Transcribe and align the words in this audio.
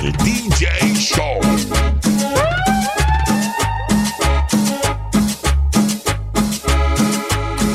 El 0.00 0.12
DJ 0.24 0.66
Show. 0.94 1.38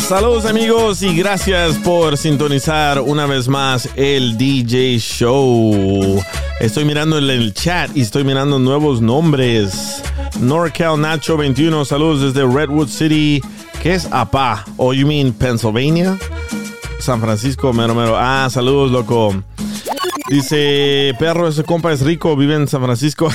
Saludos 0.02 0.46
amigos 0.46 1.02
y 1.02 1.16
gracias 1.16 1.78
por 1.78 2.18
sintonizar 2.18 3.00
una 3.00 3.26
vez 3.26 3.48
más 3.48 3.90
el 3.96 4.38
DJ 4.38 5.00
Show. 5.00 6.22
Estoy 6.60 6.84
mirando 6.84 7.18
en 7.18 7.30
el 7.30 7.54
chat 7.54 7.96
y 7.96 8.02
estoy 8.02 8.26
mirando 8.26 8.60
nuevos 8.60 9.02
nombres. 9.02 10.04
NorCal 10.42 11.00
Nacho 11.00 11.38
21, 11.38 11.86
saludos 11.86 12.34
desde 12.34 12.46
Redwood 12.46 12.90
City. 12.90 13.42
¿Qué 13.82 13.94
es 13.94 14.08
APA? 14.12 14.66
¿O 14.76 14.94
you 14.94 15.08
mean 15.08 15.32
Pennsylvania? 15.32 16.18
San 17.00 17.22
Francisco, 17.22 17.72
mero 17.72 17.96
mero. 17.96 18.16
Ah, 18.18 18.50
saludos, 18.50 18.92
loco. 18.92 19.42
Dice, 20.30 21.14
perro, 21.20 21.50
ese 21.50 21.64
compa 21.64 21.92
es 21.92 22.02
rico, 22.02 22.36
vive 22.36 22.56
en 22.56 22.68
San 22.68 22.82
Francisco. 22.84 23.30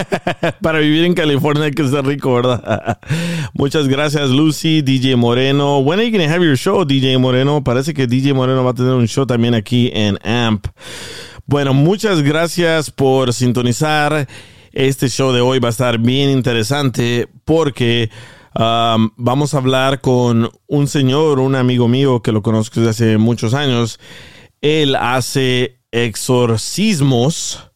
Para 0.60 0.80
vivir 0.80 1.04
en 1.04 1.14
California 1.14 1.64
hay 1.64 1.70
que 1.70 1.86
ser 1.86 2.04
rico, 2.04 2.34
¿verdad? 2.34 2.98
Muchas 3.54 3.86
gracias, 3.86 4.30
Lucy, 4.30 4.82
DJ 4.82 5.16
Moreno. 5.16 5.78
When 5.78 6.00
are 6.00 6.08
you 6.08 6.16
going 6.16 6.26
to 6.26 6.32
have 6.32 6.44
your 6.44 6.56
show, 6.56 6.84
DJ 6.84 7.18
Moreno? 7.18 7.62
Parece 7.62 7.94
que 7.94 8.06
DJ 8.06 8.34
Moreno 8.34 8.64
va 8.64 8.72
a 8.72 8.74
tener 8.74 8.92
un 8.92 9.06
show 9.06 9.24
también 9.24 9.54
aquí 9.54 9.90
en 9.94 10.18
AMP. 10.26 10.66
Bueno, 11.46 11.74
muchas 11.74 12.22
gracias 12.22 12.90
por 12.90 13.32
sintonizar. 13.32 14.26
Este 14.72 15.08
show 15.08 15.32
de 15.32 15.40
hoy 15.40 15.58
va 15.60 15.68
a 15.68 15.70
estar 15.70 15.98
bien 15.98 16.30
interesante 16.30 17.28
porque 17.44 18.10
um, 18.58 19.10
vamos 19.16 19.54
a 19.54 19.58
hablar 19.58 20.00
con 20.00 20.50
un 20.66 20.88
señor, 20.88 21.38
un 21.38 21.54
amigo 21.54 21.88
mío 21.88 22.22
que 22.22 22.32
lo 22.32 22.42
conozco 22.42 22.80
desde 22.80 22.90
hace 22.90 23.18
muchos 23.18 23.54
años. 23.54 24.00
Él 24.62 24.96
hace 24.96 25.81
exorcismos 25.92 27.70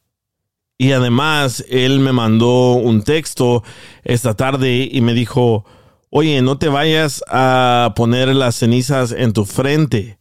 y 0.78 0.92
además 0.92 1.64
él 1.68 2.00
me 2.00 2.12
mandó 2.12 2.72
un 2.72 3.02
texto 3.02 3.62
esta 4.04 4.34
tarde 4.34 4.88
y 4.90 5.00
me 5.00 5.14
dijo, 5.14 5.64
oye, 6.10 6.42
no 6.42 6.58
te 6.58 6.68
vayas 6.68 7.22
a 7.28 7.92
poner 7.96 8.34
las 8.34 8.56
cenizas 8.56 9.12
en 9.12 9.32
tu 9.32 9.44
frente 9.44 10.18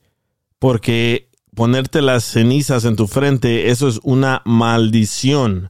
porque 0.59 1.29
ponerte 1.55 2.01
las 2.01 2.23
cenizas 2.25 2.85
en 2.85 2.95
tu 2.95 3.07
frente, 3.07 3.69
eso 3.69 3.87
es 3.87 3.99
una 4.03 4.41
maldición. 4.45 5.69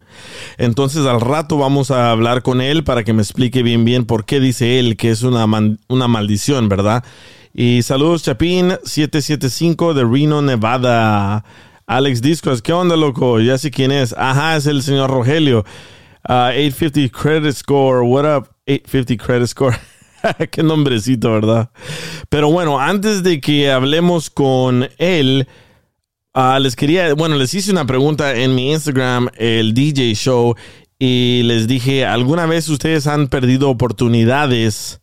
Entonces 0.58 1.06
al 1.06 1.22
rato 1.22 1.58
vamos 1.58 1.92
a 1.92 2.12
hablar 2.12 2.42
con 2.42 2.60
él 2.60 2.84
para 2.84 3.04
que 3.04 3.14
me 3.14 3.22
explique 3.22 3.64
bien 3.64 3.86
bien 3.86 4.06
por 4.06 4.26
qué 4.26 4.40
dice 4.40 4.80
él 4.80 4.98
que 4.98 5.12
es 5.12 5.22
una, 5.24 5.46
una 5.88 6.08
maldición, 6.08 6.70
¿verdad? 6.70 7.04
Y 7.54 7.84
saludos 7.84 8.24
Chapín 8.24 8.74
775 8.84 9.94
de 9.94 10.04
Reno, 10.04 10.42
Nevada. 10.42 11.46
Alex 11.88 12.20
Discos, 12.20 12.64
¿qué 12.64 12.74
onda, 12.74 12.96
loco? 12.96 13.40
Ya 13.40 13.60
sé 13.60 13.70
quién 13.70 13.92
es. 13.92 14.16
Ajá, 14.18 14.56
es 14.56 14.66
el 14.66 14.82
señor 14.82 15.12
Rogelio. 15.12 15.66
850 16.28 17.16
Credit 17.16 17.54
Score. 17.54 18.02
What 18.02 18.26
up? 18.26 18.50
850 18.68 19.24
Credit 19.24 19.48
Score. 19.48 19.76
Qué 20.52 20.64
nombrecito, 20.64 21.32
¿verdad? 21.32 21.70
Pero 22.30 22.50
bueno, 22.50 22.80
antes 22.80 23.22
de 23.22 23.40
que 23.40 23.70
hablemos 23.72 24.32
con 24.32 24.90
él, 24.98 25.48
uh, 26.34 26.58
les 26.60 26.76
quería, 26.76 27.14
bueno, 27.14 27.36
les 27.36 27.54
hice 27.54 27.70
una 27.70 27.86
pregunta 27.86 28.34
en 28.34 28.56
mi 28.56 28.72
Instagram, 28.72 29.30
el 29.38 29.76
DJ 29.76 30.16
Show, 30.16 30.56
y 30.98 31.44
les 31.44 31.68
dije, 31.68 32.04
¿alguna 32.04 32.48
vez 32.48 32.68
ustedes 32.68 33.06
han 33.06 33.28
perdido 33.28 33.70
oportunidades 33.70 35.02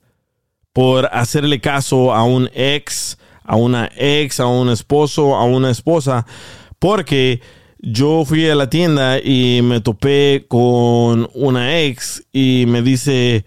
por 0.72 1.09
hacerle 1.12 1.60
caso 1.60 2.12
a 2.12 2.25
un 2.25 2.50
ex, 2.54 3.19
a 3.44 3.54
una 3.54 3.88
ex, 3.97 4.41
a 4.41 4.47
un 4.47 4.69
esposo, 4.69 5.37
a 5.37 5.44
una 5.44 5.70
esposa? 5.70 6.26
Porque 6.82 7.41
yo 7.78 8.25
fui 8.25 8.50
a 8.50 8.56
la 8.56 8.69
tienda 8.69 9.20
y 9.20 9.60
me 9.62 9.81
topé 9.81 10.47
con 10.48 11.31
una 11.32 11.78
ex 11.81 12.25
y 12.32 12.65
me 12.66 12.82
dice 12.82 13.44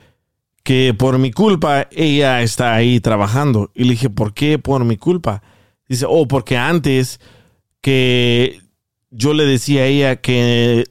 que 0.63 0.93
por 0.93 1.17
mi 1.17 1.33
culpa 1.33 1.89
ella 1.91 2.41
está 2.41 2.75
ahí 2.75 3.01
trabajando. 3.01 3.71
Y 3.75 3.83
le 3.83 3.89
dije, 3.89 4.09
¿por 4.09 4.33
qué 4.33 4.57
por 4.57 4.85
mi 4.85 4.95
culpa? 4.95 5.43
Dice, 5.89 6.05
oh, 6.07 6.29
porque 6.29 6.55
antes 6.55 7.19
que 7.81 8.61
yo 9.11 9.33
le 9.33 9.43
decía 9.43 9.81
a 9.81 9.87
ella 9.87 10.15
que, 10.15 10.85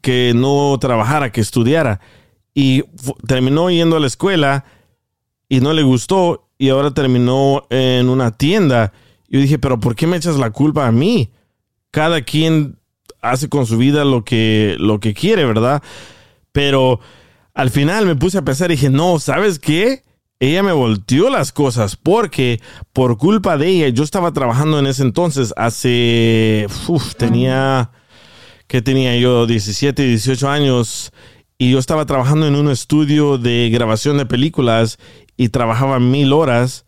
que 0.00 0.32
no 0.34 0.76
trabajara, 0.80 1.30
que 1.30 1.42
estudiara. 1.42 2.00
Y 2.54 2.82
terminó 3.28 3.70
yendo 3.70 3.96
a 3.96 4.00
la 4.00 4.08
escuela 4.08 4.64
y 5.48 5.60
no 5.60 5.72
le 5.72 5.84
gustó 5.84 6.48
y 6.58 6.70
ahora 6.70 6.90
terminó 6.90 7.68
en 7.70 8.08
una 8.08 8.32
tienda. 8.32 8.92
Yo 9.28 9.38
dije, 9.38 9.60
pero 9.60 9.78
¿por 9.78 9.94
qué 9.94 10.08
me 10.08 10.16
echas 10.16 10.38
la 10.38 10.50
culpa 10.50 10.84
a 10.84 10.90
mí? 10.90 11.30
Cada 11.98 12.22
quien 12.22 12.78
hace 13.20 13.48
con 13.48 13.66
su 13.66 13.76
vida 13.76 14.04
lo 14.04 14.24
que, 14.24 14.76
lo 14.78 15.00
que 15.00 15.14
quiere, 15.14 15.44
¿verdad? 15.44 15.82
Pero 16.52 17.00
al 17.54 17.70
final 17.70 18.06
me 18.06 18.14
puse 18.14 18.38
a 18.38 18.42
pensar 18.42 18.70
y 18.70 18.74
dije, 18.74 18.88
no, 18.88 19.18
¿sabes 19.18 19.58
qué? 19.58 20.04
Ella 20.38 20.62
me 20.62 20.70
volteó 20.70 21.28
las 21.28 21.50
cosas 21.50 21.96
porque 21.96 22.60
por 22.92 23.18
culpa 23.18 23.56
de 23.56 23.66
ella, 23.66 23.88
yo 23.88 24.04
estaba 24.04 24.32
trabajando 24.32 24.78
en 24.78 24.86
ese 24.86 25.02
entonces, 25.02 25.52
hace, 25.56 26.68
uf, 26.86 27.16
tenía, 27.16 27.90
que 28.68 28.80
tenía 28.80 29.16
yo? 29.16 29.48
17, 29.48 30.00
18 30.00 30.48
años 30.48 31.10
y 31.58 31.72
yo 31.72 31.80
estaba 31.80 32.06
trabajando 32.06 32.46
en 32.46 32.54
un 32.54 32.70
estudio 32.70 33.38
de 33.38 33.70
grabación 33.70 34.18
de 34.18 34.26
películas 34.26 35.00
y 35.36 35.48
trabajaba 35.48 35.98
mil 35.98 36.32
horas 36.32 36.86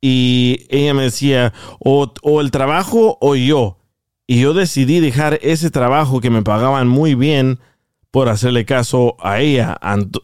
y 0.00 0.66
ella 0.70 0.92
me 0.92 1.04
decía, 1.04 1.52
o 1.78 2.40
el 2.40 2.50
trabajo 2.50 3.16
o 3.20 3.36
yo. 3.36 3.76
Y 4.30 4.38
yo 4.38 4.54
decidí 4.54 5.00
dejar 5.00 5.40
ese 5.42 5.72
trabajo 5.72 6.20
que 6.20 6.30
me 6.30 6.42
pagaban 6.42 6.86
muy 6.86 7.16
bien 7.16 7.58
por 8.12 8.28
hacerle 8.28 8.64
caso 8.64 9.16
a 9.18 9.40
ella. 9.40 9.76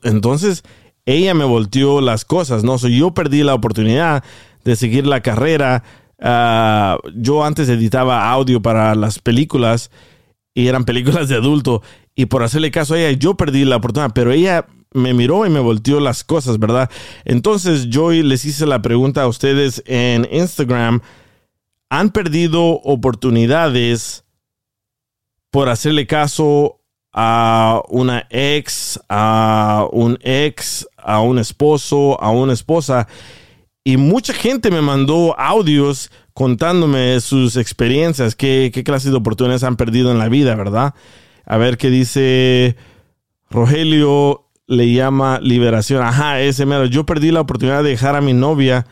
Entonces, 0.04 0.62
ella 1.06 1.34
me 1.34 1.44
volteó 1.44 2.00
las 2.00 2.24
cosas, 2.24 2.62
¿no? 2.62 2.78
So, 2.78 2.86
yo 2.86 3.14
perdí 3.14 3.42
la 3.42 3.54
oportunidad 3.54 4.22
de 4.62 4.76
seguir 4.76 5.08
la 5.08 5.22
carrera. 5.22 5.82
Ah, 6.20 6.98
yo 7.16 7.44
antes 7.44 7.68
editaba 7.68 8.30
audio 8.30 8.62
para 8.62 8.94
las 8.94 9.18
películas 9.18 9.90
y 10.54 10.68
eran 10.68 10.84
películas 10.84 11.28
de 11.28 11.34
adulto. 11.34 11.82
Y 12.14 12.26
por 12.26 12.44
hacerle 12.44 12.70
caso 12.70 12.94
a 12.94 13.00
ella, 13.00 13.18
yo 13.18 13.36
perdí 13.36 13.64
la 13.64 13.74
oportunidad, 13.74 14.12
pero 14.14 14.30
ella 14.30 14.66
me 14.94 15.14
miró 15.14 15.44
y 15.46 15.50
me 15.50 15.58
volteó 15.58 15.98
las 15.98 16.22
cosas, 16.22 16.60
¿verdad? 16.60 16.88
Entonces 17.24 17.88
yo 17.88 18.12
les 18.12 18.44
hice 18.44 18.66
la 18.66 18.82
pregunta 18.82 19.22
a 19.22 19.26
ustedes 19.26 19.82
en 19.84 20.28
Instagram 20.30 21.00
han 21.90 22.10
perdido 22.10 22.80
oportunidades 22.82 24.24
por 25.50 25.68
hacerle 25.68 26.06
caso 26.06 26.80
a 27.12 27.82
una 27.88 28.26
ex, 28.30 29.00
a 29.08 29.86
un 29.92 30.18
ex, 30.20 30.86
a 30.98 31.20
un 31.20 31.38
esposo, 31.38 32.20
a 32.20 32.30
una 32.30 32.52
esposa. 32.52 33.08
Y 33.84 33.96
mucha 33.96 34.34
gente 34.34 34.70
me 34.70 34.82
mandó 34.82 35.38
audios 35.38 36.10
contándome 36.34 37.18
sus 37.20 37.56
experiencias, 37.56 38.34
qué, 38.36 38.70
qué 38.74 38.84
clase 38.84 39.10
de 39.10 39.16
oportunidades 39.16 39.64
han 39.64 39.76
perdido 39.76 40.12
en 40.12 40.18
la 40.18 40.28
vida, 40.28 40.54
¿verdad? 40.54 40.94
A 41.46 41.56
ver 41.56 41.78
qué 41.78 41.88
dice 41.88 42.76
Rogelio, 43.48 44.46
le 44.66 44.92
llama 44.92 45.38
liberación. 45.40 46.02
Ajá, 46.02 46.40
ese 46.40 46.66
mero. 46.66 46.86
Yo 46.86 47.06
perdí 47.06 47.30
la 47.30 47.40
oportunidad 47.40 47.82
de 47.82 47.90
dejar 47.90 48.16
a 48.16 48.20
mi 48.20 48.32
novia 48.32 48.86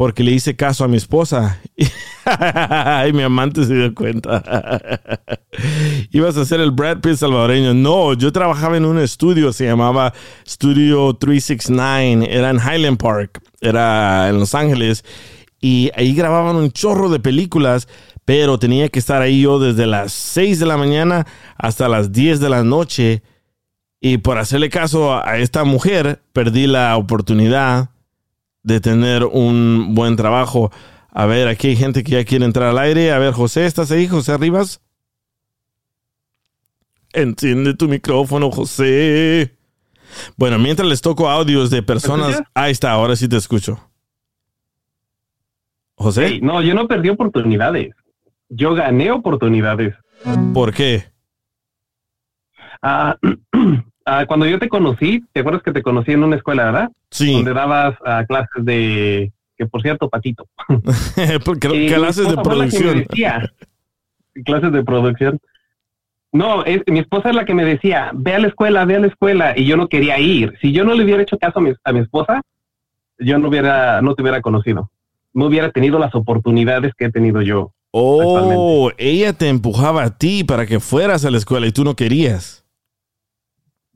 porque 0.00 0.24
le 0.24 0.32
hice 0.32 0.56
caso 0.56 0.82
a 0.82 0.88
mi 0.88 0.96
esposa. 0.96 1.60
y 1.76 3.12
mi 3.12 3.22
amante 3.22 3.66
se 3.66 3.74
dio 3.74 3.94
cuenta. 3.94 4.42
Ibas 6.10 6.38
a 6.38 6.46
ser 6.46 6.60
el 6.60 6.70
Brad 6.70 7.02
Pitt 7.02 7.16
salvadoreño. 7.16 7.74
No, 7.74 8.14
yo 8.14 8.32
trabajaba 8.32 8.78
en 8.78 8.86
un 8.86 8.98
estudio, 8.98 9.52
se 9.52 9.66
llamaba 9.66 10.14
Studio 10.48 11.12
369. 11.12 12.34
Era 12.34 12.48
en 12.48 12.56
Highland 12.56 12.96
Park, 12.96 13.42
era 13.60 14.30
en 14.30 14.38
Los 14.38 14.54
Ángeles. 14.54 15.04
Y 15.60 15.90
ahí 15.94 16.14
grababan 16.14 16.56
un 16.56 16.72
chorro 16.72 17.10
de 17.10 17.20
películas, 17.20 17.86
pero 18.24 18.58
tenía 18.58 18.88
que 18.88 19.00
estar 19.00 19.20
ahí 19.20 19.42
yo 19.42 19.58
desde 19.58 19.86
las 19.86 20.14
6 20.14 20.60
de 20.60 20.64
la 20.64 20.78
mañana 20.78 21.26
hasta 21.58 21.88
las 21.88 22.10
10 22.10 22.40
de 22.40 22.48
la 22.48 22.64
noche. 22.64 23.22
Y 24.00 24.16
por 24.16 24.38
hacerle 24.38 24.70
caso 24.70 25.22
a 25.22 25.36
esta 25.36 25.64
mujer, 25.64 26.22
perdí 26.32 26.66
la 26.66 26.96
oportunidad 26.96 27.90
de 28.62 28.80
tener 28.80 29.24
un 29.24 29.94
buen 29.94 30.16
trabajo. 30.16 30.70
A 31.12 31.26
ver, 31.26 31.48
aquí 31.48 31.68
hay 31.68 31.76
gente 31.76 32.02
que 32.04 32.12
ya 32.12 32.24
quiere 32.24 32.44
entrar 32.44 32.68
al 32.68 32.78
aire. 32.78 33.12
A 33.12 33.18
ver, 33.18 33.32
José, 33.32 33.66
¿estás 33.66 33.90
ahí? 33.90 34.06
José 34.06 34.36
Rivas. 34.36 34.80
Enciende 37.12 37.74
tu 37.74 37.88
micrófono, 37.88 38.50
José. 38.50 39.56
Bueno, 40.36 40.58
mientras 40.58 40.88
les 40.88 41.00
toco 41.00 41.28
audios 41.28 41.70
de 41.70 41.82
personas. 41.82 42.42
Ahí 42.54 42.72
está, 42.72 42.92
ahora 42.92 43.16
sí 43.16 43.28
te 43.28 43.36
escucho. 43.36 43.80
José. 45.94 46.26
Hey, 46.26 46.40
no, 46.42 46.62
yo 46.62 46.74
no 46.74 46.86
perdí 46.88 47.08
oportunidades. 47.08 47.94
Yo 48.48 48.74
gané 48.74 49.10
oportunidades. 49.10 49.94
¿Por 50.54 50.72
qué? 50.72 51.04
Ah, 52.82 53.16
ah, 54.04 54.24
cuando 54.26 54.46
yo 54.46 54.58
te 54.58 54.68
conocí, 54.68 55.24
¿te 55.32 55.40
acuerdas 55.40 55.62
que 55.62 55.72
te 55.72 55.82
conocí 55.82 56.12
en 56.12 56.24
una 56.24 56.36
escuela, 56.36 56.64
verdad? 56.66 56.90
Sí. 57.10 57.32
Donde 57.32 57.54
dabas 57.54 57.96
ah, 58.04 58.24
clases 58.26 58.64
de, 58.64 59.32
que 59.56 59.66
por 59.66 59.82
cierto, 59.82 60.08
patito. 60.08 60.46
Clases 61.14 62.28
de 62.28 62.36
producción. 62.42 63.04
decía, 63.06 63.52
clases 64.44 64.72
de 64.72 64.82
producción. 64.82 65.38
No, 66.32 66.64
es, 66.64 66.82
mi 66.86 67.00
esposa 67.00 67.30
es 67.30 67.34
la 67.34 67.44
que 67.44 67.54
me 67.54 67.64
decía, 67.64 68.10
ve 68.14 68.34
a 68.34 68.38
la 68.38 68.48
escuela, 68.48 68.84
ve 68.84 68.96
a 68.96 69.00
la 69.00 69.08
escuela, 69.08 69.58
y 69.58 69.66
yo 69.66 69.76
no 69.76 69.88
quería 69.88 70.18
ir. 70.18 70.56
Si 70.62 70.72
yo 70.72 70.84
no 70.84 70.94
le 70.94 71.04
hubiera 71.04 71.22
hecho 71.22 71.38
caso 71.38 71.58
a 71.58 71.62
mi, 71.62 71.72
a 71.84 71.92
mi 71.92 72.00
esposa, 72.00 72.40
yo 73.18 73.38
no 73.38 73.48
hubiera, 73.48 74.00
no 74.00 74.14
te 74.14 74.22
hubiera 74.22 74.40
conocido. 74.40 74.90
No 75.34 75.46
hubiera 75.46 75.70
tenido 75.70 75.98
las 75.98 76.14
oportunidades 76.14 76.92
que 76.96 77.06
he 77.06 77.10
tenido 77.10 77.42
yo. 77.42 77.72
Oh, 77.92 78.90
ella 78.98 79.32
te 79.32 79.48
empujaba 79.48 80.04
a 80.04 80.16
ti 80.16 80.44
para 80.44 80.66
que 80.66 80.78
fueras 80.80 81.24
a 81.24 81.30
la 81.30 81.38
escuela 81.38 81.66
y 81.66 81.72
tú 81.72 81.84
no 81.84 81.96
querías. 81.96 82.59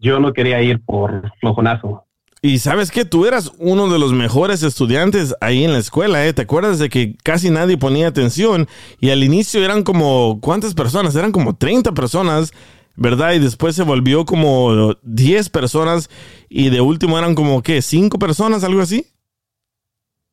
Yo 0.04 0.20
no 0.20 0.34
quería 0.34 0.60
ir 0.60 0.82
por 0.84 1.32
flojonazo. 1.40 2.04
Y 2.42 2.58
sabes 2.58 2.90
que 2.90 3.06
tú 3.06 3.24
eras 3.24 3.52
uno 3.56 3.88
de 3.88 3.98
los 3.98 4.12
mejores 4.12 4.62
estudiantes 4.62 5.34
ahí 5.40 5.64
en 5.64 5.72
la 5.72 5.78
escuela, 5.78 6.26
¿eh? 6.26 6.34
¿Te 6.34 6.42
acuerdas 6.42 6.78
de 6.78 6.90
que 6.90 7.16
casi 7.22 7.48
nadie 7.48 7.78
ponía 7.78 8.06
atención? 8.06 8.68
Y 9.00 9.08
al 9.08 9.24
inicio 9.24 9.64
eran 9.64 9.82
como, 9.82 10.40
¿cuántas 10.42 10.74
personas? 10.74 11.16
Eran 11.16 11.32
como 11.32 11.56
30 11.56 11.92
personas, 11.92 12.52
¿verdad? 12.96 13.32
Y 13.32 13.38
después 13.38 13.74
se 13.74 13.82
volvió 13.82 14.26
como 14.26 14.94
10 15.04 15.48
personas 15.48 16.10
y 16.50 16.68
de 16.68 16.82
último 16.82 17.18
eran 17.18 17.34
como, 17.34 17.62
¿qué? 17.62 17.80
¿Cinco 17.80 18.18
personas? 18.18 18.62
¿Algo 18.62 18.82
así? 18.82 19.06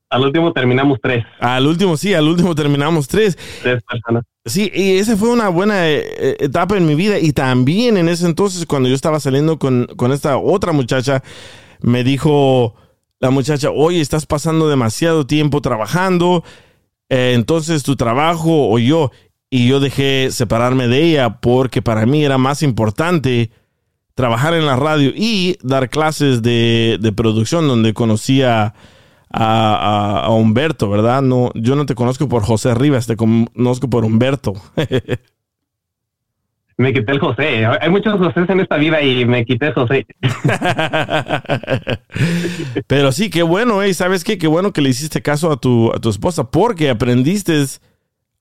Al 0.10 0.24
último 0.24 0.52
terminamos 0.52 1.00
tres, 1.02 1.24
Al 1.40 1.66
último, 1.66 1.96
sí, 1.96 2.14
al 2.14 2.28
último 2.28 2.54
terminamos 2.56 3.08
tres. 3.08 3.38
tres 3.64 3.82
personas. 3.90 4.26
Sí, 4.46 4.72
y 4.74 4.98
esa 4.98 5.18
fue 5.18 5.30
una 5.30 5.50
buena 5.50 5.88
eh, 5.88 6.00
eh, 6.18 6.38
etapa 6.40 6.76
en 6.76 6.86
mi 6.88 6.96
vida. 6.96 7.20
Y 7.20 7.32
también 7.32 7.98
en 7.98 8.10
ese 8.10 8.26
entonces, 8.26 8.66
cuando 8.66 8.90
yo 8.90 8.96
estaba 8.96 9.20
saliendo 9.20 9.60
con, 9.60 9.88
con 9.96 10.12
esta 10.12 10.38
otra 10.38 10.72
muchacha, 10.72 11.24
me 11.82 12.04
dijo 12.04 12.74
la 13.20 13.30
muchacha, 13.30 13.70
oye, 13.70 14.02
estás 14.02 14.26
pasando 14.26 14.68
demasiado 14.68 15.28
tiempo 15.28 15.62
trabajando, 15.62 16.44
eh, 17.10 17.34
entonces 17.36 17.84
tu 17.84 17.96
trabajo 17.96 18.70
o 18.70 18.80
yo. 18.80 19.12
Y 19.52 19.68
yo 19.68 19.80
dejé 19.80 20.30
separarme 20.32 20.88
de 20.88 21.04
ella 21.04 21.40
porque 21.40 21.82
para 21.82 22.06
mí 22.06 22.24
era 22.24 22.38
más 22.38 22.64
importante 22.64 23.52
trabajar 24.16 24.54
en 24.54 24.66
la 24.66 24.76
radio 24.76 25.12
y 25.14 25.58
dar 25.62 25.90
clases 25.90 26.42
de, 26.42 26.98
de 27.00 27.12
producción 27.12 27.68
donde 27.68 27.94
conocía 27.94 28.74
a- 29.34 30.22
a 30.26 30.30
Humberto, 30.32 30.90
¿verdad? 30.90 31.22
No, 31.22 31.52
yo 31.56 31.76
no 31.76 31.86
te 31.86 31.96
conozco 31.96 32.28
por 32.28 32.44
José 32.44 32.74
Rivas, 32.74 33.08
te 33.08 33.16
conozco 33.16 33.90
por 33.90 34.04
Humberto. 34.06 34.54
Me 36.78 36.94
quité 36.94 37.12
el 37.12 37.20
José. 37.20 37.64
Hay 37.66 37.90
muchos 37.92 38.18
José 38.18 38.52
en 38.52 38.60
esta 38.60 38.78
vida 38.78 39.00
y 39.04 39.24
me 39.24 39.46
quité 39.46 39.68
el 39.68 39.74
José. 39.76 40.08
Pero 42.88 43.12
sí, 43.12 43.30
qué 43.30 43.44
bueno, 43.44 43.84
¿eh? 43.84 43.94
¿Sabes 43.94 44.24
qué? 44.24 44.40
Qué 44.40 44.48
bueno 44.48 44.74
que 44.74 44.82
le 44.82 44.90
hiciste 44.90 45.22
caso 45.22 45.52
a 45.52 45.58
tu, 45.58 45.92
a 45.94 46.00
tu 46.00 46.10
esposa 46.10 46.50
porque 46.50 46.90
aprendiste 46.90 47.64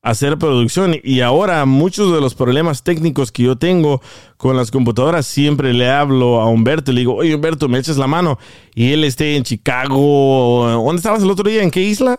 hacer 0.02 0.38
producción 0.38 0.96
y 1.02 1.20
ahora 1.20 1.64
muchos 1.66 2.12
de 2.12 2.20
los 2.20 2.34
problemas 2.34 2.82
técnicos 2.82 3.30
que 3.30 3.42
yo 3.42 3.56
tengo 3.56 4.00
con 4.36 4.56
las 4.56 4.70
computadoras 4.70 5.26
siempre 5.26 5.74
le 5.74 5.90
hablo 5.90 6.40
a 6.40 6.46
Humberto 6.46 6.90
y 6.90 6.94
le 6.94 7.00
digo, 7.00 7.16
oye 7.16 7.34
Humberto, 7.34 7.68
me 7.68 7.78
echas 7.78 7.98
la 7.98 8.06
mano 8.06 8.38
y 8.74 8.92
él 8.92 9.04
esté 9.04 9.36
en 9.36 9.44
Chicago. 9.44 10.66
¿Dónde 10.84 10.96
estabas 10.96 11.22
el 11.22 11.30
otro 11.30 11.48
día? 11.48 11.62
¿En 11.62 11.70
qué 11.70 11.82
isla? 11.82 12.18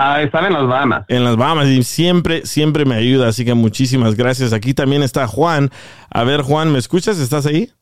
Ah, 0.00 0.22
estaba 0.22 0.46
en 0.46 0.52
las 0.52 0.68
Bahamas. 0.68 1.04
En 1.08 1.24
las 1.24 1.36
Bahamas 1.36 1.66
y 1.66 1.82
siempre, 1.82 2.46
siempre 2.46 2.84
me 2.84 2.94
ayuda, 2.94 3.28
así 3.28 3.44
que 3.44 3.54
muchísimas 3.54 4.14
gracias. 4.14 4.52
Aquí 4.52 4.72
también 4.72 5.02
está 5.02 5.26
Juan. 5.26 5.70
A 6.08 6.22
ver, 6.22 6.42
Juan, 6.42 6.70
¿me 6.70 6.78
escuchas? 6.78 7.18
¿Estás 7.18 7.46
ahí? 7.46 7.72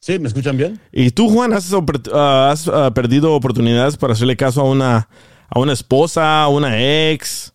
Sí, 0.00 0.18
¿me 0.18 0.26
escuchan 0.26 0.56
bien? 0.56 0.80
¿Y 0.90 1.12
tú, 1.12 1.28
Juan, 1.30 1.52
has, 1.52 1.72
ah, 2.12 2.50
has, 2.50 2.66
ah, 2.66 2.92
perdido 2.92 3.34
oportunidades 3.34 3.96
para 3.96 4.14
hacerle 4.14 4.36
caso 4.36 4.62
a 4.62 4.64
una, 4.64 5.08
a 5.48 5.58
una 5.58 5.72
esposa, 5.72 6.42
a 6.42 6.48
una 6.48 7.10
ex? 7.10 7.54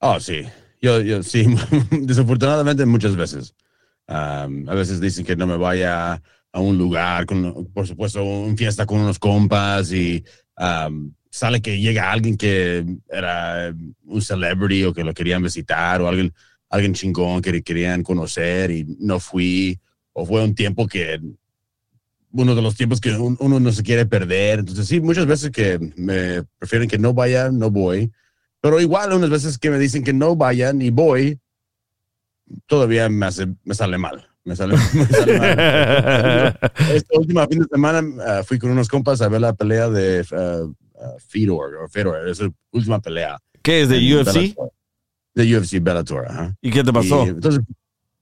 Oh, 0.00 0.20
sí. 0.20 0.42
Yo, 0.80 1.00
yo 1.00 1.22
sí, 1.22 1.46
desafortunadamente 1.90 2.84
muchas 2.86 3.16
veces. 3.16 3.54
A 4.08 4.46
veces 4.48 5.00
dicen 5.00 5.24
que 5.24 5.36
no 5.36 5.46
me 5.46 5.56
vaya 5.56 6.22
a 6.52 6.60
un 6.60 6.78
lugar, 6.78 7.26
con, 7.26 7.66
por 7.72 7.86
supuesto, 7.86 8.22
una 8.22 8.56
fiesta 8.56 8.86
con 8.86 9.00
unos 9.00 9.18
compas 9.18 9.92
y 9.92 10.24
sale 11.30 11.60
que 11.60 11.78
llega 11.78 12.10
alguien 12.10 12.36
que 12.36 12.84
era 13.08 13.74
un 14.04 14.22
celebrity 14.22 14.84
o 14.84 14.94
que 14.94 15.04
lo 15.04 15.12
querían 15.12 15.42
visitar 15.42 16.00
o 16.00 16.08
alguien, 16.08 16.32
alguien 16.70 16.94
chingón 16.94 17.42
que 17.42 17.62
querían 17.62 18.02
conocer 18.02 18.70
y 18.70 18.86
no 19.00 19.20
fui. 19.20 19.78
O 20.12 20.24
fue 20.24 20.42
un 20.42 20.54
tiempo 20.54 20.86
que 20.86 21.20
uno 22.36 22.54
de 22.54 22.62
los 22.62 22.76
tiempos 22.76 23.00
que 23.00 23.10
un- 23.16 23.36
uno 23.40 23.58
no 23.60 23.72
se 23.72 23.82
quiere 23.82 24.06
perder. 24.06 24.60
Entonces, 24.60 24.86
sí, 24.86 25.00
muchas 25.00 25.26
veces 25.26 25.50
que 25.50 25.78
me 25.96 26.42
prefieren 26.58 26.88
que 26.88 26.98
no 26.98 27.12
vaya, 27.14 27.50
no 27.50 27.70
voy. 27.70 28.12
Pero 28.60 28.80
igual, 28.80 29.12
unas 29.12 29.30
veces 29.30 29.58
que 29.58 29.70
me 29.70 29.78
dicen 29.78 30.02
que 30.04 30.12
no 30.12 30.36
vayan 30.36 30.82
y 30.82 30.90
voy, 30.90 31.38
todavía 32.66 33.08
me, 33.08 33.26
hace, 33.26 33.46
me 33.64 33.74
sale 33.74 33.98
mal. 33.98 34.26
Me 34.44 34.54
sale, 34.54 34.76
me 34.94 35.06
sale 35.06 35.38
mal. 35.38 36.58
Esta 36.92 37.18
última 37.18 37.46
fin 37.48 37.60
de 37.60 37.66
semana 37.70 38.02
ah, 38.24 38.42
fui 38.44 38.58
con 38.58 38.70
unos 38.70 38.88
compas 38.88 39.20
a 39.20 39.28
ver 39.28 39.40
la 39.40 39.54
pelea 39.54 39.88
de 39.88 40.24
ah, 40.32 40.60
ah, 41.00 41.14
Fedor, 41.26 41.74
o 41.76 41.88
Fedor, 41.88 42.28
esa 42.28 42.48
última 42.70 43.00
pelea. 43.00 43.38
¿Qué 43.62 43.82
es 43.82 43.88
de 43.88 43.96
en 43.98 44.18
UFC? 44.20 44.54
De 45.34 45.56
UFC 45.56 45.80
Bellator, 45.82 46.26
ajá. 46.28 46.56
¿Y 46.62 46.70
qué 46.70 46.84
te 46.84 46.92
pasó? 46.92 47.26
Y, 47.26 47.30
entonces, 47.30 47.60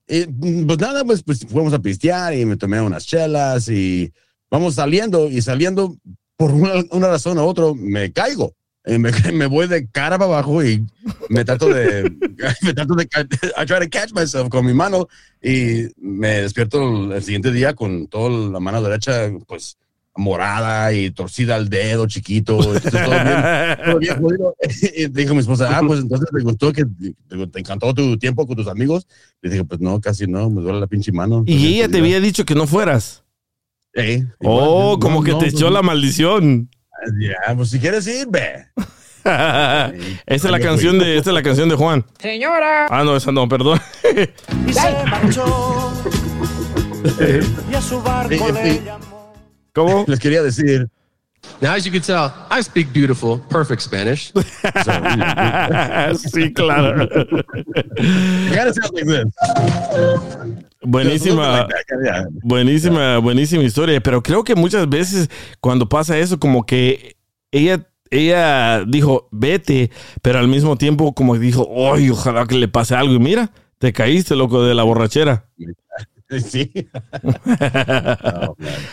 y, 0.07 0.25
pues 0.65 0.79
nada, 0.79 1.03
pues, 1.03 1.23
pues 1.23 1.45
fuimos 1.47 1.73
a 1.73 1.79
pistear 1.79 2.33
y 2.33 2.45
me 2.45 2.57
tomé 2.57 2.79
unas 2.81 3.05
chelas 3.05 3.67
y 3.69 4.11
vamos 4.49 4.75
saliendo 4.75 5.29
y 5.29 5.41
saliendo 5.41 5.95
por 6.37 6.51
una, 6.51 6.73
una 6.91 7.07
razón 7.07 7.37
u 7.37 7.41
otra 7.41 7.65
me 7.75 8.11
caigo. 8.11 8.53
Y 8.85 8.99
me, 8.99 9.11
me 9.33 9.47
voy 9.47 9.67
de 9.67 9.89
cara 9.89 10.17
para 10.17 10.31
abajo 10.31 10.63
y 10.63 10.85
me 11.29 11.43
trato 11.43 11.67
de, 11.67 12.11
me 12.61 12.73
trato 12.73 12.93
de, 12.95 13.03
I 13.57 13.65
try 13.65 13.79
to 13.79 13.89
catch 13.89 14.11
myself 14.13 14.49
con 14.49 14.65
mi 14.65 14.73
mano 14.73 15.07
y 15.41 15.87
me 15.97 16.41
despierto 16.41 16.81
el, 16.81 17.11
el 17.13 17.23
siguiente 17.23 17.51
día 17.51 17.73
con 17.73 18.07
toda 18.07 18.29
la 18.51 18.59
mano 18.59 18.81
derecha, 18.83 19.31
pues 19.47 19.77
morada 20.15 20.93
y 20.93 21.11
torcida 21.11 21.55
al 21.55 21.69
dedo 21.69 22.07
chiquito. 22.07 22.55
Entonces, 22.57 22.91
todo 22.91 23.09
bien, 23.09 23.77
todo 23.85 23.99
bien 23.99 24.21
jodido. 24.21 24.55
Y 24.95 25.07
dijo 25.07 25.33
mi 25.33 25.41
esposa, 25.41 25.77
ah, 25.77 25.81
pues 25.85 25.99
entonces 25.99 26.29
te 26.33 26.41
gustó 26.41 26.71
que 26.73 26.85
te, 26.85 27.47
te 27.47 27.59
encantó 27.59 27.93
tu 27.93 28.17
tiempo 28.17 28.47
con 28.47 28.55
tus 28.55 28.67
amigos. 28.67 29.07
Le 29.41 29.49
dije, 29.49 29.63
pues 29.63 29.79
no, 29.81 29.99
casi 29.99 30.25
no, 30.27 30.49
me 30.49 30.61
duele 30.61 30.79
la 30.79 30.87
pinche 30.87 31.11
mano. 31.11 31.43
y 31.45 31.75
ella 31.75 31.89
te 31.89 31.99
había 31.99 32.19
dicho 32.19 32.45
que 32.45 32.55
no 32.55 32.65
fueras. 32.67 33.23
Eh, 33.93 34.25
Oh, 34.41 34.95
igual, 34.95 34.99
como 34.99 35.15
no, 35.19 35.23
que 35.23 35.31
no, 35.31 35.37
te 35.39 35.45
no, 35.45 35.51
echó 35.51 35.65
no. 35.65 35.71
la 35.71 35.81
maldición. 35.81 36.69
Ya, 37.19 37.55
pues 37.55 37.69
si 37.69 37.79
quieres 37.79 38.07
ir, 38.07 38.27
ve. 38.29 38.65
esa 39.25 39.91
es 40.27 40.43
la 40.43 40.59
canción 40.59 40.99
de, 40.99 41.17
esta 41.17 41.29
es 41.31 41.33
la 41.33 41.43
canción 41.43 41.67
de 41.69 41.75
Juan. 41.75 42.05
Señora. 42.19 42.87
Ah, 42.89 43.03
no, 43.03 43.15
esa 43.15 43.31
no, 43.31 43.47
perdón. 43.49 43.79
y 44.67 44.73
se 44.73 45.05
marchó. 45.09 45.93
y 47.71 47.73
a 47.75 47.81
su 47.81 48.01
barco 48.01 48.51
le 48.51 48.83
llamó. 48.83 49.14
¿Cómo? 49.75 50.05
Les 50.07 50.19
quería 50.19 50.41
decir, 50.41 50.89
Now, 51.61 51.75
as 51.75 51.85
you 51.85 51.91
can 51.91 52.01
tell, 52.01 52.33
I 52.49 52.61
speak 52.61 52.91
beautiful, 52.91 53.39
perfect 53.49 53.81
Spanish. 53.81 54.33
sí, 56.17 56.51
claro. 56.53 57.07
like. 58.49 59.27
Buenísima. 60.81 61.67
Like 61.67 61.85
that, 61.87 62.03
yeah. 62.03 62.25
Buenísima, 62.43 63.19
buenísima 63.19 63.63
historia, 63.63 64.01
pero 64.01 64.23
creo 64.23 64.43
que 64.43 64.55
muchas 64.55 64.89
veces 64.89 65.29
cuando 65.61 65.87
pasa 65.87 66.17
eso, 66.17 66.39
como 66.39 66.65
que 66.65 67.15
ella, 67.51 67.87
ella 68.09 68.83
dijo, 68.85 69.29
vete, 69.31 69.91
pero 70.23 70.39
al 70.39 70.47
mismo 70.47 70.77
tiempo 70.77 71.13
como 71.13 71.37
dijo, 71.37 71.67
ay, 71.93 72.09
ojalá 72.09 72.47
que 72.47 72.55
le 72.55 72.67
pase 72.67 72.95
algo. 72.95 73.13
Y 73.13 73.19
mira, 73.19 73.51
te 73.77 73.93
caíste, 73.93 74.35
loco, 74.35 74.63
de 74.63 74.73
la 74.73 74.83
borrachera. 74.83 75.45
Sí. 76.39 76.71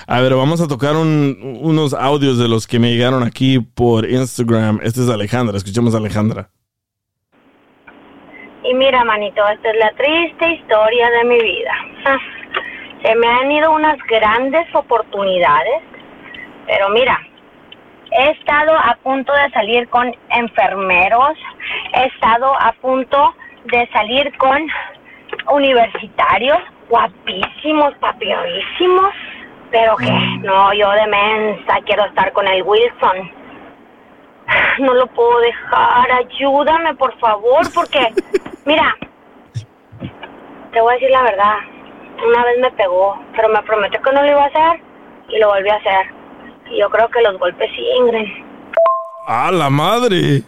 A 0.07 0.21
ver, 0.21 0.35
vamos 0.35 0.61
a 0.61 0.69
tocar 0.69 0.97
un- 0.97 1.59
unos 1.62 1.95
audios 1.95 2.39
de 2.39 2.49
los 2.49 2.67
que 2.67 2.79
me 2.79 2.93
llegaron 2.93 3.23
aquí 3.23 3.59
por 3.59 4.05
Instagram. 4.09 4.81
Este 4.83 5.01
es 5.01 5.09
Alejandra, 5.09 5.57
escuchemos 5.57 5.95
a 5.95 5.99
Alejandra. 5.99 6.51
Y 8.65 8.75
mira, 8.75 9.05
manito, 9.05 9.43
esta 9.49 9.71
es 9.71 9.77
la 9.79 9.91
triste 9.93 10.53
historia 10.53 11.11
de 11.11 11.25
mi 11.25 11.41
vida. 11.43 11.73
Se 13.03 13.15
me 13.17 13.27
han 13.27 13.51
ido 13.51 13.73
unas 13.73 13.97
grandes 14.09 14.67
oportunidades, 14.75 15.83
pero 16.67 16.89
mira, 16.91 17.19
he 18.12 18.31
estado 18.31 18.73
a 18.77 18.97
punto 19.03 19.33
de 19.33 19.51
salir 19.53 19.89
con 19.89 20.15
enfermeros, 20.31 21.33
he 21.95 22.05
estado 22.07 22.55
a 22.61 22.73
punto 22.81 23.35
de 23.73 23.89
salir 23.93 24.31
con 24.39 24.61
universitarios, 25.53 26.59
guapísimos, 26.93 27.95
papiorísimos, 28.01 29.15
pero 29.71 29.97
que 29.97 30.11
no, 30.43 30.75
yo 30.75 30.91
de 30.91 31.07
mensa 31.07 31.79
quiero 31.87 32.05
estar 32.05 32.31
con 32.33 32.47
el 32.47 32.63
Wilson. 32.63 33.31
No 34.79 34.93
lo 34.95 35.07
puedo 35.07 35.41
dejar, 35.41 36.11
ayúdame 36.13 36.95
por 36.97 37.19
favor, 37.19 37.63
porque, 37.75 38.13
mira, 38.67 38.95
te 40.73 40.81
voy 40.81 40.91
a 40.91 40.95
decir 40.95 41.11
la 41.11 41.23
verdad, 41.23 41.55
una 42.27 42.45
vez 42.45 42.59
me 42.59 42.71
pegó, 42.73 43.19
pero 43.35 43.49
me 43.49 43.63
prometió 43.63 44.03
que 44.03 44.13
no 44.13 44.23
lo 44.23 44.29
iba 44.29 44.45
a 44.45 44.47
hacer 44.47 44.83
y 45.29 45.39
lo 45.39 45.49
volví 45.49 45.71
a 45.71 45.77
hacer. 45.77 46.07
Y 46.71 46.81
yo 46.81 46.91
creo 46.91 47.09
que 47.09 47.23
los 47.23 47.39
golpes 47.39 47.71
sí 47.75 47.83
ingren. 47.99 48.27
¡A 49.27 49.51
la 49.51 49.71
madre! 49.71 50.43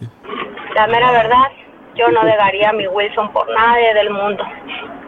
La 0.75 0.85
mera 0.87 1.11
verdad, 1.11 1.47
yo 1.95 2.07
no 2.09 2.23
dejaría 2.23 2.69
a 2.69 2.73
mi 2.73 2.87
Wilson 2.87 3.31
por 3.31 3.49
nadie 3.49 3.93
del 3.95 4.09
mundo. 4.11 4.43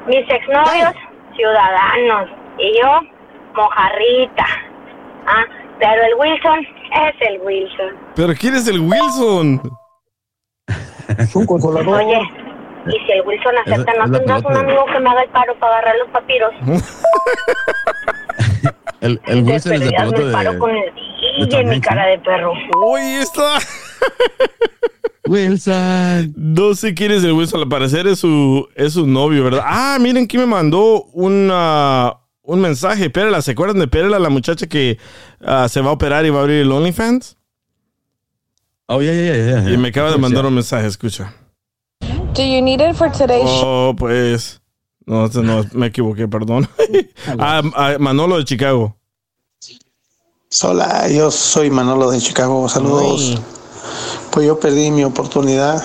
Mis 0.07 0.29
exnovios, 0.29 0.93
ciudadanos, 1.37 2.29
y 2.59 2.77
yo, 2.79 3.01
mojarrita. 3.55 4.45
Ah, 5.27 5.45
pero 5.79 6.03
el 6.03 6.15
Wilson 6.15 6.59
es 6.59 7.15
el 7.29 7.39
Wilson. 7.41 7.95
¿Pero 8.15 8.33
quién 8.39 8.55
es 8.55 8.67
el 8.67 8.79
Wilson? 8.79 9.61
Un 11.33 11.45
consolador. 11.45 12.01
Oye, 12.01 12.19
y 12.87 13.05
si 13.05 13.11
el 13.11 13.21
Wilson 13.25 13.57
acepta, 13.65 13.93
¿no 13.93 14.11
tendrás 14.11 14.43
un 14.43 14.57
amigo 14.57 14.85
que 14.85 14.99
me 14.99 15.09
haga 15.09 15.21
el 15.21 15.29
paro 15.29 15.57
para 15.59 15.77
agarrar 15.77 15.95
los 15.97 16.09
papiros? 16.09 16.53
El, 18.99 19.19
Wilson 19.43 19.73
es 19.73 19.81
el 19.81 19.93
paro 19.93 20.53
de. 20.53 20.57
con 20.57 20.71
el 20.71 20.91
DJ, 21.37 21.63
mi 21.65 21.79
cara 21.79 22.07
de 22.07 22.17
perro. 22.17 22.51
¡Uy, 22.83 23.01
está! 23.21 23.59
Wilson. 25.27 26.33
No 26.35 26.75
sé 26.75 26.93
quién 26.93 27.11
es 27.11 27.23
el 27.23 27.33
Wilson, 27.33 27.61
al 27.61 27.69
parecer 27.69 28.07
es 28.07 28.19
su, 28.19 28.67
es 28.75 28.93
su 28.93 29.05
novio, 29.05 29.43
¿verdad? 29.43 29.63
Ah, 29.63 29.97
miren 29.99 30.25
quién 30.25 30.41
me 30.41 30.47
mandó 30.47 31.03
una, 31.13 32.17
un 32.41 32.59
mensaje. 32.61 33.09
Perla, 33.09 33.41
¿se 33.41 33.51
acuerdan 33.51 33.79
de 33.79 33.87
Perla, 33.87 34.19
la 34.19 34.29
muchacha 34.29 34.67
que 34.67 34.97
ah, 35.41 35.67
se 35.69 35.81
va 35.81 35.89
a 35.89 35.93
operar 35.93 36.25
y 36.25 36.29
va 36.29 36.39
a 36.39 36.41
abrir 36.41 36.61
el 36.61 36.71
OnlyFans? 36.71 37.37
Oh, 38.87 39.01
yeah, 39.01 39.13
yeah, 39.13 39.35
yeah, 39.35 39.63
yeah. 39.63 39.73
Y 39.73 39.77
me 39.77 39.89
acaba 39.89 40.11
de 40.11 40.17
mandar 40.17 40.45
un 40.45 40.53
mensaje, 40.53 40.87
escucha. 40.87 41.33
Do 42.33 42.43
you 42.43 42.61
need 42.61 42.79
it 42.79 42.95
for 42.95 43.11
today's 43.11 43.43
Oh, 43.45 43.93
pues. 43.97 44.61
No, 45.05 45.25
este 45.25 45.41
no, 45.41 45.65
me 45.73 45.87
equivoqué, 45.87 46.27
perdón. 46.27 46.67
ah, 47.39 47.61
ah, 47.75 47.95
Manolo 47.99 48.37
de 48.37 48.45
Chicago. 48.45 48.95
Hola, 50.63 51.09
yo 51.09 51.31
soy 51.31 51.69
Manolo 51.69 52.11
de 52.11 52.19
Chicago. 52.19 52.69
Saludos. 52.69 53.41
Pues 54.31 54.45
yo 54.45 54.59
perdí 54.59 54.91
mi 54.91 55.03
oportunidad 55.03 55.83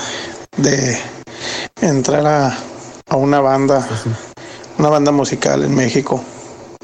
de 0.57 0.99
entrar 1.81 2.27
a, 2.27 2.59
a 3.09 3.17
una 3.17 3.41
banda, 3.41 3.87
una 4.79 4.89
banda 4.89 5.13
musical 5.13 5.63
en 5.65 5.75
México. 5.75 6.23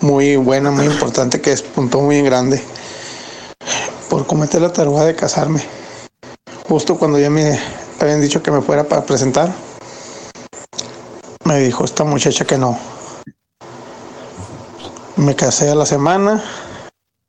Muy 0.00 0.36
buena, 0.36 0.70
muy 0.70 0.86
importante, 0.86 1.40
que 1.40 1.50
despuntó 1.50 2.00
muy 2.00 2.16
en 2.16 2.24
grande. 2.24 2.62
Por 4.08 4.26
cometer 4.26 4.62
la 4.62 4.72
taruga 4.72 5.04
de 5.04 5.14
casarme. 5.14 5.62
Justo 6.68 6.98
cuando 6.98 7.18
ya 7.18 7.30
me 7.30 7.58
habían 8.00 8.20
dicho 8.20 8.42
que 8.42 8.50
me 8.50 8.62
fuera 8.62 8.84
para 8.84 9.04
presentar, 9.04 9.52
me 11.44 11.60
dijo 11.60 11.84
esta 11.84 12.04
muchacha 12.04 12.44
que 12.44 12.58
no. 12.58 12.78
Me 15.16 15.34
casé 15.34 15.70
a 15.70 15.74
la 15.74 15.86
semana 15.86 16.44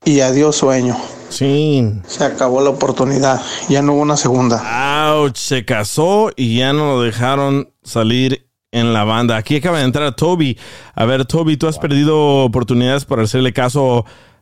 y 0.04 0.20
adiós 0.20 0.58
sueño. 0.58 0.98
Sí. 1.30 1.88
Se 2.08 2.24
acabó 2.26 2.62
la 2.62 2.72
oportunidad, 2.72 3.42
ya 3.70 3.82
no 3.82 3.94
hubo 3.94 4.02
una 4.02 4.18
segunda. 4.18 5.14
Ouch, 5.14 5.38
se 5.38 5.66
casó 5.66 6.32
y 6.36 6.58
ya 6.58 6.74
no 6.74 6.94
lo 6.94 7.02
dejaron 7.02 7.72
salir 7.84 8.50
en 8.72 8.94
la 8.94 9.04
banda. 9.04 9.38
Aquí 9.38 9.58
acaba 9.58 9.80
de 9.80 9.86
entrar 9.86 10.16
Toby. 10.16 10.58
A 10.96 11.06
ver, 11.06 11.26
Toby, 11.26 11.58
¿tú 11.58 11.68
has 11.68 11.80
perdido 11.80 12.44
oportunidades 12.44 13.06
por 13.06 13.20
hacerle 13.20 13.54
caso 13.54 14.00
a 14.00 14.06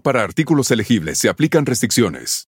para 0.00 0.22
artículos 0.22 0.70
elegibles 0.70 1.18
se 1.18 1.28
aplican 1.28 1.66
restricciones. 1.66 2.48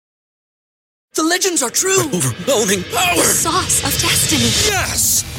The 1.13 1.23
legends 1.23 1.63
are 1.63 1.71
true. 1.71 2.03
Overwhelming 2.13 2.83
power! 2.93 3.15
The 3.15 3.23
sauce 3.23 3.83
of 3.83 3.91
destiny. 4.01 4.51
Yes! 4.67 5.38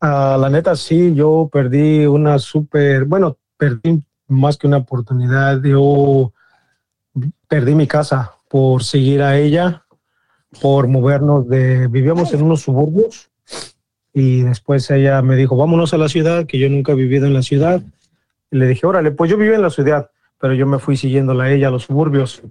Ah, 0.00 0.36
la 0.38 0.50
neta, 0.50 0.76
sí, 0.76 1.14
yo 1.14 1.48
perdí 1.50 2.06
una 2.06 2.38
súper, 2.38 3.04
bueno, 3.04 3.38
perdí 3.56 4.02
más 4.28 4.56
que 4.56 4.66
una 4.66 4.78
oportunidad. 4.78 5.62
Yo 5.62 6.32
perdí 7.48 7.74
mi 7.74 7.86
casa 7.86 8.34
por 8.48 8.84
seguir 8.84 9.22
a 9.22 9.38
ella, 9.38 9.84
por 10.60 10.88
movernos 10.88 11.48
de, 11.48 11.88
vivíamos 11.88 12.32
en 12.32 12.42
unos 12.42 12.62
suburbios 12.62 13.30
y 14.12 14.42
después 14.42 14.90
ella 14.90 15.20
me 15.22 15.36
dijo, 15.36 15.56
vámonos 15.56 15.92
a 15.92 15.98
la 15.98 16.08
ciudad, 16.08 16.46
que 16.46 16.58
yo 16.58 16.70
nunca 16.70 16.92
he 16.92 16.94
vivido 16.94 17.26
en 17.26 17.34
la 17.34 17.42
ciudad. 17.42 17.82
Le 18.50 18.66
dije, 18.66 18.86
órale, 18.86 19.10
pues 19.10 19.30
yo 19.30 19.36
vivo 19.36 19.54
en 19.54 19.60
la 19.62 19.70
ciudad, 19.70 20.10
pero 20.40 20.54
yo 20.54 20.66
me 20.66 20.78
fui 20.78 20.96
siguiéndola 20.96 21.44
a 21.44 21.52
ella 21.52 21.68
a 21.68 21.70
los 21.70 21.84
suburbios. 21.84 22.42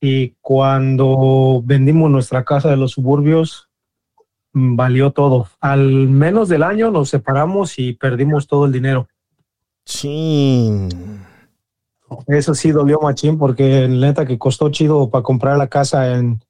Y 0.00 0.30
cuando 0.40 1.62
vendimos 1.64 2.10
nuestra 2.10 2.42
casa 2.42 2.68
de 2.68 2.76
los 2.76 2.92
suburbios, 2.92 3.68
valió 4.52 5.12
todo. 5.12 5.48
Al 5.60 6.08
menos 6.08 6.48
del 6.48 6.62
año 6.62 6.90
nos 6.90 7.10
separamos 7.10 7.78
y 7.78 7.94
perdimos 7.94 8.46
todo 8.46 8.66
el 8.66 8.72
dinero. 8.72 9.08
Sí. 9.84 10.88
Eso 12.26 12.54
sí 12.54 12.70
dolió 12.70 13.00
machín 13.00 13.38
porque 13.38 13.88
neta 13.88 14.26
que 14.26 14.38
costó 14.38 14.70
chido 14.70 15.08
para 15.08 15.22
comprar 15.22 15.56
la 15.56 15.68
casa 15.68 16.18
en 16.18 16.40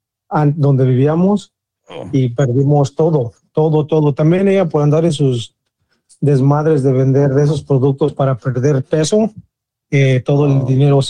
donde 0.56 0.84
vivíamos 0.84 1.52
y 2.12 2.30
perdimos 2.30 2.94
todo, 2.94 3.32
todo, 3.52 3.86
todo. 3.86 4.14
También 4.14 4.48
ella 4.48 4.68
por 4.68 4.82
andar 4.82 5.04
en 5.04 5.12
sus 5.12 5.54
desmadres 6.20 6.82
de 6.82 6.92
vender 6.92 7.30
de 7.30 7.44
esos 7.44 7.62
productos 7.62 8.12
para 8.12 8.36
perder 8.36 8.82
peso, 8.84 9.30
eh, 9.90 10.20
todo 10.24 10.46
el 10.46 10.64
dinero 10.64 11.00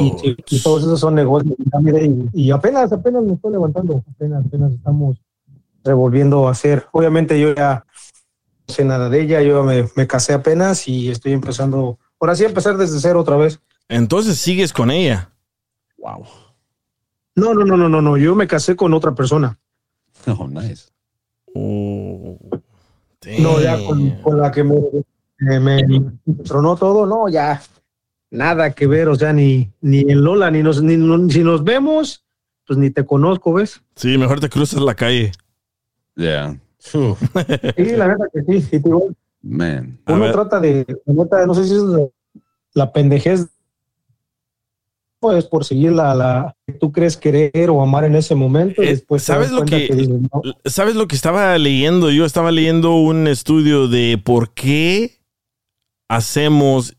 y, 0.00 0.28
y- 0.30 0.36
y 0.50 0.60
todos 0.62 0.82
esos 0.82 1.00
son 1.00 1.14
negocios. 1.14 1.54
Y, 2.32 2.46
y 2.46 2.50
apenas, 2.50 2.92
apenas 2.92 3.22
me 3.22 3.34
estoy 3.34 3.52
levantando, 3.52 4.02
apenas, 4.10 4.44
apenas 4.44 4.72
estamos 4.72 5.16
revolviendo 5.84 6.48
a 6.48 6.52
hacer. 6.52 6.86
Obviamente 6.92 7.38
yo 7.40 7.54
ya 7.54 7.84
no 8.66 8.74
sé 8.74 8.84
nada 8.84 9.08
de 9.08 9.20
ella, 9.20 9.42
yo 9.42 9.62
me, 9.62 9.88
me 9.96 10.06
casé 10.06 10.32
apenas 10.32 10.88
y 10.88 11.10
estoy 11.10 11.32
empezando, 11.32 11.98
ahora 12.18 12.34
sí 12.34 12.44
empezar 12.44 12.76
desde 12.76 12.98
cero 13.00 13.20
otra 13.20 13.36
vez. 13.36 13.60
Entonces 13.88 14.38
sigues 14.38 14.72
con 14.72 14.90
ella. 14.90 15.30
Wow. 15.98 16.24
No, 17.36 17.52
no, 17.54 17.64
no, 17.64 17.76
no, 17.76 17.88
no, 17.88 18.00
no. 18.00 18.16
Yo 18.16 18.34
me 18.34 18.46
casé 18.46 18.74
con 18.76 18.94
otra 18.94 19.14
persona. 19.14 19.58
Oh, 20.26 20.48
nice. 20.48 20.88
No, 23.38 23.60
ya 23.60 23.82
con, 23.84 24.10
con 24.22 24.38
la 24.40 24.50
que 24.50 24.64
me, 24.64 24.76
me, 25.38 25.82
me 25.86 26.34
tronó 26.44 26.76
todo, 26.76 27.06
no, 27.06 27.28
ya 27.28 27.60
nada 28.34 28.72
que 28.72 28.86
ver, 28.86 29.08
o 29.08 29.14
sea, 29.14 29.32
ni, 29.32 29.70
ni 29.80 30.00
en 30.00 30.22
Lola, 30.22 30.50
ni 30.50 30.62
nos, 30.62 30.82
ni, 30.82 30.96
no- 30.96 31.28
si 31.30 31.42
nos 31.42 31.62
vemos, 31.64 32.24
pues 32.66 32.78
ni 32.78 32.90
te 32.90 33.04
conozco, 33.04 33.52
¿ves? 33.54 33.80
Sí, 33.96 34.18
mejor 34.18 34.40
te 34.40 34.48
cruzas 34.48 34.80
la 34.82 34.94
calle. 34.94 35.32
Yeah. 36.16 36.58
Sí, 36.92 37.96
la 37.96 38.08
neta 38.08 38.24
que 38.32 38.42
sí, 38.42 38.60
sí, 38.60 38.82
Man. 39.40 39.98
uno 40.06 40.32
trata 40.32 40.60
de, 40.60 40.86
no 41.06 41.54
sé 41.54 41.64
si 41.64 41.74
es 41.74 41.82
la, 41.82 42.06
la 42.74 42.92
pendejez, 42.92 43.46
pues 45.18 45.46
por 45.46 45.64
seguir 45.64 45.92
la, 45.92 46.14
la 46.14 46.54
que 46.66 46.74
tú 46.74 46.92
crees 46.92 47.16
querer 47.16 47.70
o 47.70 47.80
amar 47.82 48.04
en 48.04 48.14
ese 48.16 48.34
momento, 48.34 48.82
y 48.82 48.86
después 48.88 49.22
Eh, 49.22 49.26
¿Sabes 49.26 49.50
das 49.50 49.60
lo 49.60 49.64
que, 49.64 49.76
dices, 49.88 50.08
no, 50.08 50.28
¿Sabes 50.66 50.94
lo 50.96 51.08
que 51.08 51.16
estaba 51.16 51.56
leyendo? 51.56 52.10
Yo 52.10 52.26
estaba 52.26 52.52
leyendo 52.52 52.94
un 52.96 53.26
estudio 53.28 53.88
de 53.88 54.20
por 54.22 54.52
qué 54.52 55.20
hacemos 56.08 56.94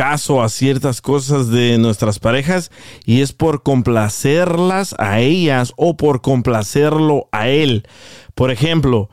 caso 0.00 0.42
a 0.42 0.48
ciertas 0.48 1.02
cosas 1.02 1.50
de 1.50 1.76
nuestras 1.76 2.18
parejas 2.18 2.70
y 3.04 3.20
es 3.20 3.34
por 3.34 3.62
complacerlas 3.62 4.94
a 4.98 5.20
ellas 5.20 5.74
o 5.76 5.98
por 5.98 6.22
complacerlo 6.22 7.28
a 7.32 7.48
él. 7.50 7.86
Por 8.34 8.50
ejemplo, 8.50 9.10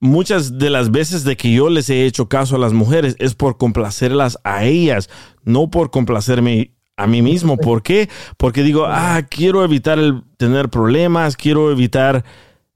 muchas 0.00 0.58
de 0.58 0.68
las 0.70 0.90
veces 0.90 1.22
de 1.22 1.36
que 1.36 1.52
yo 1.52 1.70
les 1.70 1.90
he 1.90 2.06
hecho 2.06 2.28
caso 2.28 2.56
a 2.56 2.58
las 2.58 2.72
mujeres 2.72 3.14
es 3.20 3.36
por 3.36 3.56
complacerlas 3.56 4.36
a 4.42 4.64
ellas, 4.64 5.08
no 5.44 5.70
por 5.70 5.92
complacerme 5.92 6.72
a 6.96 7.06
mí 7.06 7.22
mismo. 7.22 7.56
¿Por 7.56 7.84
qué? 7.84 8.08
Porque 8.36 8.64
digo, 8.64 8.86
ah, 8.88 9.22
quiero 9.30 9.62
evitar 9.62 10.00
el 10.00 10.24
tener 10.38 10.70
problemas, 10.70 11.36
quiero 11.36 11.70
evitar 11.70 12.24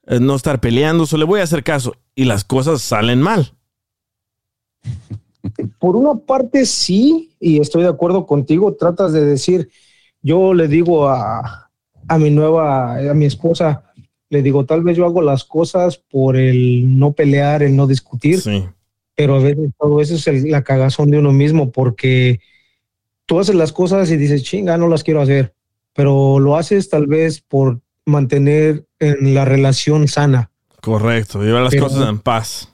eh, 0.06 0.20
no 0.20 0.36
estar 0.36 0.60
peleando, 0.60 1.04
solo 1.04 1.24
le 1.24 1.30
voy 1.30 1.40
a 1.40 1.42
hacer 1.42 1.64
caso 1.64 1.96
y 2.14 2.26
las 2.26 2.44
cosas 2.44 2.80
salen 2.80 3.20
mal. 3.20 3.54
por 5.78 5.96
una 5.96 6.14
parte 6.14 6.66
sí, 6.66 7.30
y 7.40 7.60
estoy 7.60 7.82
de 7.82 7.88
acuerdo 7.88 8.26
contigo, 8.26 8.74
tratas 8.74 9.12
de 9.12 9.24
decir, 9.24 9.70
yo 10.22 10.52
le 10.54 10.68
digo 10.68 11.08
a, 11.08 11.70
a 12.08 12.18
mi 12.18 12.30
nueva, 12.30 12.96
a 13.10 13.14
mi 13.14 13.26
esposa, 13.26 13.84
le 14.30 14.42
digo, 14.42 14.64
tal 14.66 14.82
vez 14.82 14.96
yo 14.96 15.06
hago 15.06 15.22
las 15.22 15.44
cosas 15.44 15.96
por 16.10 16.36
el 16.36 16.98
no 16.98 17.12
pelear, 17.12 17.62
el 17.62 17.74
no 17.76 17.86
discutir, 17.86 18.40
pero 19.14 19.36
a 19.36 19.38
veces 19.40 19.70
todo 19.78 20.00
eso 20.00 20.14
es 20.16 20.26
el- 20.26 20.50
la 20.50 20.62
cagazón 20.62 21.10
de 21.10 21.18
uno 21.18 21.32
mismo, 21.32 21.70
porque 21.70 22.40
tú 23.26 23.38
haces 23.40 23.54
las 23.54 23.72
cosas 23.72 24.10
y 24.10 24.16
dices, 24.16 24.42
chinga, 24.44 24.76
no 24.76 24.88
las 24.88 25.02
quiero 25.04 25.22
hacer, 25.22 25.54
pero 25.94 26.38
lo 26.40 26.56
haces 26.56 26.88
tal 26.90 27.06
vez 27.06 27.40
por 27.40 27.80
mantener 28.04 28.86
en 28.98 29.34
la 29.34 29.44
relación 29.44 30.08
sana. 30.08 30.50
Correcto, 30.82 31.42
llevar 31.42 31.62
las 31.62 31.72
Pero- 31.72 31.84
cosas 31.88 32.08
en 32.08 32.18
paz. 32.18 32.72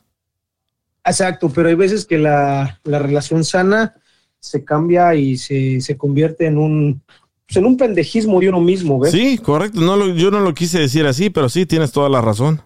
Exacto, 1.04 1.50
pero 1.50 1.68
hay 1.68 1.74
veces 1.74 2.06
que 2.06 2.18
la, 2.18 2.80
la 2.84 2.98
relación 2.98 3.44
sana 3.44 3.94
se 4.40 4.64
cambia 4.64 5.14
y 5.14 5.36
se, 5.36 5.80
se 5.80 5.96
convierte 5.96 6.46
en 6.46 6.58
un, 6.58 7.02
pues, 7.46 7.56
en 7.56 7.66
un 7.66 7.76
pendejismo 7.76 8.40
de 8.40 8.48
uno 8.48 8.60
mismo, 8.60 8.98
¿ves? 8.98 9.12
Sí, 9.12 9.38
correcto. 9.38 9.80
No 9.80 9.96
lo- 9.96 10.14
yo 10.14 10.30
no 10.30 10.40
lo 10.40 10.54
quise 10.54 10.78
decir 10.78 11.06
así, 11.06 11.30
pero 11.30 11.48
sí, 11.48 11.66
tienes 11.66 11.92
toda 11.92 12.08
la 12.08 12.20
razón. 12.20 12.62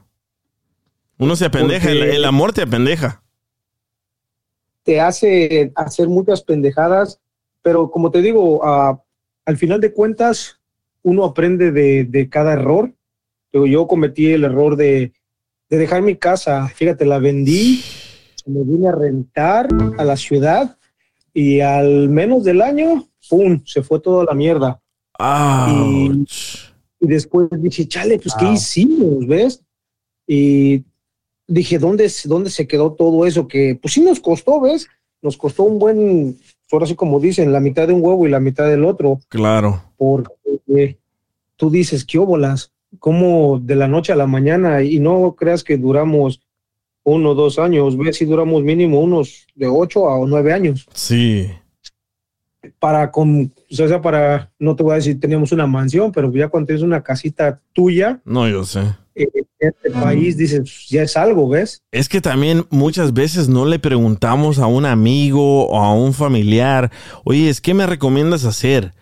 Uno 1.19 1.35
se 1.35 1.47
apendeja, 1.47 1.91
el, 1.91 2.25
amor 2.25 2.53
te 2.53 2.63
apendeja. 2.63 3.23
Te 4.85 5.01
hace 5.01 5.73
hacer 5.75 6.09
muchas 6.09 6.43
pendejadas, 6.43 7.21
pero 7.63 7.91
como 7.91 8.11
te 8.11 8.23
digo, 8.23 8.65
ah, 8.65 9.03
al 9.45 9.57
final 9.57 9.81
de 9.81 9.93
cuentas, 9.93 10.61
uno 11.03 11.25
aprende 11.25 11.73
de, 11.73 12.05
de 12.05 12.29
cada 12.29 12.53
error. 12.53 12.93
Digo, 13.53 13.67
yo 13.67 13.87
cometí 13.89 14.33
el 14.33 14.45
error 14.45 14.77
de, 14.77 15.13
de 15.69 15.77
dejar 15.79 16.03
mi 16.03 16.17
casa, 16.17 16.69
fíjate, 16.69 17.05
la 17.05 17.19
vendí, 17.19 17.83
me 18.49 18.65
vine 18.65 18.89
a 18.89 18.93
rentar 18.93 19.69
a 19.99 20.05
la 20.05 20.17
ciudad 20.17 20.77
y 21.35 21.61
al 21.61 22.09
menos 22.09 22.45
del 22.45 22.63
año, 22.63 23.07
¡pum!, 23.29 23.61
se 23.65 23.83
fue 23.83 24.01
toda 24.01 24.25
la 24.25 24.35
mierda. 24.35 24.81
Y, 25.21 26.25
y 27.01 27.07
después 27.07 27.49
dije, 27.59 27.87
chale, 27.87 28.19
pues, 28.19 28.35
¿qué 28.39 28.53
hicimos, 28.53 29.27
ves? 29.27 29.63
Y 30.27 30.85
dije, 31.47 31.79
¿dónde, 31.79 32.11
¿dónde 32.25 32.51
se 32.51 32.67
quedó 32.67 32.93
todo 32.93 33.27
eso? 33.27 33.47
Que, 33.47 33.79
pues, 33.81 33.95
sí 33.95 34.01
nos 34.01 34.21
costó, 34.21 34.61
¿ves? 34.61 34.89
Nos 35.23 35.37
costó 35.37 35.65
un 35.65 35.79
buen, 35.79 36.37
ahora 36.71 36.87
sí 36.87 36.95
como 36.95 37.21
dicen, 37.21 37.53
la 37.53 37.61
mitad 37.61 37.87
de 37.87 37.93
un 37.95 38.05
huevo 38.05 38.27
y 38.27 38.31
la 38.31 38.41
mitad 38.41 38.69
del 38.69 38.85
otro, 38.85 39.21
Claro. 39.29 39.83
porque 39.97 40.33
eh, 40.69 40.97
tú 41.57 41.71
dices, 41.71 42.05
¿qué 42.05 42.19
óbolas? 42.19 42.73
Como 42.99 43.59
de 43.59 43.75
la 43.77 43.89
noche 43.89 44.13
a 44.13 44.17
la 44.17 44.27
mañana, 44.27 44.83
y 44.83 44.99
no 45.01 45.35
creas 45.37 45.63
que 45.65 45.77
duramos 45.77 46.41
uno 47.09 47.31
o 47.31 47.35
dos 47.35 47.59
años, 47.59 47.97
ves 47.97 48.17
si 48.17 48.25
duramos 48.25 48.63
mínimo 48.63 49.01
unos 49.01 49.47
de 49.55 49.67
ocho 49.67 50.09
a 50.11 50.25
nueve 50.27 50.53
años 50.53 50.87
Sí. 50.95 51.49
para 52.79 53.11
con, 53.11 53.53
o 53.71 53.75
sea, 53.75 54.01
para, 54.03 54.51
no 54.59 54.75
te 54.77 54.83
voy 54.83 54.93
a 54.93 54.97
decir 54.97 55.19
teníamos 55.21 55.53
una 55.53 55.67
mansión, 55.67 56.13
pero 56.13 56.33
ya 56.33 56.49
cuando 56.49 56.67
tienes 56.67 56.83
una 56.83 57.03
casita 57.03 57.61
tuya 57.73 58.21
No, 58.25 58.49
yo 58.49 58.65
sé. 58.65 58.81
eh, 59.15 59.29
en 59.61 59.69
este 59.75 59.91
país, 59.91 60.37
dices, 60.37 60.61
"Pues, 60.61 60.87
ya 60.89 61.03
es 61.03 61.17
algo, 61.17 61.49
¿ves? 61.49 61.83
Es 61.91 62.09
que 62.09 62.21
también 62.21 62.65
muchas 62.71 63.13
veces 63.13 63.49
no 63.49 63.65
le 63.65 63.79
preguntamos 63.81 64.59
a 64.61 64.67
un 64.67 64.87
amigo 64.87 65.67
o 65.69 65.79
a 65.83 65.93
un 65.95 66.13
familiar, 66.15 66.93
oye, 67.25 67.49
¿es 67.49 67.61
qué 67.61 67.75
me 67.75 67.87
recomiendas 67.87 68.45
hacer? 68.45 68.93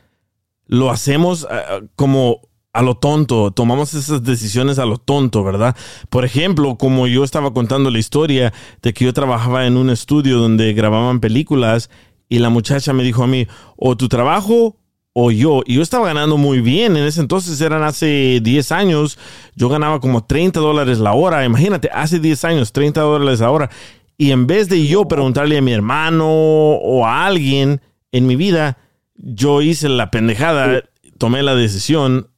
Lo 0.67 0.91
hacemos 0.91 1.47
ah, 1.51 1.81
como 1.97 2.41
a 2.77 2.83
lo 2.83 2.95
tonto, 2.95 3.53
tomamos 3.53 3.95
esas 3.95 4.23
decisiones 4.23 4.79
a 4.79 4.85
lo 4.85 4.99
tonto, 4.99 5.43
¿verdad? 5.43 5.75
Por 6.11 6.27
ejemplo, 6.27 6.77
como 6.77 7.07
yo 7.07 7.25
estaba 7.25 7.55
contando 7.55 7.91
la 7.91 7.99
historia 7.99 8.53
de 8.83 8.93
que 8.93 9.07
yo 9.07 9.15
trabajaba 9.15 9.67
en 9.67 9.79
un 9.79 9.89
estudio 9.89 10.39
donde 10.39 10.75
grababan 10.75 11.21
películas 11.21 11.89
y 12.29 12.39
la 12.39 12.51
muchacha 12.51 12.93
me 12.93 13.03
dijo 13.03 13.23
a 13.23 13.27
mí, 13.27 13.47
o 13.77 13.97
tu 13.97 14.09
trabajo 14.09 14.77
o 15.15 15.31
yo. 15.31 15.63
Y 15.65 15.77
yo 15.77 15.83
estaba 15.83 16.09
ganando 16.09 16.37
muy 16.37 16.61
bien. 16.61 16.99
En 16.99 17.05
ese 17.05 17.23
entonces 17.23 17.59
eran 17.63 17.83
hace 17.83 18.41
10 18.43 18.73
años. 18.73 19.19
Yo 19.55 19.71
ganaba 19.71 19.99
como 19.99 20.27
30 20.27 20.61
dólares 20.61 20.99
la 20.99 21.15
hora. 21.15 21.47
Imagínate, 21.47 21.89
hace 21.91 22.21
10 22.21 22.45
años, 22.45 22.73
30 22.73 23.01
dólares 23.01 23.41
la 23.41 23.51
hora. 23.51 23.71
Y 24.19 24.33
en 24.33 24.47
vez 24.47 24.69
de 24.69 24.87
yo 24.87 25.09
preguntarle 25.09 25.57
a 25.57 25.63
mi 25.63 25.73
hermano 25.73 26.29
o 26.29 27.07
a 27.07 27.25
alguien 27.25 27.81
en 28.13 28.27
mi 28.27 28.37
vida, 28.37 28.77
yo 29.15 29.63
hice 29.63 29.89
la 29.89 30.11
pendejada, 30.11 30.83
tomé 31.17 31.43
la 31.43 31.55
decisión 31.55 32.29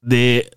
de 0.00 0.50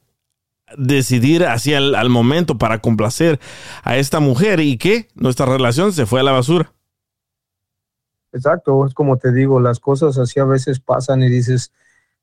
decidir 0.77 1.45
hacia 1.45 1.77
el 1.77 1.93
al 1.95 2.10
momento 2.10 2.58
para 2.58 2.79
complacer 2.79 3.39
a 3.84 3.97
esta 3.97 4.19
mujer 4.19 4.60
y 4.60 4.77
que 4.77 5.08
nuestra 5.15 5.45
relación 5.45 5.91
se 5.93 6.06
fue 6.06 6.21
a 6.21 6.23
la 6.23 6.32
basura. 6.32 6.71
Exacto, 8.32 8.86
es 8.88 8.93
como 8.93 9.17
te 9.17 9.32
digo, 9.32 9.60
las 9.60 9.79
cosas 9.79 10.17
así 10.17 10.39
a 10.39 10.45
veces 10.45 10.79
pasan 10.79 11.21
y 11.21 11.29
dices, 11.29 11.71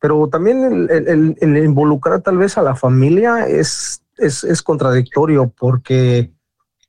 pero 0.01 0.29
también 0.29 0.89
el, 0.91 1.37
el- 1.41 1.57
involucrar 1.65 2.21
tal 2.23 2.39
vez 2.39 2.59
a 2.59 2.63
la 2.63 2.75
familia 2.75 3.47
es, 3.47 4.03
es, 4.19 4.43
es 4.43 4.63
contradictorio 4.63 5.53
porque 5.57 6.33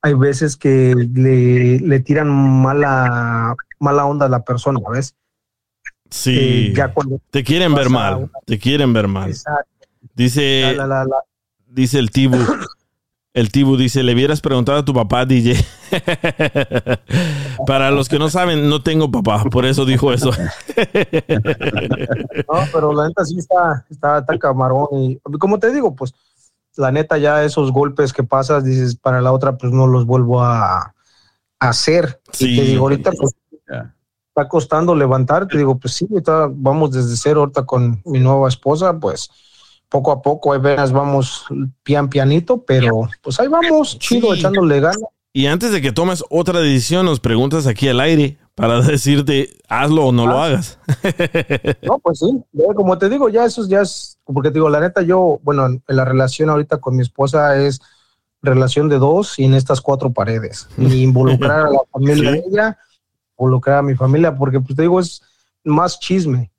hay 0.01 0.13
veces 0.15 0.57
que 0.57 0.95
le, 0.95 1.79
le 1.79 1.99
tiran 1.99 2.29
mala, 2.29 3.55
mala 3.79 4.05
onda 4.05 4.25
a 4.25 4.29
la 4.29 4.43
persona, 4.43 4.79
¿ves? 4.91 5.13
Sí. 6.09 6.73
Ya 6.75 6.91
cuando 6.91 7.21
te 7.29 7.43
quieren 7.43 7.75
ver 7.75 7.89
mal. 7.91 8.15
una- 8.15 8.29
Te 8.45 8.57
quieren 8.57 8.91
ver 8.91 9.07
mal. 9.07 9.29
Exacto. 9.29 9.69
Dice, 10.15 10.73
La, 10.75 10.85
la, 10.85 10.87
la, 10.87 11.05
la. 11.05 11.17
dice 11.67 11.99
el 11.99 12.11
Tibu. 12.11 12.37
El 13.33 13.49
Tibu 13.49 13.77
dice, 13.77 14.03
le 14.03 14.13
hubieras 14.13 14.41
preguntado 14.41 14.79
a 14.79 14.85
tu 14.85 14.93
papá, 14.93 15.25
DJ. 15.25 15.55
Para 17.65 17.89
los 17.89 18.09
que 18.09 18.19
no 18.19 18.29
saben, 18.29 18.67
no 18.67 18.83
tengo 18.83 19.09
papá, 19.09 19.45
por 19.45 19.65
eso 19.65 19.85
dijo 19.85 20.11
eso. 20.11 20.31
No, 22.51 22.59
pero 22.73 22.93
la 22.93 23.07
neta 23.07 23.23
sí 23.23 23.37
está, 23.37 23.85
está, 23.89 24.19
está 24.19 24.37
camarón. 24.37 24.87
Y 24.91 25.19
como 25.39 25.59
te 25.59 25.71
digo, 25.71 25.95
pues 25.95 26.13
la 26.75 26.91
neta 26.91 27.17
ya 27.17 27.43
esos 27.43 27.71
golpes 27.71 28.11
que 28.11 28.23
pasas, 28.23 28.65
dices, 28.65 28.95
para 28.95 29.21
la 29.21 29.31
otra, 29.31 29.57
pues 29.57 29.71
no 29.71 29.87
los 29.87 30.05
vuelvo 30.05 30.41
a, 30.41 30.79
a 30.79 30.93
hacer. 31.59 32.21
Sí. 32.33 32.53
Y 32.53 32.57
te 32.57 32.63
digo, 32.65 32.83
ahorita 32.83 33.11
pues 33.11 33.33
está 34.27 34.47
costando 34.49 34.93
levantar. 34.95 35.47
Te 35.47 35.57
digo, 35.57 35.77
pues 35.77 35.93
sí, 35.93 36.07
ahorita 36.09 36.49
vamos 36.51 36.91
desde 36.91 37.15
cero 37.15 37.41
ahorita 37.41 37.65
con 37.65 38.01
mi 38.05 38.19
nueva 38.19 38.49
esposa, 38.49 38.99
pues 38.99 39.29
poco 39.91 40.11
a 40.13 40.21
poco, 40.21 40.53
ahí 40.53 40.59
venas, 40.59 40.93
vamos 40.93 41.45
pian 41.83 42.07
pianito, 42.09 42.63
pero 42.63 43.09
pues 43.21 43.37
ahí 43.41 43.49
vamos, 43.49 43.99
chido, 43.99 44.33
Sí. 44.33 44.39
echándole 44.39 44.79
ganas. 44.79 45.01
Y 45.33 45.47
antes 45.47 45.71
de 45.73 45.81
que 45.81 45.91
tomes 45.91 46.23
otra 46.29 46.61
decisión, 46.61 47.05
nos 47.05 47.19
preguntas 47.19 47.67
aquí 47.67 47.89
al 47.89 47.99
aire 47.99 48.37
para 48.55 48.81
decirte, 48.81 49.57
hazlo 49.67 50.05
o 50.07 50.11
no 50.13 50.25
lo 50.27 50.41
hagas. 50.41 50.79
No, 51.83 51.99
pues 51.99 52.19
sí, 52.19 52.41
como 52.73 52.97
te 52.97 53.09
digo, 53.09 53.27
ya 53.27 53.43
eso 53.43 53.67
ya 53.67 53.81
es, 53.81 54.17
porque 54.23 54.49
te 54.49 54.55
digo, 54.55 54.69
la 54.69 54.79
neta, 54.79 55.01
yo, 55.01 55.39
bueno, 55.43 55.65
en 55.65 55.81
la 55.87 56.05
relación 56.05 56.49
ahorita 56.49 56.77
con 56.77 56.95
mi 56.95 57.01
esposa 57.01 57.57
es 57.61 57.81
relación 58.41 58.87
de 58.87 58.97
dos 58.97 59.37
y 59.39 59.43
en 59.43 59.53
estas 59.55 59.81
cuatro 59.81 60.11
paredes. 60.11 60.67
Ni 60.77 61.01
involucrar 61.03 61.67
a 61.67 61.69
la 61.69 61.79
familia 61.91 62.31
de 62.31 62.43
ella, 62.49 62.77
involucrar 63.37 63.79
a 63.79 63.81
mi 63.81 63.95
familia, 63.95 64.33
porque 64.35 64.61
pues 64.61 64.75
te 64.75 64.83
digo, 64.83 64.99
es 65.01 65.21
más 65.65 65.99
chisme. 65.99 66.49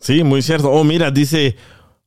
Sí, 0.00 0.24
muy 0.24 0.42
cierto. 0.42 0.68
Oh, 0.70 0.82
mira, 0.82 1.10
dice 1.12 1.56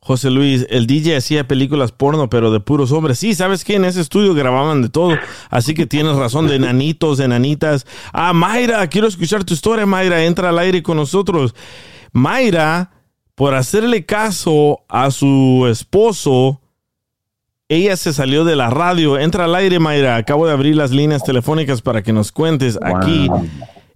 José 0.05 0.29
Luis, 0.29 0.67
el 0.69 0.85
DJ 0.85 1.17
hacía 1.17 1.47
películas 1.47 1.91
porno, 1.91 2.29
pero 2.29 2.51
de 2.51 2.59
puros 2.59 2.91
hombres. 2.91 3.17
Sí, 3.17 3.33
¿sabes 3.33 3.63
qué? 3.63 3.73
En 3.73 3.85
ese 3.85 4.01
estudio 4.01 4.35
grababan 4.35 4.83
de 4.83 4.89
todo. 4.89 5.17
Así 5.49 5.73
que 5.73 5.87
tienes 5.87 6.15
razón, 6.15 6.45
de 6.47 6.57
enanitos, 6.57 7.17
de 7.17 7.25
enanitas. 7.25 7.87
Ah, 8.13 8.31
Mayra, 8.31 8.85
quiero 8.85 9.07
escuchar 9.07 9.43
tu 9.43 9.55
historia, 9.55 9.87
Mayra. 9.87 10.23
Entra 10.23 10.49
al 10.49 10.59
aire 10.59 10.83
con 10.83 10.97
nosotros. 10.97 11.55
Mayra, 12.11 12.91
por 13.33 13.55
hacerle 13.55 14.05
caso 14.05 14.81
a 14.89 15.09
su 15.09 15.65
esposo, 15.67 16.61
ella 17.67 17.97
se 17.97 18.13
salió 18.13 18.45
de 18.45 18.55
la 18.55 18.69
radio. 18.69 19.17
Entra 19.17 19.45
al 19.45 19.55
aire, 19.55 19.79
Mayra. 19.79 20.17
Acabo 20.17 20.45
de 20.45 20.53
abrir 20.53 20.75
las 20.75 20.91
líneas 20.91 21.23
telefónicas 21.23 21.81
para 21.81 22.03
que 22.03 22.13
nos 22.13 22.31
cuentes 22.31 22.77
aquí. 22.79 23.27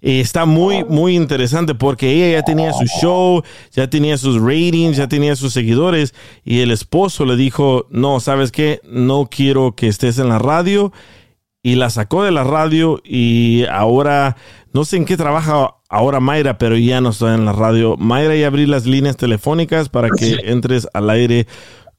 Eh, 0.01 0.21
está 0.21 0.45
muy, 0.45 0.83
muy 0.85 1.15
interesante 1.15 1.75
porque 1.75 2.11
ella 2.11 2.37
ya 2.37 2.43
tenía 2.43 2.71
su 2.73 2.85
show, 2.85 3.43
ya 3.71 3.89
tenía 3.89 4.17
sus 4.17 4.41
ratings, 4.41 4.97
ya 4.97 5.07
tenía 5.07 5.35
sus 5.35 5.53
seguidores 5.53 6.13
y 6.43 6.59
el 6.59 6.71
esposo 6.71 7.25
le 7.25 7.35
dijo, 7.35 7.87
no, 7.89 8.19
¿sabes 8.19 8.51
qué? 8.51 8.81
No 8.83 9.27
quiero 9.29 9.75
que 9.75 9.87
estés 9.87 10.19
en 10.19 10.29
la 10.29 10.39
radio 10.39 10.93
y 11.61 11.75
la 11.75 11.89
sacó 11.89 12.23
de 12.23 12.31
la 12.31 12.43
radio 12.43 13.01
y 13.03 13.65
ahora, 13.69 14.37
no 14.73 14.85
sé 14.85 14.97
en 14.97 15.05
qué 15.05 15.17
trabaja 15.17 15.75
ahora 15.89 16.19
Mayra, 16.19 16.57
pero 16.57 16.77
ya 16.77 17.01
no 17.01 17.09
está 17.09 17.35
en 17.35 17.45
la 17.45 17.53
radio. 17.53 17.97
Mayra, 17.97 18.35
ya 18.35 18.47
abrí 18.47 18.65
las 18.65 18.85
líneas 18.85 19.17
telefónicas 19.17 19.89
para 19.89 20.09
que 20.09 20.39
entres 20.45 20.87
al 20.93 21.09
aire 21.09 21.47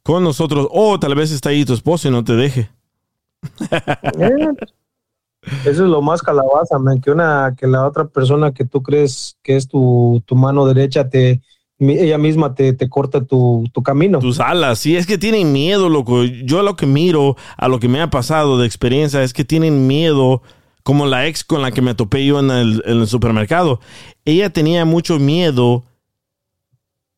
con 0.02 0.24
nosotros. 0.24 0.66
O 0.70 0.98
tal 0.98 1.14
vez 1.14 1.30
está 1.30 1.50
ahí 1.50 1.64
tu 1.64 1.74
esposo 1.74 2.08
y 2.08 2.10
no 2.10 2.24
te 2.24 2.34
deje. 2.34 2.70
Eso 5.42 5.84
es 5.84 5.90
lo 5.90 6.02
más 6.02 6.22
calabaza, 6.22 6.78
man, 6.78 7.00
que 7.00 7.10
una, 7.10 7.54
que 7.58 7.66
la 7.66 7.86
otra 7.86 8.06
persona 8.06 8.52
que 8.52 8.64
tú 8.64 8.82
crees 8.82 9.38
que 9.42 9.56
es 9.56 9.66
tu, 9.66 10.22
tu 10.26 10.36
mano 10.36 10.66
derecha 10.66 11.08
te, 11.08 11.40
ella 11.78 12.18
misma 12.18 12.54
te, 12.54 12.74
te 12.74 12.88
corta 12.88 13.24
tu, 13.24 13.64
tu 13.72 13.82
camino. 13.82 14.18
Tus 14.18 14.38
alas, 14.38 14.80
sí, 14.80 14.96
es 14.96 15.06
que 15.06 15.16
tienen 15.16 15.52
miedo, 15.52 15.88
loco. 15.88 16.24
Yo 16.24 16.62
lo 16.62 16.76
que 16.76 16.86
miro, 16.86 17.36
a 17.56 17.68
lo 17.68 17.80
que 17.80 17.88
me 17.88 18.02
ha 18.02 18.10
pasado 18.10 18.58
de 18.58 18.66
experiencia, 18.66 19.22
es 19.22 19.32
que 19.32 19.44
tienen 19.44 19.86
miedo, 19.86 20.42
como 20.82 21.06
la 21.06 21.26
ex 21.26 21.44
con 21.44 21.62
la 21.62 21.70
que 21.70 21.82
me 21.82 21.94
topé 21.94 22.24
yo 22.24 22.38
en 22.40 22.50
el, 22.50 23.06
supermercado. 23.06 23.80
Ella 24.24 24.50
tenía 24.50 24.84
mucho 24.84 25.18
miedo 25.18 25.84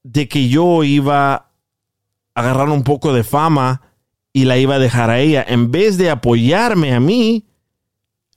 de 0.02 0.28
que 0.28 0.48
yo 0.48 0.84
iba 0.84 1.34
a 1.34 1.50
agarrar 2.34 2.68
un 2.68 2.84
poco 2.84 3.12
de 3.12 3.24
fama 3.24 3.82
y 4.32 4.44
la 4.44 4.58
iba 4.58 4.76
a 4.76 4.80
dejar 4.80 5.10
a 5.10 5.20
ella. 5.20 5.44
En 5.46 5.70
vez 5.70 5.98
de 5.98 6.10
apoyarme 6.10 6.94
a 6.94 7.00
mí, 7.00 7.44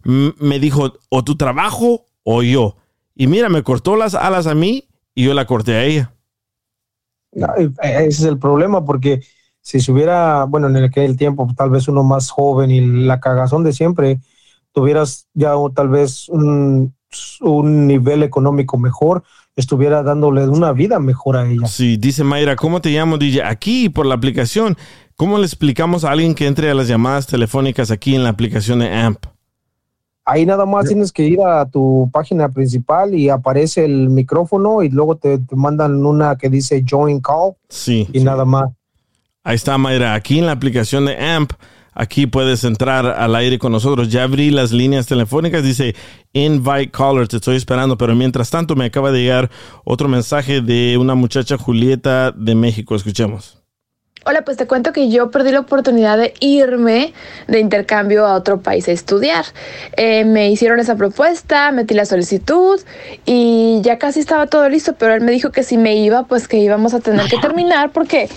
me 0.06 0.60
dijo, 0.60 0.94
o 1.10 1.24
tu 1.24 1.36
trabajo 1.36 2.06
o 2.24 2.44
yo. 2.44 2.78
Y 3.16 3.28
mira, 3.28 3.50
me 3.50 3.64
cortó 3.64 3.96
las 3.96 4.14
alas 4.14 4.48
a 4.48 4.56
mí 4.56 4.88
y 5.14 5.26
yo 5.26 5.34
la 5.34 5.46
corté 5.46 5.74
a 5.76 5.84
ella. 5.84 6.14
No, 7.32 7.48
eh, 7.58 7.72
ese 7.82 8.08
es 8.08 8.24
el 8.24 8.38
problema, 8.38 8.86
porque 8.86 9.22
si 9.62 9.80
se 9.80 9.92
hubiera, 9.92 10.46
bueno, 10.46 10.68
en 10.68 10.78
aquel 10.78 11.18
tiempo, 11.18 11.48
tal 11.58 11.70
vez 11.70 11.88
uno 11.88 12.04
más 12.04 12.30
joven 12.30 12.72
y 12.72 12.82
la 12.82 13.20
cagazón 13.20 13.64
de 13.64 13.74
siempre, 13.74 14.20
tuvieras 14.72 15.28
ya 15.34 15.58
o 15.58 15.72
tal 15.72 15.90
vez 15.90 16.30
un, 16.30 16.94
un 17.42 17.88
nivel 17.88 18.24
económico 18.24 18.78
mejor, 18.78 19.24
estuviera 19.56 20.04
dándole 20.04 20.48
una 20.48 20.72
vida 20.72 21.00
mejor 21.00 21.38
a 21.38 21.50
ella. 21.50 21.68
Sí, 21.68 21.98
dice 21.98 22.24
Mayra, 22.24 22.56
¿cómo 22.56 22.82
te 22.82 22.90
llamo, 22.90 23.18
DJ? 23.18 23.44
Aquí 23.44 23.90
por 23.90 24.06
la 24.06 24.16
aplicación. 24.16 24.78
¿Cómo 25.16 25.38
le 25.38 25.46
explicamos 25.46 26.04
a 26.04 26.12
alguien 26.12 26.36
que 26.36 26.46
entre 26.46 26.70
a 26.70 26.74
las 26.74 26.90
llamadas 26.90 27.26
telefónicas 27.26 27.90
aquí 27.90 28.16
en 28.16 28.24
la 28.24 28.30
aplicación 28.30 28.80
de 28.80 28.94
AMP? 28.94 29.35
Ahí 30.26 30.46
nada 30.46 30.66
más 30.66 30.88
tienes 30.88 31.12
que 31.12 31.24
ir 31.24 31.40
a 31.42 31.66
tu 31.66 32.10
página 32.12 32.50
principal 32.50 33.14
y 33.14 33.30
aparece 33.30 33.86
el 33.86 34.10
micrófono 34.10 34.82
y 34.82 34.90
luego 34.90 35.16
te, 35.18 35.38
te 35.38 35.56
mandan 35.56 36.04
una 36.04 36.36
que 36.36 36.50
dice 36.50 36.84
Join 36.90 37.22
Call 37.22 37.54
Sí. 37.70 38.08
y 38.12 38.22
nada 38.22 38.44
más. 38.44 38.70
Ahí 39.44 39.56
está, 39.56 39.78
Mayra. 39.78 40.16
Aquí 40.16 40.40
en 40.40 40.48
la 40.48 40.54
aplicación 40.54 41.06
de 41.06 41.16
AMP, 41.16 41.52
aquí 41.94 42.26
puedes 42.26 42.64
entrar 42.64 43.06
al 43.06 43.36
aire 43.36 43.60
con 43.60 43.72
nosotros. 43.72 44.10
Ya 44.10 44.24
abrí 44.24 44.50
las 44.50 44.72
líneas 44.72 45.06
telefónicas. 45.06 45.64
Dice 45.64 45.94
Invite 46.34 46.90
Caller. 46.90 47.28
Te 47.28 47.36
estoy 47.38 47.56
esperando. 47.58 47.96
Pero 47.96 48.16
mientras 48.16 48.50
tanto, 48.50 48.76
me 48.76 48.86
acaba 48.86 49.12
de 49.12 49.22
llegar 49.22 49.52
otro 49.84 50.08
mensaje 50.08 50.62
de 50.62 50.98
una 50.98 51.14
muchacha 51.14 51.58
Julieta 51.60 52.32
de 52.32 52.56
México. 52.56 52.96
Escuchemos. 52.96 53.62
Hola, 54.28 54.42
pues 54.42 54.58
te 54.58 54.66
cuento 54.66 54.92
que 54.92 55.08
yo 55.10 55.30
perdí 55.30 55.52
la 55.52 55.60
oportunidad 55.60 56.18
de 56.18 56.34
irme 56.40 57.14
de 57.48 57.60
intercambio 57.60 58.26
a 58.26 58.34
otro 58.34 58.60
país 58.60 58.88
a 58.88 58.92
estudiar. 58.92 59.46
Eh, 59.98 60.26
me 60.26 60.50
hicieron 60.50 60.80
esa 60.80 60.96
propuesta, 60.96 61.72
metí 61.72 61.94
la 61.94 62.06
solicitud 62.06 62.82
y 63.28 63.82
ya 63.84 64.00
casi 64.00 64.22
estaba 64.22 64.48
todo 64.48 64.68
listo, 64.68 64.96
pero 64.98 65.14
él 65.14 65.22
me 65.22 65.32
dijo 65.32 65.52
que 65.52 65.62
si 65.62 65.78
me 65.78 65.96
iba, 65.98 66.24
pues 66.24 66.48
que 66.48 66.58
íbamos 66.58 66.96
a 66.96 67.02
tener 67.02 67.28
que 67.28 67.38
terminar 67.38 67.92
porque 67.92 68.28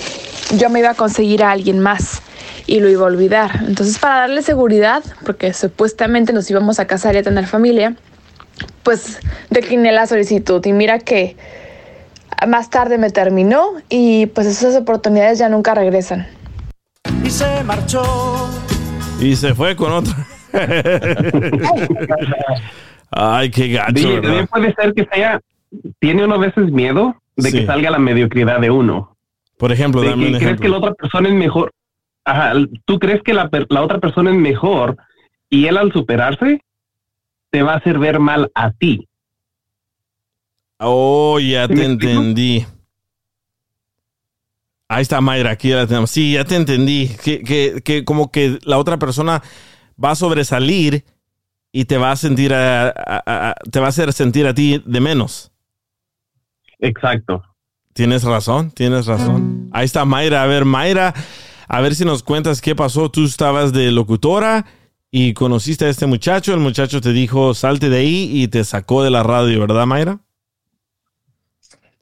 yo 0.58 0.68
me 0.68 0.80
iba 0.80 0.90
a 0.90 0.94
conseguir 0.94 1.42
a 1.42 1.52
alguien 1.52 1.78
más 1.78 2.20
y 2.66 2.80
lo 2.80 2.90
iba 2.90 3.04
a 3.04 3.06
olvidar. 3.06 3.62
Entonces, 3.66 3.98
para 3.98 4.20
darle 4.20 4.42
seguridad, 4.42 5.02
porque 5.24 5.54
supuestamente 5.54 6.34
nos 6.34 6.50
íbamos 6.50 6.80
a 6.80 6.86
casar 6.86 7.14
y 7.14 7.18
a 7.20 7.22
tener 7.22 7.46
familia, 7.46 7.96
pues 8.82 9.20
decliné 9.48 9.92
la 9.92 10.06
solicitud 10.06 10.62
y 10.66 10.72
mira 10.74 10.98
que 10.98 11.34
más 12.46 12.70
tarde 12.70 12.98
me 12.98 13.10
terminó 13.10 13.64
y 13.88 14.26
pues 14.26 14.46
esas 14.46 14.74
oportunidades 14.76 15.38
ya 15.38 15.48
nunca 15.48 15.74
regresan. 15.74 16.26
y 17.24 17.30
se 17.30 17.62
marchó. 17.64 18.02
Y 19.20 19.34
se 19.36 19.54
fue 19.54 19.74
con 19.76 19.92
otra. 19.92 20.14
Ay, 23.10 23.50
qué 23.50 23.68
gacho. 23.68 24.20
También 24.20 24.46
puede 24.46 24.74
ser 24.74 24.94
que 24.94 25.06
sea, 25.12 25.40
tiene 25.98 26.24
uno 26.24 26.34
a 26.36 26.38
veces 26.38 26.70
miedo 26.70 27.16
de 27.36 27.50
Sí. 27.50 27.60
que 27.60 27.66
salga 27.66 27.90
la 27.90 27.98
mediocridad 27.98 28.60
de 28.60 28.70
uno. 28.70 29.16
Por 29.58 29.72
ejemplo, 29.72 30.02
de 30.02 30.10
dame 30.10 30.26
que 30.26 30.32
un 30.34 30.38
crees 30.38 30.60
que 30.60 30.68
la 30.68 30.76
otra 30.78 30.92
persona 30.94 31.28
es 31.28 31.34
mejor. 31.34 31.72
Ajá, 32.24 32.52
tú 32.84 32.98
crees 32.98 33.22
que 33.22 33.32
la, 33.34 33.48
per- 33.48 33.66
la 33.70 33.82
otra 33.82 33.98
persona 33.98 34.30
es 34.30 34.36
mejor 34.36 34.96
y 35.48 35.66
él 35.66 35.76
al 35.78 35.92
superarse 35.92 36.60
te 37.50 37.62
va 37.62 37.72
a 37.74 37.76
hacer 37.78 37.98
ver 37.98 38.20
mal 38.20 38.50
a 38.54 38.70
ti. 38.72 39.07
Oh, 40.80 41.38
ya 41.40 41.66
¿Sí 41.66 41.74
te 41.74 41.84
entendí. 41.84 42.66
Ahí 44.88 45.02
está 45.02 45.20
Mayra, 45.20 45.50
aquí 45.50 45.68
la 45.70 45.86
tenemos. 45.86 46.10
Sí, 46.10 46.32
ya 46.32 46.44
te 46.44 46.56
entendí. 46.56 47.08
Que, 47.22 47.42
que, 47.42 47.82
que 47.84 48.04
como 48.04 48.30
que 48.30 48.58
la 48.62 48.78
otra 48.78 48.98
persona 48.98 49.42
va 50.02 50.12
a 50.12 50.14
sobresalir 50.14 51.04
y 51.72 51.84
te 51.84 51.98
va 51.98 52.12
a 52.12 52.16
sentir 52.16 52.54
a- 52.54 52.88
a- 52.88 53.22
a- 53.50 53.54
te 53.70 53.80
va 53.80 53.86
a 53.86 53.88
hacer 53.90 54.12
sentir 54.12 54.46
a 54.46 54.54
ti 54.54 54.82
de 54.86 55.00
menos. 55.00 55.50
Exacto. 56.78 57.42
Tienes 57.92 58.22
razón, 58.22 58.70
tienes 58.70 59.06
razón. 59.06 59.68
Ahí 59.72 59.84
está 59.84 60.04
Mayra. 60.04 60.42
A 60.42 60.46
ver, 60.46 60.64
Mayra, 60.64 61.12
a 61.66 61.80
ver 61.80 61.94
si 61.94 62.04
nos 62.04 62.22
cuentas 62.22 62.60
qué 62.62 62.74
pasó. 62.74 63.10
Tú 63.10 63.24
estabas 63.26 63.72
de 63.72 63.90
locutora 63.90 64.64
y 65.10 65.34
conociste 65.34 65.84
a 65.84 65.88
este 65.90 66.06
muchacho. 66.06 66.54
El 66.54 66.60
muchacho 66.60 67.00
te 67.02 67.12
dijo, 67.12 67.52
salte 67.52 67.90
de 67.90 67.98
ahí 67.98 68.30
y 68.32 68.48
te 68.48 68.64
sacó 68.64 69.02
de 69.02 69.10
la 69.10 69.22
radio, 69.24 69.60
¿verdad, 69.60 69.84
Mayra? 69.84 70.20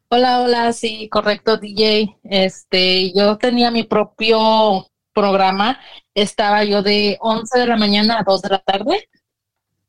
Hola, 0.08 0.40
hola, 0.40 0.72
sí, 0.72 1.08
correcto, 1.08 1.56
DJ. 1.56 2.16
Este, 2.22 3.12
yo 3.12 3.38
tenía 3.38 3.72
mi 3.72 3.82
propio 3.82 4.86
programa. 5.12 5.80
Estaba 6.14 6.62
yo 6.62 6.80
de 6.80 7.18
11 7.20 7.58
de 7.58 7.66
la 7.66 7.76
mañana 7.76 8.20
a 8.20 8.22
2 8.22 8.42
de 8.42 8.48
la 8.50 8.60
tarde. 8.60 9.08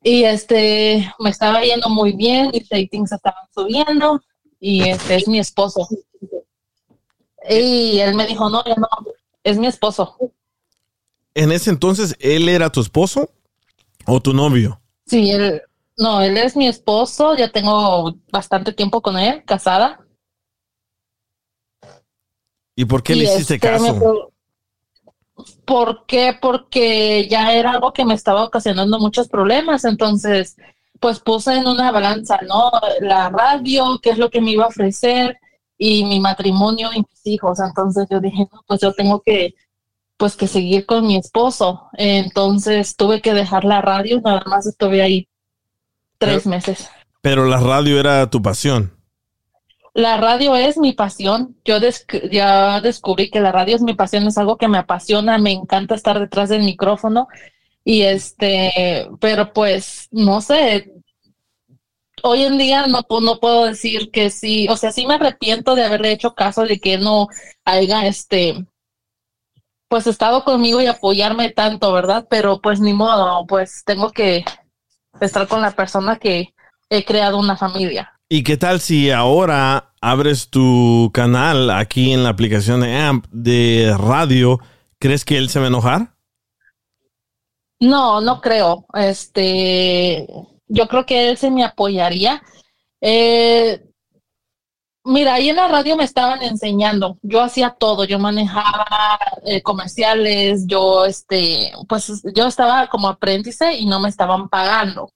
Y 0.01 0.23
este, 0.23 1.08
me 1.19 1.30
estaba 1.30 1.62
yendo 1.62 1.89
muy 1.89 2.13
bien, 2.13 2.49
mis 2.51 2.67
ratings 2.67 3.12
estaban 3.12 3.45
subiendo. 3.53 4.19
Y 4.60 4.89
este 4.89 5.17
es 5.17 5.27
mi 5.27 5.38
esposo. 5.38 5.88
Y 7.47 7.99
él 7.99 8.15
me 8.15 8.25
dijo, 8.25 8.49
no, 8.49 8.65
ya 8.65 8.75
no, 8.75 8.88
es 9.43 9.60
mi 9.60 9.67
esposo. 9.67 10.17
En 11.36 11.51
ese 11.51 11.69
entonces, 11.69 12.15
¿él 12.19 12.49
era 12.49 12.71
tu 12.71 12.82
esposo 12.82 13.30
o 14.08 14.19
tu 14.19 14.34
novio? 14.34 14.82
Sí, 15.06 15.30
él, 15.30 15.62
no, 15.95 16.21
él 16.21 16.38
es 16.38 16.56
mi 16.56 16.67
esposo. 16.67 17.36
Ya 17.36 17.51
tengo 17.51 18.15
bastante 18.32 18.73
tiempo 18.73 19.03
con 19.03 19.19
él, 19.19 19.43
casada. 19.45 20.06
¿Y 22.77 22.85
por 22.85 23.01
qué 23.01 23.13
Y 23.13 23.15
le 23.17 23.23
hiciste 23.23 23.55
este, 23.55 23.59
caso? 23.59 24.31
¿Por 25.65 26.05
qué? 26.05 26.37
Porque 26.39 27.27
ya 27.27 27.53
era 27.53 27.71
algo 27.71 27.91
que 27.91 28.05
me 28.05 28.13
estaba 28.13 28.43
ocasionando 28.43 28.99
muchos 28.99 29.27
problemas. 29.27 29.83
Entonces, 29.83 30.55
pues 30.99 31.19
puse 31.19 31.55
en 31.55 31.67
una 31.67 31.91
balanza, 31.91 32.39
¿no? 32.47 32.71
La 33.01 33.29
radio, 33.29 33.99
qué 34.01 34.11
es 34.11 34.19
lo 34.19 34.29
que 34.29 34.41
me 34.41 34.51
iba 34.51 34.65
a 34.65 34.67
ofrecer, 34.67 35.37
y 35.75 36.05
mi 36.05 36.19
matrimonio 36.19 36.91
y 36.93 36.99
mis 36.99 37.25
hijos. 37.25 37.59
Entonces 37.59 38.07
yo 38.11 38.19
dije, 38.19 38.47
no, 38.51 38.63
pues 38.67 38.79
yo 38.79 38.93
tengo 38.93 39.21
que, 39.21 39.55
pues 40.15 40.35
que 40.35 40.47
seguir 40.47 40.85
con 40.85 41.07
mi 41.07 41.17
esposo. 41.17 41.89
Entonces 41.93 42.95
tuve 42.95 43.21
que 43.21 43.33
dejar 43.33 43.63
la 43.63 43.81
radio, 43.81 44.21
nada 44.21 44.43
más 44.45 44.67
estuve 44.67 45.01
ahí 45.01 45.27
tres 46.19 46.45
meses. 46.45 46.89
Pero 47.21 47.45
la 47.45 47.59
radio 47.59 47.99
era 47.99 48.29
tu 48.29 48.39
pasión. 48.39 48.96
La 49.97 50.15
radio 50.17 50.55
es 50.55 50.77
mi 50.77 50.93
pasión. 50.93 51.57
Yo 51.65 51.79
desc- 51.79 52.29
ya 52.31 52.79
descubrí 52.81 53.29
que 53.29 53.39
la 53.41 53.51
radio 53.51 53.75
es 53.75 53.81
mi 53.81 53.95
pasión, 53.95 54.27
es 54.27 54.38
algo 54.38 54.57
que 54.57 54.67
me 54.69 54.77
apasiona, 54.77 55.38
me 55.39 55.51
encanta 55.51 55.95
estar 55.95 56.19
detrás 56.19 56.49
del 56.49 56.62
micrófono 56.63 57.27
y 57.83 58.03
este, 58.03 59.10
pero 59.19 59.53
pues 59.53 60.07
no 60.12 60.41
sé, 60.41 60.91
hoy 62.23 62.43
en 62.43 62.57
día 62.60 62.86
no, 62.88 63.01
no 63.21 63.39
puedo 63.39 63.65
decir 63.65 64.12
que 64.12 64.29
sí, 64.29 64.67
o 64.69 64.77
sea, 64.77 64.91
sí 64.91 65.07
me 65.07 65.15
arrepiento 65.15 65.73
de 65.75 65.83
haberle 65.86 66.12
hecho 66.12 66.36
caso 66.36 66.63
de 66.65 66.79
que 66.79 66.97
no 66.99 67.27
haya 67.65 68.05
este, 68.07 68.65
pues 69.89 70.07
estado 70.07 70.43
conmigo 70.43 70.81
y 70.81 70.88
apoyarme 70.88 71.49
tanto, 71.51 71.91
¿verdad? 71.93 72.27
Pero 72.29 72.60
pues 72.62 72.79
ni 72.79 72.93
modo, 72.93 73.45
pues 73.47 73.83
tengo 73.86 74.12
que 74.12 74.43
estar 75.21 75.47
con 75.47 75.62
la 75.62 75.71
persona 75.71 76.17
que 76.17 76.53
he 76.89 77.05
creado 77.05 77.39
una 77.39 77.57
familia. 77.57 78.16
¿Y 78.29 78.43
qué 78.43 78.57
tal 78.57 78.81
si 78.81 79.09
ahora 79.09 79.93
abres 80.01 80.49
tu 80.49 81.11
canal 81.13 81.69
aquí 81.69 82.11
en 82.11 82.23
la 82.23 82.29
aplicación 82.29 82.81
de 82.81 82.93
AMP 82.93 83.25
de 83.31 83.95
radio? 83.97 84.59
¿Crees 84.99 85.23
que 85.23 85.37
él 85.37 85.49
se 85.49 85.59
va 85.59 85.65
a 85.65 85.69
enojar? 85.69 86.13
No, 87.79 88.19
no 88.19 88.41
creo. 88.41 88.85
Este, 88.93 90.27
yo 90.67 90.87
creo 90.89 91.05
que 91.05 91.29
él 91.29 91.37
se 91.37 91.49
me 91.49 91.63
apoyaría. 91.63 92.43
Eh, 92.99 93.81
mira, 95.05 95.35
ahí 95.35 95.49
en 95.49 95.55
la 95.55 95.69
radio 95.69 95.95
me 95.95 96.03
estaban 96.03 96.43
enseñando. 96.43 97.17
Yo 97.21 97.41
hacía 97.41 97.69
todo. 97.79 98.03
Yo 98.03 98.19
manejaba 98.19 99.19
eh, 99.45 99.61
comerciales. 99.61 100.65
Yo, 100.67 101.05
este, 101.05 101.71
pues, 101.87 102.23
yo 102.35 102.47
estaba 102.47 102.87
como 102.87 103.07
aprendice 103.07 103.77
y 103.77 103.85
no 103.85 104.01
me 104.01 104.09
estaban 104.09 104.49
pagando. 104.49 105.13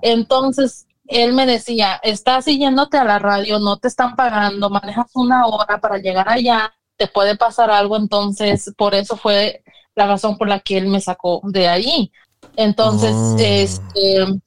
Entonces, 0.00 0.86
él 1.12 1.32
me 1.32 1.46
decía, 1.46 2.00
estás 2.02 2.44
siguiéndote 2.44 2.96
a 2.96 3.04
la 3.04 3.18
radio, 3.18 3.58
no 3.58 3.76
te 3.76 3.88
están 3.88 4.16
pagando, 4.16 4.70
manejas 4.70 5.06
una 5.14 5.46
hora 5.46 5.80
para 5.80 5.98
llegar 5.98 6.28
allá, 6.28 6.72
te 6.96 7.06
puede 7.06 7.36
pasar 7.36 7.70
algo. 7.70 7.96
Entonces, 7.96 8.72
por 8.76 8.94
eso 8.94 9.16
fue 9.16 9.62
la 9.94 10.06
razón 10.06 10.38
por 10.38 10.48
la 10.48 10.60
que 10.60 10.78
él 10.78 10.86
me 10.88 11.00
sacó 11.00 11.40
de 11.44 11.68
ahí. 11.68 12.12
Entonces, 12.56 13.12
Oh. 13.14 13.36
este, 13.38 14.40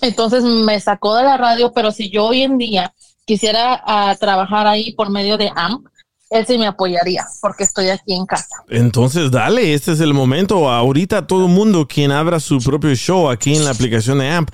entonces 0.00 0.42
me 0.44 0.80
sacó 0.80 1.16
de 1.16 1.24
la 1.24 1.36
radio, 1.36 1.72
pero 1.72 1.92
si 1.92 2.10
yo 2.10 2.26
hoy 2.26 2.42
en 2.42 2.58
día 2.58 2.94
quisiera 3.26 3.82
ah, 3.84 4.16
trabajar 4.18 4.66
ahí 4.66 4.92
por 4.92 5.10
medio 5.10 5.36
de 5.36 5.52
AMP, 5.54 5.86
él 6.30 6.46
sí 6.46 6.56
me 6.58 6.66
apoyaría, 6.66 7.26
porque 7.42 7.64
estoy 7.64 7.88
aquí 7.88 8.14
en 8.14 8.24
casa. 8.24 8.62
Entonces, 8.68 9.30
dale, 9.32 9.74
este 9.74 9.92
es 9.92 10.00
el 10.00 10.14
momento. 10.14 10.70
Ahorita 10.70 11.26
todo 11.26 11.48
mundo 11.48 11.88
quien 11.88 12.12
abra 12.12 12.38
su 12.38 12.58
propio 12.58 12.94
show 12.94 13.28
aquí 13.28 13.56
en 13.56 13.64
la 13.64 13.72
aplicación 13.72 14.20
de 14.20 14.28
AMP, 14.28 14.50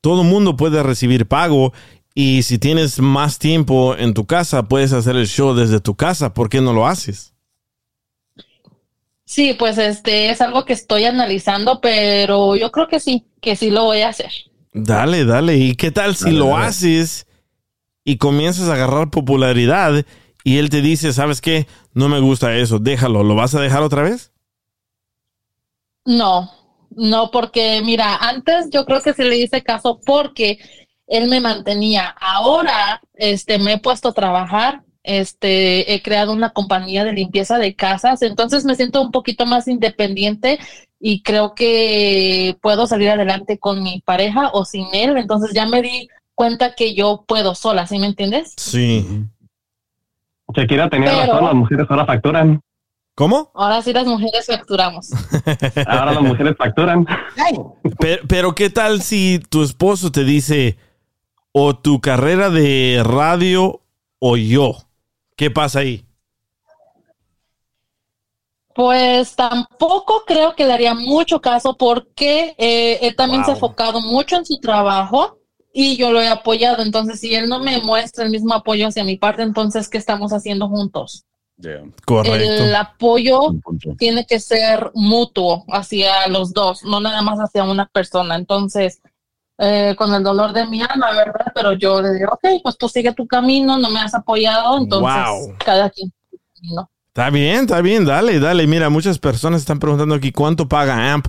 todo 0.00 0.24
mundo 0.24 0.56
puede 0.56 0.82
recibir 0.82 1.26
pago. 1.26 1.72
Y 2.14 2.42
si 2.42 2.58
tienes 2.58 2.98
más 3.00 3.38
tiempo 3.38 3.96
en 3.96 4.14
tu 4.14 4.26
casa, 4.26 4.68
puedes 4.68 4.92
hacer 4.92 5.16
el 5.16 5.28
show 5.28 5.54
desde 5.54 5.80
tu 5.80 5.94
casa. 5.96 6.34
¿Por 6.34 6.48
qué 6.48 6.60
no 6.60 6.72
lo 6.72 6.86
haces? 6.86 7.34
Sí, 9.24 9.54
pues 9.54 9.78
este 9.78 10.30
es 10.30 10.40
algo 10.40 10.64
que 10.64 10.72
estoy 10.72 11.04
analizando, 11.04 11.80
pero 11.80 12.56
yo 12.56 12.70
creo 12.72 12.88
que 12.88 13.00
sí, 13.00 13.26
que 13.40 13.54
sí 13.56 13.70
lo 13.70 13.84
voy 13.84 14.00
a 14.02 14.08
hacer. 14.08 14.30
Dale, 14.72 15.24
dale. 15.24 15.56
¿Y 15.56 15.74
qué 15.76 15.90
tal 15.90 16.16
si 16.16 16.32
Dale, 16.32 16.38
lo 16.38 16.56
dale. 16.56 16.66
haces 16.66 17.26
y 18.04 18.18
comienzas 18.18 18.68
a 18.68 18.74
agarrar 18.74 19.10
popularidad 19.10 20.04
y 20.44 20.58
él 20.58 20.70
te 20.70 20.82
dice, 20.82 21.12
¿sabes 21.12 21.40
qué? 21.40 21.66
No 21.94 22.08
me 22.08 22.20
gusta 22.20 22.56
eso, 22.56 22.78
déjalo. 22.78 23.24
¿Lo 23.24 23.34
vas 23.34 23.54
a 23.54 23.60
dejar 23.60 23.82
otra 23.82 24.02
vez? 24.02 24.32
No, 26.04 26.50
no, 26.90 27.30
porque 27.30 27.80
mira, 27.84 28.16
antes 28.16 28.68
yo 28.70 28.84
creo 28.84 29.00
que 29.00 29.12
sí 29.12 29.22
le 29.22 29.38
hice 29.38 29.62
caso 29.62 30.00
porque 30.04 30.58
él 31.06 31.28
me 31.28 31.40
mantenía. 31.40 32.14
Ahora, 32.20 33.00
este, 33.14 33.58
me 33.58 33.74
he 33.74 33.78
puesto 33.78 34.08
a 34.10 34.12
trabajar, 34.14 34.82
este, 35.02 35.94
he 35.94 36.02
creado 36.02 36.32
una 36.32 36.50
compañía 36.50 37.04
de 37.04 37.12
limpieza 37.12 37.58
de 37.58 37.74
casas, 37.74 38.22
entonces 38.22 38.64
me 38.64 38.74
siento 38.74 39.00
un 39.00 39.10
poquito 39.10 39.46
más 39.46 39.66
independiente 39.66 40.58
y 41.00 41.22
creo 41.22 41.54
que 41.54 42.56
puedo 42.60 42.86
salir 42.86 43.08
adelante 43.10 43.58
con 43.58 43.82
mi 43.82 44.00
pareja 44.04 44.50
o 44.52 44.64
sin 44.64 44.86
él, 44.92 45.16
entonces 45.16 45.52
ya 45.54 45.66
me 45.66 45.80
di 45.82 46.08
cuenta 46.34 46.74
que 46.74 46.94
yo 46.94 47.24
puedo 47.26 47.54
sola, 47.54 47.86
¿sí 47.86 47.98
me 47.98 48.06
entiendes? 48.06 48.52
Sí. 48.56 49.06
Shakira 50.54 50.88
tenía 50.90 51.10
Pero- 51.10 51.32
razón, 51.32 51.44
las 51.44 51.54
mujeres 51.54 51.86
ahora 51.88 52.06
facturan. 52.06 52.60
¿Cómo? 53.14 53.50
Ahora 53.54 53.82
sí 53.82 53.92
las 53.92 54.06
mujeres 54.06 54.46
facturamos. 54.46 55.10
Ahora 55.86 56.12
las 56.12 56.22
mujeres 56.22 56.56
facturan. 56.56 57.06
Pero, 57.98 58.22
pero 58.26 58.54
¿qué 58.54 58.70
tal 58.70 59.02
si 59.02 59.40
tu 59.50 59.62
esposo 59.62 60.10
te 60.10 60.24
dice 60.24 60.78
o 61.52 61.76
tu 61.76 62.00
carrera 62.00 62.50
de 62.50 63.02
radio 63.04 63.82
o 64.18 64.36
yo? 64.36 64.76
¿Qué 65.36 65.50
pasa 65.50 65.80
ahí? 65.80 66.04
Pues 68.74 69.34
tampoco 69.34 70.24
creo 70.26 70.54
que 70.54 70.64
le 70.64 70.72
haría 70.72 70.94
mucho 70.94 71.40
caso 71.40 71.76
porque 71.76 72.54
eh, 72.56 72.98
él 73.02 73.16
también 73.16 73.44
se 73.44 73.50
ha 73.50 73.54
enfocado 73.54 74.00
mucho 74.00 74.36
en 74.36 74.46
su 74.46 74.58
trabajo 74.58 75.38
y 75.72 75.96
yo 75.96 76.12
lo 76.12 76.20
he 76.20 76.28
apoyado. 76.28 76.82
Entonces, 76.82 77.20
si 77.20 77.34
él 77.34 77.48
no 77.48 77.58
me 77.58 77.82
muestra 77.82 78.24
el 78.24 78.30
mismo 78.30 78.54
apoyo 78.54 78.86
hacia 78.86 79.04
mi 79.04 79.16
parte, 79.16 79.42
entonces, 79.42 79.88
¿qué 79.88 79.98
estamos 79.98 80.32
haciendo 80.32 80.68
juntos? 80.68 81.24
Correcto. 82.04 82.64
El 82.64 82.74
apoyo 82.74 83.40
tiene 83.98 84.26
que 84.26 84.40
ser 84.40 84.90
mutuo 84.94 85.64
hacia 85.68 86.26
los 86.28 86.52
dos, 86.52 86.82
no 86.84 87.00
nada 87.00 87.22
más 87.22 87.38
hacia 87.38 87.64
una 87.64 87.86
persona. 87.86 88.34
Entonces, 88.36 89.00
eh, 89.58 89.94
con 89.96 90.14
el 90.14 90.22
dolor 90.22 90.52
de 90.52 90.66
mi 90.66 90.82
alma, 90.82 91.12
¿verdad? 91.12 91.52
Pero 91.54 91.74
yo 91.74 92.00
le 92.00 92.14
digo, 92.14 92.30
ok, 92.32 92.62
pues 92.62 92.78
tú 92.78 92.88
sigue 92.88 93.12
tu 93.12 93.26
camino, 93.26 93.78
no 93.78 93.90
me 93.90 94.00
has 94.00 94.14
apoyado, 94.14 94.78
entonces 94.78 95.22
Wow. 95.28 95.54
cada 95.64 95.90
quien 95.90 96.10
su 96.30 96.38
camino. 96.54 96.89
Está 97.10 97.28
bien, 97.30 97.62
está 97.62 97.80
bien, 97.80 98.04
dale, 98.04 98.38
dale. 98.38 98.68
Mira, 98.68 98.88
muchas 98.88 99.18
personas 99.18 99.62
están 99.62 99.80
preguntando 99.80 100.14
aquí 100.14 100.30
cuánto 100.30 100.68
paga 100.68 101.12
AMP. 101.12 101.26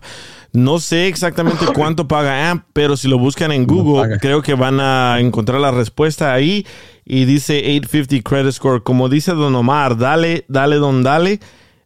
No 0.54 0.78
sé 0.78 1.08
exactamente 1.08 1.66
cuánto 1.74 2.08
paga 2.08 2.52
AMP, 2.52 2.66
pero 2.72 2.96
si 2.96 3.08
lo 3.08 3.18
buscan 3.18 3.52
en 3.52 3.66
Google, 3.66 4.20
creo 4.20 4.44
que 4.44 4.54
van 4.54 4.80
a 4.80 5.18
encontrar 5.20 5.60
la 5.60 5.72
respuesta 5.72 6.34
ahí. 6.34 6.68
Y 7.04 7.26
dice 7.26 7.58
850 7.58 8.22
credit 8.30 8.52
score. 8.52 8.84
Como 8.84 9.10
dice 9.10 9.32
Don 9.32 9.56
Omar, 9.56 9.98
dale, 9.98 10.46
dale, 10.48 10.76
don, 10.76 11.02
dale. 11.02 11.40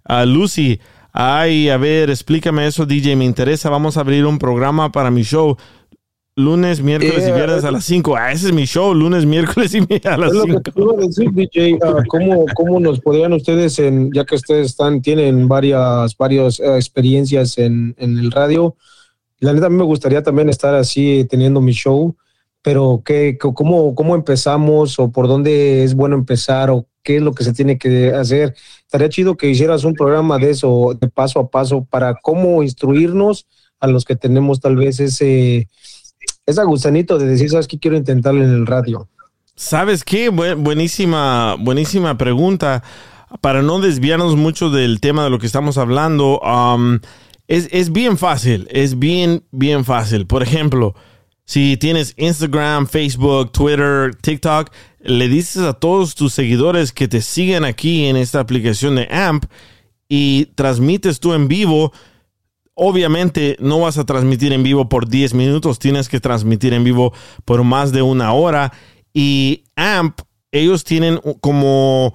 A 0.03 0.25
Lucy, 0.25 0.81
ay, 1.13 1.69
a 1.69 1.77
ver, 1.77 2.09
explícame 2.09 2.67
eso, 2.67 2.85
DJ, 2.85 3.15
me 3.15 3.23
interesa. 3.23 3.69
Vamos 3.69 3.95
a 3.95 4.01
abrir 4.01 4.25
un 4.25 4.39
programa 4.39 4.91
para 4.91 5.09
mi 5.09 5.23
show. 5.23 5.55
Lunes, 6.37 6.81
miércoles 6.81 7.23
y 7.25 7.29
Eh, 7.29 7.33
viernes 7.33 7.63
a 7.63 7.71
las 7.71 7.85
5. 7.85 8.17
Ah, 8.17 8.33
ese 8.33 8.47
es 8.47 8.53
mi 8.53 8.65
show, 8.65 8.93
lunes, 8.93 9.25
miércoles 9.65 9.73
y 9.73 9.79
mi- 9.81 10.01
a 10.03 10.17
las 10.17 10.31
Es 10.31 10.35
lo 10.35 10.43
que 10.43 10.51
5. 10.51 10.61
te 10.63 10.81
iba 10.81 10.93
a 10.93 10.97
decir, 11.07 11.31
DJ. 11.31 11.79
ah, 11.81 12.03
¿cómo, 12.09 12.45
¿Cómo 12.53 12.79
nos 12.81 12.99
podrían 12.99 13.31
ustedes, 13.31 13.79
en, 13.79 14.11
ya 14.13 14.25
que 14.25 14.35
ustedes 14.35 14.67
están, 14.67 15.01
tienen 15.01 15.47
varias, 15.47 16.17
varias 16.17 16.59
eh, 16.59 16.75
experiencias 16.75 17.57
en, 17.57 17.95
en 17.97 18.17
el 18.17 18.31
radio? 18.31 18.75
La 19.39 19.53
neta, 19.53 19.67
a 19.67 19.69
mí 19.69 19.77
me 19.77 19.85
gustaría 19.85 20.23
también 20.23 20.49
estar 20.49 20.75
así 20.75 21.25
teniendo 21.29 21.61
mi 21.61 21.71
show, 21.71 22.15
pero 22.61 23.01
¿qué, 23.05 23.37
cómo, 23.37 23.95
¿cómo 23.95 24.13
empezamos 24.15 24.99
o 24.99 25.09
por 25.11 25.29
dónde 25.29 25.83
es 25.85 25.93
bueno 25.95 26.15
empezar 26.17 26.69
o 26.69 26.85
qué 27.01 27.17
es 27.17 27.21
lo 27.21 27.31
que 27.33 27.45
se 27.45 27.53
tiene 27.53 27.77
que 27.77 28.11
hacer? 28.11 28.55
Estaría 28.81 29.07
chido 29.07 29.37
que 29.37 29.49
hicieras 29.49 29.85
un 29.85 29.93
programa 29.93 30.37
de 30.37 30.49
eso, 30.49 30.97
de 30.99 31.07
paso 31.07 31.39
a 31.39 31.49
paso, 31.49 31.85
para 31.89 32.13
cómo 32.21 32.61
instruirnos 32.61 33.45
a 33.79 33.87
los 33.87 34.03
que 34.03 34.15
tenemos 34.17 34.59
tal 34.59 34.75
vez 34.77 34.99
ese, 34.99 35.67
ese 36.45 36.63
gusanito 36.63 37.17
de 37.17 37.25
decir, 37.25 37.49
¿sabes 37.49 37.67
qué? 37.67 37.79
Quiero 37.79 37.97
intentarlo 37.97 38.43
en 38.43 38.51
el 38.51 38.65
radio. 38.67 39.07
¿Sabes 39.55 40.03
qué? 40.03 40.31
Bu- 40.31 40.55
buenísima, 40.55 41.55
buenísima 41.59 42.17
pregunta. 42.17 42.83
Para 43.41 43.61
no 43.61 43.79
desviarnos 43.79 44.35
mucho 44.35 44.69
del 44.69 44.99
tema 44.99 45.23
de 45.23 45.29
lo 45.29 45.39
que 45.39 45.47
estamos 45.47 45.77
hablando, 45.77 46.39
es, 47.47 47.67
es 47.71 47.91
bien 47.91 48.17
fácil, 48.17 48.67
es 48.71 48.99
bien, 48.99 49.43
bien 49.51 49.83
fácil. 49.83 50.25
Por 50.27 50.43
ejemplo, 50.43 50.95
si 51.45 51.77
tienes 51.77 52.13
Instagram, 52.17 52.87
Facebook, 52.87 53.51
Twitter, 53.51 54.15
TikTok, 54.15 54.69
le 55.01 55.27
dices 55.27 55.63
a 55.63 55.73
todos 55.73 56.15
tus 56.15 56.33
seguidores 56.33 56.91
que 56.91 57.07
te 57.07 57.21
siguen 57.21 57.65
aquí 57.65 58.05
en 58.05 58.15
esta 58.15 58.39
aplicación 58.39 58.95
de 58.95 59.07
AMP 59.11 59.45
y 60.07 60.45
transmites 60.55 61.19
tú 61.19 61.33
en 61.33 61.47
vivo. 61.47 61.91
Obviamente 62.75 63.55
no 63.59 63.79
vas 63.79 63.97
a 63.97 64.05
transmitir 64.05 64.51
en 64.51 64.61
vivo 64.61 64.89
por 64.89 65.07
10 65.07 65.33
minutos, 65.33 65.79
tienes 65.79 66.09
que 66.09 66.19
transmitir 66.19 66.73
en 66.73 66.83
vivo 66.83 67.13
por 67.45 67.63
más 67.63 67.91
de 67.91 68.01
una 68.01 68.33
hora. 68.33 68.73
Y 69.13 69.63
AMP, 69.77 70.19
ellos 70.51 70.83
tienen 70.83 71.19
como 71.39 72.13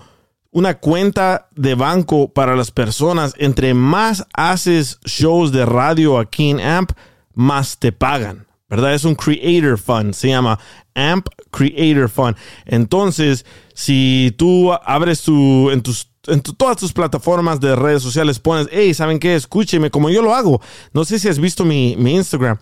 una 0.51 0.79
cuenta 0.79 1.49
de 1.53 1.75
banco 1.75 2.33
para 2.33 2.57
las 2.57 2.71
personas. 2.71 3.35
Entre 3.39 3.73
más 3.73 4.27
haces 4.35 4.99
shows 5.05 5.51
de 5.53 5.65
radio 5.65 6.19
aquí 6.19 6.51
en 6.51 6.61
AMP, 6.61 6.93
más 7.35 7.79
te 7.79 7.93
pagan. 7.93 8.47
¿Verdad? 8.69 8.95
Es 8.95 9.05
un 9.05 9.17
Creator 9.17 9.79
Fund, 9.79 10.15
se 10.15 10.29
llama 10.29 10.61
AMP 10.95 11.27
Creator 11.51 12.09
Fund. 12.09 12.37
Entonces, 12.67 13.45
si 13.75 14.33
tú 14.39 14.73
abres 14.73 15.23
tu, 15.23 15.71
en 15.71 15.83
tus 15.83 16.10
en 16.27 16.41
todas 16.43 16.77
tus 16.77 16.93
plataformas 16.93 17.61
de 17.61 17.77
redes 17.77 18.03
sociales 18.03 18.39
pones, 18.39 18.69
hey, 18.71 18.93
¿saben 18.95 19.19
qué? 19.19 19.35
Escúcheme, 19.35 19.91
como 19.91 20.11
yo 20.11 20.23
lo 20.23 20.35
hago. 20.35 20.61
No 20.93 21.05
sé 21.05 21.19
si 21.19 21.29
has 21.29 21.39
visto 21.39 21.65
mi, 21.65 21.97
mi 21.97 22.15
Instagram. 22.15 22.59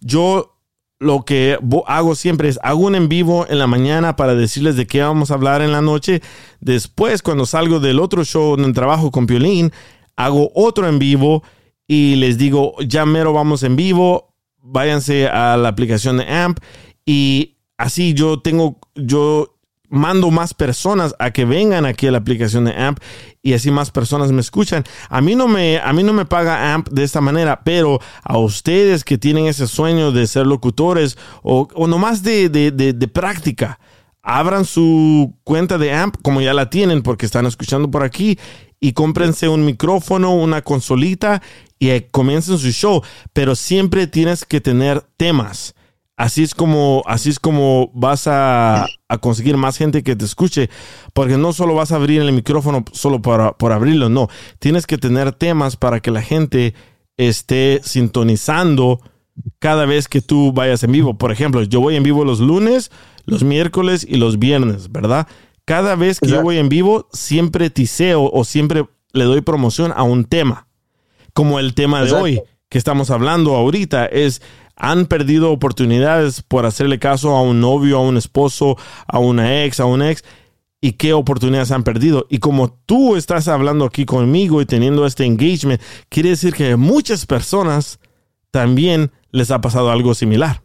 Yo 0.00 0.52
lo 0.98 1.24
que 1.24 1.58
hago 1.86 2.14
siempre 2.14 2.48
es 2.48 2.60
hago 2.62 2.86
un 2.86 2.94
en 2.94 3.08
vivo 3.08 3.44
en 3.48 3.58
la 3.58 3.66
mañana 3.66 4.14
para 4.14 4.34
decirles 4.36 4.76
de 4.76 4.86
qué 4.86 5.02
vamos 5.02 5.30
a 5.30 5.34
hablar 5.34 5.60
en 5.60 5.72
la 5.72 5.82
noche. 5.82 6.22
Después, 6.60 7.22
cuando 7.22 7.44
salgo 7.44 7.80
del 7.80 7.98
otro 7.98 8.24
show 8.24 8.56
donde 8.56 8.72
trabajo 8.72 9.10
con 9.10 9.26
Piolín, 9.26 9.72
hago 10.16 10.50
otro 10.54 10.88
en 10.88 10.98
vivo 10.98 11.42
y 11.88 12.14
les 12.16 12.38
digo, 12.38 12.74
ya 12.86 13.04
mero 13.04 13.32
vamos 13.32 13.64
en 13.64 13.74
vivo, 13.74 14.34
váyanse 14.58 15.28
a 15.28 15.56
la 15.56 15.68
aplicación 15.68 16.18
de 16.18 16.28
AMP 16.28 16.58
y 17.04 17.56
así 17.76 18.14
yo 18.14 18.40
tengo, 18.40 18.78
yo 18.94 19.58
mando 19.92 20.30
más 20.30 20.54
personas 20.54 21.14
a 21.18 21.32
que 21.32 21.44
vengan 21.44 21.84
aquí 21.84 22.06
a 22.06 22.10
la 22.10 22.18
aplicación 22.18 22.64
de 22.64 22.72
AMP 22.72 22.98
y 23.42 23.52
así 23.52 23.70
más 23.70 23.90
personas 23.90 24.32
me 24.32 24.40
escuchan. 24.40 24.84
A 25.10 25.20
mí 25.20 25.34
no 25.36 25.46
me, 25.46 25.78
a 25.78 25.92
mí 25.92 26.02
no 26.02 26.14
me 26.14 26.24
paga 26.24 26.72
AMP 26.72 26.88
de 26.88 27.04
esta 27.04 27.20
manera, 27.20 27.60
pero 27.62 28.00
a 28.24 28.38
ustedes 28.38 29.04
que 29.04 29.18
tienen 29.18 29.46
ese 29.46 29.66
sueño 29.66 30.10
de 30.10 30.26
ser 30.26 30.46
locutores 30.46 31.18
o, 31.42 31.68
o 31.74 31.86
nomás 31.86 32.22
de, 32.22 32.48
de, 32.48 32.70
de, 32.70 32.94
de 32.94 33.08
práctica, 33.08 33.78
abran 34.22 34.64
su 34.64 35.34
cuenta 35.44 35.76
de 35.76 35.92
AMP 35.92 36.16
como 36.22 36.40
ya 36.40 36.54
la 36.54 36.70
tienen 36.70 37.02
porque 37.02 37.26
están 37.26 37.44
escuchando 37.44 37.90
por 37.90 38.02
aquí 38.02 38.38
y 38.80 38.94
cómprense 38.94 39.48
un 39.48 39.64
micrófono, 39.66 40.34
una 40.34 40.62
consolita 40.62 41.42
y 41.78 42.00
comiencen 42.00 42.56
su 42.56 42.70
show, 42.70 43.02
pero 43.34 43.54
siempre 43.56 44.06
tienes 44.06 44.46
que 44.46 44.62
tener 44.62 45.02
temas. 45.18 45.74
Así 46.22 46.44
es 46.44 46.54
como, 46.54 47.02
así 47.06 47.30
es 47.30 47.40
como 47.40 47.90
vas 47.94 48.28
a, 48.28 48.86
a 49.08 49.18
conseguir 49.18 49.56
más 49.56 49.76
gente 49.76 50.04
que 50.04 50.14
te 50.14 50.24
escuche, 50.24 50.70
porque 51.14 51.36
no 51.36 51.52
solo 51.52 51.74
vas 51.74 51.90
a 51.90 51.96
abrir 51.96 52.22
el 52.22 52.30
micrófono 52.30 52.84
solo 52.92 53.20
para, 53.20 53.58
por 53.58 53.72
abrirlo, 53.72 54.08
no, 54.08 54.28
tienes 54.60 54.86
que 54.86 54.98
tener 54.98 55.32
temas 55.32 55.74
para 55.76 55.98
que 55.98 56.12
la 56.12 56.22
gente 56.22 56.74
esté 57.16 57.80
sintonizando 57.82 59.00
cada 59.58 59.84
vez 59.84 60.06
que 60.06 60.20
tú 60.20 60.52
vayas 60.52 60.84
en 60.84 60.92
vivo. 60.92 61.18
Por 61.18 61.32
ejemplo, 61.32 61.60
yo 61.64 61.80
voy 61.80 61.96
en 61.96 62.04
vivo 62.04 62.24
los 62.24 62.38
lunes, 62.38 62.92
los 63.26 63.42
miércoles 63.42 64.06
y 64.08 64.14
los 64.14 64.38
viernes, 64.38 64.92
¿verdad? 64.92 65.26
Cada 65.64 65.96
vez 65.96 66.20
que 66.20 66.28
yo 66.28 66.40
voy 66.40 66.58
en 66.58 66.68
vivo, 66.68 67.08
siempre 67.12 67.68
tiseo 67.68 68.30
o 68.32 68.44
siempre 68.44 68.86
le 69.12 69.24
doy 69.24 69.40
promoción 69.40 69.92
a 69.96 70.04
un 70.04 70.24
tema. 70.26 70.68
Como 71.34 71.58
el 71.58 71.74
tema 71.74 71.98
de 71.98 72.04
Exacto. 72.04 72.24
hoy 72.24 72.42
que 72.68 72.78
estamos 72.78 73.10
hablando 73.10 73.54
ahorita 73.54 74.06
es 74.06 74.40
han 74.82 75.06
perdido 75.06 75.52
oportunidades 75.52 76.42
por 76.42 76.66
hacerle 76.66 76.98
caso 76.98 77.30
a 77.30 77.40
un 77.40 77.60
novio, 77.60 77.98
a 77.98 78.00
un 78.02 78.16
esposo, 78.16 78.76
a 79.06 79.20
una 79.20 79.64
ex, 79.64 79.78
a 79.78 79.84
un 79.84 80.02
ex 80.02 80.24
y 80.80 80.94
qué 80.94 81.12
oportunidades 81.12 81.70
han 81.70 81.84
perdido. 81.84 82.26
Y 82.28 82.38
como 82.38 82.72
tú 82.84 83.14
estás 83.14 83.46
hablando 83.46 83.84
aquí 83.84 84.04
conmigo 84.04 84.60
y 84.60 84.66
teniendo 84.66 85.06
este 85.06 85.24
engagement, 85.24 85.80
quiere 86.08 86.30
decir 86.30 86.52
que 86.52 86.74
muchas 86.74 87.26
personas 87.26 88.00
también 88.50 89.12
les 89.30 89.52
ha 89.52 89.60
pasado 89.60 89.88
algo 89.92 90.14
similar. 90.14 90.62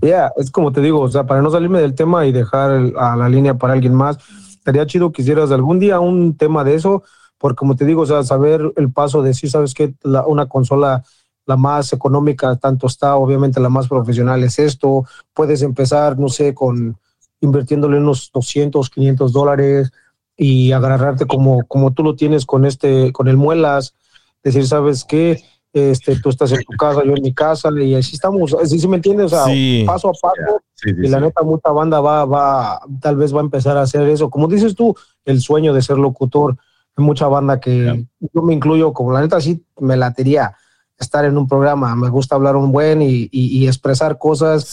Yeah, 0.00 0.30
es 0.36 0.52
como 0.52 0.70
te 0.70 0.80
digo, 0.80 1.00
o 1.00 1.08
sea, 1.08 1.26
para 1.26 1.42
no 1.42 1.50
salirme 1.50 1.80
del 1.80 1.96
tema 1.96 2.24
y 2.24 2.30
dejar 2.30 2.70
el- 2.70 2.94
a 2.96 3.16
la 3.16 3.28
línea 3.28 3.54
para 3.54 3.72
alguien 3.72 3.94
más, 3.94 4.16
estaría 4.50 4.86
chido 4.86 5.10
que 5.10 5.22
hicieras 5.22 5.50
algún 5.50 5.80
día 5.80 5.98
un 5.98 6.36
tema 6.36 6.62
de 6.62 6.76
eso, 6.76 7.02
porque 7.36 7.56
como 7.56 7.74
te 7.74 7.84
digo, 7.84 8.02
o 8.02 8.06
sea, 8.06 8.22
saber 8.22 8.72
el 8.76 8.92
paso 8.92 9.22
de 9.22 9.30
decir, 9.30 9.50
sabes 9.50 9.74
que 9.74 9.92
una 10.28 10.46
consola 10.46 11.02
la 11.46 11.56
más 11.56 11.92
económica 11.92 12.54
tanto 12.56 12.86
está, 12.86 13.16
obviamente 13.16 13.60
la 13.60 13.68
más 13.68 13.88
profesional 13.88 14.42
es 14.44 14.58
esto, 14.58 15.04
puedes 15.34 15.62
empezar, 15.62 16.18
no 16.18 16.28
sé, 16.28 16.54
con 16.54 16.96
invirtiéndole 17.40 17.98
unos 17.98 18.30
200, 18.32 18.88
500 18.88 19.32
dólares 19.32 19.90
y 20.36 20.72
agarrarte 20.72 21.26
como, 21.26 21.66
como 21.66 21.92
tú 21.92 22.02
lo 22.04 22.14
tienes 22.14 22.46
con 22.46 22.64
este, 22.64 23.12
con 23.12 23.28
el 23.28 23.36
muelas, 23.36 23.94
decir, 24.42 24.66
sabes 24.66 25.04
qué, 25.04 25.42
este, 25.72 26.20
tú 26.20 26.28
estás 26.28 26.52
en 26.52 26.62
tu 26.62 26.76
casa, 26.76 27.02
yo 27.04 27.14
en 27.16 27.22
mi 27.22 27.32
casa, 27.32 27.70
y 27.80 27.94
así 27.94 28.14
estamos, 28.14 28.54
así 28.54 28.78
se 28.78 28.88
me 28.88 28.96
entiende, 28.96 29.24
o 29.24 29.28
sea, 29.28 29.44
Sí. 29.46 29.84
paso 29.86 30.08
a 30.08 30.12
paso, 30.12 30.60
Sí, 30.74 30.90
sí, 30.90 30.96
y 31.04 31.08
la 31.08 31.20
neta, 31.20 31.42
mucha 31.42 31.70
banda 31.70 32.00
va, 32.00 32.24
va, 32.24 32.80
tal 33.00 33.16
vez 33.16 33.32
va 33.32 33.38
a 33.38 33.44
empezar 33.44 33.76
a 33.76 33.82
hacer 33.82 34.08
eso. 34.08 34.28
Como 34.30 34.48
dices 34.48 34.74
tú, 34.74 34.96
el 35.24 35.40
sueño 35.40 35.72
de 35.72 35.80
ser 35.80 35.96
locutor, 35.96 36.56
hay 36.96 37.04
mucha 37.04 37.28
banda 37.28 37.60
que 37.60 38.04
yo 38.34 38.42
me 38.42 38.52
incluyo, 38.52 38.92
como 38.92 39.12
la 39.12 39.20
neta 39.20 39.40
sí 39.40 39.64
me 39.78 39.96
latería 39.96 40.56
estar 40.98 41.24
en 41.24 41.36
un 41.36 41.48
programa, 41.48 41.94
me 41.96 42.08
gusta 42.08 42.34
hablar 42.36 42.56
un 42.56 42.70
buen 42.72 43.02
y, 43.02 43.28
y- 43.32 43.58
y 43.58 43.66
expresar 43.66 44.18
cosas 44.18 44.64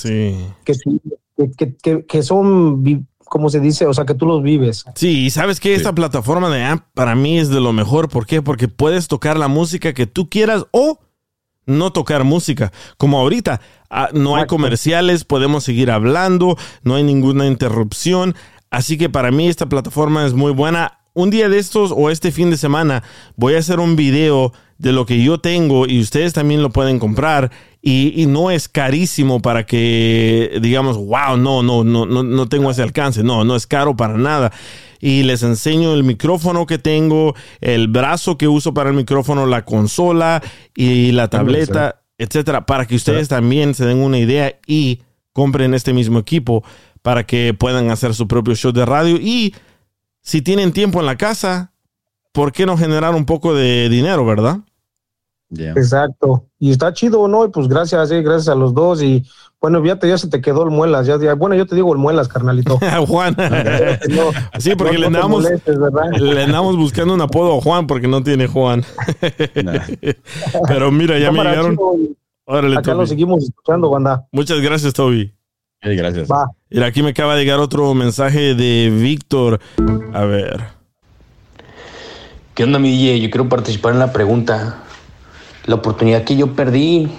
que, 0.63 0.73
sí- 0.75 1.01
que, 1.37 1.51
que- 1.51 1.75
que- 1.77 2.05
que 2.05 2.23
son, 2.23 3.07
¿cómo 3.25 3.49
se 3.49 3.59
dice? 3.59 3.85
O 3.87 3.93
sea, 3.93 4.05
que 4.05 4.13
tú 4.13 4.25
los 4.25 4.43
vives. 4.43 4.85
Sí, 4.95 5.25
y 5.25 5.29
sabes 5.29 5.59
que 5.59 5.73
esta 5.75 5.93
plataforma 5.93 6.49
de 6.49 6.63
AMP 6.63 6.83
para 6.93 7.15
mí 7.15 7.39
es 7.39 7.49
de 7.49 7.61
lo 7.61 7.73
mejor. 7.73 8.09
¿Por 8.09 8.25
qué? 8.25 8.41
Porque 8.41 8.67
puedes 8.67 9.07
tocar 9.07 9.37
la 9.37 9.47
música 9.47 9.93
que 9.93 10.05
tú 10.07 10.29
quieras 10.29 10.65
o 10.71 10.99
no 11.65 11.91
tocar 11.93 12.23
música. 12.23 12.71
Como 12.97 13.19
ahorita, 13.19 13.61
ah, 13.89 14.09
no 14.13 14.35
hay 14.35 14.47
comerciales, 14.47 15.23
podemos 15.23 15.63
seguir 15.63 15.91
hablando, 15.91 16.57
no 16.83 16.95
hay 16.95 17.03
ninguna 17.03 17.45
interrupción. 17.45 18.35
Así 18.71 18.97
que 18.97 19.09
para 19.09 19.31
mí 19.31 19.47
esta 19.47 19.67
plataforma 19.67 20.25
es 20.25 20.33
muy 20.33 20.51
buena. 20.51 20.98
Un 21.13 21.29
día 21.29 21.49
de 21.49 21.57
estos 21.57 21.93
o 21.95 22.09
este 22.09 22.31
fin 22.31 22.49
de 22.49 22.57
semana 22.57 23.03
voy 23.35 23.55
a 23.55 23.59
hacer 23.59 23.79
un 23.79 23.95
video 23.95 24.53
de 24.77 24.93
lo 24.93 25.05
que 25.05 25.21
yo 25.21 25.39
tengo 25.39 25.87
y 25.87 25.99
ustedes 25.99 26.33
también 26.33 26.61
lo 26.61 26.69
pueden 26.69 26.99
comprar 26.99 27.51
y, 27.81 28.13
y 28.21 28.25
no 28.25 28.51
es 28.51 28.67
carísimo 28.67 29.41
para 29.41 29.65
que 29.65 30.59
digamos, 30.61 30.97
wow, 30.97 31.37
no, 31.37 31.63
no, 31.63 31.83
no, 31.83 32.05
no, 32.05 32.23
no 32.23 32.49
tengo 32.49 32.71
ese 32.71 32.81
alcance. 32.81 33.23
No, 33.23 33.43
no 33.43 33.55
es 33.55 33.67
caro 33.67 33.95
para 33.95 34.17
nada. 34.17 34.51
Y 34.99 35.23
les 35.23 35.43
enseño 35.43 35.93
el 35.93 36.03
micrófono 36.03 36.65
que 36.65 36.77
tengo, 36.77 37.35
el 37.61 37.87
brazo 37.87 38.37
que 38.37 38.47
uso 38.47 38.73
para 38.73 38.89
el 38.89 38.95
micrófono, 38.95 39.45
la 39.45 39.63
consola 39.63 40.41
y 40.75 41.13
la 41.13 41.29
tableta, 41.29 42.01
etcétera, 42.17 42.65
para 42.65 42.85
que 42.85 42.95
ustedes 42.95 43.29
también 43.29 43.73
se 43.73 43.85
den 43.85 43.99
una 43.99 44.19
idea 44.19 44.59
y 44.67 45.01
compren 45.31 45.73
este 45.73 45.93
mismo 45.93 46.19
equipo 46.19 46.63
para 47.01 47.25
que 47.25 47.53
puedan 47.53 47.89
hacer 47.91 48.13
su 48.13 48.27
propio 48.27 48.55
show 48.55 48.73
de 48.73 48.85
radio 48.85 49.15
y 49.15 49.55
si 50.29 50.43
tienen 50.43 50.71
tiempo 50.73 50.99
en 50.99 51.07
la 51.07 51.17
casa, 51.17 51.71
¿por 52.31 52.51
qué 52.51 52.67
no 52.67 52.77
generar 52.77 53.15
un 53.15 53.25
poco 53.25 53.55
de 53.55 53.89
dinero, 53.89 54.23
verdad? 54.27 54.59
Exacto. 55.51 56.45
Y 56.59 56.69
está 56.69 56.93
chido, 56.93 57.27
¿no? 57.27 57.45
Y 57.45 57.49
pues 57.49 57.67
gracias, 57.67 58.11
eh, 58.11 58.21
gracias 58.21 58.49
a 58.49 58.53
los 58.53 58.75
dos. 58.75 59.01
Y 59.01 59.25
bueno, 59.59 59.83
ya, 59.83 59.97
te, 59.97 60.07
ya 60.07 60.19
se 60.19 60.27
te 60.29 60.39
quedó 60.39 60.61
el 60.63 60.69
muelas. 60.69 61.07
Ya, 61.07 61.17
ya- 61.19 61.33
bueno, 61.33 61.55
yo 61.55 61.65
te 61.65 61.73
digo 61.73 61.91
el 61.93 61.97
muelas, 61.97 62.27
carnalito. 62.27 62.77
Juan. 63.07 63.35
sí, 64.59 64.75
porque 64.75 64.99
no- 64.99 64.99
le, 64.99 65.09
no 65.09 65.17
andamos, 65.17 65.45
le 66.19 66.43
andamos 66.43 66.77
buscando 66.77 67.15
un 67.15 67.21
apodo 67.21 67.57
a 67.57 67.61
Juan 67.61 67.87
porque 67.87 68.07
no 68.07 68.21
tiene 68.21 68.45
Juan. 68.45 68.83
Pero 70.67 70.91
mira, 70.91 71.17
ya 71.17 71.31
me 71.31 71.37
Cámara, 71.39 71.49
llegaron. 71.55 71.71
chido, 71.75 71.93
Órale, 72.45 72.73
Acá 72.75 72.91
Toby. 72.91 72.97
lo 72.97 73.07
seguimos 73.07 73.43
escuchando, 73.45 73.89
banda. 73.89 74.27
Muchas 74.31 74.59
gracias, 74.61 74.93
Toby. 74.93 75.33
Gracias. 75.81 76.29
Va. 76.29 76.49
Mira, 76.69 76.87
aquí 76.87 77.01
me 77.01 77.09
acaba 77.09 77.35
de 77.35 77.41
llegar 77.43 77.59
otro 77.59 77.93
mensaje 77.93 78.53
de 78.55 78.89
Víctor. 78.89 79.59
A 80.13 80.25
ver. 80.25 80.67
¿Qué 82.53 82.63
onda, 82.63 82.79
mi 82.79 82.91
DJ? 82.91 83.21
Yo 83.21 83.29
quiero 83.29 83.47
participar 83.49 83.93
en 83.93 83.99
la 83.99 84.11
pregunta. 84.11 84.83
La 85.65 85.75
oportunidad 85.75 86.23
que 86.23 86.35
yo 86.35 86.53
perdí 86.55 87.09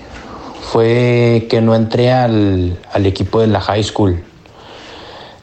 fue 0.72 1.46
que 1.48 1.60
no 1.60 1.74
entré 1.74 2.12
al, 2.12 2.78
al 2.92 3.06
equipo 3.06 3.40
de 3.40 3.46
la 3.46 3.60
high 3.60 3.82
school. 3.82 4.22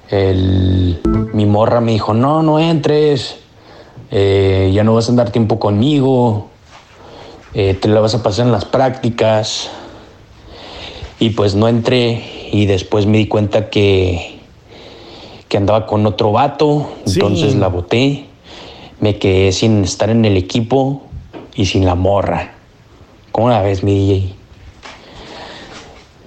El- 0.10 0.99
mi 1.34 1.45
morra 1.45 1.82
me 1.82 1.91
dijo, 1.91 2.13
no, 2.13 2.41
no 2.43 2.60
entres, 2.60 3.38
eh, 4.12 4.71
ya 4.73 4.84
no 4.84 4.93
vas 4.93 5.08
a 5.08 5.12
andar 5.12 5.32
tiempo 5.32 5.60
conmigo, 5.60 6.47
eh, 7.53 7.73
te 7.73 7.88
la 7.89 7.99
vas 7.99 8.15
a 8.15 8.23
pasar 8.23 8.45
en 8.45 8.51
las 8.51 8.65
prácticas. 8.65 9.69
Y 11.19 11.32
pues 11.32 11.56
no 11.56 11.67
entré 11.67 12.49
y 12.51 12.65
después 12.65 13.06
me 13.08 13.17
di 13.17 13.27
cuenta 13.27 13.69
que, 13.69 14.39
que 15.47 15.58
andaba 15.58 15.88
con 15.88 16.06
otro 16.06 16.32
vato, 16.32 16.91
Sí. 17.06 17.13
entonces 17.19 17.56
la 17.56 17.67
boté. 17.67 18.25
Me 18.99 19.17
quedé 19.17 19.51
sin 19.51 19.84
estar 19.84 20.10
en 20.10 20.25
el 20.25 20.38
equipo 20.38 21.03
y 21.56 21.65
sin 21.65 21.86
la 21.86 21.95
morra. 21.95 22.53
¿Cómo 23.32 23.49
la 23.49 23.62
ves, 23.62 23.84
mi 23.84 23.93
DJ? 23.93 24.34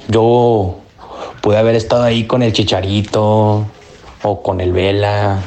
Yo 0.08 0.76
pude 1.40 1.56
haber 1.56 1.74
estado 1.74 2.02
ahí 2.04 2.24
con 2.24 2.42
el 2.42 2.52
Chicharito 2.52 3.66
o 4.22 4.42
con 4.42 4.60
el 4.60 4.72
Vela, 4.72 5.40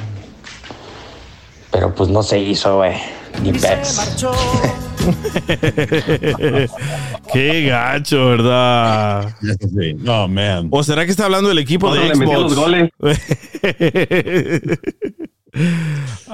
pero 1.71 1.93
pues 1.93 2.09
no 2.09 2.23
se 2.23 2.39
hizo, 2.39 2.77
güey. 2.77 2.93
Ni 3.41 3.51
peps. 3.53 4.25
Qué 7.33 7.65
gacho, 7.67 8.27
¿verdad? 8.27 9.35
No, 9.97 10.27
man. 10.27 10.67
¿O 10.71 10.83
será 10.83 11.05
que 11.05 11.11
está 11.11 11.25
hablando 11.25 11.49
del 11.49 11.59
equipo 11.59 11.87
Otro 11.87 12.01
de 12.01 12.09
le 12.09 12.15
metió 12.15 12.39
Xbox? 12.39 12.51
los 12.51 12.59
goles. 12.59 12.89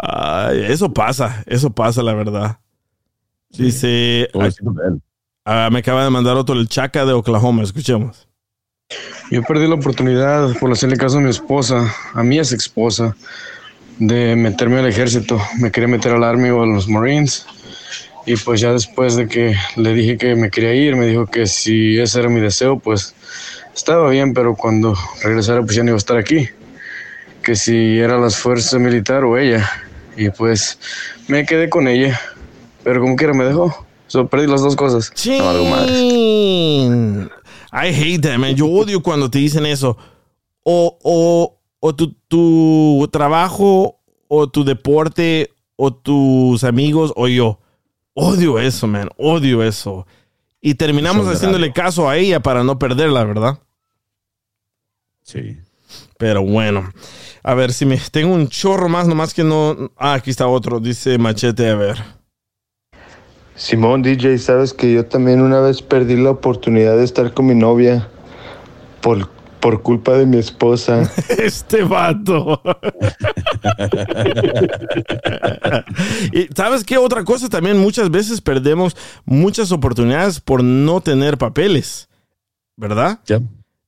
Ay, 0.01 0.63
eso 0.69 0.93
pasa, 0.93 1.43
eso 1.47 1.71
pasa, 1.71 2.01
la 2.03 2.13
verdad. 2.13 2.59
Dice. 3.49 4.29
Ah, 5.45 5.69
me 5.71 5.79
acaba 5.79 6.03
de 6.03 6.09
mandar 6.11 6.35
otro 6.37 6.55
el 6.55 6.67
Chaca 6.67 7.05
de 7.05 7.13
Oklahoma. 7.13 7.63
Escuchemos. 7.63 8.27
Yo 9.31 9.41
perdí 9.43 9.67
la 9.67 9.75
oportunidad 9.75 10.53
por 10.59 10.71
hacerle 10.71 10.97
caso 10.97 11.17
a 11.17 11.21
mi 11.21 11.29
esposa, 11.29 11.93
a 12.13 12.23
mi 12.23 12.37
ex 12.37 12.51
esposa, 12.51 13.15
de 13.99 14.35
meterme 14.35 14.79
al 14.79 14.87
ejército. 14.87 15.39
Me 15.59 15.71
quería 15.71 15.87
meter 15.87 16.13
al 16.13 16.23
Army 16.23 16.49
o 16.49 16.63
a 16.63 16.65
los 16.65 16.87
Marines. 16.87 17.45
Y 18.25 18.35
pues 18.37 18.61
ya 18.61 18.71
después 18.71 19.15
de 19.15 19.27
que 19.27 19.55
le 19.75 19.93
dije 19.93 20.17
que 20.17 20.35
me 20.35 20.49
quería 20.49 20.73
ir, 20.73 20.95
me 20.95 21.05
dijo 21.05 21.27
que 21.27 21.45
si 21.45 21.99
ese 21.99 22.19
era 22.19 22.29
mi 22.29 22.39
deseo, 22.39 22.79
pues 22.79 23.13
estaba 23.75 24.09
bien, 24.09 24.33
pero 24.33 24.55
cuando 24.55 24.95
regresara 25.23 25.61
pues 25.61 25.75
ya 25.75 25.83
no 25.83 25.89
iba 25.89 25.95
a 25.95 25.99
estar 25.99 26.17
aquí. 26.17 26.49
Que 27.43 27.55
si 27.55 27.97
era 27.99 28.17
las 28.17 28.37
fuerzas 28.37 28.79
militar 28.79 29.23
o 29.23 29.37
ella. 29.37 29.69
Y 30.17 30.29
pues 30.29 30.79
me 31.27 31.45
quedé 31.45 31.69
con 31.69 31.87
ella. 31.87 32.19
Pero 32.83 33.01
como 33.01 33.15
quiera 33.15 33.33
me 33.33 33.45
dejó. 33.45 33.85
So, 34.07 34.27
perdí 34.27 34.47
las 34.47 34.61
dos 34.61 34.75
cosas. 34.75 35.11
No, 35.27 35.49
algo 35.49 35.65
madre. 35.65 35.93
Chin. 35.93 37.29
I 37.71 37.89
hate 37.93 38.21
that, 38.21 38.37
man. 38.37 38.55
Yo 38.55 38.65
odio 38.65 39.01
cuando 39.03 39.29
te 39.29 39.37
dicen 39.37 39.65
eso. 39.65 39.97
O, 40.63 40.97
o, 41.03 41.58
o 41.79 41.95
tu, 41.95 42.13
tu 42.27 43.07
trabajo, 43.11 43.99
o 44.27 44.49
tu 44.49 44.63
deporte, 44.63 45.51
o 45.75 45.93
tus 45.93 46.63
amigos, 46.63 47.13
o 47.15 47.27
yo. 47.27 47.59
Odio 48.13 48.59
eso, 48.59 48.87
man. 48.87 49.09
Odio 49.17 49.63
eso. 49.63 50.05
Y 50.61 50.75
terminamos 50.75 51.25
Eso 51.25 51.35
haciéndole 51.35 51.71
caso 51.71 52.09
a 52.09 52.17
ella 52.17 52.41
para 52.41 52.63
no 52.63 52.77
perderla, 52.77 53.23
¿verdad? 53.23 53.59
Sí. 55.23 55.57
Pero 56.17 56.43
bueno. 56.43 56.91
A 57.43 57.53
ver, 57.53 57.71
si 57.71 57.85
me 57.85 57.97
tengo 58.11 58.33
un 58.33 58.49
chorro 58.49 58.89
más, 58.89 59.07
nomás 59.07 59.33
que 59.33 59.43
no. 59.43 59.91
Ah, 59.95 60.13
aquí 60.13 60.29
está 60.29 60.47
otro. 60.47 60.79
Dice 60.79 61.17
Machete, 61.17 61.69
a 61.69 61.75
ver. 61.75 61.97
Simón 63.55 64.01
DJ, 64.01 64.37
sabes 64.37 64.73
que 64.73 64.93
yo 64.93 65.05
también 65.05 65.41
una 65.41 65.59
vez 65.59 65.81
perdí 65.81 66.15
la 66.15 66.31
oportunidad 66.31 66.97
de 66.97 67.03
estar 67.03 67.33
con 67.33 67.47
mi 67.47 67.55
novia 67.55 68.09
por, 69.01 69.29
por 69.59 69.81
culpa 69.81 70.13
de 70.13 70.25
mi 70.25 70.37
esposa. 70.37 71.11
Este 71.29 71.83
vato. 71.83 72.61
y 76.33 76.47
sabes 76.55 76.83
qué 76.83 76.97
otra 76.97 77.23
cosa 77.23 77.49
también 77.49 77.77
muchas 77.77 78.09
veces 78.09 78.41
perdemos 78.41 78.95
muchas 79.25 79.71
oportunidades 79.71 80.39
por 80.39 80.63
no 80.63 81.01
tener 81.01 81.37
papeles, 81.37 82.09
¿verdad? 82.75 83.19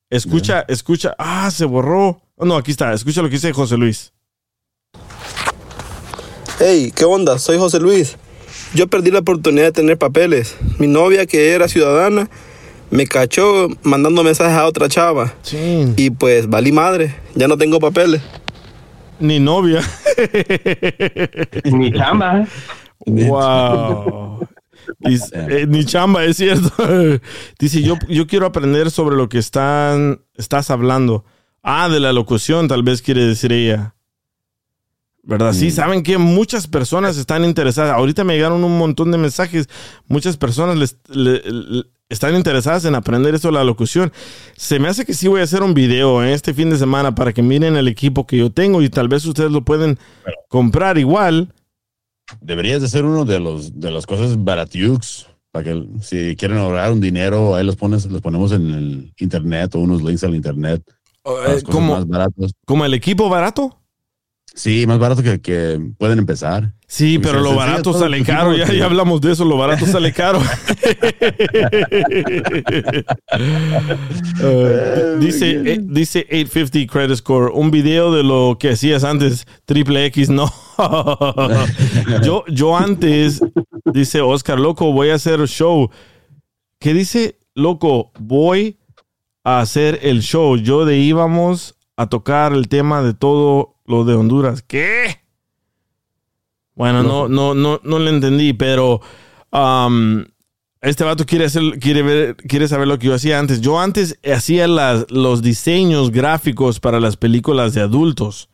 Escucha, 0.09 0.65
escucha. 0.67 1.15
Ah, 1.17 1.49
se 1.51 1.65
borró. 1.65 2.21
Oh, 2.35 2.45
no, 2.45 2.57
aquí 2.57 2.71
está. 2.71 2.93
Escucha 2.93 3.21
lo 3.21 3.29
que 3.29 3.35
dice 3.35 3.53
José 3.53 3.77
Luis. 3.77 4.11
Hey, 6.59 6.91
¿qué 6.93 7.05
onda? 7.05 7.39
Soy 7.39 7.57
José 7.57 7.79
Luis. 7.79 8.17
Yo 8.73 8.87
perdí 8.87 9.09
la 9.09 9.19
oportunidad 9.19 9.65
de 9.65 9.71
tener 9.71 9.97
papeles. 9.97 10.57
Mi 10.79 10.87
novia, 10.87 11.25
que 11.25 11.51
era 11.51 11.67
ciudadana, 11.67 12.29
me 12.91 13.07
cachó 13.07 13.67
mandando 13.83 14.23
mensajes 14.23 14.53
a 14.55 14.65
otra 14.67 14.87
chava. 14.87 15.33
Y 15.97 16.11
pues 16.11 16.47
valí 16.47 16.71
madre, 16.71 17.15
ya 17.33 17.47
no 17.47 17.57
tengo 17.57 17.79
papeles. 17.79 18.21
Ni 19.19 19.39
novia. 19.39 19.81
Ni 21.65 21.91
chamba. 21.91 22.47
Wow. 23.05 24.47
Dice, 24.99 25.29
eh, 25.35 25.65
ni 25.67 25.85
chamba, 25.85 26.23
es 26.25 26.37
cierto. 26.37 26.71
Dice, 27.59 27.81
yo, 27.81 27.95
yo 28.09 28.27
quiero 28.27 28.45
aprender 28.45 28.91
sobre 28.91 29.15
lo 29.15 29.29
que 29.29 29.37
están, 29.37 30.21
estás 30.35 30.69
hablando. 30.71 31.23
Ah, 31.63 31.87
de 31.89 31.99
la 31.99 32.13
locución, 32.13 32.67
tal 32.67 32.83
vez 32.83 33.01
quiere 33.01 33.23
decir 33.25 33.51
ella. 33.53 33.95
¿Verdad? 35.23 35.53
Sí, 35.53 35.69
saben 35.69 36.01
que 36.01 36.17
muchas 36.17 36.65
personas 36.67 37.15
están 37.17 37.45
interesadas. 37.45 37.93
Ahorita 37.95 38.23
me 38.23 38.33
llegaron 38.33 38.63
un 38.63 38.77
montón 38.79 39.11
de 39.11 39.19
mensajes. 39.19 39.69
Muchas 40.07 40.35
personas 40.37 40.77
les, 40.77 40.97
le- 41.09 41.41
le- 41.45 41.83
están 42.11 42.35
interesadas 42.35 42.83
en 42.85 42.93
aprender 42.93 43.33
esto 43.33 43.47
de 43.47 43.53
la 43.53 43.63
locución. 43.63 44.11
Se 44.57 44.79
me 44.79 44.89
hace 44.89 45.05
que 45.05 45.13
sí 45.13 45.27
voy 45.27 45.39
a 45.41 45.45
hacer 45.45 45.63
un 45.63 45.73
video 45.73 46.21
en 46.21 46.29
este 46.29 46.53
fin 46.53 46.69
de 46.69 46.77
semana 46.77 47.15
para 47.15 47.31
que 47.31 47.41
miren 47.41 47.77
el 47.77 47.87
equipo 47.87 48.27
que 48.27 48.37
yo 48.37 48.51
tengo 48.51 48.81
y 48.81 48.89
tal 48.89 49.07
vez 49.07 49.25
ustedes 49.25 49.51
lo 49.51 49.63
pueden 49.63 49.97
comprar 50.49 50.97
igual. 50.97 51.53
Deberías 52.41 52.81
de 52.81 52.89
ser 52.89 53.05
uno 53.05 53.25
de 53.25 53.39
los 53.39 53.79
de 53.79 53.91
las 53.91 54.05
cosas 54.05 54.43
baratiux 54.43 55.27
para 55.51 55.63
que 55.65 55.85
si 56.01 56.35
quieren 56.35 56.57
ahorrar 56.57 56.91
un 56.91 57.01
dinero, 57.01 57.55
ahí 57.55 57.65
los 57.65 57.75
pones, 57.75 58.05
los 58.05 58.21
ponemos 58.21 58.51
en 58.51 58.69
el 58.71 59.13
internet 59.17 59.75
o 59.75 59.79
unos 59.79 60.01
links 60.01 60.23
al 60.23 60.35
internet. 60.35 60.83
Eh, 61.25 61.61
¿cómo? 61.63 61.95
más 61.95 62.07
baratos. 62.07 62.51
¿Como 62.65 62.85
el 62.85 62.93
equipo 62.93 63.29
barato? 63.29 63.80
Sí, 64.53 64.85
más 64.85 64.99
barato 64.99 65.23
que, 65.23 65.39
que 65.39 65.79
pueden 65.97 66.19
empezar. 66.19 66.73
Sí, 66.85 67.17
Porque 67.17 67.29
pero 67.29 67.41
lo 67.41 67.55
barato 67.55 67.93
sale 67.93 68.17
pues, 68.17 68.27
caro. 68.27 68.53
Ya, 68.53 68.85
hablamos 68.85 69.21
de 69.21 69.31
eso. 69.31 69.45
Lo 69.45 69.55
barato 69.55 69.85
sale 69.85 70.11
caro. 70.13 70.41
Uh, 74.41 75.19
dice, 75.19 75.51
eh, 75.51 75.79
dice 75.81 76.27
850 76.29 76.91
credit 76.91 77.15
score. 77.15 77.51
Un 77.53 77.71
video 77.71 78.11
de 78.11 78.23
lo 78.23 78.57
que 78.59 78.71
hacías 78.71 79.03
antes. 79.03 79.45
Triple 79.65 80.05
X, 80.07 80.29
no. 80.29 80.51
yo, 82.23 82.43
yo 82.47 82.75
antes, 82.75 83.41
dice 83.85 84.21
Oscar, 84.21 84.59
loco, 84.59 84.91
voy 84.91 85.09
a 85.11 85.15
hacer 85.15 85.47
show. 85.47 85.89
¿Qué 86.79 86.93
dice? 86.93 87.37
Loco, 87.53 88.11
voy 88.19 88.79
a 89.43 89.59
hacer 89.59 89.99
el 90.01 90.21
show. 90.21 90.57
Yo 90.57 90.85
de 90.85 90.97
íbamos 90.97 91.75
a 91.95 92.07
tocar 92.07 92.53
el 92.53 92.67
tema 92.67 93.01
de 93.01 93.13
todo 93.13 93.75
de 94.05 94.15
Honduras. 94.15 94.63
¿Qué? 94.63 95.21
Bueno, 96.75 97.03
no, 97.03 97.27
no, 97.27 97.53
no, 97.53 97.79
no 97.83 97.99
le 97.99 98.09
entendí, 98.09 98.53
pero 98.53 99.01
um, 99.51 100.23
este 100.81 101.03
vato 101.03 101.27
quiere 101.27 101.45
hacer, 101.45 101.77
quiere 101.79 102.01
ver, 102.01 102.35
quiere 102.35 102.67
saber 102.67 102.87
lo 102.87 102.97
que 102.97 103.07
yo 103.07 103.13
hacía 103.13 103.37
antes. 103.37 103.61
Yo 103.61 103.79
antes 103.79 104.17
hacía 104.25 104.67
las, 104.67 105.05
los 105.11 105.43
diseños 105.43 106.09
gráficos 106.09 106.79
para 106.79 106.99
las 106.99 107.17
películas 107.17 107.73
de 107.73 107.81
adultos. 107.81 108.49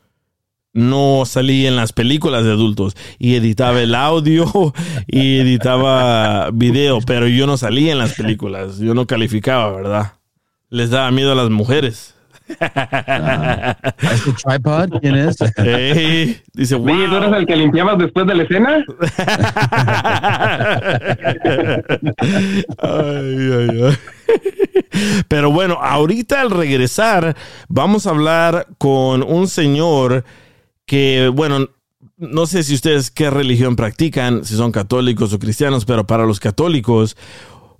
No 0.73 1.23
salí 1.25 1.65
en 1.65 1.75
las 1.77 1.93
películas 1.93 2.43
de 2.43 2.51
adultos 2.51 2.95
y 3.17 3.35
editaba 3.35 3.81
el 3.81 3.95
audio 3.95 4.45
y 5.07 5.37
editaba 5.37 6.51
video, 6.51 6.99
pero 6.99 7.27
yo 7.27 7.47
no 7.47 7.55
salía 7.55 7.93
en 7.93 7.97
las 7.97 8.13
películas. 8.13 8.77
Yo 8.79 8.93
no 8.93 9.07
calificaba, 9.07 9.71
¿verdad? 9.71 10.13
Les 10.69 10.89
daba 10.89 11.09
miedo 11.11 11.31
a 11.31 11.35
las 11.35 11.49
mujeres. 11.49 12.16
¿Este 12.47 14.31
tripod 14.43 14.89
quién 15.01 15.15
es? 15.15 15.37
Ey, 15.57 16.41
dice, 16.53 16.75
wow. 16.75 16.93
Oye, 16.93 17.07
¿tú 17.07 17.15
eres 17.15 17.33
el 17.33 17.45
que 17.45 17.55
limpiabas 17.55 17.97
después 17.97 18.27
de 18.27 18.35
la 18.35 18.43
escena? 18.43 18.77
Ay, 22.79 23.49
ay, 23.53 23.83
ay. 23.83 23.97
Pero 25.27 25.51
bueno, 25.51 25.77
ahorita 25.81 26.41
al 26.41 26.51
regresar 26.51 27.35
vamos 27.67 28.07
a 28.07 28.11
hablar 28.11 28.67
con 28.77 29.23
un 29.23 29.47
señor 29.47 30.23
que, 30.85 31.29
bueno, 31.33 31.67
no 32.17 32.45
sé 32.47 32.63
si 32.63 32.73
ustedes 32.73 33.11
qué 33.11 33.29
religión 33.29 33.75
practican, 33.75 34.45
si 34.45 34.55
son 34.55 34.71
católicos 34.71 35.33
o 35.33 35.39
cristianos, 35.39 35.85
pero 35.85 36.07
para 36.07 36.25
los 36.25 36.39
católicos 36.39 37.15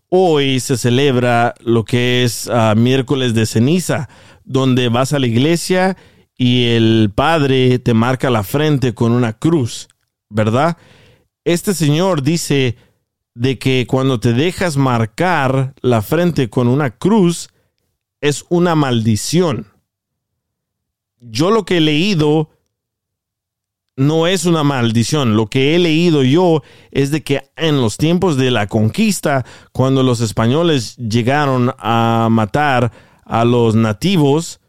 hoy 0.09 0.59
se 0.59 0.77
celebra 0.77 1.53
lo 1.59 1.83
que 1.83 2.23
es 2.23 2.47
ah, 2.47 2.73
miércoles 2.75 3.33
de 3.33 3.45
ceniza, 3.45 4.09
donde 4.47 4.87
vas 4.87 5.13
a 5.13 5.19
la 5.19 5.27
iglesia 5.27 5.97
y 6.37 6.65
el 6.69 7.11
padre 7.13 7.79
te 7.79 7.93
marca 7.93 8.29
la 8.29 8.43
frente 8.43 8.93
con 8.93 9.11
una 9.11 9.33
cruz, 9.33 9.89
¿verdad? 10.29 10.77
Este 11.43 11.73
señor 11.73 12.23
dice 12.23 12.77
de 13.35 13.59
que 13.59 13.85
cuando 13.87 14.19
te 14.19 14.33
dejas 14.33 14.77
marcar 14.77 15.75
la 15.81 16.01
frente 16.01 16.49
con 16.49 16.67
una 16.67 16.91
cruz 16.91 17.49
es 18.21 18.45
una 18.49 18.73
maldición. 18.75 19.67
Yo 21.19 21.51
lo 21.51 21.65
que 21.65 21.77
he 21.77 21.81
leído 21.81 22.49
no 23.97 24.27
es 24.27 24.45
una 24.45 24.63
maldición. 24.63 25.35
Lo 25.35 25.47
que 25.47 25.75
he 25.75 25.79
leído 25.79 26.23
yo 26.23 26.63
es 26.91 27.11
de 27.11 27.21
que 27.23 27.49
en 27.57 27.81
los 27.81 27.97
tiempos 27.97 28.37
de 28.37 28.51
la 28.51 28.67
conquista, 28.67 29.45
cuando 29.73 30.03
los 30.03 30.21
españoles 30.21 30.95
llegaron 30.97 31.73
a 31.79 32.27
matar 32.31 32.91
a 33.27 33.45
los 33.45 33.75
nativos 33.75 34.59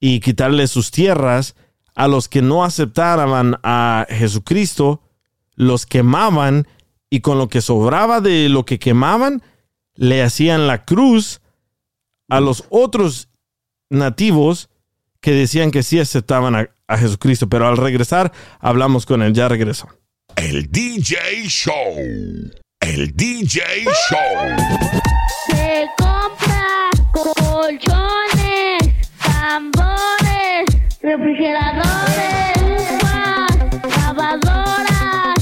y 0.00 0.20
quitarles 0.20 0.70
sus 0.70 0.90
tierras, 0.90 1.56
a 1.94 2.06
los 2.06 2.28
que 2.28 2.42
no 2.42 2.64
aceptaban 2.64 3.58
a 3.62 4.06
Jesucristo, 4.08 5.02
los 5.54 5.86
quemaban 5.86 6.68
y 7.10 7.20
con 7.20 7.38
lo 7.38 7.48
que 7.48 7.60
sobraba 7.60 8.20
de 8.20 8.48
lo 8.48 8.64
que 8.64 8.78
quemaban, 8.78 9.42
le 9.94 10.22
hacían 10.22 10.66
la 10.66 10.84
cruz 10.84 11.40
a 12.28 12.40
los 12.40 12.64
otros 12.70 13.28
nativos 13.90 14.68
que 15.20 15.32
decían 15.32 15.70
que 15.70 15.82
sí 15.82 15.98
aceptaban 15.98 16.54
a, 16.54 16.70
a 16.86 16.98
Jesucristo. 16.98 17.48
Pero 17.48 17.66
al 17.66 17.76
regresar, 17.76 18.32
hablamos 18.60 19.06
con 19.06 19.22
él. 19.22 19.32
Ya 19.32 19.48
regresó. 19.48 19.88
El 20.36 20.70
DJ 20.70 21.16
Show. 21.48 21.74
El 22.80 23.16
DJ 23.16 23.84
Show. 24.08 24.18
Colchones, 27.68 28.80
tambores, 29.20 30.64
refrigeradores, 31.02 32.56
uvas, 33.02 33.56
lavadoras, 33.94 35.34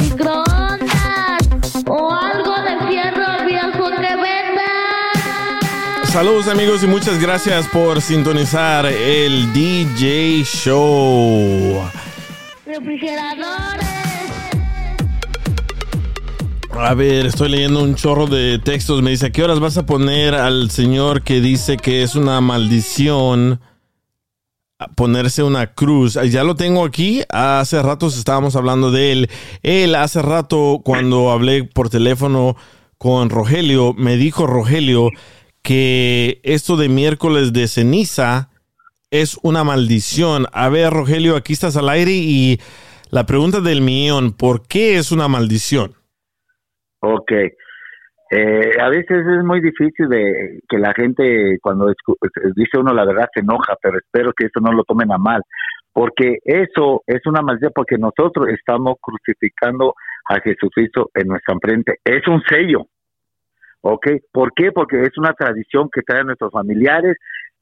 microondas 0.00 1.84
o 1.86 2.10
algo 2.10 2.54
de 2.62 2.88
fierro 2.88 3.44
viejo 3.46 3.90
que 4.00 4.16
venda. 4.16 4.72
Saludos 6.04 6.48
amigos 6.48 6.82
y 6.82 6.86
muchas 6.86 7.20
gracias 7.20 7.68
por 7.68 8.00
sintonizar 8.00 8.86
el 8.86 9.52
DJ 9.52 10.42
Show. 10.42 11.82
Refrigeradores. 12.64 14.03
A 16.76 16.92
ver, 16.94 17.26
estoy 17.26 17.50
leyendo 17.50 17.82
un 17.82 17.94
chorro 17.94 18.26
de 18.26 18.58
textos. 18.58 19.00
Me 19.00 19.10
dice, 19.10 19.26
¿a 19.26 19.30
qué 19.30 19.44
horas 19.44 19.60
vas 19.60 19.78
a 19.78 19.86
poner 19.86 20.34
al 20.34 20.70
señor 20.70 21.22
que 21.22 21.40
dice 21.40 21.76
que 21.76 22.02
es 22.02 22.16
una 22.16 22.40
maldición 22.40 23.60
ponerse 24.96 25.44
una 25.44 25.72
cruz? 25.72 26.18
Ya 26.30 26.42
lo 26.42 26.56
tengo 26.56 26.84
aquí. 26.84 27.22
Hace 27.28 27.80
rato 27.80 28.08
estábamos 28.08 28.56
hablando 28.56 28.90
de 28.90 29.12
él. 29.12 29.30
Él 29.62 29.94
hace 29.94 30.20
rato 30.20 30.82
cuando 30.84 31.30
hablé 31.30 31.62
por 31.62 31.90
teléfono 31.90 32.56
con 32.98 33.30
Rogelio, 33.30 33.94
me 33.94 34.16
dijo 34.16 34.46
Rogelio 34.46 35.10
que 35.62 36.40
esto 36.42 36.76
de 36.76 36.88
miércoles 36.88 37.52
de 37.52 37.68
ceniza 37.68 38.50
es 39.10 39.38
una 39.42 39.62
maldición. 39.62 40.46
A 40.52 40.68
ver, 40.70 40.92
Rogelio, 40.92 41.36
aquí 41.36 41.52
estás 41.52 41.76
al 41.76 41.88
aire 41.88 42.12
y 42.12 42.60
la 43.10 43.26
pregunta 43.26 43.60
del 43.60 43.80
millón, 43.80 44.32
¿por 44.32 44.66
qué 44.66 44.98
es 44.98 45.12
una 45.12 45.28
maldición? 45.28 45.94
Ok. 47.04 47.32
Eh, 48.30 48.72
a 48.80 48.88
veces 48.88 49.26
es 49.26 49.44
muy 49.44 49.60
difícil 49.60 50.08
de 50.08 50.60
que 50.66 50.78
la 50.78 50.94
gente 50.94 51.58
cuando 51.60 51.86
dice 52.56 52.78
uno 52.78 52.94
la 52.94 53.04
verdad 53.04 53.28
se 53.32 53.40
enoja, 53.40 53.76
pero 53.82 53.98
espero 53.98 54.32
que 54.32 54.46
eso 54.46 54.60
no 54.60 54.72
lo 54.72 54.82
tomen 54.84 55.12
a 55.12 55.18
mal, 55.18 55.42
porque 55.92 56.38
eso 56.42 57.02
es 57.06 57.20
una 57.26 57.42
maldición 57.42 57.72
porque 57.74 57.98
nosotros 57.98 58.48
estamos 58.48 58.96
crucificando 59.00 59.94
a 60.26 60.40
Jesucristo 60.40 61.10
en 61.14 61.28
nuestra 61.28 61.54
frente. 61.60 61.98
Es 62.02 62.26
un 62.26 62.42
sello, 62.48 62.86
¿ok? 63.82 64.06
¿Por 64.32 64.54
qué? 64.54 64.72
Porque 64.72 65.02
es 65.02 65.18
una 65.18 65.34
tradición 65.34 65.90
que 65.92 66.00
traen 66.00 66.26
nuestros 66.26 66.50
familiares 66.50 67.18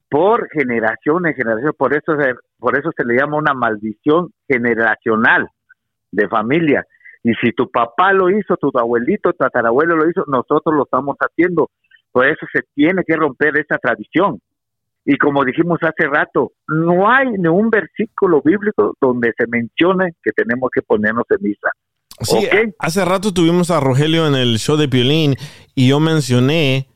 por 0.09 0.47
generación 0.51 1.27
en 1.27 1.33
generación, 1.33 1.73
por 1.77 1.93
eso 1.93 2.15
se, 2.17 2.35
por 2.57 2.77
eso 2.77 2.91
se 2.95 3.03
le 3.03 3.15
llama 3.17 3.37
una 3.37 3.53
maldición 3.53 4.29
generacional 4.47 5.49
de 6.11 6.29
familia. 6.29 6.85
Y 7.23 7.33
si 7.41 7.53
tu 7.53 7.69
papá 7.71 8.11
lo 8.11 8.29
hizo, 8.29 8.57
tu 8.57 8.71
abuelito, 8.77 9.31
tu 9.31 9.37
tatarabuelo 9.37 9.95
lo 9.95 10.09
hizo, 10.09 10.23
nosotros 10.27 10.75
lo 10.75 10.83
estamos 10.83 11.15
haciendo. 11.19 11.69
Por 12.11 12.27
eso 12.27 12.45
se 12.53 12.61
tiene 12.75 13.03
que 13.05 13.15
romper 13.15 13.57
esa 13.57 13.77
tradición. 13.77 14.39
Y 15.05 15.17
como 15.17 15.43
dijimos 15.43 15.79
hace 15.81 16.07
rato, 16.07 16.51
no 16.67 17.09
hay 17.09 17.27
ni 17.31 17.47
un 17.47 17.69
versículo 17.69 18.41
bíblico 18.41 18.95
donde 19.01 19.33
se 19.37 19.47
mencione 19.47 20.11
que 20.23 20.31
tenemos 20.31 20.69
que 20.73 20.81
ponernos 20.81 21.25
ceniza. 21.27 21.69
Sí, 22.21 22.47
hace 22.79 23.03
rato 23.03 23.33
tuvimos 23.33 23.71
a 23.71 23.79
Rogelio 23.79 24.27
en 24.27 24.35
el 24.35 24.59
show 24.59 24.77
de 24.77 24.87
Piolín 24.87 25.35
y 25.75 25.89
yo 25.89 25.99
mencioné 25.99 26.87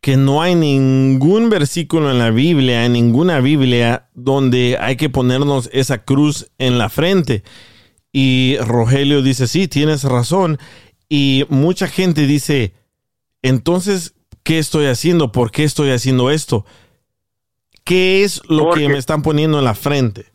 que 0.00 0.16
no 0.18 0.42
hay 0.42 0.54
ningún 0.54 1.48
versículo 1.48 2.10
en 2.10 2.18
la 2.18 2.30
Biblia, 2.30 2.84
en 2.84 2.92
ninguna 2.92 3.40
Biblia, 3.40 4.08
donde 4.12 4.76
hay 4.78 4.96
que 4.96 5.08
ponernos 5.08 5.70
esa 5.72 6.04
cruz 6.04 6.52
en 6.58 6.76
la 6.76 6.90
frente. 6.90 7.42
Y 8.16 8.58
Rogelio 8.58 9.22
dice, 9.22 9.48
sí, 9.48 9.66
tienes 9.66 10.04
razón. 10.04 10.58
Y 11.08 11.46
mucha 11.48 11.88
gente 11.88 12.28
dice, 12.28 12.72
entonces, 13.42 14.14
¿qué 14.44 14.60
estoy 14.60 14.86
haciendo? 14.86 15.32
¿Por 15.32 15.50
qué 15.50 15.64
estoy 15.64 15.90
haciendo 15.90 16.30
esto? 16.30 16.64
¿Qué 17.84 18.22
es 18.22 18.40
lo 18.48 18.70
que 18.70 18.88
me 18.88 18.98
están 18.98 19.22
poniendo 19.22 19.58
en 19.58 19.64
la 19.64 19.74
frente? 19.74 20.26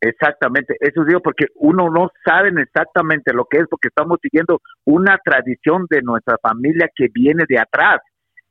Exactamente, 0.00 0.76
eso 0.78 1.04
digo 1.04 1.20
porque 1.20 1.46
uno 1.56 1.90
no 1.90 2.10
sabe 2.24 2.50
exactamente 2.62 3.34
lo 3.34 3.44
que 3.44 3.58
es 3.58 3.64
porque 3.68 3.88
estamos 3.88 4.18
siguiendo 4.22 4.62
una 4.84 5.18
tradición 5.22 5.86
de 5.90 6.00
nuestra 6.00 6.38
familia 6.40 6.88
que 6.94 7.08
viene 7.12 7.42
de 7.48 7.58
atrás. 7.58 8.00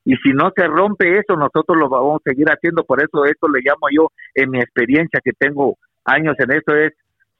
Y 0.03 0.17
si 0.17 0.32
no 0.34 0.51
se 0.53 0.67
rompe 0.67 1.17
eso, 1.17 1.38
nosotros 1.38 1.77
lo 1.77 1.88
vamos 1.88 2.19
a 2.19 2.30
seguir 2.30 2.47
haciendo. 2.49 2.84
Por 2.84 3.01
eso 3.01 3.23
esto 3.23 3.47
le 3.47 3.61
llamo 3.61 3.88
yo, 3.89 4.11
en 4.36 4.51
mi 4.51 4.59
experiencia 4.59 5.21
que 5.23 5.32
tengo 5.32 5.77
años 6.03 6.36
en 6.39 6.51
esto, 6.51 6.75
es 6.75 6.91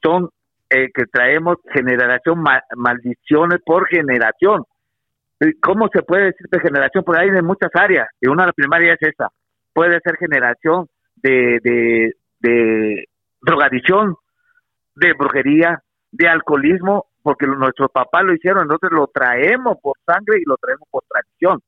son 0.02 0.30
eh, 0.70 0.90
que 0.94 1.06
traemos 1.06 1.58
generación 1.74 2.42
ma- 2.42 2.64
maldiciones 2.76 3.60
por 3.66 3.88
generación. 3.88 4.64
¿Y 5.40 5.54
¿Cómo 5.60 5.88
se 5.94 6.02
puede 6.04 6.26
decir 6.26 6.48
de 6.52 6.60
generación? 6.60 7.04
Porque 7.04 7.22
hay 7.22 7.30
en 7.30 7.46
muchas 7.46 7.72
áreas. 7.74 8.08
Y 8.20 8.28
una 8.28 8.44
de 8.44 8.48
las 8.48 8.56
primarias 8.56 8.98
es 9.02 9.10
esa. 9.10 9.30
Puede 9.74 10.00
ser 10.02 10.18
generación 10.18 10.88
de, 11.16 11.60
de, 11.64 12.14
de 12.40 13.06
drogadicción, 13.42 14.16
de 14.96 15.14
brujería, 15.14 15.82
de 16.12 16.28
alcoholismo, 16.28 17.06
porque 17.22 17.48
nuestros 17.48 17.92
papás 17.92 18.24
lo 18.24 18.34
hicieron, 18.34 18.68
nosotros 18.68 18.92
lo 18.92 19.08
traemos 19.08 19.78
por 19.82 19.96
sangre 20.06 20.40
y 20.40 20.44
lo 20.46 20.58
traemos 20.58 20.88
por 20.90 21.04
tradición. 21.10 21.60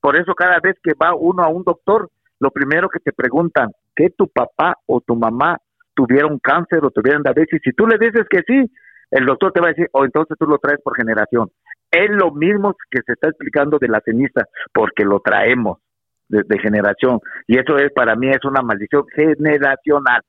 Por 0.00 0.16
eso 0.16 0.34
cada 0.34 0.58
vez 0.60 0.76
que 0.82 0.92
va 0.94 1.14
uno 1.14 1.42
a 1.44 1.48
un 1.48 1.62
doctor, 1.62 2.08
lo 2.40 2.50
primero 2.50 2.88
que 2.88 2.98
te 2.98 3.12
preguntan, 3.12 3.70
¿que 3.94 4.10
tu 4.10 4.26
papá 4.28 4.76
o 4.86 5.00
tu 5.00 5.14
mamá 5.14 5.58
tuvieron 5.94 6.38
cáncer 6.38 6.80
o 6.84 6.90
tuvieron 6.90 7.22
diabetes? 7.22 7.60
Si 7.62 7.72
tú 7.72 7.86
le 7.86 7.98
dices 7.98 8.26
que 8.30 8.42
sí, 8.46 8.70
el 9.10 9.26
doctor 9.26 9.52
te 9.52 9.60
va 9.60 9.68
a 9.68 9.70
decir, 9.70 9.88
o 9.92 10.04
entonces 10.04 10.36
tú 10.38 10.46
lo 10.46 10.58
traes 10.58 10.80
por 10.82 10.96
generación. 10.96 11.50
Es 11.90 12.10
lo 12.10 12.32
mismo 12.32 12.74
que 12.90 13.00
se 13.04 13.12
está 13.12 13.28
explicando 13.28 13.78
de 13.78 13.88
la 13.88 14.00
ceniza, 14.00 14.46
porque 14.72 15.04
lo 15.04 15.20
traemos 15.20 15.78
de, 16.28 16.42
de 16.46 16.58
generación. 16.58 17.20
Y 17.46 17.58
eso 17.58 17.76
es, 17.76 17.92
para 17.92 18.16
mí, 18.16 18.28
es 18.30 18.44
una 18.44 18.62
maldición 18.62 19.04
generacional. 19.14 20.22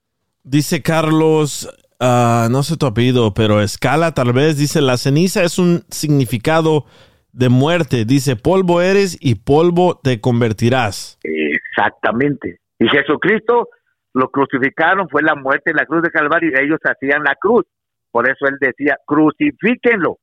Dice 0.44 0.82
Carlos, 0.82 1.70
ah, 2.02 2.50
no 2.52 2.64
sé 2.64 2.76
tu 2.76 2.86
apellido, 2.86 3.34
pero 3.34 3.62
Escala 3.62 4.14
tal 4.14 4.34
vez 4.34 4.58
dice, 4.58 4.82
la 4.82 4.98
ceniza 4.98 5.44
es 5.44 5.58
un 5.58 5.84
significado 5.90 6.86
de 7.32 7.48
muerte. 7.48 8.04
Dice, 8.04 8.36
polvo 8.36 8.82
eres 8.82 9.18
y 9.22 9.36
polvo 9.36 10.00
te 10.04 10.20
convertirás. 10.20 11.18
Exactamente. 11.24 12.60
Y 12.80 12.90
Jesucristo 12.90 13.70
lo 14.14 14.30
crucificaron, 14.30 15.10
fue 15.10 15.24
la 15.24 15.36
muerte 15.36 15.72
en 15.72 15.78
la 15.78 15.86
cruz 15.86 16.04
de 16.04 16.12
Calvario 16.12 16.52
y 16.52 16.64
ellos 16.64 16.80
hacían 16.84 17.24
la 17.24 17.36
cruz. 17.36 17.66
Por 18.12 18.30
eso 18.30 18.46
él 18.48 18.58
decía, 18.60 18.98
crucifíquenlo. 19.06 20.18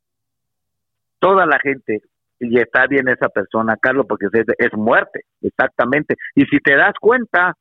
Toda 1.18 1.44
la 1.44 1.58
gente, 1.58 2.02
y 2.38 2.58
está 2.58 2.86
bien 2.86 3.08
esa 3.08 3.28
persona, 3.28 3.76
Carlos, 3.76 4.06
porque 4.08 4.28
es, 4.32 4.72
muerte, 4.74 5.22
exactamente. 5.42 6.14
Y 6.34 6.44
si 6.46 6.58
te 6.58 6.76
das 6.76 6.94
cuenta, 7.00 7.54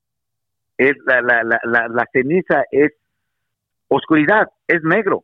es 0.78 0.94
la, 1.06 1.22
la, 1.22 1.44
la, 1.44 1.60
la, 1.64 1.88
la 1.90 2.06
ceniza 2.14 2.64
es 2.72 2.94
oscuridad, 3.90 4.48
es 4.68 4.84
negro. 4.84 5.24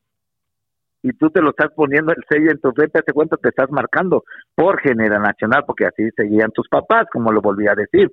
Y 1.03 1.14
tú 1.14 1.30
te 1.30 1.39
lo 1.39 1.51
estás 1.51 1.72
poniendo 1.76 2.12
el 2.12 2.24
sello 2.28 2.49
en 2.49 2.60
tu 2.60 2.72
frente, 2.72 3.03
te 3.03 3.14
cuenta, 3.14 3.38
te 3.38 3.49
estás 3.49 3.70
marcando 3.70 4.24
por 4.56 4.82
generacional, 4.82 5.64
porque 5.68 5.86
así 5.86 6.10
seguían 6.16 6.51
tus 6.51 6.68
papás, 6.68 7.06
como 7.14 7.32
lo 7.32 7.41
volví 7.41 7.68
a 7.68 7.76
decir. 7.76 8.12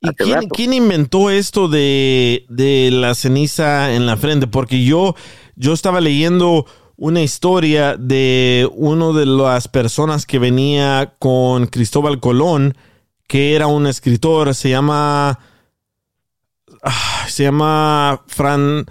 ¿Y 0.00 0.10
quién, 0.48 0.72
inventó 0.72 1.30
esto 1.30 1.68
de, 1.68 2.46
de 2.48 2.90
la 2.92 3.14
ceniza 3.14 3.92
en 3.94 4.06
la 4.06 4.16
frente? 4.16 4.46
Porque 4.46 4.84
yo, 4.84 5.16
yo 5.56 5.72
estaba 5.72 6.00
leyendo 6.00 6.66
una 6.98 7.22
historia 7.22 7.96
de 7.96 8.68
uno 8.74 9.12
de 9.12 9.24
las 9.24 9.68
personas 9.68 10.26
que 10.26 10.38
venía 10.38 11.14
con 11.18 11.66
Cristóbal 11.66 12.18
Colón, 12.18 12.76
que 13.28 13.54
era 13.54 13.68
un 13.68 13.86
escritor, 13.86 14.54
se 14.54 14.70
llama, 14.70 15.38
ah, 16.82 17.26
se 17.28 17.44
llama 17.44 18.22
Fran, 18.26 18.86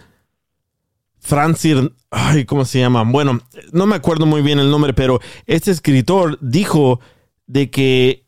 Francir, 1.19 1.93
ay, 2.09 2.45
¿cómo 2.45 2.63
se 2.63 2.79
llama? 2.79 3.03
Bueno, 3.03 3.41
no 3.73 3.85
me 3.87 3.95
acuerdo 3.97 4.25
muy 4.25 4.41
bien 4.41 4.59
el 4.59 4.71
nombre, 4.71 4.93
pero 4.93 5.19
este 5.45 5.71
escritor 5.71 6.37
dijo 6.39 7.01
de 7.45 7.69
que 7.69 8.26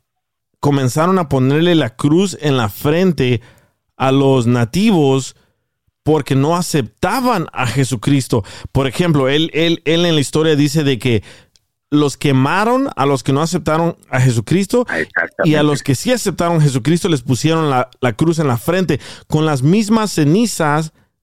comenzaron 0.60 1.20
a 1.20 1.30
ponerle 1.30 1.76
la 1.76 1.95
cruz 1.95 2.38
en 2.41 2.57
la 2.57 2.70
frente 2.70 3.41
a 3.97 4.12
los 4.12 4.47
nativos 4.47 5.36
porque 6.03 6.36
no 6.36 6.55
aceptaban 6.55 7.47
a 7.53 7.68
Jesucristo. 7.68 8.43
Por 8.72 8.88
ejemplo, 8.88 9.30
él, 9.30 9.51
él, 9.53 9.82
él 9.86 10.05
en 10.05 10.16
la 10.16 10.22
historia 10.22 10.55
dice 10.55 10.84
de 10.84 10.97
que 10.97 11.24
los 11.91 12.18
quemaron 12.18 12.89
a 12.95 13.05
los 13.05 13.24
que 13.24 13.34
no 13.34 13.41
aceptaron 13.41 13.97
a 14.10 14.20
Jesucristo 14.20 14.86
y 15.43 15.55
a 15.55 15.64
los 15.64 15.82
que 15.82 15.95
sí 15.95 16.12
aceptaron 16.12 16.57
a 16.57 16.62
Jesucristo 16.62 17.10
les 17.10 17.24
pusieron 17.24 17.70
la, 17.70 17.89
la 17.99 18.14
cruz 18.14 18.39
en 18.39 18.47
la 18.47 18.57
frente 18.57 18.99
con 19.28 19.45
las 19.45 19.64
mismas 19.64 20.12
cenizas 20.12 20.93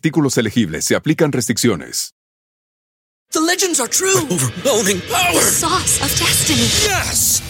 artículos 0.00 0.38
elegibles 0.38 0.86
se 0.86 0.96
aplican 0.96 1.30
restricciones. 1.30 2.14
The 3.32 3.40
legends 3.40 3.80
are 3.80 3.88
true. 3.88 4.16
Overwhelming 4.30 5.00
power! 5.02 5.34
The 5.34 5.40
sauce 5.40 6.00
of 6.02 6.08
destiny. 6.18 6.66
Yes! 6.82 7.49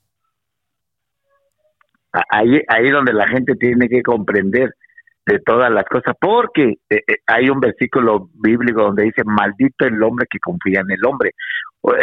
Ahí, 2.11 2.61
ahí 2.67 2.89
donde 2.89 3.13
la 3.13 3.27
gente 3.27 3.55
tiene 3.55 3.87
que 3.87 4.01
comprender 4.01 4.73
de 5.25 5.39
todas 5.39 5.71
las 5.71 5.85
cosas, 5.85 6.15
porque 6.19 6.77
eh, 6.89 7.03
eh, 7.07 7.17
hay 7.27 7.49
un 7.49 7.59
versículo 7.59 8.29
bíblico 8.33 8.81
donde 8.81 9.03
dice, 9.03 9.23
maldito 9.23 9.85
el 9.85 10.01
hombre 10.03 10.25
que 10.29 10.39
confía 10.39 10.81
en 10.81 10.91
el 10.91 11.05
hombre. 11.05 11.31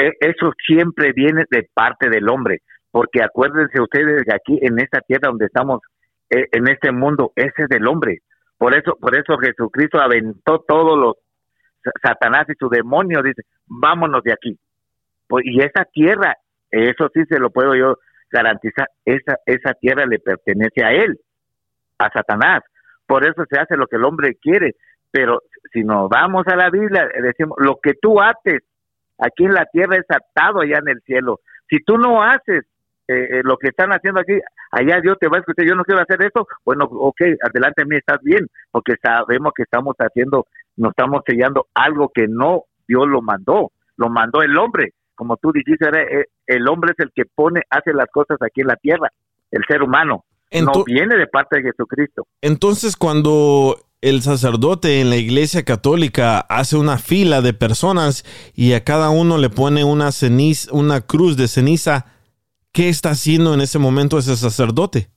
Eh, 0.01 0.13
Eso 0.21 0.53
siempre 0.67 1.13
viene 1.13 1.45
de 1.51 1.69
parte 1.75 2.09
del 2.09 2.29
hombre, 2.29 2.63
porque 2.91 3.23
acuérdense 3.23 3.81
ustedes 3.81 4.23
que 4.25 4.35
aquí 4.35 4.59
en 4.63 4.79
esta 4.79 5.01
tierra 5.01 5.29
donde 5.29 5.47
estamos, 5.47 5.81
eh, 6.31 6.47
en 6.53 6.69
este 6.69 6.93
mundo, 6.93 7.33
ese 7.35 7.65
es 7.65 7.69
del 7.69 7.87
hombre. 7.87 8.19
Por 8.57 8.75
eso, 8.75 8.97
por 9.01 9.17
eso 9.17 9.37
Jesucristo 9.39 10.01
aventó 10.01 10.65
todos 10.67 10.99
los 10.99 11.15
Satanás 12.03 12.47
y 12.49 12.55
su 12.59 12.69
demonio, 12.69 13.23
dice, 13.23 13.43
vámonos 13.67 14.23
de 14.23 14.33
aquí. 14.33 14.59
Pues, 15.29 15.45
y 15.47 15.61
esa 15.61 15.85
tierra, 15.85 16.35
eso 16.71 17.09
sí 17.15 17.23
se 17.29 17.39
lo 17.39 17.51
puedo 17.51 17.75
yo 17.75 17.97
garantizar, 18.31 18.89
esa, 19.05 19.39
esa 19.47 19.75
tierra 19.75 20.07
le 20.07 20.19
pertenece 20.19 20.85
a 20.85 20.93
él, 20.93 21.19
a 21.99 22.11
Satanás. 22.11 22.63
Por 23.07 23.25
eso 23.25 23.45
se 23.49 23.59
hace 23.59 23.77
lo 23.77 23.87
que 23.87 23.97
el 23.97 24.05
hombre 24.05 24.37
quiere. 24.41 24.77
Pero 25.11 25.43
si 25.73 25.83
nos 25.85 26.09
vamos 26.09 26.47
a 26.47 26.57
la 26.57 26.71
Biblia, 26.71 27.09
decimos, 27.23 27.57
lo 27.59 27.79
que 27.83 27.95
tú 27.95 28.21
haces 28.21 28.63
aquí 29.19 29.45
en 29.45 29.55
la 29.55 29.67
tierra 29.67 29.97
es 29.97 30.07
atado 30.09 30.61
allá 30.61 30.79
en 30.79 30.89
el 30.89 31.01
cielo. 31.03 31.41
Si 31.69 31.79
tú 31.83 31.99
no 31.99 32.23
haces 32.23 32.65
eh, 33.09 33.39
eh, 33.39 33.41
lo 33.43 33.57
que 33.57 33.69
están 33.69 33.91
haciendo 33.91 34.21
aquí, 34.21 34.39
allá 34.71 35.01
Dios 35.01 35.17
te 35.19 35.29
va 35.29 35.39
a 35.39 35.41
escuchar, 35.41 35.67
yo 35.67 35.75
no 35.75 35.85
quiero 35.85 36.03
hacer 36.03 36.23
eso, 36.23 36.47
bueno, 36.65 36.85
ok, 36.85 37.23
adelante 37.43 37.83
a 37.83 37.87
mí 37.87 37.97
estás 37.97 38.21
bien, 38.23 38.47
porque 38.71 38.95
sabemos 39.03 39.53
que 39.57 39.63
estamos 39.63 39.97
haciendo, 39.99 40.47
nos 40.77 40.91
estamos 40.91 41.23
sellando 41.27 41.67
algo 41.75 42.11
que 42.15 42.29
no 42.29 42.65
Dios 42.87 43.07
lo 43.09 43.23
mandó, 43.23 43.73
lo 43.97 44.09
mandó 44.11 44.43
el 44.43 44.57
hombre, 44.59 44.93
como 45.15 45.39
tú 45.39 45.53
dijiste, 45.53 45.89
era, 45.89 46.03
eh, 46.03 46.27
el 46.49 46.67
hombre 46.69 46.93
es 46.97 47.05
el 47.05 47.13
que 47.15 47.25
pone, 47.25 47.63
hace 47.71 47.93
las 47.93 48.09
cosas 48.11 48.39
aquí 48.41 48.63
en 48.63 48.67
la 48.67 48.77
tierra, 48.77 49.13
el 49.51 49.63
ser 49.69 49.83
humano, 49.83 50.25
no 50.53 50.85
viene 50.85 51.17
de 51.17 51.27
parte 51.27 51.59
de 51.59 51.71
Jesucristo. 51.71 52.27
Entonces, 52.43 52.97
cuando 52.97 53.77
el 54.01 54.23
sacerdote 54.23 55.01
en 55.01 55.11
la 55.11 55.17
iglesia 55.17 55.65
católica 55.65 56.41
hace 56.41 56.77
una 56.77 56.99
fila 56.99 57.43
de 57.43 57.53
personas 57.53 58.25
y 58.55 58.73
a 58.73 58.83
cada 58.83 59.11
uno 59.11 59.39
le 59.39 59.51
pone 59.51 59.85
una 59.85 60.11
ceniza, 60.11 60.73
una 60.73 61.03
cruz 61.03 61.37
de 61.37 61.49
ceniza, 61.49 62.07
¿qué 62.73 62.89
está 62.89 63.11
haciendo 63.11 63.55
en 63.55 63.61
ese 63.61 63.79
momento 63.79 64.19
ese 64.19 64.37
sacerdote? 64.37 65.09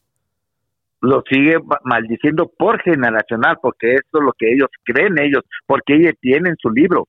lo 1.03 1.23
sigue 1.27 1.57
ma- 1.65 1.79
maldiciendo 1.83 2.51
por 2.57 2.79
generacional, 2.81 3.57
porque 3.59 3.95
eso 3.95 4.19
es 4.19 4.23
lo 4.23 4.33
que 4.37 4.53
ellos 4.53 4.67
creen 4.83 5.19
ellos, 5.19 5.41
porque 5.65 5.95
ellos 5.95 6.13
tienen 6.21 6.55
su 6.61 6.69
libro, 6.69 7.07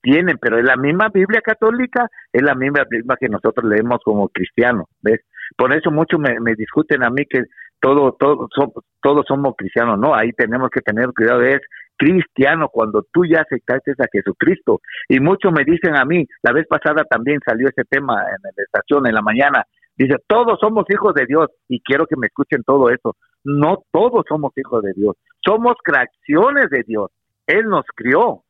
tienen, 0.00 0.38
pero 0.40 0.58
es 0.58 0.64
la 0.64 0.76
misma 0.76 1.08
Biblia 1.12 1.40
católica, 1.40 2.08
es 2.32 2.42
la 2.42 2.54
misma 2.54 2.84
Biblia 2.88 3.16
que 3.18 3.28
nosotros 3.28 3.68
leemos 3.68 3.98
como 4.04 4.28
cristianos, 4.28 4.86
¿ves? 5.02 5.20
Por 5.56 5.72
eso 5.74 5.90
muchos 5.90 6.20
me, 6.20 6.54
discuten 6.54 7.04
a 7.04 7.10
mí 7.10 7.24
que 7.28 7.44
todo, 7.80 8.16
todo, 8.18 8.48
somos, 8.54 8.84
todos 9.02 9.24
somos 9.26 9.54
cristianos, 9.56 9.98
no, 9.98 10.14
ahí 10.14 10.32
tenemos 10.32 10.70
que 10.70 10.80
tener 10.80 11.08
cuidado, 11.14 11.42
es 11.42 11.60
cristiano 11.96 12.68
cuando 12.68 13.04
tú 13.12 13.24
ya 13.24 13.40
aceptaste 13.40 13.92
a 13.98 14.06
Jesucristo. 14.12 14.80
Y 15.08 15.20
muchos 15.20 15.52
me 15.52 15.64
dicen 15.64 15.96
a 15.96 16.04
mí, 16.04 16.26
la 16.42 16.52
vez 16.52 16.66
pasada 16.66 17.04
también 17.04 17.38
salió 17.44 17.68
ese 17.68 17.84
tema 17.88 18.22
en 18.22 18.36
la 18.42 18.62
estación 18.64 19.06
en 19.06 19.14
la 19.14 19.22
mañana, 19.22 19.64
Dice, 19.96 20.16
todos 20.26 20.58
somos 20.60 20.84
hijos 20.90 21.14
de 21.14 21.24
Dios 21.24 21.48
y 21.68 21.80
quiero 21.80 22.06
que 22.06 22.16
me 22.16 22.26
escuchen 22.26 22.62
todo 22.64 22.90
eso. 22.90 23.16
No 23.44 23.82
todos 23.90 24.24
somos 24.28 24.52
hijos 24.56 24.82
de 24.82 24.92
Dios, 24.92 25.16
somos 25.44 25.76
creaciones 25.82 26.68
de 26.70 26.82
Dios. 26.86 27.10
Él 27.46 27.64
nos 27.68 27.84
crió, 27.94 28.42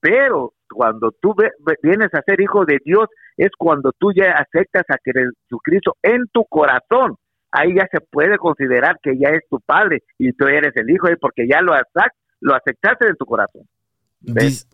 pero 0.00 0.54
cuando 0.68 1.12
tú 1.20 1.34
vienes 1.82 2.08
a 2.12 2.22
ser 2.22 2.40
hijo 2.40 2.64
de 2.64 2.78
Dios 2.84 3.08
es 3.36 3.50
cuando 3.56 3.92
tú 3.98 4.12
ya 4.12 4.32
aceptas 4.32 4.84
a 4.88 4.96
Jesucristo 5.02 5.96
en 6.02 6.26
tu 6.32 6.44
corazón. 6.44 7.16
Ahí 7.50 7.74
ya 7.76 7.88
se 7.90 8.00
puede 8.00 8.36
considerar 8.36 8.98
que 9.02 9.18
ya 9.18 9.30
es 9.30 9.42
tu 9.48 9.58
padre 9.60 10.02
y 10.18 10.32
tú 10.32 10.46
eres 10.46 10.72
el 10.76 10.90
hijo 10.90 11.06
de 11.06 11.14
él 11.14 11.18
porque 11.20 11.48
ya 11.48 11.62
lo, 11.62 11.72
aceptas, 11.72 12.12
lo 12.40 12.54
aceptaste 12.54 13.08
en 13.08 13.16
tu 13.16 13.24
corazón. 13.24 13.62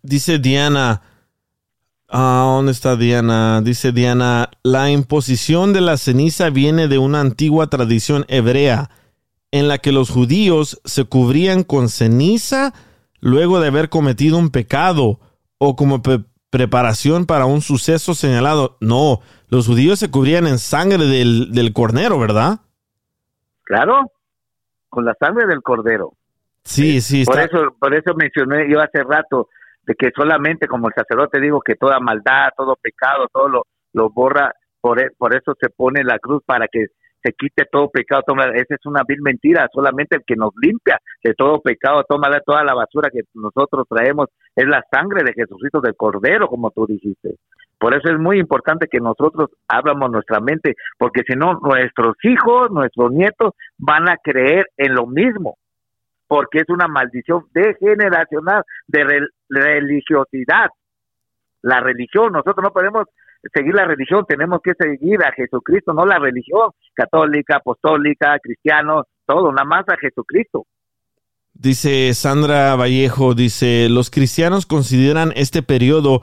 Dice 0.03 0.39
Diana, 0.39 1.03
ah, 2.09 2.53
¿dónde 2.57 2.73
está 2.73 2.97
Diana? 2.97 3.61
Dice 3.63 3.93
Diana, 3.93 4.49
la 4.63 4.91
imposición 4.91 5.73
de 5.73 5.83
la 5.83 5.97
ceniza 5.97 6.51
viene 6.51 6.89
de 6.89 6.99
una 6.99 7.21
antigua 7.21 7.69
tradición 7.69 8.25
hebrea 8.29 8.91
en 9.53 9.69
la 9.69 9.79
que 9.79 9.93
los 9.93 10.11
judíos 10.11 10.81
se 10.85 11.05
cubrían 11.05 11.63
con 11.63 11.89
ceniza 11.89 12.75
luego 13.21 13.61
de 13.61 13.69
haber 13.69 13.89
cometido 13.89 14.37
un 14.37 14.51
pecado 14.51 15.21
o 15.59 15.77
como 15.77 16.03
pre- 16.03 16.25
preparación 16.51 17.27
para 17.27 17.47
un 17.47 17.61
suceso 17.61 18.15
señalado. 18.15 18.77
No, 18.81 19.21
los 19.49 19.67
judíos 19.67 19.99
se 19.99 20.11
cubrían 20.11 20.47
en 20.47 20.59
sangre 20.59 21.05
del, 21.07 21.53
del 21.53 21.73
cornero, 21.73 22.19
¿verdad? 22.19 22.61
Claro, 23.65 24.13
con 24.89 25.05
la 25.05 25.15
sangre 25.19 25.47
del 25.47 25.63
cordero. 25.63 26.13
Sí, 26.65 27.01
sí, 27.01 27.25
Por 27.25 27.39
está. 27.41 27.57
eso, 27.59 27.77
por 27.79 27.95
eso 27.95 28.15
mencioné 28.15 28.71
yo 28.71 28.81
hace 28.81 29.03
rato 29.03 29.49
de 29.83 29.95
que 29.95 30.11
solamente 30.17 30.67
como 30.67 30.89
el 30.89 30.95
sacerdote 30.95 31.41
digo 31.41 31.61
que 31.61 31.75
toda 31.75 32.01
maldad, 32.01 32.49
todo 32.57 32.77
pecado, 32.81 33.27
todo 33.33 33.49
lo, 33.49 33.67
lo 33.93 34.11
borra, 34.11 34.53
por, 34.81 34.99
e- 35.01 35.11
por 35.19 35.35
eso 35.37 35.55
se 35.61 35.69
pone 35.69 36.03
la 36.05 36.19
cruz 36.19 36.43
para 36.47 36.67
que 36.69 36.87
se 37.25 37.33
quite 37.33 37.65
todo 37.71 37.89
pecado. 37.89 38.23
Toma, 38.27 38.45
esa 38.55 38.75
es 38.75 38.87
una 38.87 39.03
vil 39.07 39.23
mentira, 39.23 39.69
solamente 39.73 40.17
el 40.17 40.23
que 40.27 40.37
nos 40.37 40.51
limpia 40.61 41.01
de 41.23 41.35
todo 41.35 41.61
pecado, 41.61 42.05
toma 42.09 42.29
toda 42.45 42.63
la 42.65 42.75
basura 42.75 43.09
que 43.11 43.23
nosotros 43.35 43.87
traemos, 43.89 44.29
es 44.55 44.67
la 44.67 44.85
sangre 44.93 45.23
de 45.25 45.33
Jesucristo 45.33 45.81
del 45.81 45.97
Cordero, 45.97 46.49
como 46.49 46.71
tú 46.71 46.87
dijiste. 46.87 47.37
Por 47.79 47.95
eso 47.95 48.11
es 48.11 48.19
muy 48.19 48.39
importante 48.39 48.87
que 48.87 49.01
nosotros 49.01 49.51
abramos 49.69 50.11
nuestra 50.11 50.41
mente, 50.41 50.75
porque 50.99 51.23
si 51.27 51.35
no, 51.35 51.59
nuestros 51.63 52.17
hijos, 52.23 52.71
nuestros 52.71 53.11
nietos 53.13 53.55
van 53.79 54.09
a 54.09 54.17
creer 54.19 54.67
en 54.77 54.95
lo 54.95 55.07
mismo 55.07 55.57
porque 56.27 56.59
es 56.59 56.69
una 56.69 56.89
maldición 56.89 57.45
degeneracional 57.53 58.63
de 58.89 59.05
re- 59.05 59.29
religiosidad. 59.49 60.71
La 61.63 61.81
religión, 61.81 62.33
nosotros 62.33 62.63
no 62.63 62.73
podemos 62.73 63.07
seguir 63.53 63.75
la 63.75 63.85
religión, 63.85 64.25
tenemos 64.27 64.61
que 64.63 64.73
seguir 64.75 65.23
a 65.23 65.33
Jesucristo, 65.33 65.93
no 65.93 66.07
la 66.07 66.19
religión 66.19 66.71
católica, 66.95 67.57
apostólica, 67.57 68.39
cristiano, 68.41 69.05
todo, 69.27 69.53
nada 69.53 69.65
más 69.65 69.89
a 69.89 69.97
Jesucristo. 69.97 70.67
Dice 71.53 72.13
Sandra 72.15 72.75
Vallejo, 72.75 73.35
dice, 73.35 73.89
los 73.89 74.11
cristianos 74.11 74.67
consideran 74.67 75.33
este 75.37 75.63
periodo 75.63 76.21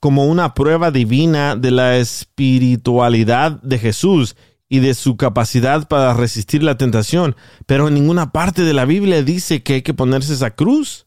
como 0.00 0.26
una 0.26 0.54
prueba 0.54 0.90
divina 0.90 1.54
de 1.54 1.70
la 1.70 1.96
espiritualidad 1.98 3.62
de 3.62 3.78
Jesús 3.78 4.36
y 4.68 4.80
de 4.80 4.94
su 4.94 5.16
capacidad 5.16 5.86
para 5.86 6.14
resistir 6.14 6.62
la 6.62 6.76
tentación, 6.76 7.36
pero 7.66 7.88
en 7.88 7.94
ninguna 7.94 8.32
parte 8.32 8.62
de 8.62 8.72
la 8.72 8.84
Biblia 8.84 9.22
dice 9.22 9.62
que 9.62 9.74
hay 9.74 9.82
que 9.82 9.94
ponerse 9.94 10.32
esa 10.32 10.50
cruz. 10.50 11.06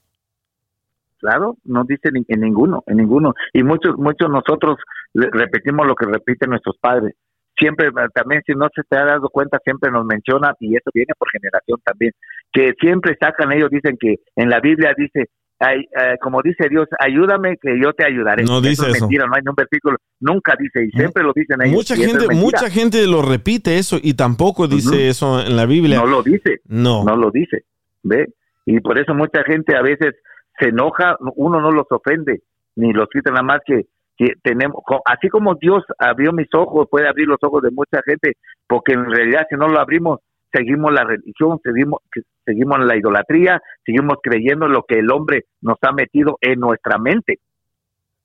Claro, 1.18 1.58
no 1.66 1.84
dice 1.84 2.12
ni, 2.14 2.24
en 2.28 2.42
ninguno, 2.42 2.84
en 2.86 2.98
ninguno. 2.98 3.34
Y 3.54 3.64
muchos, 3.64 3.98
muchos 3.98 4.30
nosotros 4.30 4.78
repetimos 5.16 5.88
lo 5.88 5.96
que 5.96 6.06
repiten 6.06 6.50
nuestros 6.50 6.78
padres. 6.80 7.16
Siempre, 7.58 7.88
eh, 7.88 8.08
también 8.14 8.42
si 8.46 8.54
no 8.54 8.68
se 8.76 8.84
te 8.84 8.98
ha 8.98 9.06
dado 9.06 9.30
cuenta, 9.30 9.60
siempre 9.64 9.90
nos 9.90 10.06
mencionan, 10.06 10.54
y 10.60 10.76
eso 10.76 10.90
viene 10.94 11.14
por 11.18 11.30
generación 11.32 11.80
también, 11.84 12.12
que 12.52 12.74
siempre 12.80 13.18
sacan, 13.20 13.52
ellos 13.54 13.70
dicen 13.70 13.98
que 14.00 14.16
en 14.36 14.50
la 14.50 14.60
Biblia 14.60 14.94
dice, 14.98 15.30
ay, 15.60 15.86
eh, 15.98 16.16
como 16.22 16.42
dice 16.42 16.68
Dios, 16.70 16.88
ayúdame 17.00 17.58
que 17.62 17.80
yo 17.82 17.94
te 17.94 18.06
ayudaré. 18.06 18.44
No 18.44 18.60
dice 18.60 18.88
es 18.90 18.96
eso. 18.96 19.06
mentira, 19.06 19.26
no 19.26 19.36
hay 19.36 19.42
un 19.48 19.56
versículo, 19.56 19.98
nunca 20.20 20.56
dice, 20.60 20.86
y 20.86 20.92
siempre 20.92 21.24
lo 21.24 21.32
dicen 21.34 21.62
ellos. 21.62 21.76
Mucha 21.76 21.94
es 21.94 22.06
gente, 22.06 22.36
mucha 22.36 22.70
gente 22.70 23.08
lo 23.08 23.22
repite 23.22 23.78
eso 23.78 23.98
y 24.02 24.16
tampoco 24.16 24.68
dice 24.68 25.08
eso 25.08 25.40
en 25.40 25.56
la 25.56 25.66
Biblia. 25.66 26.00
No 26.00 26.08
lo 26.08 26.24
dice. 26.24 26.60
No. 26.66 27.06
No 27.06 27.16
lo 27.16 27.32
dice. 27.32 27.64
¿Ve? 28.04 28.34
Y 28.66 28.82
por 28.82 29.00
eso 29.00 29.14
mucha 29.14 29.44
gente 29.44 29.78
a 29.78 29.82
veces 29.82 30.16
se 30.60 30.70
enoja, 30.70 31.18
uno 31.36 31.62
no 31.62 31.72
los 31.72 31.86
ofende, 31.90 32.42
ni 32.76 32.94
los 32.94 33.08
quita 33.10 33.32
nada 33.32 33.44
más 33.44 33.62
que, 33.66 33.86
que 34.18 34.34
tenemos, 34.42 34.82
así 35.06 35.30
como 35.30 35.56
Dios 35.56 35.84
abrió 36.00 36.32
mis 36.32 36.48
ojos, 36.54 36.88
puede 36.90 37.08
abrir 37.08 37.28
los 37.28 37.40
ojos 37.42 37.62
de 37.62 37.72
mucha 37.72 38.02
gente, 38.06 38.38
porque 38.68 38.94
en 38.94 39.06
realidad 39.06 39.46
si 39.50 39.56
no 39.56 39.68
lo 39.68 39.80
abrimos, 39.80 40.20
seguimos 40.54 40.94
la 40.94 41.04
religión, 41.04 41.60
seguimos, 41.64 42.00
seguimos 42.46 42.80
la 42.80 42.98
idolatría, 42.98 43.62
seguimos 43.86 44.18
creyendo 44.24 44.68
en 44.68 44.72
lo 44.72 44.84
que 44.84 45.00
el 45.00 45.12
hombre 45.12 45.46
nos 45.62 45.78
ha 45.82 45.92
metido 45.92 46.38
en 46.42 46.60
nuestra 46.60 46.98
mente. 46.98 47.40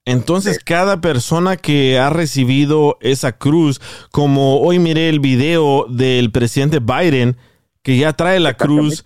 Entonces, 0.07 0.63
cada 0.65 1.01
persona 1.01 1.57
que 1.57 1.99
ha 1.99 2.11
recibido 2.11 2.97
esa 3.01 3.37
cruz, 3.37 3.81
como 4.11 4.61
hoy 4.61 4.79
miré 4.79 5.09
el 5.09 5.21
video 5.21 5.87
del 5.89 6.31
presidente 6.31 6.79
Biden, 6.81 7.37
que 7.83 7.99
ya 7.99 8.13
trae 8.13 8.41
la 8.41 8.55
cruz 8.55 9.05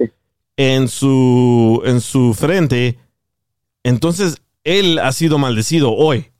en 0.57 0.89
su, 0.89 1.82
en 1.85 2.01
su 2.01 2.32
frente, 2.35 2.99
entonces 3.82 4.41
él 4.62 4.99
ha 4.99 5.12
sido 5.12 5.39
maldecido 5.39 5.93
hoy. 5.93 6.30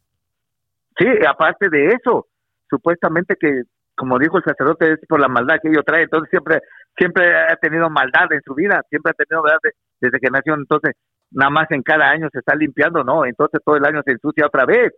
Sí, 0.99 1.07
aparte 1.28 1.68
de 1.70 1.86
eso, 1.88 2.26
supuestamente 2.68 3.36
que, 3.38 3.62
como 3.97 4.18
dijo 4.18 4.38
el 4.38 4.45
sacerdote, 4.45 4.92
es 4.92 5.01
por 5.09 5.20
la 5.20 5.28
maldad 5.28 5.57
que 5.62 5.68
ellos 5.70 5.84
traen, 5.84 6.05
entonces 6.05 6.30
siempre, 6.30 6.61
siempre 6.97 7.34
ha 7.36 7.57
tenido 7.57 7.88
maldad 7.90 8.32
en 8.32 8.40
su 8.45 8.55
vida, 8.55 8.82
siempre 8.90 9.11
ha 9.11 9.14
tenido 9.14 9.42
maldad 9.42 9.59
de- 9.62 9.72
desde 10.01 10.18
que 10.20 10.30
nació, 10.30 10.55
entonces 10.55 10.92
nada 11.30 11.51
más 11.51 11.70
en 11.70 11.82
cada 11.82 12.09
año 12.11 12.28
se 12.32 12.38
está 12.38 12.55
limpiando, 12.55 13.03
¿no? 13.03 13.24
Entonces 13.24 13.61
todo 13.64 13.76
el 13.76 13.84
año 13.84 14.03
se 14.05 14.12
ensucia 14.12 14.47
otra 14.47 14.64
vez. 14.66 14.92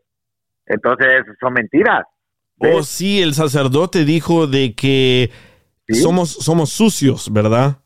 Entonces 0.66 1.24
son 1.40 1.52
mentiras. 1.54 2.04
Oh, 2.58 2.82
sí, 2.82 3.22
el 3.22 3.34
sacerdote 3.34 4.04
dijo 4.04 4.46
de 4.46 4.74
que 4.74 5.30
somos, 5.88 6.30
somos 6.32 6.70
sucios, 6.70 7.32
¿verdad? 7.32 7.76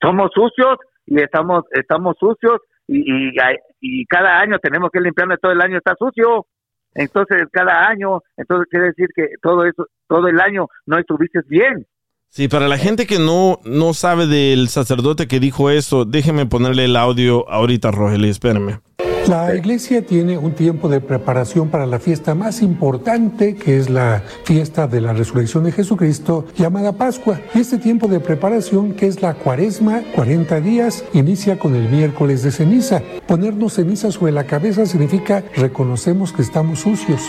Somos 0.00 0.30
sucios 0.34 0.78
y 1.06 1.20
estamos 1.22 1.64
estamos 1.72 2.16
sucios 2.18 2.58
y, 2.88 3.28
y, 3.28 3.32
y 3.80 4.06
cada 4.06 4.40
año 4.40 4.58
tenemos 4.58 4.90
que 4.92 5.00
limpiarnos, 5.00 5.38
todo 5.40 5.52
el 5.52 5.60
año 5.60 5.76
está 5.78 5.94
sucio. 5.98 6.46
Entonces, 6.94 7.44
cada 7.52 7.88
año, 7.88 8.20
entonces 8.36 8.68
quiere 8.70 8.86
decir 8.86 9.08
que 9.14 9.28
todo 9.40 9.64
eso, 9.64 9.86
todo 10.08 10.28
el 10.28 10.40
año 10.40 10.66
no 10.86 10.98
estuviste 10.98 11.40
bien. 11.48 11.86
Sí, 12.28 12.48
para 12.48 12.66
la 12.66 12.78
gente 12.78 13.06
que 13.06 13.18
no, 13.18 13.58
no 13.64 13.92
sabe 13.92 14.26
del 14.26 14.68
sacerdote 14.68 15.28
que 15.28 15.38
dijo 15.38 15.68
eso, 15.68 16.06
déjeme 16.06 16.46
ponerle 16.46 16.86
el 16.86 16.96
audio 16.96 17.46
ahorita, 17.50 17.90
Rogelio, 17.90 18.30
espérame. 18.30 18.80
La 19.28 19.54
iglesia 19.54 20.04
tiene 20.04 20.36
un 20.36 20.52
tiempo 20.52 20.88
de 20.88 21.00
preparación 21.00 21.68
para 21.68 21.86
la 21.86 22.00
fiesta 22.00 22.34
más 22.34 22.60
importante, 22.60 23.54
que 23.54 23.78
es 23.78 23.88
la 23.88 24.22
fiesta 24.44 24.88
de 24.88 25.00
la 25.00 25.12
resurrección 25.12 25.62
de 25.64 25.72
Jesucristo, 25.72 26.46
llamada 26.56 26.92
Pascua. 26.92 27.40
Y 27.54 27.60
este 27.60 27.78
tiempo 27.78 28.08
de 28.08 28.18
preparación, 28.18 28.94
que 28.94 29.06
es 29.06 29.22
la 29.22 29.34
cuaresma, 29.34 30.02
40 30.16 30.60
días, 30.60 31.04
inicia 31.14 31.58
con 31.58 31.76
el 31.76 31.88
miércoles 31.88 32.42
de 32.42 32.50
ceniza. 32.50 33.00
Ponernos 33.26 33.74
ceniza 33.74 34.10
sobre 34.10 34.32
la 34.32 34.44
cabeza 34.44 34.86
significa 34.86 35.44
reconocemos 35.54 36.32
que 36.32 36.42
estamos 36.42 36.80
sucios. 36.80 37.22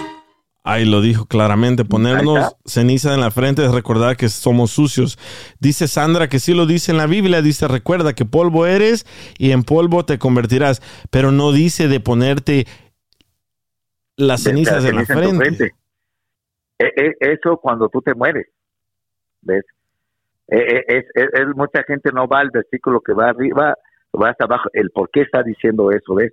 Ahí 0.65 0.85
lo 0.85 1.01
dijo 1.01 1.25
claramente, 1.25 1.83
ponernos 1.83 2.55
ceniza 2.65 3.13
en 3.13 3.19
la 3.19 3.31
frente 3.31 3.65
es 3.65 3.71
recordar 3.73 4.15
que 4.15 4.29
somos 4.29 4.71
sucios. 4.71 5.19
Dice 5.59 5.89
Sandra 5.89 6.29
que 6.29 6.39
sí 6.39 6.53
lo 6.53 6.65
dice 6.65 6.91
en 6.91 6.97
la 6.97 7.05
Biblia, 7.05 7.41
dice 7.41 7.67
recuerda 7.67 8.13
que 8.13 8.23
polvo 8.23 8.65
eres 8.65 9.05
y 9.37 9.51
en 9.51 9.63
polvo 9.63 10.05
te 10.05 10.17
convertirás, 10.17 10.81
pero 11.11 11.33
no 11.33 11.51
dice 11.51 11.89
de 11.89 11.99
ponerte 11.99 12.65
las 14.15 14.43
cenizas 14.43 14.85
en 14.85 14.95
la 14.95 15.01
en 15.01 15.07
frente. 15.07 15.71
E- 16.79 16.93
e- 16.95 17.15
eso 17.19 17.57
cuando 17.57 17.89
tú 17.89 18.01
te 18.01 18.13
mueres, 18.15 18.47
¿ves? 19.41 19.65
E- 20.47 20.85
mucha 21.55 21.83
gente 21.83 22.11
no 22.13 22.25
va 22.27 22.39
al 22.39 22.51
versículo 22.51 23.01
que 23.01 23.13
va 23.13 23.29
arriba, 23.29 23.77
va 24.15 24.29
hasta 24.29 24.45
abajo, 24.45 24.69
el 24.71 24.91
por 24.91 25.09
qué 25.09 25.21
está 25.21 25.43
diciendo 25.43 25.91
eso, 25.91 26.15
¿ves? 26.15 26.31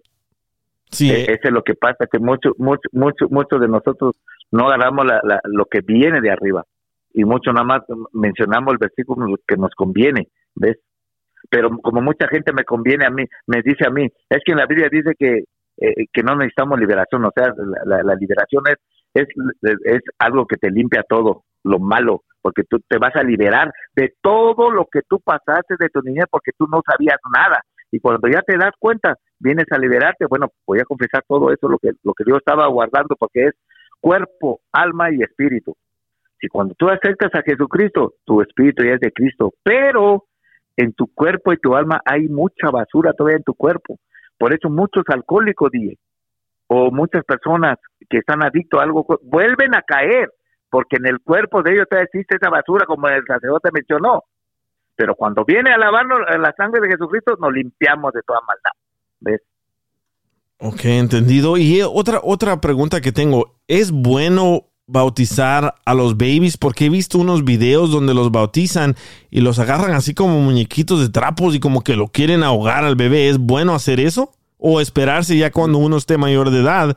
Sí, 0.90 1.10
E- 1.10 1.24
Eso 1.32 1.40
es 1.44 1.52
lo 1.52 1.62
que 1.62 1.74
pasa, 1.74 2.06
que 2.10 2.18
muchos 2.18 2.52
mucho, 2.58 2.88
mucho, 2.92 3.26
muchos 3.30 3.60
de 3.60 3.68
nosotros 3.68 4.14
no 4.50 4.66
agarramos 4.68 5.06
la- 5.06 5.20
la- 5.24 5.40
lo 5.44 5.66
que 5.66 5.80
viene 5.80 6.20
de 6.20 6.30
arriba 6.30 6.64
y 7.12 7.24
mucho 7.24 7.52
nada 7.52 7.64
más 7.64 7.82
mencionamos 8.12 8.72
el 8.72 8.78
versículo 8.78 9.36
que 9.46 9.56
nos 9.56 9.70
conviene, 9.74 10.28
¿ves? 10.54 10.78
Pero 11.50 11.70
como 11.78 12.00
mucha 12.02 12.28
gente 12.28 12.52
me 12.52 12.64
conviene 12.64 13.06
a 13.06 13.10
mí, 13.10 13.24
me 13.46 13.62
dice 13.62 13.86
a 13.86 13.90
mí, 13.90 14.04
es 14.28 14.38
que 14.44 14.52
en 14.52 14.58
la 14.58 14.66
Biblia 14.66 14.88
dice 14.90 15.14
que, 15.18 15.44
eh, 15.78 16.06
que 16.12 16.22
no 16.22 16.36
necesitamos 16.36 16.78
liberación, 16.78 17.24
o 17.24 17.32
sea, 17.34 17.52
la, 17.56 17.96
la- 17.96 18.02
la 18.02 18.14
liberación 18.14 18.62
es, 18.68 18.76
es, 19.14 19.26
es 19.84 20.00
algo 20.18 20.46
que 20.46 20.56
te 20.56 20.70
limpia 20.70 21.02
todo, 21.08 21.44
lo 21.64 21.78
malo, 21.78 22.22
porque 22.40 22.62
tú 22.64 22.78
te 22.88 22.98
vas 22.98 23.14
a 23.16 23.22
liberar 23.22 23.70
de 23.94 24.14
todo 24.22 24.70
lo 24.70 24.86
que 24.90 25.00
tú 25.08 25.20
pasaste 25.20 25.74
de 25.78 25.88
tu 25.88 26.00
niñez 26.02 26.24
porque 26.30 26.52
tú 26.56 26.66
no 26.70 26.80
sabías 26.86 27.18
nada. 27.34 27.60
Y 27.90 28.00
cuando 28.00 28.28
ya 28.28 28.42
te 28.42 28.56
das 28.56 28.72
cuenta, 28.78 29.16
vienes 29.38 29.66
a 29.70 29.78
liberarte, 29.78 30.26
bueno, 30.26 30.48
voy 30.66 30.78
a 30.80 30.84
confesar 30.84 31.24
todo 31.26 31.50
eso, 31.52 31.68
lo 31.68 31.78
que, 31.78 31.90
lo 32.04 32.12
que 32.14 32.24
Dios 32.24 32.38
estaba 32.38 32.66
guardando, 32.68 33.16
porque 33.16 33.46
es 33.46 33.52
cuerpo, 34.00 34.60
alma 34.72 35.10
y 35.12 35.22
espíritu. 35.22 35.74
Si 36.40 36.48
cuando 36.48 36.74
tú 36.74 36.88
aceptas 36.88 37.34
a 37.34 37.42
Jesucristo, 37.42 38.14
tu 38.24 38.40
espíritu 38.40 38.84
ya 38.84 38.94
es 38.94 39.00
de 39.00 39.12
Cristo, 39.12 39.52
pero 39.62 40.24
en 40.76 40.92
tu 40.94 41.06
cuerpo 41.12 41.52
y 41.52 41.58
tu 41.58 41.74
alma 41.74 42.00
hay 42.04 42.28
mucha 42.28 42.70
basura 42.70 43.12
todavía 43.12 43.38
en 43.38 43.44
tu 43.44 43.54
cuerpo. 43.54 43.98
Por 44.38 44.54
eso 44.54 44.70
muchos 44.70 45.04
alcohólicos, 45.08 45.70
o 46.68 46.90
muchas 46.90 47.24
personas 47.24 47.76
que 48.08 48.18
están 48.18 48.42
adictos 48.42 48.80
a 48.80 48.84
algo, 48.84 49.04
vuelven 49.22 49.74
a 49.74 49.82
caer, 49.82 50.30
porque 50.70 50.96
en 50.96 51.06
el 51.06 51.20
cuerpo 51.20 51.62
de 51.62 51.72
ellos 51.72 51.86
todavía 51.90 52.08
existe 52.10 52.36
esa 52.36 52.48
basura, 52.48 52.86
como 52.86 53.08
el 53.08 53.22
sacerdote 53.26 53.68
mencionó. 53.72 54.22
Pero 55.00 55.14
cuando 55.14 55.44
viene 55.46 55.72
a 55.72 55.78
lavarnos 55.78 56.18
la 56.38 56.52
sangre 56.56 56.80
de 56.80 56.88
Jesucristo, 56.88 57.36
nos 57.40 57.52
limpiamos 57.52 58.12
de 58.12 58.20
toda 58.22 58.40
maldad. 58.46 58.70
¿Ves? 59.20 59.40
Ok, 60.58 60.84
entendido. 60.84 61.56
Y 61.56 61.80
eh, 61.80 61.84
otra, 61.84 62.20
otra 62.22 62.60
pregunta 62.60 63.00
que 63.00 63.10
tengo, 63.10 63.54
¿es 63.66 63.92
bueno 63.92 64.66
bautizar 64.86 65.74
a 65.86 65.94
los 65.94 66.18
babies? 66.18 66.58
Porque 66.58 66.86
he 66.86 66.90
visto 66.90 67.16
unos 67.16 67.44
videos 67.44 67.90
donde 67.90 68.12
los 68.12 68.30
bautizan 68.30 68.94
y 69.30 69.40
los 69.40 69.58
agarran 69.58 69.92
así 69.92 70.14
como 70.14 70.38
muñequitos 70.40 71.00
de 71.00 71.08
trapos 71.08 71.54
y 71.54 71.60
como 71.60 71.82
que 71.82 71.96
lo 71.96 72.08
quieren 72.08 72.42
ahogar 72.42 72.84
al 72.84 72.96
bebé. 72.96 73.30
¿Es 73.30 73.38
bueno 73.38 73.74
hacer 73.74 74.00
eso? 74.00 74.32
¿O 74.58 74.82
esperarse 74.82 75.38
ya 75.38 75.50
cuando 75.50 75.78
uno 75.78 75.96
esté 75.96 76.18
mayor 76.18 76.50
de 76.50 76.60
edad 76.60 76.94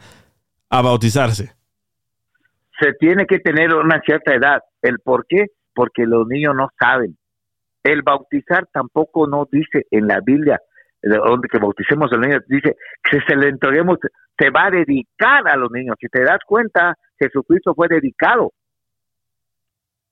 a 0.70 0.82
bautizarse? 0.82 1.54
se 2.84 2.94
tiene 2.94 3.26
que 3.26 3.40
tener 3.40 3.74
una 3.74 4.02
cierta 4.02 4.34
edad. 4.34 4.62
¿El 4.82 5.00
por 5.00 5.26
qué? 5.28 5.48
Porque 5.74 6.06
los 6.06 6.28
niños 6.28 6.54
no 6.56 6.70
saben. 6.80 7.18
El 7.84 8.02
bautizar 8.02 8.68
tampoco 8.72 9.28
no 9.28 9.48
dice 9.52 9.86
en 9.92 10.08
la 10.08 10.20
Biblia, 10.22 10.60
de 11.02 11.18
donde 11.18 11.50
que 11.50 11.60
bauticemos 11.60 12.12
a 12.12 12.16
los 12.16 12.26
niños, 12.26 12.44
dice 12.48 12.78
que 13.04 13.20
se 13.28 13.36
le 13.36 13.50
entreguemos, 13.50 13.98
se 14.38 14.50
va 14.50 14.68
a 14.68 14.72
dedicar 14.72 15.48
a 15.48 15.58
los 15.58 15.70
niños. 15.72 15.96
Si 16.00 16.08
te 16.08 16.24
das 16.24 16.40
cuenta, 16.48 16.96
Jesucristo 17.20 17.74
fue 17.76 17.88
dedicado, 17.90 18.52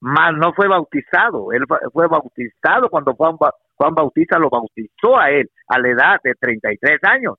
mas 0.01 0.34
no 0.36 0.53
fue 0.53 0.67
bautizado. 0.67 1.51
Él 1.53 1.63
fue 1.93 2.07
bautizado 2.07 2.89
cuando 2.89 3.13
Juan, 3.13 3.38
Juan 3.76 3.95
Bautista 3.95 4.38
lo 4.39 4.49
bautizó 4.49 5.17
a 5.17 5.30
él 5.32 5.49
a 5.67 5.80
la 5.80 5.89
edad 5.89 6.19
de 6.24 6.34
33 6.36 6.99
años. 7.03 7.36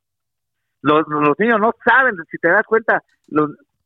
Los, 0.80 1.06
los 1.08 1.38
niños 1.38 1.60
no 1.60 1.72
saben, 1.84 2.14
si 2.30 2.38
te 2.38 2.48
das 2.48 2.64
cuenta, 2.66 3.02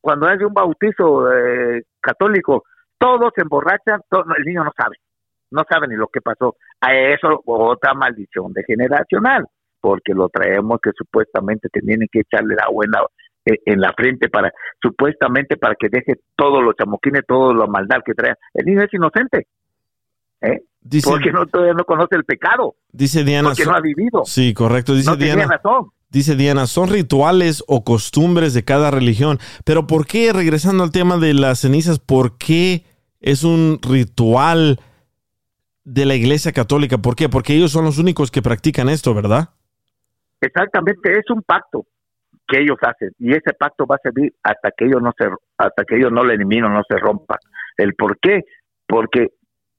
cuando 0.00 0.26
hay 0.28 0.38
un 0.38 0.54
bautizo 0.54 1.30
eh, 1.32 1.82
católico, 2.00 2.64
todos 2.98 3.32
se 3.34 3.42
emborrachan, 3.42 4.00
to- 4.08 4.24
no, 4.24 4.34
el 4.36 4.44
niño 4.44 4.64
no 4.64 4.72
sabe, 4.76 4.96
no 5.50 5.62
sabe 5.68 5.88
ni 5.88 5.96
lo 5.96 6.08
que 6.08 6.20
pasó. 6.20 6.56
A 6.80 6.94
eso 6.94 7.40
otra 7.46 7.94
maldición 7.94 8.52
de 8.52 8.62
generacional, 8.64 9.46
porque 9.80 10.12
lo 10.14 10.28
traemos 10.28 10.78
que 10.82 10.90
supuestamente 10.96 11.68
que 11.72 11.80
tienen 11.80 12.08
que 12.10 12.20
echarle 12.20 12.54
la 12.56 12.68
buena 12.70 12.98
eh, 13.44 13.58
en 13.66 13.80
la 13.80 13.92
frente 13.92 14.28
para, 14.28 14.52
supuestamente 14.82 15.56
para 15.56 15.74
que 15.78 15.88
deje 15.88 16.14
todos 16.36 16.62
los 16.64 16.74
chamoquines, 16.76 17.22
toda 17.28 17.54
la 17.54 17.66
maldad 17.66 17.98
que 18.04 18.14
trae. 18.14 18.34
El 18.54 18.66
niño 18.66 18.82
es 18.82 18.92
inocente, 18.92 19.46
¿eh? 20.40 20.62
Dice- 20.80 21.08
porque 21.10 21.32
no, 21.32 21.46
todavía 21.46 21.74
no 21.74 21.84
conoce 21.84 22.14
el 22.16 22.24
pecado, 22.24 22.74
Dice 22.92 23.24
Diana. 23.24 23.48
porque 23.50 23.64
son- 23.64 23.72
no 23.72 23.78
ha 23.78 23.80
vivido. 23.82 24.22
Sí, 24.24 24.54
correcto. 24.54 24.94
Dice 24.94 25.10
no 25.10 25.16
Diana. 25.16 25.46
razón. 25.46 25.90
Dice 26.08 26.36
Diana, 26.36 26.66
son 26.66 26.88
rituales 26.88 27.64
o 27.66 27.82
costumbres 27.84 28.54
de 28.54 28.64
cada 28.64 28.90
religión. 28.92 29.38
Pero 29.64 29.86
¿por 29.88 30.06
qué, 30.06 30.32
regresando 30.32 30.84
al 30.84 30.92
tema 30.92 31.16
de 31.18 31.34
las 31.34 31.58
cenizas, 31.60 31.98
por 31.98 32.38
qué 32.38 32.84
es 33.20 33.42
un 33.42 33.80
ritual 33.82 34.78
de 35.86 36.04
la 36.04 36.14
Iglesia 36.14 36.52
Católica? 36.52 36.98
¿Por 36.98 37.14
qué? 37.14 37.28
Porque 37.28 37.54
ellos 37.54 37.70
son 37.70 37.84
los 37.84 37.98
únicos 37.98 38.30
que 38.30 38.42
practican 38.42 38.88
esto, 38.88 39.14
¿verdad? 39.14 39.50
Exactamente, 40.40 41.16
es 41.16 41.30
un 41.30 41.42
pacto 41.42 41.86
que 42.46 42.60
ellos 42.60 42.76
hacen 42.82 43.10
y 43.18 43.30
ese 43.30 43.54
pacto 43.58 43.86
va 43.86 43.96
a 43.96 44.02
servir 44.02 44.34
hasta 44.42 44.70
que 44.76 44.84
ellos 44.84 45.00
no 45.02 45.12
se 45.16 45.28
hasta 45.56 45.84
que 45.84 45.96
ellos 45.96 46.12
no 46.12 46.22
lo 46.22 46.32
eliminen, 46.32 46.72
no 46.72 46.82
se 46.88 46.98
rompan. 46.98 47.38
El 47.76 47.94
por 47.94 48.18
qué, 48.18 48.44
porque 48.86 49.28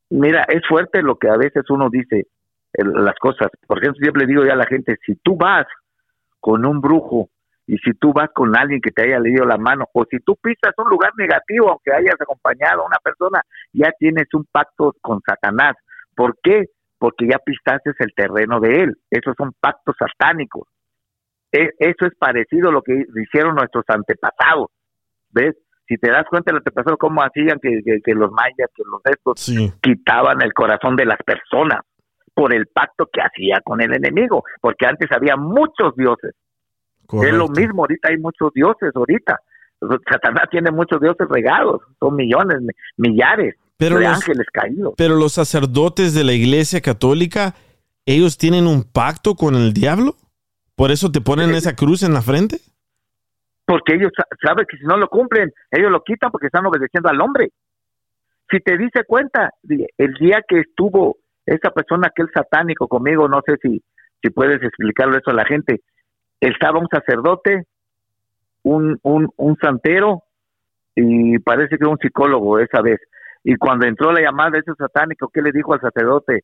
mira, 0.09 0.43
es 0.49 0.61
fuerte 0.67 1.01
lo 1.01 1.17
que 1.17 1.29
a 1.29 1.37
veces 1.37 1.63
uno 1.69 1.89
dice 1.89 2.27
las 2.73 3.15
cosas. 3.19 3.49
Por 3.67 3.79
ejemplo, 3.79 3.99
siempre 4.01 4.25
digo 4.25 4.43
ya 4.43 4.53
a 4.53 4.57
la 4.57 4.65
gente, 4.65 4.97
si 5.05 5.15
tú 5.15 5.35
vas 5.37 5.65
con 6.39 6.65
un 6.65 6.81
brujo 6.81 7.29
y 7.65 7.77
si 7.77 7.93
tú 7.93 8.13
vas 8.13 8.29
con 8.33 8.55
alguien 8.57 8.81
que 8.81 8.91
te 8.91 9.03
haya 9.03 9.19
leído 9.19 9.45
la 9.45 9.57
mano 9.57 9.85
o 9.93 10.05
si 10.09 10.19
tú 10.19 10.35
pisas 10.41 10.73
un 10.77 10.89
lugar 10.89 11.11
negativo 11.17 11.69
aunque 11.69 11.93
hayas 11.93 12.19
acompañado 12.19 12.81
a 12.81 12.87
una 12.87 12.97
persona, 13.03 13.41
ya 13.73 13.91
tienes 13.99 14.27
un 14.33 14.45
pacto 14.51 14.95
con 15.01 15.21
Satanás. 15.25 15.75
¿Por 16.17 16.35
qué? 16.41 16.65
Porque 16.97 17.27
ya 17.29 17.37
pisaste 17.37 17.91
el 17.99 18.13
terreno 18.15 18.59
de 18.59 18.81
él. 18.83 18.95
Esos 19.11 19.35
son 19.37 19.53
pactos 19.61 19.95
satánicos. 19.99 20.67
E- 21.51 21.69
Eso 21.77 22.07
es 22.07 22.15
parecido 22.17 22.69
a 22.69 22.71
lo 22.71 22.81
que 22.81 23.05
hicieron 23.23 23.53
nuestros 23.55 23.85
antepasados. 23.87 24.67
¿Ves? 25.29 25.55
Si 25.87 25.95
te 25.97 26.11
das 26.11 26.25
cuenta, 26.29 26.51
los 26.51 26.61
antepasados, 26.61 26.97
cómo 26.99 27.21
hacían 27.21 27.59
que, 27.61 27.81
que- 27.85 28.01
que 28.03 28.13
los 28.15 28.31
mayas, 28.31 28.69
que 28.75 28.83
los 28.91 28.99
estos, 29.05 29.39
quitaban 29.79 30.41
el 30.41 30.53
corazón 30.53 30.95
de 30.95 31.05
las 31.05 31.19
personas 31.23 31.81
por 32.33 32.51
el 32.53 32.65
pacto 32.67 33.07
que 33.13 33.21
hacía 33.21 33.61
con 33.63 33.79
el 33.79 33.93
enemigo. 33.93 34.43
Porque 34.59 34.87
antes 34.87 35.09
había 35.11 35.35
muchos 35.37 35.95
dioses. 35.95 36.33
Es 37.23 37.33
lo 37.33 37.47
mismo, 37.47 37.83
ahorita 37.83 38.09
hay 38.09 38.17
muchos 38.17 38.51
dioses, 38.53 38.91
ahorita. 38.95 39.39
Satanás 40.09 40.45
tiene 40.49 40.71
muchos 40.71 40.99
dioses 40.99 41.27
regados, 41.29 41.81
son 41.99 42.15
millones, 42.15 42.59
mi- 42.61 42.73
millares 42.97 43.55
Pero 43.77 43.97
de 43.97 44.03
los- 44.05 44.13
ángeles 44.17 44.47
caídos. 44.51 44.93
Pero 44.97 45.15
los 45.15 45.33
sacerdotes 45.33 46.13
de 46.13 46.23
la 46.23 46.33
Iglesia 46.33 46.81
Católica, 46.81 47.55
ellos 48.05 48.37
tienen 48.37 48.65
un 48.67 48.83
pacto 48.83 49.35
con 49.35 49.55
el 49.55 49.73
diablo. 49.73 50.15
Por 50.75 50.91
eso 50.91 51.11
te 51.11 51.21
ponen 51.21 51.51
esa 51.55 51.75
cruz 51.75 52.03
en 52.03 52.13
la 52.13 52.21
frente. 52.21 52.59
porque 53.69 53.95
ellos 53.95 54.11
sa- 54.15 54.23
saben 54.41 54.65
que 54.65 54.77
si 54.77 54.85
no 54.85 54.95
lo 54.95 55.09
cumplen, 55.09 55.51
ellos 55.71 55.91
lo 55.91 56.01
quitan 56.01 56.31
porque 56.31 56.47
están 56.47 56.65
obedeciendo 56.65 57.09
al 57.09 57.19
hombre. 57.19 57.51
Si 58.49 58.59
te 58.61 58.77
dice 58.77 59.03
cuenta, 59.05 59.51
el 59.97 60.13
día 60.21 60.41
que 60.47 60.61
estuvo 60.61 61.17
esa 61.45 61.71
persona, 61.71 62.07
aquel 62.07 62.27
satánico 62.33 62.87
conmigo, 62.87 63.27
no 63.27 63.41
sé 63.45 63.57
si, 63.61 63.83
si 64.23 64.29
puedes 64.29 64.63
explicarlo 64.63 65.17
eso 65.17 65.31
a 65.31 65.33
la 65.33 65.43
gente, 65.43 65.81
estaba 66.39 66.79
un 66.79 66.87
sacerdote, 66.87 67.65
un, 68.63 68.97
un, 69.03 69.29
un 69.35 69.57
santero 69.57 70.23
y 70.95 71.37
parece 71.39 71.77
que 71.77 71.85
un 71.85 71.97
psicólogo 71.97 72.59
esa 72.59 72.81
vez. 72.81 73.01
Y 73.49 73.55
cuando 73.55 73.87
entró 73.87 74.11
la 74.11 74.19
llamada 74.19 74.49
de 74.49 74.59
ese 74.59 74.73
satánico, 74.77 75.29
¿qué 75.33 75.41
le 75.41 75.53
dijo 75.53 75.73
al 75.73 75.79
sacerdote? 75.79 76.41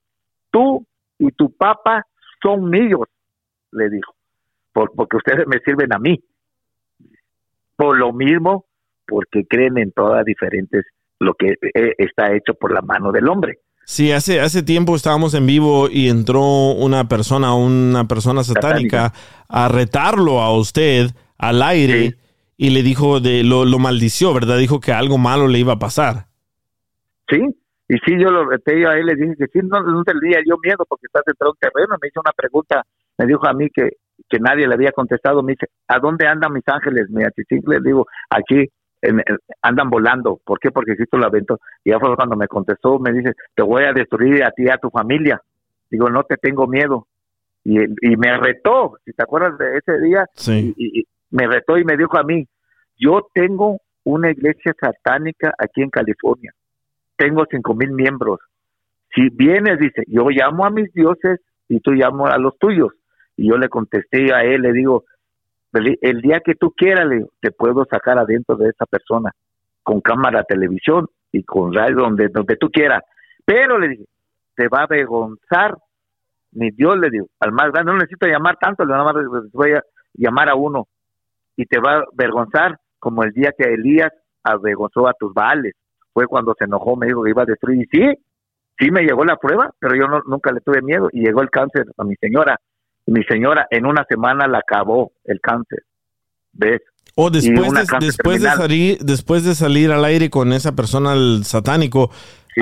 Tú 0.49 0.88
y 1.20 1.32
tu 1.32 1.51
papa 1.51 2.08
son 2.41 2.70
míos, 2.70 3.10
le 3.74 3.89
dijo, 3.89 4.16
por, 4.72 4.89
porque 4.95 5.18
ustedes 5.18 5.45
me 5.45 5.60
sirven 5.66 5.91
a 5.93 5.99
mí. 5.99 6.24
Por 7.76 7.97
lo 7.97 8.14
mismo, 8.14 8.68
porque 9.06 9.43
creen 9.45 9.80
en 9.80 9.91
todas 9.91 10.24
diferentes, 10.24 10.86
lo 11.20 11.34
que 11.34 11.58
eh, 11.74 11.93
está 11.97 12.34
hecho 12.34 12.54
por 12.54 12.74
la 12.74 12.80
mano 12.80 13.12
del 13.12 13.28
hombre. 13.28 13.60
Sí, 13.84 14.14
hace, 14.14 14.39
hace 14.39 14.64
tiempo 14.64 14.95
estábamos 14.95 15.34
en 15.34 15.45
vivo 15.45 15.89
y 15.91 16.08
entró 16.08 16.72
una 16.72 17.10
persona, 17.10 17.54
una 17.54 18.08
persona 18.08 18.45
satánica, 18.45 19.12
a 19.49 19.68
retarlo 19.68 20.39
a 20.39 20.58
usted 20.58 21.08
al 21.38 21.64
aire 21.64 22.16
y 22.56 22.70
le 22.70 22.82
dijo 22.82 23.20
de 23.20 23.43
lo, 23.43 23.66
lo 23.66 23.78
maldició, 23.78 24.34
¿verdad? 24.34 24.58
Dijo 24.58 24.80
que 24.80 24.93
algo 24.93 25.18
malo 25.18 25.49
le 25.49 25.60
iba 25.60 25.74
a 25.74 25.80
pasar. 25.80 26.28
Sí, 27.30 27.39
y 27.88 27.95
sí, 28.05 28.19
yo 28.19 28.32
lo 28.32 28.45
reté 28.45 28.80
yo 28.80 28.89
a 28.89 28.97
él, 28.97 29.05
le 29.05 29.15
dije 29.15 29.36
que 29.38 29.47
sí, 29.47 29.59
no, 29.63 29.82
no 29.82 30.03
tenía 30.03 30.39
yo 30.45 30.55
miedo 30.63 30.86
porque 30.88 31.05
estás 31.07 31.24
dentro 31.26 31.47
de 31.47 31.51
un 31.51 31.57
terreno. 31.57 31.97
Me 32.01 32.07
hizo 32.07 32.21
una 32.21 32.32
pregunta, 32.36 32.84
me 33.17 33.26
dijo 33.26 33.45
a 33.47 33.53
mí 33.53 33.69
que, 33.69 33.89
que 34.30 34.39
nadie 34.39 34.67
le 34.67 34.74
había 34.76 34.91
contestado. 34.91 35.43
Me 35.43 35.53
dice, 35.53 35.67
¿a 35.88 35.99
dónde 35.99 36.28
andan 36.28 36.53
mis 36.53 36.67
ángeles? 36.67 37.09
Mi 37.09 37.24
le 37.24 37.80
digo, 37.82 38.07
aquí 38.30 38.67
en- 39.01 39.19
en- 39.19 39.38
andan 39.61 39.89
volando. 39.89 40.39
¿Por 40.45 40.59
qué? 40.59 40.71
Porque 40.71 40.95
Cristo 40.95 41.17
la 41.17 41.28
aventó. 41.28 41.59
Y 41.84 41.91
ya 41.91 41.99
fue 41.99 42.15
cuando 42.15 42.36
me 42.36 42.47
contestó, 42.47 42.99
me 42.99 43.11
dice, 43.11 43.34
te 43.55 43.63
voy 43.63 43.84
a 43.84 43.93
destruir 43.93 44.43
a 44.43 44.51
ti 44.51 44.63
y 44.63 44.69
a 44.69 44.78
tu 44.78 44.89
familia. 44.89 45.41
Digo, 45.89 46.09
no 46.09 46.24
te 46.24 46.38
tengo 46.38 46.67
miedo. 46.67 47.07
Y, 47.65 47.78
y 47.84 48.17
me 48.17 48.38
retó, 48.38 48.97
si 49.05 49.13
te 49.13 49.24
acuerdas 49.24 49.57
de 49.57 49.78
ese 49.78 49.99
día, 49.99 50.26
Sí. 50.36 50.74
y, 50.78 51.01
y 51.01 51.03
me 51.32 51.47
retó 51.47 51.78
y 51.78 51.84
me 51.86 51.95
dijo 51.97 52.17
a 52.17 52.24
mí, 52.24 52.47
yo 52.97 53.28
tengo 53.34 53.80
una 54.03 54.32
iglesia 54.32 54.74
satánica 54.80 55.53
aquí 55.57 55.82
en 55.82 55.89
California, 55.89 56.51
tengo 57.24 57.45
cinco 57.49 57.74
mil 57.74 57.91
miembros. 57.91 58.39
Si 59.15 59.30
vienes, 59.30 59.80
dice, 59.80 60.03
yo 60.07 60.30
llamo 60.30 60.65
a 60.65 60.69
mis 60.69 60.91
dioses 60.93 61.39
y 61.69 61.80
tú 61.80 61.91
llamo 61.91 62.28
a 62.28 62.38
los 62.38 62.57
tuyos. 62.57 62.91
Y 63.38 63.47
yo 63.49 63.57
le 63.57 63.69
contesté 63.69 64.34
a 64.34 64.43
él, 64.43 64.61
le 64.61 64.74
digo, 64.74 65.05
el 65.74 66.21
día 66.21 66.41
que 66.41 66.55
tú 66.55 66.71
quieras, 66.71 67.07
le 67.07 67.26
te 67.39 67.51
puedo 67.51 67.86
sacar 67.86 68.17
adentro 68.17 68.55
de 68.57 68.69
esa 68.69 68.86
persona, 68.86 69.32
con 69.82 70.01
cámara, 70.01 70.43
televisión 70.43 71.07
y 71.32 71.43
con 71.43 71.74
radio, 71.74 71.95
donde, 71.95 72.28
donde 72.28 72.57
tú 72.57 72.69
quieras. 72.69 73.01
Pero 73.45 73.80
le 73.80 73.88
dije, 73.89 74.05
te 74.55 74.67
va 74.67 74.82
a 74.82 74.84
avergonzar 74.84 75.78
mi 76.51 76.69
Dios, 76.71 76.97
le 76.99 77.09
digo, 77.09 77.28
al 77.39 77.53
más 77.53 77.71
grande, 77.71 77.91
no 77.91 77.97
necesito 77.97 78.28
llamar 78.28 78.57
tanto, 78.59 78.86
le 78.86 78.93
voy 79.51 79.71
a 79.71 79.82
llamar 80.13 80.49
a 80.49 80.55
uno 80.55 80.88
y 81.55 81.65
te 81.65 81.80
va 81.80 81.95
a 81.95 82.03
avergonzar 82.13 82.78
como 82.99 83.24
el 83.24 83.32
día 83.32 83.53
que 83.57 83.74
Elías 83.74 84.11
avergonzó 84.43 85.07
a 85.07 85.13
tus 85.13 85.34
baales. 85.34 85.74
Fue 86.14 86.28
cuando 86.28 86.53
se 86.57 86.66
enojó, 86.66 86.95
me 86.95 87.07
dijo 87.07 87.24
que 87.24 87.32
iba 87.32 87.43
a 87.43 87.45
destruir. 87.45 87.82
Y 87.82 87.86
sí, 87.86 88.14
sí 88.78 88.91
me 88.91 89.01
llegó 89.01 89.26
la 89.26 89.38
prueba, 89.38 89.72
pero 89.80 89.95
yo 89.95 90.07
no, 90.07 90.22
nunca 90.26 90.51
le 90.51 90.61
tuve 90.61 90.82
miedo. 90.82 91.09
Y 91.11 91.22
llegó 91.22 91.41
el 91.41 91.49
cáncer 91.49 91.86
a 91.97 92.03
mi 92.03 92.16
señora. 92.16 92.59
Y 93.05 93.11
mi 93.11 93.24
señora 93.24 93.68
en 93.70 93.86
una 93.86 94.05
semana 94.05 94.47
la 94.47 94.59
acabó 94.59 95.11
el 95.26 95.41
cáncer. 95.41 95.84
¿Ves? 96.53 96.82
O 97.16 97.30
después, 97.30 97.72
de, 97.74 97.86
después, 97.99 98.41
de 98.41 98.49
salir, 98.49 98.97
después 98.99 99.43
de 99.43 99.55
salir 99.55 99.91
al 99.91 100.05
aire 100.05 100.30
con 100.30 100.51
esa 100.53 100.76
persona, 100.76 101.14
el 101.14 101.43
satánico, 101.43 102.09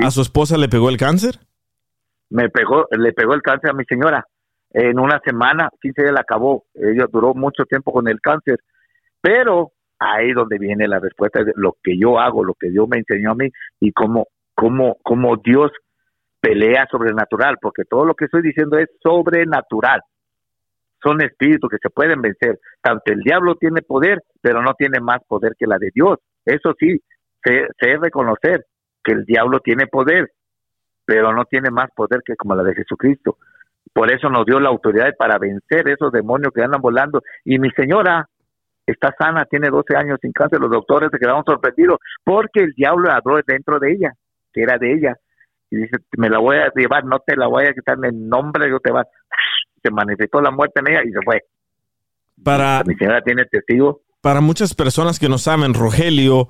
¿a 0.02 0.10
su 0.10 0.20
esposa 0.20 0.58
le 0.58 0.68
pegó 0.68 0.90
el 0.90 0.98
cáncer? 0.98 1.38
me 2.32 2.48
pegó, 2.48 2.86
le 2.90 3.12
pegó 3.12 3.34
el 3.34 3.42
cáncer 3.42 3.70
a 3.70 3.74
mi 3.74 3.84
señora. 3.84 4.26
En 4.70 4.98
una 4.98 5.20
semana, 5.20 5.68
15 5.82 6.02
días 6.02 6.14
la 6.14 6.22
acabó. 6.22 6.64
Ella 6.74 7.06
duró 7.12 7.34
mucho 7.34 7.64
tiempo 7.66 7.92
con 7.92 8.08
el 8.08 8.20
cáncer. 8.20 8.58
Pero 9.20 9.72
ahí 10.02 10.32
donde 10.32 10.58
viene 10.58 10.88
la 10.88 10.98
respuesta 10.98 11.44
de 11.44 11.52
lo 11.56 11.76
que 11.82 11.98
yo 11.98 12.18
hago, 12.18 12.44
lo 12.44 12.54
que 12.54 12.70
Dios 12.70 12.88
me 12.88 12.98
enseñó 12.98 13.32
a 13.32 13.34
mí 13.34 13.50
y 13.80 13.92
cómo, 13.92 14.26
cómo, 14.54 14.96
cómo 15.02 15.36
Dios 15.36 15.70
pelea 16.40 16.88
sobrenatural, 16.90 17.56
porque 17.60 17.84
todo 17.84 18.04
lo 18.04 18.14
que 18.14 18.24
estoy 18.24 18.42
diciendo 18.42 18.76
es 18.76 18.88
sobrenatural. 19.00 20.00
Son 21.02 21.20
espíritus 21.22 21.70
que 21.70 21.78
se 21.80 21.90
pueden 21.90 22.20
vencer. 22.20 22.58
Tanto 22.80 23.12
el 23.12 23.20
diablo 23.20 23.54
tiene 23.56 23.82
poder, 23.82 24.20
pero 24.40 24.62
no 24.62 24.74
tiene 24.74 25.00
más 25.00 25.18
poder 25.26 25.54
que 25.58 25.66
la 25.66 25.78
de 25.78 25.90
Dios. 25.94 26.18
Eso 26.44 26.74
sí, 26.78 27.00
sé, 27.44 27.66
reconocer 28.00 28.64
que 29.04 29.12
el 29.12 29.24
diablo 29.24 29.60
tiene 29.60 29.86
poder, 29.86 30.30
pero 31.04 31.32
no 31.32 31.44
tiene 31.44 31.70
más 31.70 31.90
poder 31.94 32.22
que 32.24 32.36
como 32.36 32.54
la 32.54 32.62
de 32.62 32.74
Jesucristo. 32.74 33.38
Por 33.92 34.12
eso 34.12 34.28
nos 34.28 34.44
dio 34.46 34.58
la 34.58 34.68
autoridad 34.68 35.12
para 35.16 35.38
vencer 35.38 35.88
esos 35.88 36.12
demonios 36.12 36.52
que 36.52 36.62
andan 36.62 36.80
volando. 36.80 37.22
Y 37.44 37.58
mi 37.58 37.70
señora 37.70 38.28
está 38.86 39.14
sana, 39.18 39.44
tiene 39.44 39.68
12 39.68 39.96
años 39.96 40.18
sin 40.20 40.32
cáncer. 40.32 40.60
Los 40.60 40.70
doctores 40.70 41.10
se 41.12 41.18
quedaron 41.18 41.44
sorprendidos 41.44 41.98
porque 42.24 42.60
el 42.60 42.72
diablo 42.74 43.08
ladró 43.08 43.40
dentro 43.46 43.78
de 43.78 43.92
ella, 43.92 44.12
que 44.52 44.62
era 44.62 44.78
de 44.78 44.92
ella. 44.92 45.16
Y 45.70 45.76
dice, 45.76 45.96
me 46.18 46.28
la 46.28 46.38
voy 46.38 46.56
a 46.56 46.70
llevar, 46.74 47.04
no 47.04 47.18
te 47.20 47.36
la 47.36 47.46
voy 47.46 47.64
a 47.64 47.72
quitar 47.72 47.96
en 48.02 48.28
nombre, 48.28 48.68
yo 48.68 48.78
te 48.78 48.92
va. 48.92 49.04
Se 49.82 49.90
manifestó 49.90 50.40
la 50.40 50.50
muerte 50.50 50.80
en 50.80 50.88
ella 50.92 51.02
y 51.04 51.10
se 51.10 51.18
fue. 51.24 51.42
Para, 52.44 52.84
Mi 52.86 52.94
señora 52.94 53.20
tiene 53.20 53.44
testigo. 53.46 54.02
para 54.20 54.40
muchas 54.40 54.74
personas 54.74 55.18
que 55.18 55.28
no 55.28 55.38
saben, 55.38 55.74
Rogelio 55.74 56.46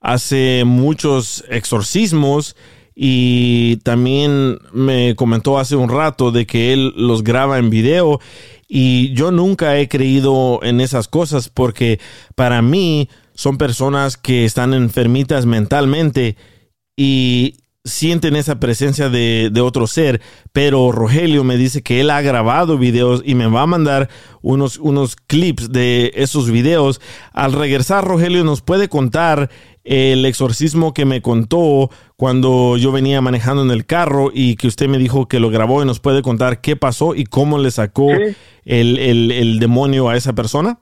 hace 0.00 0.62
muchos 0.64 1.44
exorcismos 1.48 2.56
y 2.94 3.76
también 3.78 4.58
me 4.72 5.14
comentó 5.16 5.58
hace 5.58 5.76
un 5.76 5.90
rato 5.90 6.30
de 6.30 6.46
que 6.46 6.72
él 6.72 6.92
los 6.96 7.24
graba 7.24 7.58
en 7.58 7.70
video 7.70 8.20
y 8.68 9.12
yo 9.14 9.30
nunca 9.30 9.78
he 9.78 9.88
creído 9.88 10.60
en 10.62 10.80
esas 10.80 11.08
cosas 11.08 11.48
porque 11.48 12.00
para 12.34 12.62
mí 12.62 13.08
son 13.34 13.58
personas 13.58 14.16
que 14.16 14.44
están 14.44 14.74
enfermitas 14.74 15.46
mentalmente 15.46 16.36
y 16.96 17.56
sienten 17.86 18.34
esa 18.34 18.58
presencia 18.58 19.08
de, 19.08 19.52
otro 19.62 19.86
ser, 19.86 20.20
pero 20.52 20.90
Rogelio 20.90 21.44
me 21.44 21.56
dice 21.56 21.82
que 21.82 22.00
él 22.00 22.10
ha 22.10 22.20
grabado 22.20 22.78
videos 22.78 23.22
y 23.24 23.36
me 23.36 23.46
va 23.46 23.62
a 23.62 23.66
mandar 23.66 24.10
unos, 24.42 24.78
unos 24.78 25.14
clips 25.14 25.70
de 25.70 26.10
esos 26.16 26.50
videos. 26.50 27.00
Al 27.32 27.52
regresar, 27.52 28.04
Rogelio 28.04 28.42
nos 28.42 28.60
puede 28.60 28.88
contar 28.88 29.50
el 29.86 30.26
exorcismo 30.26 30.92
que 30.92 31.04
me 31.04 31.22
contó 31.22 31.90
cuando 32.16 32.76
yo 32.76 32.90
venía 32.92 33.20
manejando 33.20 33.62
en 33.62 33.70
el 33.70 33.86
carro 33.86 34.30
y 34.34 34.56
que 34.56 34.66
usted 34.66 34.88
me 34.88 34.98
dijo 34.98 35.28
que 35.28 35.38
lo 35.40 35.48
grabó 35.50 35.82
y 35.82 35.86
nos 35.86 36.00
puede 36.00 36.22
contar 36.22 36.60
qué 36.60 36.76
pasó 36.76 37.14
y 37.14 37.24
cómo 37.24 37.58
le 37.58 37.70
sacó 37.70 38.10
el, 38.10 38.98
el- 38.98 39.30
el 39.32 39.58
demonio 39.60 40.08
a 40.08 40.16
esa 40.16 40.32
persona. 40.34 40.80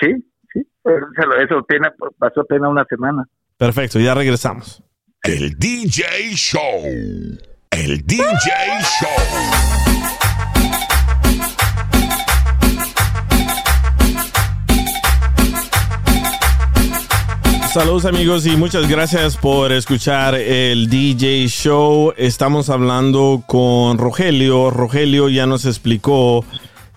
Sí, 0.00 0.08
sí. 0.52 0.60
Pero 0.82 0.98
Eso, 1.16 1.32
eso 1.44 1.58
apenas- 1.58 1.92
pasó 2.18 2.42
apenas 2.42 2.70
una 2.70 2.84
semana. 2.84 3.24
Perfecto, 3.56 3.98
ya 3.98 4.14
regresamos. 4.14 4.82
El 5.22 5.58
DJ 5.58 6.04
Show. 6.34 6.60
El 7.70 8.06
DJ 8.06 8.22
Show. 9.00 9.93
Saludos 17.74 18.04
amigos 18.04 18.46
y 18.46 18.56
muchas 18.56 18.88
gracias 18.88 19.36
por 19.36 19.72
escuchar 19.72 20.36
el 20.36 20.88
DJ 20.88 21.48
Show. 21.48 22.14
Estamos 22.16 22.70
hablando 22.70 23.42
con 23.48 23.98
Rogelio. 23.98 24.70
Rogelio 24.70 25.28
ya 25.28 25.46
nos 25.46 25.64
explicó 25.64 26.44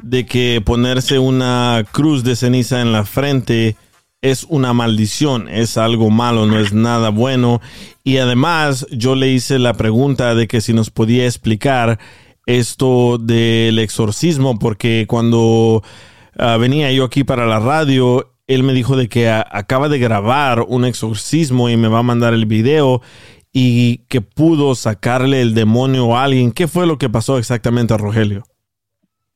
de 0.03 0.27
que 0.27 0.61
ponerse 0.63 1.17
una 1.17 1.83
cruz 1.91 2.23
de 2.23 2.35
ceniza 2.35 2.81
en 2.81 2.91
la 2.91 3.05
frente 3.05 3.75
es 4.21 4.43
una 4.49 4.71
maldición, 4.73 5.49
es 5.49 5.79
algo 5.79 6.11
malo, 6.11 6.45
no 6.45 6.59
es 6.59 6.73
nada 6.73 7.09
bueno. 7.09 7.59
Y 8.03 8.17
además 8.17 8.85
yo 8.91 9.15
le 9.15 9.29
hice 9.29 9.57
la 9.57 9.73
pregunta 9.73 10.35
de 10.35 10.47
que 10.47 10.61
si 10.61 10.73
nos 10.73 10.91
podía 10.91 11.25
explicar 11.25 11.97
esto 12.45 13.17
del 13.17 13.79
exorcismo, 13.79 14.59
porque 14.59 15.05
cuando 15.07 15.81
ah, 16.37 16.57
venía 16.57 16.91
yo 16.91 17.05
aquí 17.05 17.23
para 17.23 17.47
la 17.47 17.57
radio, 17.57 18.36
él 18.47 18.63
me 18.63 18.73
dijo 18.73 18.95
de 18.95 19.09
que 19.09 19.29
a- 19.29 19.45
acaba 19.49 19.89
de 19.89 19.99
grabar 19.99 20.65
un 20.67 20.85
exorcismo 20.85 21.69
y 21.69 21.77
me 21.77 21.87
va 21.89 21.99
a 21.99 22.03
mandar 22.03 22.33
el 22.33 22.45
video 22.45 23.01
y 23.51 23.99
que 24.09 24.21
pudo 24.21 24.75
sacarle 24.75 25.41
el 25.41 25.53
demonio 25.53 26.15
a 26.15 26.23
alguien. 26.23 26.51
¿Qué 26.51 26.67
fue 26.67 26.87
lo 26.87 26.97
que 26.97 27.09
pasó 27.09 27.37
exactamente, 27.37 27.97
Rogelio? 27.97 28.43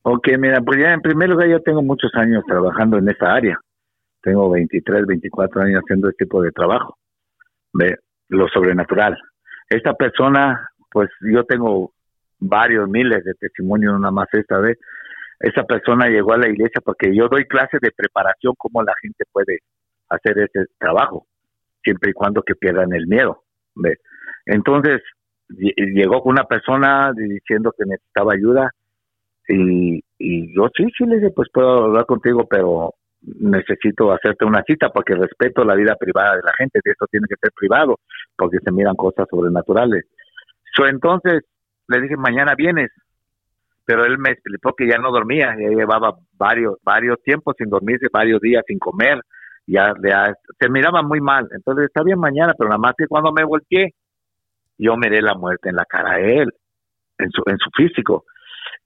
Ok, 0.04 0.30
mira, 0.40 0.62
pues 0.62 0.80
ya 0.80 0.94
en 0.94 1.02
primer 1.02 1.30
lugar 1.30 1.48
yo 1.48 1.62
tengo 1.62 1.82
muchos 1.84 2.12
años 2.16 2.44
trabajando 2.48 2.98
en 2.98 3.08
esta 3.10 3.34
área. 3.34 3.60
Tengo 4.22 4.50
23, 4.50 5.06
24 5.06 5.62
años 5.62 5.82
haciendo 5.84 6.10
este 6.10 6.26
tipo 6.26 6.42
de 6.42 6.52
trabajo, 6.52 6.98
de 7.74 7.98
lo 8.30 8.48
sobrenatural. 8.48 9.18
Esta 9.70 9.94
persona, 9.94 10.70
pues 10.92 11.10
yo 11.22 11.44
tengo 11.46 11.92
varios 12.40 12.90
miles 12.90 13.24
de 13.24 13.34
testimonios, 13.36 14.00
nada 14.00 14.12
más 14.12 14.28
esta 14.34 14.58
vez. 14.60 14.78
Esa 15.42 15.64
persona 15.64 16.08
llegó 16.08 16.34
a 16.34 16.38
la 16.38 16.50
iglesia 16.50 16.82
porque 16.84 17.16
yo 17.16 17.28
doy 17.28 17.46
clases 17.46 17.80
de 17.82 17.92
preparación 17.92 18.54
cómo 18.58 18.84
la 18.84 18.94
gente 19.02 19.24
puede 19.32 19.60
hacer 20.10 20.38
ese 20.40 20.66
trabajo, 20.78 21.26
siempre 21.84 22.12
y 22.12 22.14
cuando 22.14 22.44
que 22.44 22.56
pierdan 22.56 22.94
el 22.94 23.08
miedo. 23.08 23.44
Entonces, 24.46 25.02
lle- 25.50 25.74
llegó 25.94 26.22
una 26.24 26.44
persona 26.46 27.12
diciendo 27.16 27.74
que 27.78 27.86
necesitaba 27.86 28.34
ayuda 28.34 28.72
y, 29.48 30.04
y 30.18 30.56
yo 30.56 30.70
sí, 30.76 30.86
sí 30.98 31.06
le 31.06 31.16
dije, 31.18 31.32
pues 31.36 31.50
puedo 31.54 31.86
hablar 31.86 32.06
contigo, 32.06 32.48
pero 32.50 32.94
necesito 33.22 34.12
hacerte 34.12 34.46
una 34.46 34.64
cita 34.64 34.90
porque 34.90 35.16
respeto 35.16 35.64
la 35.64 35.76
vida 35.76 35.96
privada 35.96 36.36
de 36.38 36.44
la 36.44 36.54
gente, 36.58 36.80
de 36.84 36.92
esto 36.92 37.06
tiene 37.10 37.28
que 37.30 37.36
ser 37.42 37.52
privado, 37.56 38.00
porque 38.36 38.58
se 38.64 38.72
miran 38.72 38.96
cosas 38.96 39.28
sobrenaturales. 39.30 40.06
So, 40.76 40.86
entonces 40.88 41.44
le 41.88 42.02
dije, 42.02 42.16
mañana 42.18 42.54
vienes. 42.56 42.90
Pero 43.86 44.06
él 44.06 44.18
me 44.18 44.32
explicó 44.32 44.74
que 44.74 44.88
ya 44.88 44.98
no 44.98 45.12
dormía, 45.12 45.56
ya 45.60 45.70
llevaba 45.70 46.16
varios, 46.38 46.78
varios 46.84 47.22
tiempos 47.24 47.56
sin 47.58 47.70
dormirse, 47.70 48.08
varios 48.12 48.40
días 48.42 48.64
sin 48.68 48.80
comer, 48.80 49.22
ya, 49.68 49.94
ya 50.04 50.34
se 50.60 50.70
miraba 50.70 51.02
muy 51.02 51.22
mal. 51.22 51.48
Entonces 51.52 51.86
está 51.86 52.04
bien 52.04 52.20
mañana, 52.20 52.54
pero 52.58 52.70
nada 52.70 52.80
más 52.80 52.94
que 52.98 53.08
cuando 53.08 53.32
me 53.32 53.44
volteé, 53.44 53.94
yo 54.78 54.98
miré 54.98 55.22
la 55.22 55.36
muerte 55.36 55.70
en 55.70 55.76
la 55.76 55.86
cara 55.86 56.18
de 56.18 56.38
él, 56.40 56.50
en 57.18 57.32
su, 57.32 57.44
en 57.46 57.58
su 57.58 57.70
físico. 57.76 58.26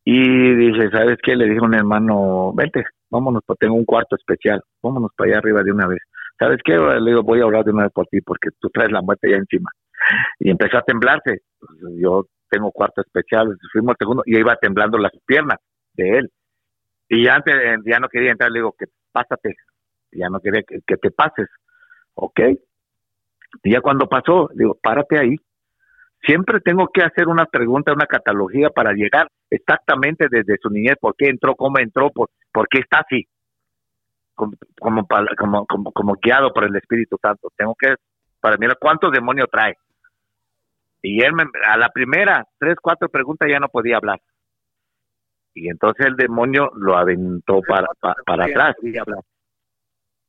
Y 0.04 0.56
dije, 0.56 0.90
¿sabes 0.92 1.18
qué? 1.24 1.36
Le 1.36 1.46
dije 1.46 1.60
a 1.60 1.66
un 1.66 1.74
hermano, 1.74 2.54
vente, 2.54 2.84
vámonos, 3.10 3.42
pues 3.46 3.58
tengo 3.60 3.76
un 3.76 3.86
cuarto 3.86 4.16
especial, 4.16 4.62
vámonos 4.84 5.12
para 5.16 5.32
allá 5.32 5.40
arriba 5.40 5.64
de 5.64 5.72
una 5.72 5.88
vez. 5.88 6.00
¿Sabes 6.38 6.60
qué? 6.64 6.74
Le 6.74 7.12
digo, 7.12 7.24
voy 7.24 7.42
a 7.42 7.46
orar 7.46 7.64
de 7.64 7.72
una 7.72 7.84
vez 7.84 7.94
por 7.94 8.06
ti 8.08 8.22
porque 8.22 8.50
tú 8.60 8.70
traes 8.70 8.92
la 8.92 9.02
muerte 9.02 9.30
ya 9.32 9.38
encima. 9.38 9.70
Y 10.40 10.50
empezó 10.50 10.78
a 10.78 10.84
temblarse. 10.84 11.40
Yo 11.98 12.26
tengo 12.56 12.72
cuarto 12.72 13.02
especial, 13.02 13.58
fuimos 13.72 13.92
al 13.92 13.98
segundo 14.00 14.24
y 14.26 14.38
iba 14.38 14.56
temblando 14.56 14.98
las 14.98 15.12
piernas 15.26 15.60
de 15.94 16.20
él. 16.20 16.32
Y 17.10 17.28
antes 17.28 17.54
eh, 17.54 17.76
ya 17.86 18.00
no 18.00 18.08
quería 18.08 18.32
entrar, 18.32 18.50
le 18.50 18.60
digo, 18.60 18.74
que 18.80 18.86
pásate, 19.12 19.56
ya 20.12 20.30
no 20.30 20.40
quería 20.40 20.64
que, 20.64 20.98
te 20.98 21.12
pases, 21.12 21.50
¿ok? 22.14 22.40
Y 23.64 23.72
ya 23.74 23.82
cuando 23.82 24.08
pasó, 24.08 24.50
digo, 24.54 24.78
párate 24.82 25.20
ahí. 25.20 25.36
Siempre 26.26 26.62
tengo 26.62 26.88
que 26.94 27.04
hacer 27.04 27.28
una 27.28 27.46
pregunta, 27.46 27.94
una 27.94 28.08
catalogía 28.08 28.70
para 28.70 28.94
llegar 28.94 29.28
exactamente 29.50 30.28
desde 30.30 30.58
su 30.62 30.70
niñez, 30.70 30.96
por 31.00 31.16
qué 31.16 31.28
entró, 31.28 31.56
cómo 31.56 31.78
entró, 31.80 32.10
por, 32.10 32.30
por 32.52 32.68
qué 32.70 32.80
está 32.80 33.02
así, 33.02 33.28
como, 34.34 34.54
como, 34.80 35.06
como, 35.38 35.66
como, 35.66 35.92
como 35.92 36.16
guiado 36.16 36.54
por 36.54 36.64
el 36.64 36.76
Espíritu 36.78 37.18
Santo. 37.22 37.50
Tengo 37.56 37.76
que, 37.76 37.96
para 38.40 38.58
mirar 38.58 38.78
cuántos 38.80 39.12
demonios 39.12 39.50
trae. 39.52 39.76
Y 41.06 41.22
él, 41.22 41.34
me, 41.34 41.44
a 41.68 41.78
la 41.78 41.90
primera, 41.90 42.46
tres, 42.58 42.76
cuatro 42.82 43.10
preguntas 43.10 43.48
ya 43.50 43.60
no 43.60 43.70
podía 43.70 43.98
hablar. 43.98 44.20
Y 45.54 45.70
entonces 45.70 46.06
el 46.06 46.16
demonio 46.16 46.72
lo 46.76 46.98
aventó 46.98 47.62
para, 47.62 47.88
para, 48.00 48.16
para 48.26 48.46
atrás, 48.46 48.76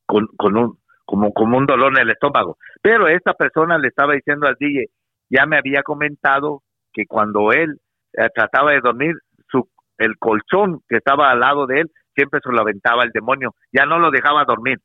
con, 0.05 0.27
con 0.37 0.57
un, 0.57 0.79
como, 1.03 1.33
como 1.33 1.57
un 1.57 1.65
dolor 1.65 1.93
en 1.93 2.03
el 2.03 2.11
estómago. 2.11 2.57
Pero 2.81 3.07
esta 3.07 3.33
persona 3.33 3.77
le 3.77 3.87
estaba 3.87 4.13
diciendo 4.13 4.47
al 4.47 4.55
DJ, 4.59 4.85
ya 5.29 5.45
me 5.45 5.57
había 5.57 5.81
comentado 5.83 6.61
que 6.93 7.05
cuando 7.05 7.51
él 7.51 7.79
eh, 8.13 8.29
trataba 8.33 8.71
de 8.71 8.81
dormir, 8.81 9.15
su, 9.49 9.67
el 9.97 10.17
colchón 10.17 10.81
que 10.87 10.97
estaba 10.97 11.31
al 11.31 11.39
lado 11.39 11.65
de 11.65 11.81
él 11.81 11.91
siempre 12.15 12.39
se 12.43 12.51
lo 12.51 12.61
aventaba 12.61 13.03
el 13.03 13.11
demonio, 13.11 13.53
ya 13.71 13.85
no 13.85 13.99
lo 13.99 14.11
dejaba 14.11 14.45
dormir, 14.45 14.79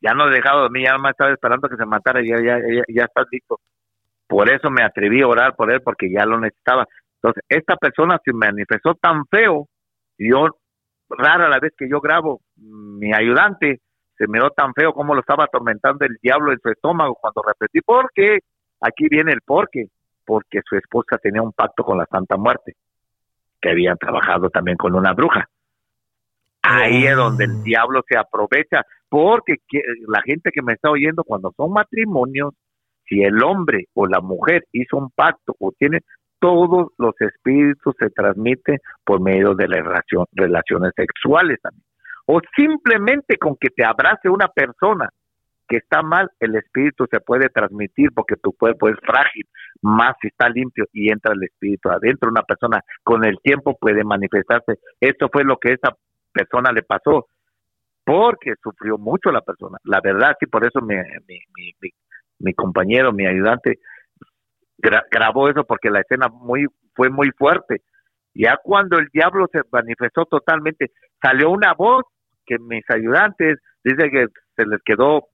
ya 0.00 0.14
no 0.14 0.26
lo 0.26 0.32
dejaba 0.32 0.62
dormir, 0.62 0.84
ya 0.86 0.98
más 0.98 1.12
estaba 1.12 1.32
esperando 1.32 1.68
que 1.68 1.76
se 1.76 1.86
matara, 1.86 2.20
ya, 2.22 2.36
ya, 2.36 2.58
ya, 2.58 2.82
ya 2.88 3.04
está 3.04 3.24
listo. 3.30 3.60
Por 4.34 4.50
eso 4.50 4.68
me 4.68 4.82
atreví 4.82 5.22
a 5.22 5.28
orar 5.28 5.54
por 5.54 5.70
él, 5.70 5.80
porque 5.80 6.10
ya 6.10 6.26
lo 6.26 6.40
necesitaba. 6.40 6.88
Entonces, 7.22 7.44
esta 7.48 7.76
persona 7.76 8.18
se 8.24 8.32
manifestó 8.32 8.96
tan 8.96 9.24
feo, 9.26 9.68
y 10.18 10.30
yo, 10.30 10.48
rara 11.08 11.48
la 11.48 11.60
vez 11.60 11.72
que 11.78 11.88
yo 11.88 12.00
grabo, 12.00 12.40
mi 12.56 13.14
ayudante 13.14 13.80
se 14.18 14.26
miró 14.26 14.50
tan 14.50 14.74
feo 14.74 14.92
como 14.92 15.14
lo 15.14 15.20
estaba 15.20 15.44
atormentando 15.44 16.04
el 16.04 16.16
diablo 16.20 16.50
en 16.50 16.58
su 16.58 16.68
estómago 16.68 17.14
cuando 17.14 17.42
repetí, 17.46 17.80
porque 17.80 18.40
aquí 18.80 19.06
viene 19.08 19.30
el 19.30 19.40
porqué, 19.40 19.86
porque 20.24 20.62
su 20.68 20.74
esposa 20.74 21.16
tenía 21.18 21.40
un 21.40 21.52
pacto 21.52 21.84
con 21.84 21.96
la 21.96 22.06
Santa 22.06 22.36
Muerte, 22.36 22.74
que 23.60 23.70
habían 23.70 23.96
trabajado 23.98 24.50
también 24.50 24.76
con 24.76 24.96
una 24.96 25.12
bruja. 25.12 25.48
Ahí 26.60 27.06
es 27.06 27.14
donde 27.14 27.44
el 27.44 27.62
diablo 27.62 28.02
se 28.08 28.18
aprovecha, 28.18 28.82
porque 29.08 29.58
la 30.08 30.22
gente 30.22 30.50
que 30.50 30.60
me 30.60 30.72
está 30.72 30.90
oyendo, 30.90 31.22
cuando 31.22 31.52
son 31.56 31.72
matrimonios, 31.72 32.52
el 33.22 33.42
hombre 33.42 33.86
o 33.94 34.06
la 34.06 34.20
mujer 34.20 34.64
hizo 34.72 34.96
un 34.96 35.10
pacto 35.10 35.54
o 35.58 35.72
tiene 35.78 36.00
todos 36.40 36.88
los 36.98 37.14
espíritus 37.20 37.94
se 37.98 38.10
transmiten 38.10 38.78
por 39.04 39.20
medio 39.20 39.54
de 39.54 39.66
las 39.68 39.82
relaciones 40.32 40.92
sexuales 40.94 41.58
también. 41.62 41.84
O 42.26 42.40
simplemente 42.54 43.38
con 43.38 43.56
que 43.56 43.68
te 43.68 43.84
abrace 43.84 44.28
una 44.28 44.48
persona 44.48 45.08
que 45.68 45.78
está 45.78 46.02
mal, 46.02 46.30
el 46.40 46.56
espíritu 46.56 47.06
se 47.10 47.20
puede 47.20 47.48
transmitir 47.48 48.10
porque 48.14 48.36
tu 48.36 48.52
cuerpo 48.52 48.88
es 48.88 48.96
frágil, 49.00 49.46
más 49.80 50.14
si 50.20 50.28
está 50.28 50.48
limpio 50.48 50.84
y 50.92 51.10
entra 51.10 51.32
el 51.32 51.42
espíritu 51.44 51.88
adentro. 51.90 52.30
Una 52.30 52.42
persona 52.42 52.80
con 53.02 53.24
el 53.24 53.38
tiempo 53.42 53.76
puede 53.78 54.04
manifestarse. 54.04 54.74
Esto 55.00 55.28
fue 55.32 55.44
lo 55.44 55.56
que 55.56 55.72
esa 55.72 55.96
persona 56.32 56.72
le 56.72 56.82
pasó, 56.82 57.26
porque 58.04 58.54
sufrió 58.62 58.98
mucho 58.98 59.30
la 59.30 59.40
persona. 59.40 59.78
La 59.84 60.00
verdad, 60.02 60.36
sí, 60.38 60.46
por 60.46 60.66
eso 60.66 60.80
mi, 60.82 60.96
mi, 61.26 61.90
mi 62.38 62.52
compañero, 62.54 63.12
mi 63.12 63.26
ayudante, 63.26 63.78
grabó 65.10 65.48
eso 65.48 65.64
porque 65.64 65.90
la 65.90 66.00
escena 66.00 66.28
muy 66.28 66.66
fue 66.94 67.10
muy 67.10 67.30
fuerte. 67.36 67.82
Ya 68.34 68.58
cuando 68.62 68.98
el 68.98 69.08
diablo 69.12 69.46
se 69.52 69.60
manifestó 69.70 70.24
totalmente, 70.26 70.90
salió 71.22 71.50
una 71.50 71.72
voz 71.74 72.04
que 72.46 72.58
mis 72.58 72.84
ayudantes 72.90 73.58
dice 73.82 74.10
que 74.10 74.26
se 74.56 74.66
les 74.66 74.80
quedó 74.84 75.28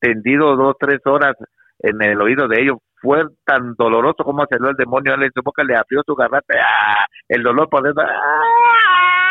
tendido 0.00 0.56
dos 0.56 0.76
tres 0.78 1.00
horas 1.04 1.36
en 1.80 2.02
el 2.02 2.20
oído 2.20 2.48
de 2.48 2.62
ellos 2.62 2.78
fue 3.00 3.22
tan 3.44 3.74
doloroso 3.74 4.24
como 4.24 4.44
salió 4.46 4.70
el 4.70 4.76
demonio 4.76 5.14
en 5.14 5.30
su 5.34 5.42
boca 5.42 5.62
le 5.64 5.76
abrió 5.76 6.02
su 6.04 6.14
garrate 6.14 6.58
¡ah! 6.58 7.06
el 7.28 7.42
dolor 7.42 7.68
por 7.68 7.82
dentro 7.82 8.02
¡ah! 8.04 9.22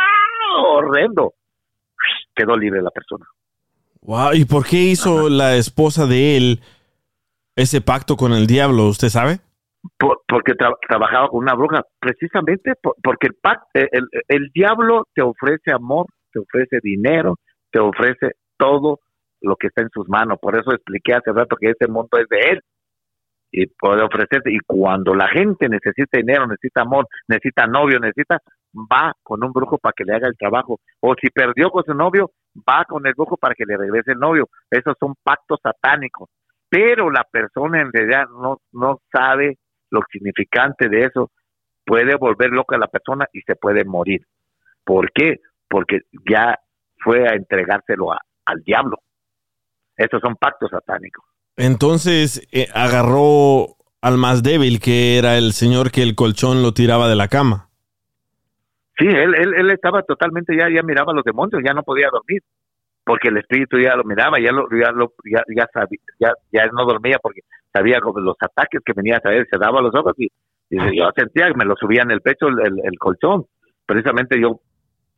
horrendo 0.66 1.34
quedó 2.36 2.56
libre 2.56 2.82
la 2.82 2.92
persona 2.92 3.26
wow 4.02 4.34
y 4.34 4.46
por 4.46 4.66
qué 4.66 4.78
hizo 4.78 5.30
la 5.30 5.56
esposa 5.56 6.06
de 6.06 6.38
él 6.38 6.60
ese 7.56 7.82
pacto 7.82 8.16
con 8.16 8.34
el 8.34 8.48
diablo 8.48 8.88
usted 8.88 9.10
sabe 9.10 9.40
porque 10.00 10.54
trabajaba 10.88 11.28
con 11.28 11.44
una 11.44 11.56
bruja 11.56 11.84
precisamente 12.00 12.74
porque 12.82 13.28
el, 13.28 13.36
pacto, 13.36 13.68
el, 13.74 14.08
el 14.28 14.50
diablo 14.54 15.08
te 15.14 15.22
ofrece 15.22 15.72
amor 15.72 16.08
te 16.32 16.40
ofrece 16.40 16.80
dinero 16.82 17.36
te 17.72 17.80
ofrece 17.80 18.32
todo 18.58 19.00
lo 19.44 19.56
que 19.58 19.68
está 19.68 19.82
en 19.82 19.90
sus 19.90 20.08
manos. 20.10 20.40
Por 20.42 20.58
eso 20.58 20.72
expliqué 20.72 21.14
hace 21.14 21.32
rato 21.32 21.56
que 21.58 21.72
ese 21.72 21.92
mundo 21.92 22.18
es 22.18 22.28
de 22.30 22.52
él 22.52 22.62
y 23.52 23.68
puede 23.68 24.02
ofrecerte. 24.02 24.52
Y 24.52 24.60
cuando 24.66 25.14
la 25.14 25.28
gente 25.28 25.70
necesita 25.70 26.18
dinero, 26.18 26.48
necesita 26.48 26.82
amor, 26.82 27.08
necesita 27.28 27.68
novio, 27.68 28.00
necesita, 28.00 28.40
va 28.74 29.14
con 29.22 29.44
un 29.44 29.52
brujo 29.52 29.78
para 29.78 29.94
que 29.96 30.06
le 30.06 30.16
haga 30.16 30.28
el 30.28 30.38
trabajo. 30.38 30.80
O 31.02 31.14
si 31.22 31.30
perdió 31.30 31.70
con 31.70 31.84
su 31.84 31.94
novio, 31.94 32.32
va 32.58 32.86
con 32.86 33.06
el 33.06 33.14
brujo 33.14 33.38
para 33.38 33.54
que 33.54 33.66
le 33.66 33.78
regrese 33.78 34.14
el 34.14 34.20
novio. 34.20 34.48
Esos 34.72 34.96
son 35.00 35.14
pactos 35.22 35.60
satánicos. 35.62 36.30
Pero 36.74 37.12
la 37.12 37.24
persona 37.24 37.82
en 37.82 37.94
realidad 37.94 38.26
no, 38.30 38.60
no 38.72 39.00
sabe 39.12 39.60
lo 39.92 40.00
significante 40.12 40.90
de 40.90 41.06
eso. 41.06 41.30
Puede 41.86 42.16
volver 42.16 42.50
loca 42.50 42.78
a 42.78 42.80
la 42.80 42.88
persona 42.88 43.28
y 43.32 43.42
se 43.42 43.56
puede 43.56 43.86
morir. 43.86 44.26
¿Por 44.84 45.12
qué? 45.12 45.36
Porque 45.70 46.00
ya 46.28 46.58
fue 46.98 47.30
a 47.30 47.36
entregárselo 47.36 48.12
al 48.12 48.64
diablo. 48.66 48.98
Estos 49.96 50.20
son 50.22 50.36
pactos 50.36 50.72
satánicos. 50.72 51.24
Entonces 51.58 52.48
eh, 52.52 52.68
agarró 52.74 53.76
al 54.02 54.18
más 54.18 54.42
débil, 54.42 54.80
que 54.80 55.20
era 55.20 55.38
el 55.38 55.54
señor 55.54 55.92
que 55.92 56.02
el 56.02 56.16
colchón 56.16 56.64
lo 56.64 56.74
tiraba 56.74 57.08
de 57.08 57.16
la 57.16 57.28
cama. 57.28 57.70
Sí, 58.98 59.06
él, 59.06 59.36
él, 59.36 59.70
estaba 59.70 60.02
totalmente, 60.02 60.58
ya, 60.58 60.70
ya 60.74 60.82
miraba 60.82 61.12
a 61.12 61.16
los 61.16 61.24
demonios, 61.24 61.62
ya 61.64 61.74
no 61.74 61.84
podía 61.84 62.08
dormir, 62.12 62.42
porque 63.06 63.30
el 63.30 63.38
espíritu 63.38 63.80
ya 63.80 63.96
lo 63.96 64.04
miraba, 64.04 64.40
ya 64.40 64.52
lo, 64.52 64.68
ya 64.72 64.92
lo, 64.92 65.14
ya, 65.26 65.44
ya 65.56 65.68
sabía, 65.74 66.00
ya, 66.20 66.34
ya 66.52 66.68
no 66.68 66.86
dormía 66.86 67.18
porque 67.22 67.42
sabía 67.72 68.00
los 68.00 68.36
ataques 68.40 68.82
que 68.86 68.94
venían 68.94 69.22
a 69.24 69.34
él, 69.34 69.48
se 69.52 69.58
daba 69.58 69.82
los 69.82 69.94
ojos 69.96 70.14
y, 70.18 70.30
yo 70.70 71.12
sentía 71.16 71.50
que 71.50 71.58
me 71.58 71.66
lo 71.66 71.76
subía 71.76 72.02
en 72.02 72.10
el 72.10 72.22
pecho 72.22 72.48
el, 72.48 72.80
el 72.84 72.98
colchón. 72.98 73.46
Precisamente 73.86 74.42
yo 74.42 74.60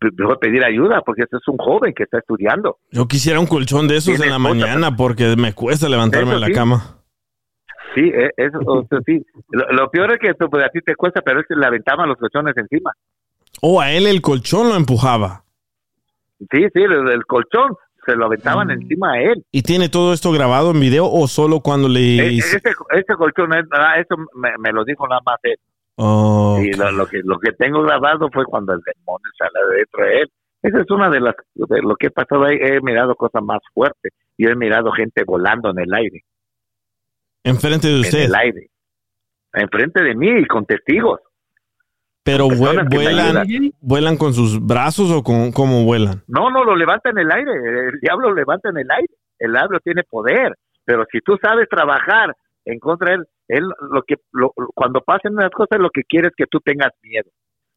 a 0.02 0.40
pedir 0.40 0.64
ayuda 0.64 1.02
porque 1.02 1.24
este 1.24 1.38
es 1.38 1.48
un 1.48 1.58
joven 1.58 1.94
que 1.94 2.04
está 2.04 2.20
estudiando. 2.20 2.78
Yo 2.92 3.08
quisiera 3.08 3.40
un 3.40 3.48
colchón 3.48 3.88
de 3.88 3.98
esos 3.98 4.20
en 4.20 4.30
la 4.30 4.40
mañana 4.40 4.96
porque 4.96 5.36
me 5.38 5.54
cuesta 5.54 5.90
levantarme 5.90 6.34
de 6.34 6.40
la 6.40 6.52
cama. 6.52 7.00
Sí, 7.94 8.02
e, 8.02 8.32
eso, 8.36 8.60
sí. 9.06 9.26
Lo, 9.52 9.90
peor 9.90 10.12
es 10.12 10.20
que 10.20 10.30
esto 10.30 10.50
pues, 10.50 10.66
a 10.66 10.70
ti 10.70 10.82
te 10.82 10.96
cuesta, 10.96 11.22
pero 11.22 11.40
es 11.40 11.48
que 11.48 11.56
le 11.56 11.66
aventaban 11.66 12.10
los 12.10 12.18
colchones 12.18 12.56
encima. 12.58 12.92
O 13.62 13.78
oh, 13.78 13.82
a 13.82 13.92
él 13.92 14.06
el 14.06 14.22
colchón 14.22 14.68
lo 14.70 14.76
empujaba. 14.76 15.45
Sí, 16.40 16.68
sí, 16.74 16.82
el, 16.82 17.26
colchón 17.26 17.76
se 18.06 18.16
lo 18.16 18.26
aventaban 18.26 18.68
mm. 18.68 18.72
encima 18.72 19.14
a 19.14 19.22
él. 19.22 19.44
¿Y 19.52 19.62
tiene 19.62 19.90
todo 19.90 20.14
esto 20.14 20.32
grabado 20.32 20.72
en 20.72 20.80
video 20.80 21.10
o 21.10 21.28
solo 21.28 21.62
cuando 21.62 21.88
le... 21.88 22.36
E, 22.36 22.38
ese, 22.38 23.16
colchón, 23.18 23.52
ah, 23.72 24.00
eso 24.00 24.16
me, 24.36 24.52
me, 24.60 24.72
lo 24.72 24.84
dijo 24.84 25.08
nada 25.08 25.22
más 25.26 25.38
él. 25.44 25.58
Oh, 25.98 26.60
y 26.62 26.72
lo, 26.74 27.08
que 27.08 27.22
lo 27.24 27.40
que 27.40 27.54
tengo 27.54 27.82
grabado 27.82 28.30
fue 28.34 28.44
cuando 28.46 28.74
el 28.74 28.82
demonio 28.82 29.32
sale 29.38 29.72
de 29.72 29.78
dentro 29.78 30.06
de 30.06 30.22
él. 30.22 30.32
Esa 30.62 30.82
es 30.82 30.92
una 30.92 31.10
de 31.10 31.22
las 31.22 31.36
de 31.54 31.82
lo 31.82 31.96
que 31.96 32.08
he 32.08 32.12
pasado 32.12 32.44
ahí. 32.46 32.58
He 32.60 32.82
mirado 32.82 33.16
cosas 33.16 33.42
más 33.44 33.60
fuertes. 33.74 34.12
Yo 34.38 34.50
he 34.50 34.56
mirado 34.56 34.92
gente 34.92 35.24
volando 35.24 35.70
en 35.70 35.80
el 35.80 35.94
aire. 35.94 36.24
Enfrente 37.44 37.88
de 37.88 38.00
usted. 38.02 38.20
En 38.20 38.26
el 38.26 38.36
aire. 38.36 38.70
Enfrente 39.54 40.04
de 40.04 40.16
mí 40.16 40.30
y 40.42 40.46
con 40.48 40.66
testigos. 40.66 41.22
Pero 42.26 42.50
vuelan, 42.50 42.88
vuelan 43.82 44.18
con 44.18 44.34
sus 44.34 44.60
brazos 44.60 45.12
o 45.12 45.22
con 45.22 45.52
cómo 45.52 45.84
vuelan. 45.84 46.24
No, 46.28 46.50
no, 46.50 46.64
lo 46.64 46.76
levanta 46.76 47.12
en 47.12 47.20
el 47.20 47.32
aire. 47.32 47.52
El 47.54 48.00
diablo 48.02 48.30
lo 48.30 48.36
levanta 48.36 48.70
en 48.70 48.78
el 48.78 48.90
aire. 48.90 49.14
El 49.38 49.52
diablo 49.52 49.80
tiene 49.80 50.02
poder. 50.04 50.58
Pero 50.84 51.06
si 51.12 51.20
tú 51.20 51.38
sabes 51.40 51.70
trabajar 51.70 52.36
en 52.66 52.80
contra 52.80 53.12
de 53.12 53.18
él, 53.18 53.26
él 53.48 53.64
lo 53.92 54.02
que 54.02 54.16
lo, 54.32 54.52
cuando 54.74 55.02
pasen 55.02 55.36
las 55.36 55.52
cosas 55.52 55.78
lo 55.80 55.92
que 55.92 56.02
quiere 56.04 56.30
es 56.30 56.34
que 56.36 56.48
tú 56.48 56.60
tengas 56.62 56.90
miedo. 57.04 57.30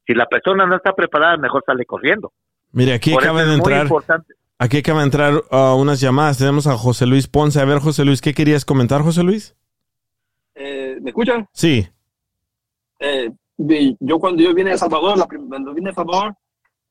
Si 0.07 0.15
la 0.15 0.25
persona 0.25 0.65
no 0.65 0.77
está 0.77 0.95
preparada, 0.95 1.37
mejor 1.37 1.63
sale 1.67 1.85
corriendo. 1.85 2.33
Mire, 2.73 2.95
aquí 2.95 3.13
Por 3.13 3.25
acaba 3.25 3.45
de 3.45 3.55
entrar. 3.55 3.83
importante. 3.83 4.33
Aquí 4.59 4.79
acaba 4.79 5.01
de 5.01 5.05
entrar 5.05 5.35
uh, 5.51 5.75
unas 5.79 6.01
llamadas. 6.01 6.39
Tenemos 6.39 6.67
a 6.67 6.79
José 6.79 7.05
Luis 7.05 7.29
Ponce. 7.29 7.61
A 7.61 7.67
ver, 7.67 7.81
José 7.81 8.07
Luis, 8.07 8.23
¿qué 8.23 8.33
querías 8.33 8.65
comentar, 8.65 9.03
José 9.03 9.23
Luis? 9.23 9.55
Eh, 10.55 10.97
¿Me 11.03 11.11
escuchan? 11.11 11.47
Sí. 11.53 11.87
Eh, 12.99 13.31
yo 13.59 14.19
cuando 14.19 14.43
yo 14.43 14.55
vine 14.55 14.73
El 14.73 14.79
Salvador, 14.79 15.19
la 15.19 15.27
cuando 15.27 15.75
vine 15.75 15.91
El 15.91 15.95
Salvador, 15.95 16.35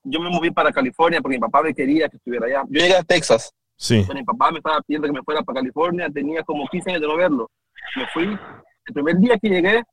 yo 0.03 0.19
me 0.19 0.29
moví 0.29 0.51
para 0.51 0.71
California 0.71 1.21
porque 1.21 1.37
mi 1.37 1.41
papá 1.41 1.61
me 1.63 1.73
quería 1.73 2.09
que 2.09 2.17
estuviera 2.17 2.45
allá. 2.45 2.63
Yo 2.69 2.81
llegué 2.81 2.95
a 2.95 3.03
Texas. 3.03 3.53
Sí. 3.75 4.03
Pero 4.07 4.19
mi 4.19 4.25
papá 4.25 4.51
me 4.51 4.57
estaba 4.57 4.81
pidiendo 4.81 5.07
que 5.07 5.13
me 5.13 5.23
fuera 5.23 5.43
para 5.43 5.59
California, 5.59 6.09
tenía 6.09 6.43
como 6.43 6.67
15 6.67 6.89
años 6.89 7.01
de 7.01 7.07
no 7.07 7.15
verlo. 7.15 7.49
Me 7.95 8.07
fui. 8.07 8.25
El 8.25 8.93
primer 8.93 9.17
día 9.17 9.37
que 9.37 9.49
llegué, 9.49 9.83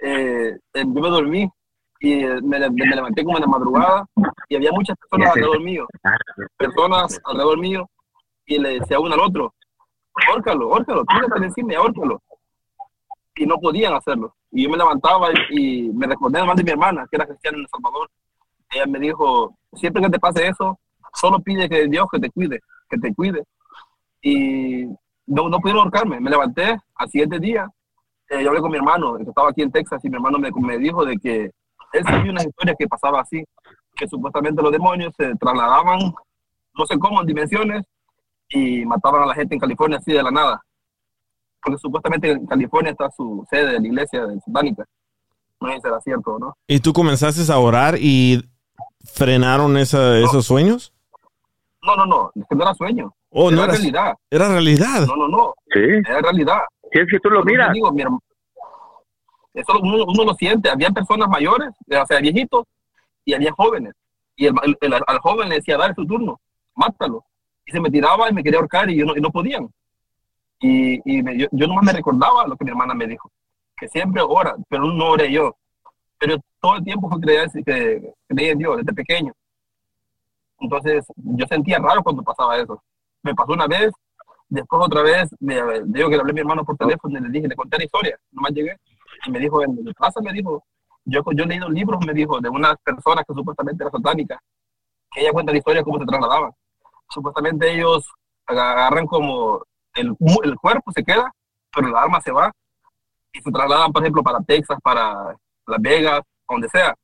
eh, 0.00 0.56
eh, 0.74 0.84
yo 0.84 1.00
me 1.00 1.08
dormí 1.08 1.50
y 2.00 2.24
eh, 2.24 2.40
me, 2.42 2.58
levanté 2.58 3.24
como 3.24 3.38
en 3.38 3.42
la 3.42 3.48
madrugada 3.48 4.06
y 4.48 4.56
había 4.56 4.70
muchas 4.72 4.96
personas 4.96 5.30
alrededor 5.30 5.60
mío, 5.62 5.86
personas 6.56 7.20
alrededor 7.24 7.58
mío 7.58 7.90
y 8.46 8.58
le 8.58 8.80
decía 8.80 9.00
uno 9.00 9.14
al 9.14 9.20
otro, 9.20 9.54
órcalo, 10.34 10.68
órcalo, 10.68 11.04
tírate 11.04 11.44
encima 11.44 11.80
órcalo. 11.80 12.20
Y 13.38 13.46
no 13.46 13.56
podían 13.58 13.94
hacerlo. 13.94 14.34
Y 14.50 14.64
yo 14.64 14.70
me 14.70 14.76
levantaba 14.76 15.28
y, 15.50 15.86
y 15.86 15.92
me 15.92 16.06
recordé 16.06 16.38
además 16.38 16.56
de 16.56 16.64
mi 16.64 16.70
hermana, 16.70 17.06
que 17.10 17.16
era 17.16 17.26
cristiana 17.26 17.56
en 17.56 17.62
El 17.62 17.68
Salvador. 17.70 18.10
Ella 18.70 18.86
me 18.86 18.98
dijo, 18.98 19.54
siempre 19.72 20.02
que 20.02 20.10
te 20.10 20.18
pase 20.18 20.46
eso, 20.46 20.78
solo 21.14 21.38
pide 21.40 21.68
que 21.68 21.86
Dios 21.86 22.06
que 22.12 22.18
te 22.18 22.30
cuide, 22.30 22.60
que 22.90 22.98
te 22.98 23.14
cuide. 23.14 23.44
Y 24.20 24.84
no, 25.26 25.48
no 25.48 25.58
pudieron 25.60 25.84
ahorcarme. 25.84 26.20
Me 26.20 26.30
levanté 26.30 26.76
al 26.96 27.08
siguiente 27.08 27.38
día. 27.38 27.68
eh, 28.30 28.42
yo 28.42 28.48
hablé 28.48 28.60
con 28.60 28.70
mi 28.70 28.76
hermano, 28.76 29.16
que 29.16 29.22
estaba 29.22 29.50
aquí 29.50 29.62
en 29.62 29.72
Texas, 29.72 30.04
y 30.04 30.08
mi 30.10 30.16
hermano 30.16 30.38
me, 30.38 30.50
me 30.50 30.78
dijo 30.78 31.04
de 31.04 31.16
que 31.16 31.50
él 31.92 32.04
sabía 32.04 32.30
unas 32.32 32.46
historias 32.46 32.76
que 32.78 32.86
pasaba 32.88 33.20
así, 33.20 33.42
que 33.94 34.06
supuestamente 34.08 34.62
los 34.62 34.72
demonios 34.72 35.14
se 35.16 35.34
trasladaban, 35.36 36.12
no 36.74 36.86
sé 36.86 36.98
cómo, 36.98 37.20
en 37.20 37.26
dimensiones, 37.26 37.84
y 38.50 38.84
mataban 38.84 39.22
a 39.22 39.26
la 39.26 39.34
gente 39.34 39.54
en 39.54 39.60
California 39.60 39.98
así 39.98 40.12
de 40.12 40.22
la 40.22 40.30
nada. 40.30 40.60
Porque 41.62 41.78
supuestamente 41.78 42.30
en 42.30 42.46
California 42.46 42.92
está 42.92 43.10
su 43.10 43.44
sede 43.50 43.72
de 43.72 43.80
la 43.80 43.86
iglesia 43.86 44.26
de 44.26 44.40
satánica. 44.40 44.84
No 45.60 45.68
sé 45.68 45.74
si 45.74 45.80
será 45.80 46.00
cierto 46.00 46.32
o 46.34 46.38
no. 46.38 46.56
¿Y 46.66 46.80
tú 46.80 46.92
comenzaste 46.92 47.52
a 47.52 47.58
orar 47.58 47.96
y 47.98 48.42
frenaron 49.04 49.76
esa- 49.76 50.18
esos 50.18 50.46
sueños? 50.46 50.92
No, 51.82 51.96
no, 51.96 52.06
no, 52.06 52.30
es 52.34 52.44
que 52.48 52.54
no 52.54 52.62
era 52.62 52.74
sueño. 52.74 53.12
Oh, 53.30 53.50
no 53.50 53.56
era 53.56 53.64
era- 53.64 53.72
realidad. 53.74 54.14
Era 54.30 54.48
realidad. 54.48 55.06
No, 55.06 55.16
no, 55.16 55.28
no. 55.28 55.54
Sí. 55.72 55.80
Era 56.08 56.20
realidad. 56.20 56.58
Si 56.92 56.98
es 57.00 57.06
que 57.10 57.18
tú 57.20 57.28
lo 57.30 57.40
Por 57.42 57.50
eso 57.50 57.56
miras. 57.58 57.72
digo, 57.72 57.92
mi 57.92 58.02
eso 59.54 59.72
uno, 59.82 60.04
uno 60.06 60.24
lo 60.24 60.34
siente. 60.34 60.70
Había 60.70 60.90
personas 60.90 61.28
mayores, 61.28 61.70
o 61.90 62.06
sea, 62.06 62.20
viejitos, 62.20 62.64
y 63.24 63.34
había 63.34 63.52
jóvenes. 63.52 63.94
Y 64.36 64.46
el, 64.46 64.54
el- 64.62 64.76
el- 64.80 64.94
al 64.94 65.18
joven 65.20 65.48
le 65.48 65.56
decía, 65.56 65.76
dale 65.76 65.94
tu 65.94 66.06
turno, 66.06 66.40
mátalo. 66.74 67.24
Y 67.66 67.72
se 67.72 67.80
me 67.80 67.90
tiraba 67.90 68.30
y 68.30 68.32
me 68.34 68.42
quería 68.42 68.60
ahorcar 68.60 68.88
y, 68.90 68.96
yo 68.96 69.04
no, 69.04 69.16
y 69.16 69.20
no 69.20 69.30
podían. 69.30 69.68
Y, 70.60 71.22
me- 71.22 71.38
yo, 71.38 71.46
yo 71.52 71.66
nomás 71.66 71.84
me 71.84 71.92
recordaba 71.92 72.46
lo 72.46 72.56
que 72.56 72.64
mi 72.64 72.70
hermana 72.70 72.94
me 72.94 73.06
dijo, 73.06 73.30
que 73.76 73.88
siempre 73.88 74.22
ora, 74.22 74.56
pero 74.68 74.84
no 74.86 75.10
oré 75.10 75.30
yo. 75.32 75.56
Pero 76.18 76.36
todo 76.60 76.76
el 76.76 76.84
tiempo 76.84 77.08
fue 77.08 77.20
creer 77.20 77.48
que 77.64 78.12
creía 78.26 78.52
en 78.52 78.58
Dios 78.58 78.76
desde 78.78 78.92
pequeño. 78.92 79.32
Entonces 80.60 81.06
yo 81.16 81.46
sentía 81.46 81.78
raro 81.78 82.02
cuando 82.02 82.22
pasaba 82.22 82.56
eso. 82.58 82.82
Me 83.22 83.34
pasó 83.34 83.52
una 83.52 83.66
vez, 83.66 83.92
después 84.48 84.82
otra 84.84 85.02
vez, 85.02 85.28
me, 85.40 85.54
digo 85.86 86.08
que 86.08 86.16
le 86.16 86.20
hablé 86.20 86.32
a 86.32 86.34
mi 86.34 86.40
hermano 86.40 86.64
por 86.64 86.76
teléfono 86.76 87.18
y 87.18 87.22
le 87.22 87.28
dije, 87.30 87.48
le 87.48 87.56
conté 87.56 87.78
la 87.78 87.84
historia, 87.84 88.18
nomás 88.32 88.52
llegué. 88.52 88.76
Y 89.26 89.30
me 89.30 89.38
dijo, 89.38 89.62
en 89.62 89.74
mi 89.84 89.94
casa 89.94 90.20
me 90.20 90.32
dijo, 90.32 90.64
yo, 91.04 91.22
yo 91.34 91.44
he 91.44 91.46
leído 91.46 91.68
libros, 91.68 92.04
me 92.04 92.12
dijo, 92.12 92.40
de 92.40 92.48
unas 92.48 92.76
personas 92.82 93.24
que 93.26 93.34
supuestamente 93.34 93.82
eran 93.82 93.92
satánicas, 93.92 94.38
que 95.10 95.20
ella 95.20 95.32
cuenta 95.32 95.52
la 95.52 95.58
historia 95.58 95.80
de 95.80 95.84
cómo 95.84 95.98
se 95.98 96.06
trasladaban. 96.06 96.52
Supuestamente 97.10 97.72
ellos 97.72 98.06
agarran 98.46 99.06
como 99.06 99.62
el, 100.00 100.16
el 100.44 100.56
cuerpo 100.56 100.90
se 100.92 101.02
queda, 101.04 101.32
pero 101.74 101.88
la 101.88 102.02
alma 102.02 102.20
se 102.20 102.32
va 102.32 102.52
y 103.32 103.40
se 103.40 103.50
trasladan, 103.50 103.92
por 103.92 104.02
ejemplo, 104.02 104.22
para 104.22 104.40
Texas, 104.40 104.78
para 104.82 105.36
Las 105.66 105.80
Vegas, 105.80 106.22
donde 106.48 106.68
sea, 106.68 106.94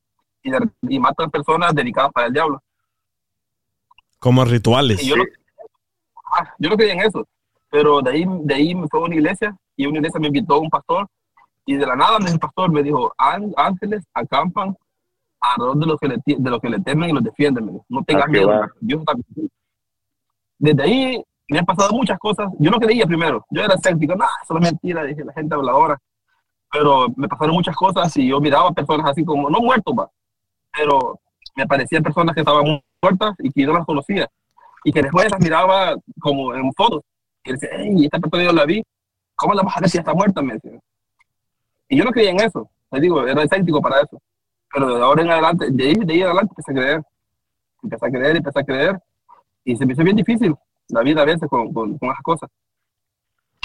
y, 0.43 0.51
de- 0.51 0.71
y 0.83 0.99
matan 0.99 1.31
personas 1.31 1.75
dedicadas 1.75 2.11
para 2.13 2.27
el 2.29 2.33
diablo. 2.33 2.63
Como 4.19 4.45
rituales. 4.45 5.03
Y 5.03 5.09
yo, 5.09 5.17
no, 5.17 5.25
ah, 6.33 6.55
yo 6.59 6.71
no 6.71 6.77
creía 6.77 6.95
en 6.95 7.01
eso, 7.01 7.27
pero 7.71 8.01
de 8.01 8.11
ahí, 8.11 8.25
de 8.27 8.55
ahí 8.55 8.75
me 8.75 8.89
fue 8.89 9.01
a 9.01 9.05
una 9.05 9.15
iglesia 9.15 9.55
y 9.77 9.87
una 9.87 9.99
iglesia 9.99 10.19
me 10.21 10.29
invitó 10.29 10.55
a 10.55 10.59
un 10.61 10.71
pastor 10.71 11.07
y 11.67 11.77
de 11.77 11.87
la 11.87 11.97
nada 11.97 12.19
el 12.27 12.39
pastor 12.39 12.71
me 12.71 12.83
dijo, 12.83 13.13
"Án- 13.19 13.53
ángeles 13.57 14.05
acampan 14.15 14.77
alrededor 15.41 15.77
de 15.79 15.87
los 15.87 16.01
que 16.01 16.09
le, 16.09 16.17
de 16.25 16.51
los 16.51 16.61
que 16.61 16.69
le 16.71 16.81
temen 16.81 17.11
y 17.11 17.13
los 17.13 17.23
defienden. 17.23 17.81
No 17.89 18.03
tengas 18.05 18.25
Ah, 18.27 18.31
miedo. 18.31 18.51
Dios 18.81 19.01
está 19.01 19.13
contigo". 19.13 19.49
Desde 20.59 20.83
ahí 20.83 21.25
me 21.49 21.59
han 21.59 21.67
pasado 21.67 21.93
muchas 21.93 22.19
cosas. 22.19 22.51
Yo 22.59 22.71
no 22.71 22.79
creía 22.79 23.07
primero, 23.07 23.45
yo 23.51 23.63
era 23.63 23.75
escéptico, 23.75 24.15
eso 24.15 24.57
es 24.57 24.61
mentira, 24.61 25.05
dije, 25.05 25.25
la 25.25 25.33
gente 25.33 25.55
habladora. 25.55 25.99
Pero 26.73 27.07
me 27.17 27.29
pasaron 27.29 27.55
muchas 27.55 27.77
cosas 27.77 28.17
y 28.17 28.29
yo 28.29 28.41
miraba 28.41 28.73
personas 28.73 29.11
así 29.11 29.25
como, 29.25 29.49
no 29.49 29.61
muertos, 29.61 29.95
va, 29.97 30.11
pero 30.73 31.21
me 31.55 31.63
aparecían 31.63 32.03
personas 32.03 32.35
que 32.35 32.41
estaban 32.41 32.83
muertas 33.01 33.35
y 33.39 33.51
que 33.51 33.63
yo 33.63 33.69
no 33.69 33.75
las 33.75 33.87
conocía. 33.87 34.29
Y 34.85 34.93
que 34.93 35.03
después 35.03 35.31
las 35.31 35.41
miraba 35.41 35.95
como 36.21 36.55
en 36.55 36.73
fotos. 36.73 37.03
Y 37.45 37.53
decía, 37.53 37.71
hey, 37.73 38.05
esta 38.05 38.19
persona 38.19 38.45
yo 38.45 38.53
la 38.53 38.65
vi. 38.65 38.83
¿Cómo 39.37 39.55
la 39.55 39.63
vas 39.63 39.77
a 39.77 39.89
si 39.89 39.99
está 39.99 40.13
muerta? 40.13 40.43
Me. 40.43 40.59
Y 41.89 41.97
yo 41.97 42.05
no 42.05 42.11
creía 42.11 42.31
en 42.31 42.41
eso. 42.41 42.69
Les 42.91 43.03
digo, 43.03 43.27
era 43.27 43.43
escéptico 43.43 43.81
para 43.81 44.01
eso. 44.01 44.21
Pero 44.73 44.97
de 44.97 45.03
ahora 45.03 45.23
en 45.23 45.31
adelante, 45.31 45.69
de 45.71 45.85
ahí, 45.85 45.95
de 45.95 46.13
ahí 46.13 46.21
en 46.21 46.27
adelante 46.27 46.53
empecé 46.53 46.73
a 46.73 46.75
creer. 46.75 47.03
Empecé 47.83 48.07
a 48.07 48.11
creer, 48.11 48.37
empecé 48.37 48.59
a 48.61 48.65
creer. 48.65 49.01
Y 49.65 49.77
se 49.77 49.87
me 49.87 49.93
hizo 49.93 50.03
bien 50.03 50.17
difícil 50.17 50.55
la 50.89 51.03
vida 51.03 51.23
a 51.23 51.25
veces 51.25 51.49
con, 51.49 51.73
con, 51.73 51.99
con 51.99 52.11
esas 52.11 52.23
cosas. 52.23 52.51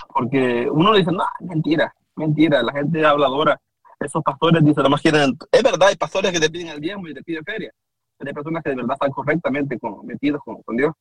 Porque 0.07 0.67
uno 0.71 0.93
dice, 0.93 1.11
no, 1.11 1.23
mentira, 1.41 1.93
mentira, 2.15 2.63
la 2.63 2.73
gente 2.73 3.05
habladora. 3.05 3.59
Esos 3.99 4.23
pastores 4.23 4.63
dicen, 4.63 4.83
nomás 4.83 5.01
quieren. 5.01 5.37
Es 5.51 5.63
verdad, 5.63 5.89
hay 5.89 5.95
pastores 5.95 6.31
que 6.31 6.39
te 6.39 6.49
piden 6.49 6.69
el 6.69 6.79
diezmo 6.79 7.07
y 7.07 7.13
te 7.13 7.21
piden 7.21 7.43
feria. 7.43 7.71
Pero 8.17 8.29
hay 8.29 8.33
personas 8.33 8.63
que 8.63 8.69
de 8.69 8.75
verdad 8.77 8.93
están 8.93 9.11
correctamente 9.11 9.77
con, 9.77 10.05
metidos 10.05 10.41
con, 10.43 10.61
con 10.63 10.77
Dios. 10.77 10.93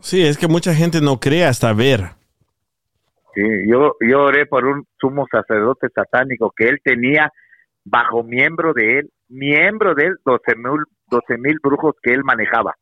Sí, 0.00 0.24
es 0.24 0.36
que 0.36 0.48
mucha 0.48 0.74
gente 0.74 1.00
no 1.00 1.20
cree 1.20 1.44
hasta 1.44 1.72
ver. 1.72 2.10
Sí, 3.34 3.42
yo, 3.68 3.96
yo 4.00 4.24
oré 4.24 4.46
por 4.46 4.64
un 4.64 4.86
sumo 5.00 5.26
sacerdote 5.30 5.88
satánico 5.94 6.52
que 6.56 6.68
él 6.68 6.78
tenía 6.82 7.32
bajo 7.84 8.22
miembro 8.22 8.72
de 8.72 9.00
él, 9.00 9.10
miembro 9.28 9.94
de 9.94 10.06
él, 10.06 10.16
12 10.24 10.56
mil 10.56 10.84
12 11.10 11.38
mil 11.38 11.58
brujos 11.62 11.94
que 12.02 12.12
él 12.12 12.24
manejaba. 12.24 12.74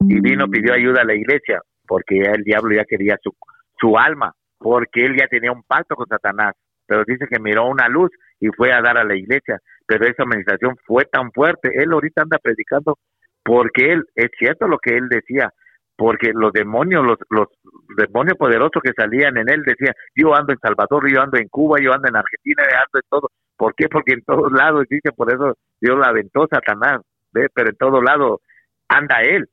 Y 0.00 0.20
vino, 0.20 0.48
pidió 0.48 0.74
ayuda 0.74 1.02
a 1.02 1.04
la 1.04 1.14
iglesia, 1.14 1.62
porque 1.86 2.22
ya 2.24 2.32
el 2.32 2.42
diablo 2.42 2.74
ya 2.74 2.84
quería 2.84 3.18
su, 3.22 3.34
su 3.78 3.96
alma, 3.98 4.32
porque 4.58 5.04
él 5.04 5.16
ya 5.18 5.26
tenía 5.28 5.52
un 5.52 5.62
pacto 5.62 5.94
con 5.94 6.06
Satanás. 6.06 6.54
Pero 6.86 7.04
dice 7.06 7.26
que 7.30 7.40
miró 7.40 7.66
una 7.66 7.88
luz 7.88 8.10
y 8.40 8.48
fue 8.48 8.72
a 8.72 8.82
dar 8.82 8.98
a 8.98 9.04
la 9.04 9.16
iglesia. 9.16 9.58
Pero 9.86 10.06
esa 10.06 10.22
administración 10.22 10.76
fue 10.86 11.04
tan 11.04 11.30
fuerte. 11.32 11.70
Él 11.74 11.92
ahorita 11.92 12.22
anda 12.22 12.38
predicando 12.38 12.98
porque 13.42 13.92
él, 13.92 14.04
es 14.14 14.30
cierto 14.38 14.66
lo 14.66 14.78
que 14.78 14.96
él 14.96 15.08
decía, 15.08 15.50
porque 15.96 16.32
los 16.32 16.52
demonios, 16.52 17.04
los, 17.04 17.18
los 17.30 17.48
demonios 17.96 18.36
poderosos 18.36 18.82
que 18.82 18.92
salían 18.96 19.36
en 19.36 19.48
él 19.48 19.62
decían, 19.64 19.94
yo 20.16 20.34
ando 20.34 20.52
en 20.52 20.58
Salvador, 20.58 21.10
yo 21.10 21.20
ando 21.20 21.38
en 21.38 21.48
Cuba, 21.48 21.78
yo 21.80 21.92
ando 21.92 22.08
en 22.08 22.16
Argentina, 22.16 22.62
yo 22.64 22.76
ando 22.76 22.98
en 22.98 23.08
todo. 23.08 23.30
¿Por 23.56 23.74
qué? 23.74 23.88
Porque 23.88 24.14
en 24.14 24.22
todos 24.22 24.50
lados, 24.50 24.84
dice, 24.88 25.12
por 25.12 25.32
eso 25.32 25.54
Dios 25.80 25.98
la 25.98 26.08
aventó 26.08 26.46
Satanás, 26.50 27.00
¿ve? 27.32 27.48
pero 27.54 27.70
en 27.70 27.76
todo 27.76 28.02
lado 28.02 28.40
anda 28.88 29.22
él, 29.22 29.46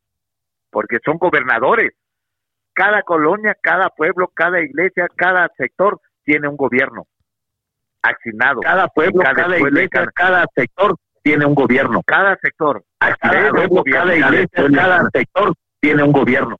porque 0.71 0.97
son 1.05 1.17
gobernadores. 1.17 1.91
Cada 2.73 3.03
colonia, 3.03 3.55
cada 3.61 3.89
pueblo, 3.89 4.29
cada 4.33 4.61
iglesia, 4.61 5.07
cada 5.15 5.49
sector 5.57 5.99
tiene 6.23 6.47
un 6.47 6.57
gobierno 6.57 7.05
asignado. 8.01 8.61
Cada 8.61 8.87
pueblo, 8.87 9.21
cada, 9.23 9.57
iglesia, 9.57 10.09
cada 10.13 10.45
sector 10.55 10.95
tiene 11.21 11.45
un 11.45 11.53
gobierno. 11.53 12.01
Cada 12.05 12.35
sector, 12.37 12.83
cada, 12.97 13.49
pueblo, 13.51 13.83
cada 13.83 14.15
iglesia, 14.15 14.67
cada 14.73 15.09
sector 15.11 15.53
tiene 15.79 16.03
un 16.03 16.11
gobierno. 16.11 16.57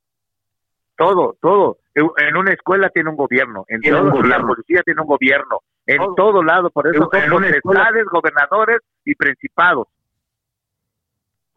Todo, 0.95 1.35
todo. 1.41 1.77
En 1.95 2.37
una 2.37 2.53
escuela 2.53 2.89
tiene 2.89 3.09
un 3.09 3.15
gobierno, 3.17 3.65
en 3.67 3.81
Tiene 3.81 3.99
un 3.99 4.11
todo, 4.11 4.23
la 4.23 4.39
policía 4.39 4.81
tiene 4.83 5.01
un 5.01 5.07
gobierno, 5.07 5.59
en 5.85 5.97
todo 6.15 6.41
lado, 6.41 6.69
por 6.69 6.87
eso 6.87 7.09
En 7.11 7.21
son 7.23 7.33
una 7.33 7.49
escuela- 7.49 7.81
potestades, 7.81 8.05
gobernadores 8.05 8.79
y 9.03 9.15
principados. 9.15 9.87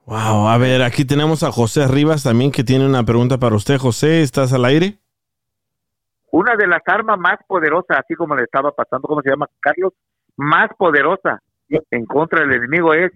Wow, 0.07 0.49
a 0.49 0.59
ver, 0.59 0.83
aquí 0.83 1.07
tenemos 1.07 1.43
a 1.43 1.51
José 1.51 1.89
Rivas 1.89 2.23
también 2.23 2.53
que 2.53 2.63
tiene 2.63 2.87
una 2.87 3.05
pregunta 3.05 3.39
para 3.39 3.57
usted. 3.57 3.79
José, 3.79 4.21
¿estás 4.21 4.53
al 4.53 4.67
aire? 4.67 4.99
Una 6.31 6.57
de 6.57 6.67
las 6.67 6.83
armas 6.87 7.19
más 7.19 7.39
poderosas, 7.47 8.01
así 8.01 8.15
como 8.15 8.37
le 8.37 8.43
estaba 8.43 8.71
pasando, 8.73 9.09
¿cómo 9.09 9.23
se 9.23 9.31
llama, 9.31 9.47
Carlos? 9.61 9.95
Más 10.37 10.69
poderosa 10.77 11.41
en 11.69 12.05
contra 12.05 12.41
del 12.41 12.53
enemigo 12.53 12.93
es 12.93 13.13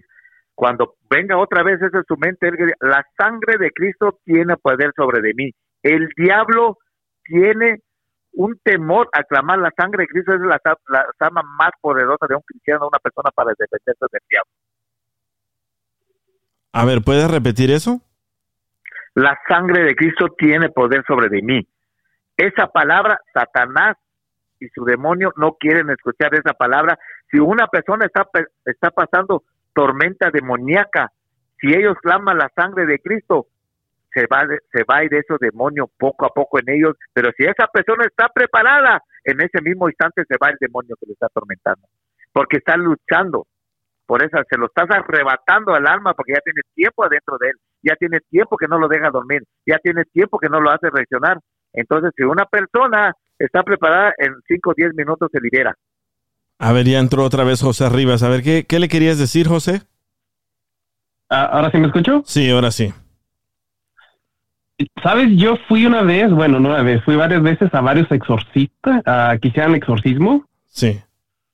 cuando 0.55 0.95
venga 1.09 1.37
otra 1.37 1.61
vez 1.61 1.79
esa 1.81 1.99
en 1.99 2.03
su 2.07 2.17
mente, 2.17 2.51
la 2.81 3.05
sangre 3.17 3.57
de 3.57 3.69
Cristo 3.71 4.19
tiene 4.25 4.57
poder 4.57 4.91
sobre 4.95 5.21
de 5.21 5.33
mí. 5.35 5.51
El 5.83 6.09
diablo 6.17 6.79
tiene 7.23 7.81
un 8.33 8.59
temor 8.63 9.09
a 9.13 9.23
clamar 9.23 9.59
la 9.59 9.71
sangre 9.77 10.03
de 10.03 10.07
Cristo, 10.07 10.33
es 10.33 10.41
la, 10.41 10.59
la 10.87 11.05
arma 11.19 11.43
más 11.43 11.71
poderosa 11.79 12.25
de 12.27 12.35
un 12.35 12.41
cristiano, 12.41 12.87
una 12.87 12.99
persona 12.99 13.29
para 13.35 13.51
defenderse 13.51 14.05
del 14.11 14.21
diablo. 14.27 14.51
A 16.71 16.85
ver, 16.85 17.01
¿puedes 17.03 17.29
repetir 17.29 17.71
eso? 17.71 18.01
La 19.15 19.37
sangre 19.47 19.83
de 19.83 19.95
Cristo 19.95 20.27
tiene 20.37 20.69
poder 20.69 21.03
sobre 21.07 21.29
de 21.29 21.41
mí. 21.41 21.67
Esa 22.37 22.67
palabra, 22.67 23.19
Satanás 23.33 23.97
y 24.59 24.67
su 24.69 24.85
demonio 24.85 25.33
no 25.35 25.53
quieren 25.59 25.89
escuchar 25.89 26.33
esa 26.35 26.53
palabra. 26.53 26.97
Si 27.31 27.39
una 27.39 27.67
persona 27.67 28.05
está, 28.05 28.27
está 28.65 28.91
pasando 28.91 29.43
tormenta 29.73 30.29
demoníaca, 30.31 31.11
si 31.59 31.67
ellos 31.73 31.97
claman 32.01 32.37
la 32.37 32.49
sangre 32.55 32.85
de 32.85 32.99
Cristo, 32.99 33.47
se 34.13 34.25
va, 34.27 34.47
se 34.71 34.83
va 34.83 34.97
a 34.97 35.03
ir 35.03 35.13
esos 35.13 35.39
demonios 35.39 35.89
poco 35.97 36.25
a 36.25 36.29
poco 36.29 36.59
en 36.59 36.69
ellos. 36.69 36.95
Pero 37.13 37.31
si 37.37 37.43
esa 37.43 37.67
persona 37.67 38.05
está 38.05 38.29
preparada, 38.29 39.01
en 39.23 39.41
ese 39.41 39.61
mismo 39.61 39.89
instante 39.89 40.23
se 40.27 40.37
va 40.41 40.49
el 40.49 40.57
demonio 40.59 40.95
que 40.99 41.07
le 41.07 41.13
está 41.13 41.27
atormentando. 41.27 41.87
Porque 42.31 42.57
está 42.57 42.77
luchando. 42.77 43.47
Por 44.09 44.23
eso 44.23 44.39
se 44.49 44.57
lo 44.57 44.65
estás 44.65 44.87
arrebatando 44.89 45.75
al 45.75 45.85
alma 45.85 46.15
porque 46.15 46.33
ya 46.33 46.41
tiene 46.43 46.61
tiempo 46.73 47.03
adentro 47.03 47.37
de 47.39 47.49
él. 47.49 47.55
Ya 47.83 47.95
tiene 47.95 48.17
tiempo 48.27 48.57
que 48.57 48.67
no 48.67 48.79
lo 48.79 48.87
deja 48.87 49.11
dormir. 49.11 49.43
Ya 49.67 49.77
tiene 49.77 50.03
tiempo 50.05 50.39
que 50.39 50.49
no 50.49 50.59
lo 50.59 50.71
hace 50.71 50.89
reaccionar. 50.89 51.37
Entonces, 51.73 52.09
si 52.17 52.23
una 52.23 52.45
persona 52.45 53.13
está 53.37 53.61
preparada, 53.61 54.11
en 54.17 54.33
5 54.47 54.67
o 54.67 54.73
10 54.75 54.95
minutos 54.95 55.29
se 55.31 55.39
libera. 55.39 55.75
A 56.57 56.73
ver, 56.73 56.87
ya 56.87 56.97
entró 56.97 57.23
otra 57.23 57.43
vez 57.43 57.61
José 57.61 57.87
Rivas. 57.87 58.23
A 58.23 58.29
ver, 58.29 58.41
¿qué, 58.41 58.65
qué 58.67 58.79
le 58.79 58.87
querías 58.87 59.19
decir, 59.19 59.47
José? 59.47 59.83
Ah, 61.29 61.45
¿Ahora 61.45 61.69
sí 61.69 61.77
me 61.77 61.85
escucho? 61.85 62.23
Sí, 62.25 62.49
ahora 62.49 62.71
sí. 62.71 62.91
Sabes, 65.03 65.29
yo 65.37 65.55
fui 65.67 65.85
una 65.85 66.01
vez, 66.01 66.31
bueno, 66.31 66.59
no 66.59 66.69
una 66.69 66.81
vez, 66.81 67.03
fui 67.03 67.15
varias 67.15 67.43
veces 67.43 67.71
a 67.75 67.81
varios 67.81 68.11
exorcistas 68.11 69.03
a 69.05 69.37
que 69.39 69.49
hicieran 69.49 69.75
exorcismo. 69.75 70.47
Sí. 70.65 70.99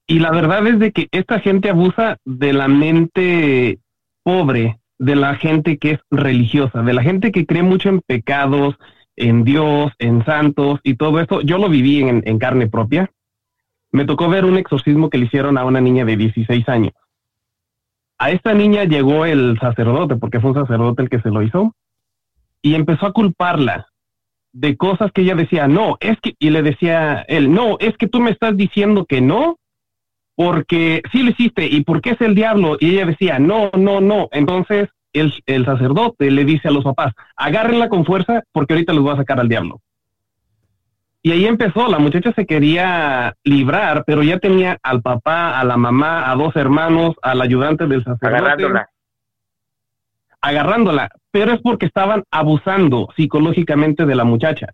Y 0.07 0.19
la 0.19 0.31
verdad 0.31 0.65
es 0.67 0.79
de 0.79 0.91
que 0.91 1.07
esta 1.11 1.39
gente 1.39 1.69
abusa 1.69 2.17
de 2.25 2.53
la 2.53 2.67
mente 2.67 3.79
pobre, 4.23 4.79
de 4.99 5.15
la 5.15 5.35
gente 5.35 5.77
que 5.77 5.91
es 5.91 5.99
religiosa, 6.11 6.83
de 6.83 6.93
la 6.93 7.01
gente 7.01 7.31
que 7.31 7.45
cree 7.45 7.63
mucho 7.63 7.89
en 7.89 8.01
pecados, 8.01 8.75
en 9.15 9.43
Dios, 9.43 9.91
en 9.99 10.23
santos 10.25 10.79
y 10.83 10.95
todo 10.95 11.19
eso. 11.19 11.41
Yo 11.41 11.57
lo 11.57 11.69
viví 11.69 12.01
en, 12.01 12.21
en 12.25 12.37
carne 12.37 12.67
propia. 12.67 13.09
Me 13.91 14.05
tocó 14.05 14.29
ver 14.29 14.45
un 14.45 14.57
exorcismo 14.57 15.09
que 15.09 15.17
le 15.17 15.25
hicieron 15.25 15.57
a 15.57 15.65
una 15.65 15.81
niña 15.81 16.05
de 16.05 16.17
16 16.17 16.67
años. 16.69 16.93
A 18.17 18.31
esta 18.31 18.53
niña 18.53 18.85
llegó 18.85 19.25
el 19.25 19.57
sacerdote, 19.59 20.15
porque 20.15 20.39
fue 20.39 20.51
un 20.51 20.61
sacerdote 20.61 21.03
el 21.03 21.09
que 21.09 21.21
se 21.21 21.29
lo 21.29 21.41
hizo, 21.41 21.75
y 22.61 22.75
empezó 22.75 23.07
a 23.07 23.13
culparla 23.13 23.87
de 24.53 24.77
cosas 24.77 25.11
que 25.11 25.21
ella 25.21 25.35
decía, 25.35 25.67
no, 25.67 25.97
es 25.99 26.17
que, 26.21 26.35
y 26.39 26.49
le 26.49 26.61
decía 26.61 27.25
él, 27.27 27.53
no, 27.53 27.77
es 27.79 27.97
que 27.97 28.07
tú 28.07 28.21
me 28.21 28.31
estás 28.31 28.55
diciendo 28.55 29.05
que 29.05 29.19
no, 29.19 29.57
porque 30.35 31.01
sí 31.11 31.23
lo 31.23 31.31
hiciste, 31.31 31.65
y 31.65 31.83
porque 31.83 32.11
es 32.11 32.21
el 32.21 32.35
diablo, 32.35 32.77
y 32.79 32.91
ella 32.95 33.05
decía, 33.05 33.39
no, 33.39 33.71
no, 33.77 34.01
no, 34.01 34.27
entonces 34.31 34.89
el, 35.13 35.33
el 35.45 35.65
sacerdote 35.65 36.29
le 36.29 36.43
dice 36.45 36.67
a 36.67 36.71
los 36.71 36.83
papás, 36.83 37.13
agárrenla 37.35 37.89
con 37.89 38.05
fuerza, 38.05 38.43
porque 38.51 38.73
ahorita 38.73 38.93
los 38.93 39.03
voy 39.03 39.13
a 39.13 39.17
sacar 39.17 39.39
al 39.39 39.49
diablo. 39.49 39.81
Y 41.25 41.31
ahí 41.31 41.47
empezó, 41.47 41.87
la 41.87 41.97
muchacha 41.97 42.33
se 42.33 42.45
quería 42.45 43.35
librar, 43.43 44.03
pero 44.05 44.21
ya 44.21 44.37
tenía 44.37 44.77
al 44.83 45.01
papá, 45.01 45.59
a 45.59 45.63
la 45.63 45.75
mamá, 45.75 46.29
a 46.29 46.35
dos 46.35 46.55
hermanos, 46.55 47.15
al 47.23 47.41
ayudante 47.41 47.87
del 47.87 48.03
sacerdote. 48.03 48.27
Agarrándola. 48.27 48.89
Agarrándola, 50.39 51.09
pero 51.31 51.53
es 51.53 51.61
porque 51.63 51.87
estaban 51.87 52.23
abusando 52.29 53.07
psicológicamente 53.15 54.05
de 54.05 54.13
la 54.13 54.23
muchacha. 54.23 54.67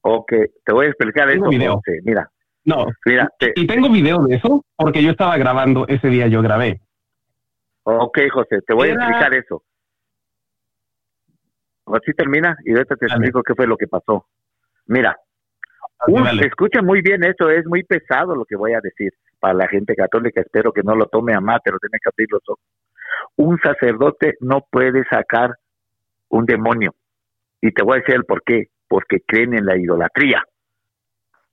Ok, 0.00 0.32
te 0.64 0.72
voy 0.72 0.86
a 0.86 0.88
explicar 0.88 1.30
esto. 1.30 1.48
video. 1.48 1.74
José. 1.74 2.00
Mira, 2.02 2.28
No, 2.64 2.86
mira, 3.04 3.28
te- 3.38 3.52
y 3.56 3.66
tengo 3.66 3.88
video 3.90 4.18
de 4.24 4.36
eso, 4.36 4.64
porque 4.76 5.02
yo 5.02 5.10
estaba 5.10 5.36
grabando, 5.36 5.86
ese 5.88 6.08
día 6.08 6.28
yo 6.28 6.42
grabé. 6.42 6.80
ok, 7.84 8.18
José, 8.32 8.60
te 8.66 8.74
voy 8.74 8.90
Era- 8.90 9.04
a 9.04 9.08
explicar 9.08 9.34
eso. 9.34 9.62
Así 11.86 12.12
termina 12.14 12.56
y 12.64 12.72
ahorita 12.72 12.96
te 12.96 13.06
explico 13.06 13.42
qué 13.42 13.54
fue 13.54 13.66
lo 13.66 13.76
que 13.76 13.88
pasó. 13.88 14.26
Mira, 14.86 15.16
se 16.40 16.46
escucha 16.46 16.80
muy 16.82 17.02
bien 17.02 17.24
eso, 17.24 17.50
es 17.50 17.66
muy 17.66 17.82
pesado 17.82 18.34
lo 18.36 18.44
que 18.44 18.56
voy 18.56 18.72
a 18.74 18.80
decir 18.80 19.12
para 19.40 19.54
la 19.54 19.68
gente 19.68 19.94
católica. 19.94 20.40
Espero 20.40 20.72
que 20.72 20.82
no 20.82 20.94
lo 20.94 21.06
tome 21.06 21.34
a 21.34 21.40
mal, 21.40 21.60
pero 21.64 21.78
tiene 21.78 21.98
que 22.02 22.08
abrir 22.08 22.28
los 22.30 22.42
ojos. 22.48 22.64
Un 23.36 23.58
sacerdote 23.58 24.34
no 24.40 24.64
puede 24.70 25.04
sacar 25.10 25.50
un 26.28 26.46
demonio. 26.46 26.94
Y 27.60 27.72
te 27.72 27.82
voy 27.82 27.96
a 27.96 28.00
decir 28.00 28.14
el 28.14 28.24
por 28.24 28.42
qué. 28.42 28.68
Porque 28.88 29.20
creen 29.26 29.54
en 29.54 29.64
la 29.66 29.76
idolatría. 29.76 30.42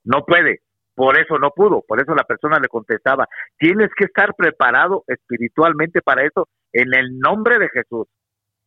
No 0.03 0.25
puede. 0.25 0.61
Por 0.99 1.17
eso 1.17 1.39
no 1.39 1.51
pudo. 1.51 1.81
Por 1.87 2.01
eso 2.01 2.13
la 2.13 2.25
persona 2.25 2.59
le 2.59 2.67
contestaba. 2.67 3.25
Tienes 3.57 3.87
que 3.95 4.03
estar 4.03 4.35
preparado 4.35 5.05
espiritualmente 5.07 6.01
para 6.01 6.25
eso 6.25 6.49
en 6.73 6.93
el 6.93 7.17
nombre 7.19 7.57
de 7.57 7.69
Jesús. 7.69 8.05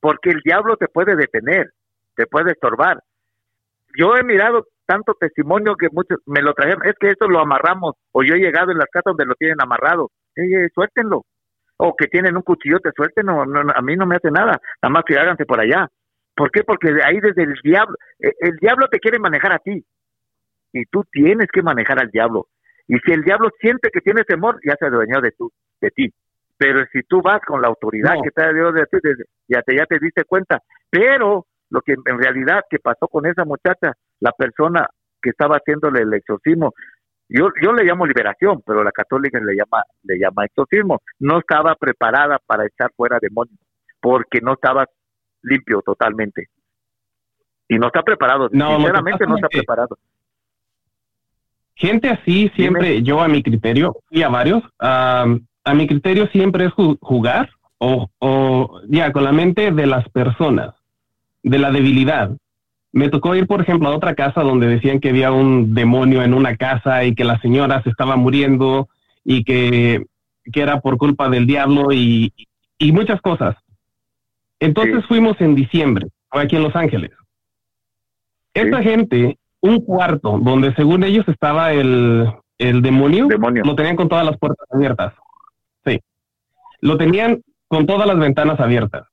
Porque 0.01 0.31
el 0.31 0.41
diablo 0.43 0.79
te 0.79 0.89
puede 0.89 1.15
detener, 1.15 1.73
te 2.17 2.27
puede 2.27 2.53
estorbar. 2.53 3.03
Yo 3.99 4.17
he 4.17 4.25
mirado 4.25 4.67
tanto 4.87 5.13
testimonio 5.13 5.75
que 5.77 5.89
muchos 5.93 6.21
me 6.25 6.41
lo 6.41 6.55
trajeron. 6.55 6.87
Es 6.87 6.95
que 6.99 7.11
esto 7.11 7.29
lo 7.29 7.39
amarramos. 7.39 7.97
O 8.13 8.23
yo 8.23 8.33
he 8.35 8.39
llegado 8.39 8.73
en 8.73 8.79
las 8.79 8.89
casas 8.91 9.11
donde 9.11 9.27
lo 9.27 9.35
tienen 9.35 9.61
amarrado. 9.61 10.11
Eh, 10.35 10.71
suéltenlo. 10.75 11.27
O 11.77 11.95
que 11.95 12.07
tienen 12.07 12.35
un 12.35 12.43
cuchillote, 12.43 12.93
suéltenlo. 12.97 13.45
No, 13.45 13.63
no, 13.63 13.73
a 13.77 13.83
mí 13.83 13.95
no 13.95 14.07
me 14.07 14.17
hace 14.17 14.31
nada. 14.31 14.59
Nada 14.81 14.91
más 14.91 15.05
que 15.05 15.19
háganse 15.19 15.45
por 15.45 15.61
allá. 15.61 15.87
¿Por 16.35 16.51
qué? 16.51 16.65
Porque 16.65 16.97
ahí 17.05 17.21
desde 17.21 17.43
el 17.43 17.53
diablo, 17.63 17.95
eh, 18.21 18.33
el 18.41 18.57
diablo 18.57 18.89
te 18.89 19.01
quiere 19.01 19.19
manejar 19.19 19.53
a 19.53 19.59
ti. 19.59 19.85
Y 20.73 20.85
tú 20.87 21.05
tienes 21.11 21.49
que 21.53 21.63
manejar 21.63 21.99
al 22.01 22.11
diablo. 22.11 22.49
Y 22.89 22.99
si 22.99 23.13
el 23.13 23.23
diablo 23.23 23.51
siente 23.61 23.91
que 23.91 24.01
tienes 24.01 24.27
temor, 24.27 24.59
ya 24.65 24.75
se 24.79 24.87
adueñó 24.87 25.21
de, 25.21 25.33
tu, 25.33 25.51
de 25.81 25.91
ti. 25.91 26.13
Pero 26.57 26.85
si 26.93 27.03
tú 27.03 27.21
vas 27.23 27.41
con 27.47 27.61
la 27.61 27.69
autoridad 27.69 28.15
No. 28.17 28.23
que 28.23 28.31
te 28.31 28.55
dio 28.55 28.73
de 28.73 28.87
ti, 28.87 28.99
ya 29.49 29.63
te, 29.63 29.77
ya 29.77 29.87
te 29.87 29.99
diste 29.99 30.25
cuenta. 30.25 30.61
Pero 30.91 31.47
lo 31.71 31.81
que 31.81 31.93
en 31.93 32.19
realidad 32.19 32.63
que 32.69 32.79
pasó 32.79 33.09
con 33.09 33.27
esa 33.27 33.45
muchacha, 33.45 33.93
la 34.21 34.33
persona 34.33 34.87
que 35.21 35.31
estaba 35.31 35.57
haciéndole 35.57 36.03
el 36.03 36.13
exorcismo, 36.15 36.73
yo, 37.29 37.49
yo 37.63 37.73
le 37.73 37.85
llamo 37.85 38.07
liberación, 38.07 38.63
pero 38.67 38.85
la 38.85 38.93
católica 38.93 39.39
le 39.41 39.55
llama, 39.55 39.83
le 40.03 40.19
llama 40.19 40.45
exorcismo. 40.45 41.01
No 41.19 41.39
estaba 41.39 41.75
preparada 41.77 42.39
para 42.45 42.67
echar 42.67 42.91
fuera 42.95 43.19
demonios, 43.21 43.59
porque 44.01 44.41
no 44.43 44.53
estaba 44.55 44.85
limpio 45.43 45.81
totalmente. 45.83 46.49
Y 47.69 47.79
no 47.79 47.87
está 47.87 48.03
preparado, 48.03 48.49
No, 48.53 48.77
sinceramente 48.77 49.25
no 49.27 49.37
es 49.37 49.39
está 49.43 49.49
que- 49.49 49.59
preparado. 49.59 49.97
Gente 51.83 52.09
así, 52.09 52.49
siempre 52.55 53.03
yo 53.03 53.21
a 53.21 53.27
mi 53.29 53.43
criterio, 53.43 53.97
y 54.09 54.23
a 54.23 54.29
varios, 54.29 54.63
am, 54.79 55.45
a 55.65 55.75
mi 55.75 55.89
criterio 55.89 56.29
siempre 56.29 56.67
es 56.67 56.71
ju- 56.73 56.97
jugar 57.01 57.51
o, 57.79 58.09
o 58.21 58.81
ya 58.89 59.11
con 59.13 59.25
la 59.25 59.33
mente 59.33 59.73
de 59.73 59.87
las 59.87 60.09
personas, 60.11 60.75
de 61.43 61.59
la 61.59 61.73
debilidad. 61.73 62.31
Me 62.93 63.09
tocó 63.09 63.35
ir, 63.35 63.47
por 63.49 63.61
ejemplo, 63.61 63.89
a 63.89 63.97
otra 63.97 64.15
casa 64.15 64.43
donde 64.43 64.69
decían 64.69 65.01
que 65.01 65.09
había 65.09 65.33
un 65.33 65.75
demonio 65.75 66.23
en 66.23 66.35
una 66.35 66.57
casa 66.57 67.05
y 67.05 67.15
que 67.17 67.25
la 67.25 67.41
señora 67.41 67.83
se 67.83 67.91
estaba 67.91 68.15
muriendo 68.17 68.89
y 69.25 69.43
que, 69.43 70.05
que 70.53 70.61
era 70.61 70.81
por 70.81 70.99
culpa 70.99 71.29
del 71.29 71.47
diablo 71.47 71.91
y, 71.93 72.33
y 72.79 72.93
muchas 72.93 73.21
cosas. 73.21 73.57
Entonces 74.61 75.05
fuimos 75.07 75.41
en 75.41 75.57
diciembre, 75.57 76.07
aquí 76.31 76.55
en 76.55 76.63
Los 76.63 76.77
Ángeles. 76.77 77.11
Esta 78.55 78.83
gente, 78.83 79.39
un 79.63 79.81
cuarto 79.85 80.39
donde 80.39 80.75
según 80.75 81.05
ellos 81.05 81.27
estaba 81.29 81.73
el, 81.73 82.31
el 82.59 82.83
demonio, 82.83 83.29
lo 83.65 83.75
tenían 83.75 83.97
con 83.97 84.09
todas 84.09 84.27
las 84.27 84.37
puertas 84.37 84.67
abiertas. 84.71 85.15
Sí. 85.85 86.01
Lo 86.81 86.97
tenían 86.99 87.43
con 87.69 87.87
todas 87.87 88.07
las 88.07 88.19
ventanas 88.19 88.61
abiertas. 88.61 89.07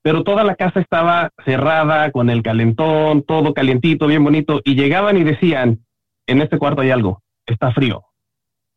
Pero 0.00 0.22
toda 0.22 0.44
la 0.44 0.54
casa 0.54 0.80
estaba 0.80 1.30
cerrada, 1.44 2.12
con 2.12 2.30
el 2.30 2.42
calentón, 2.42 3.24
todo 3.24 3.52
calientito, 3.52 4.06
bien 4.06 4.22
bonito. 4.24 4.60
Y 4.64 4.76
llegaban 4.76 5.16
y 5.16 5.24
decían, 5.24 5.80
en 6.26 6.40
este 6.40 6.58
cuarto 6.58 6.82
hay 6.82 6.90
algo, 6.90 7.22
está 7.44 7.72
frío. 7.72 8.04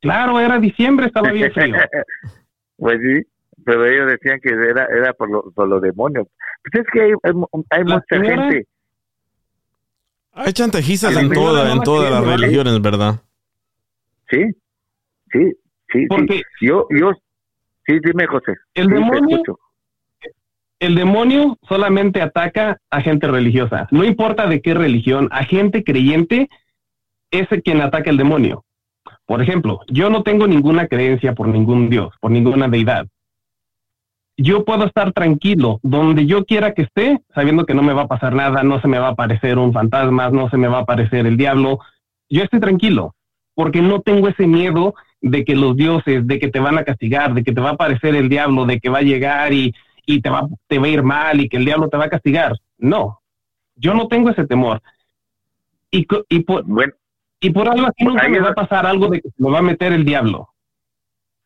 Claro, 0.02 0.40
era 0.40 0.60
diciembre, 0.60 1.06
estaba 1.06 1.32
bien 1.32 1.52
frío. 1.54 1.76
pues 2.78 3.00
sí, 3.00 3.22
pero 3.64 3.86
ellos 3.86 4.08
decían 4.08 4.40
que 4.42 4.50
era, 4.50 4.86
era 4.86 5.14
por, 5.14 5.30
lo, 5.30 5.52
por 5.52 5.68
los 5.68 5.82
demonios. 5.82 6.28
Pues 6.64 6.84
es 6.84 6.92
que 6.92 7.02
hay, 7.02 7.12
hay, 7.24 7.32
hay 7.70 7.84
mucha 7.84 8.04
señora- 8.10 8.44
gente. 8.50 8.68
Hay 10.34 10.54
chantajistas 10.54 11.16
en, 11.18 11.32
toda, 11.32 11.72
en 11.72 11.78
la 11.80 11.84
todas 11.84 12.12
las 12.12 12.26
religiones, 12.26 12.82
¿verdad? 12.82 13.22
Sí, 14.30 14.44
sí, 15.32 15.52
sí. 15.92 16.08
sí. 16.28 16.42
Yo, 16.62 16.88
yo, 16.90 17.12
sí, 17.86 18.00
dime, 18.04 18.28
José. 18.28 18.54
El 18.74 18.88
Sí, 18.88 18.94
demonio-. 18.94 19.60
El 20.80 20.96
demonio 20.96 21.58
solamente 21.68 22.22
ataca 22.22 22.80
a 22.90 23.02
gente 23.02 23.28
religiosa. 23.28 23.88
No 23.92 24.04
importa 24.04 24.48
de 24.48 24.62
qué 24.62 24.74
religión, 24.74 25.28
a 25.32 25.44
gente 25.44 25.84
creyente 25.84 26.50
es 27.30 27.48
quien 27.64 27.82
ataca 27.82 28.10
el 28.10 28.18
demonio. 28.18 28.66
Por 29.26 29.42
ejemplo, 29.42 29.82
yo 29.88 30.10
no 30.10 30.24
tengo 30.24 30.48
ninguna 30.48 30.88
creencia 30.88 31.34
por 31.36 31.48
ningún 31.48 31.90
dios, 31.90 32.14
por 32.20 32.32
ninguna 32.32 32.68
deidad. 32.68 33.06
Yo 34.38 34.66
puedo 34.66 34.86
estar 34.86 35.12
tranquilo 35.14 35.80
donde 35.84 36.26
yo 36.26 36.46
quiera 36.46 36.74
que 36.74 36.84
esté, 36.84 37.22
sabiendo 37.34 37.66
que 37.66 37.74
no 37.74 37.84
me 37.84 37.94
va 37.94 38.04
a 38.04 38.08
pasar 38.08 38.34
nada, 38.34 38.64
no 38.64 38.82
se 38.82 38.88
me 38.88 38.98
va 38.98 39.08
a 39.08 39.12
aparecer 39.12 39.58
un 39.58 39.74
fantasma, 39.74 40.30
no 40.30 40.50
se 40.50 40.58
me 40.58 40.68
va 40.68 40.80
a 40.80 40.82
aparecer 40.82 41.28
el 41.28 41.38
diablo. 41.38 41.80
Yo 42.30 42.44
estoy 42.44 42.60
tranquilo, 42.60 43.14
porque 43.54 43.82
no 43.82 44.02
tengo 44.02 44.28
ese 44.30 44.48
miedo 44.48 44.96
de 45.22 45.46
que 45.46 45.56
los 45.56 45.76
dioses, 45.76 46.26
de 46.26 46.40
que 46.40 46.48
te 46.48 46.60
van 46.60 46.78
a 46.78 46.84
castigar, 46.84 47.34
de 47.34 47.44
que 47.44 47.52
te 47.52 47.62
va 47.62 47.72
a 47.72 47.74
aparecer 47.74 48.16
el 48.16 48.30
diablo, 48.30 48.66
de 48.66 48.80
que 48.80 48.90
va 48.90 49.00
a 49.00 49.04
llegar 49.04 49.54
y, 49.54 49.76
y 50.06 50.22
te 50.22 50.30
va, 50.30 50.48
te 50.68 50.80
va 50.80 50.86
a 50.86 50.90
ir 50.90 51.04
mal 51.04 51.40
y 51.40 51.50
que 51.50 51.58
el 51.58 51.66
diablo 51.66 51.90
te 51.90 51.98
va 51.98 52.06
a 52.06 52.10
castigar. 52.10 52.54
No, 52.78 53.20
yo 53.76 53.94
no 53.94 54.08
tengo 54.08 54.30
ese 54.30 54.48
temor. 54.48 54.82
Y, 55.92 56.08
y, 56.30 56.40
por, 56.40 56.66
y 57.40 57.50
por 57.50 57.68
algo 57.68 57.88
así 57.88 58.06
nunca 58.06 58.28
me 58.30 58.40
va 58.40 58.50
a 58.50 58.56
pasar 58.56 58.86
algo 58.86 59.10
de 59.10 59.22
que 59.22 59.30
me 59.38 59.52
va 59.52 59.60
a 59.60 59.64
meter 59.64 59.92
el 59.92 60.06
diablo. 60.06 60.50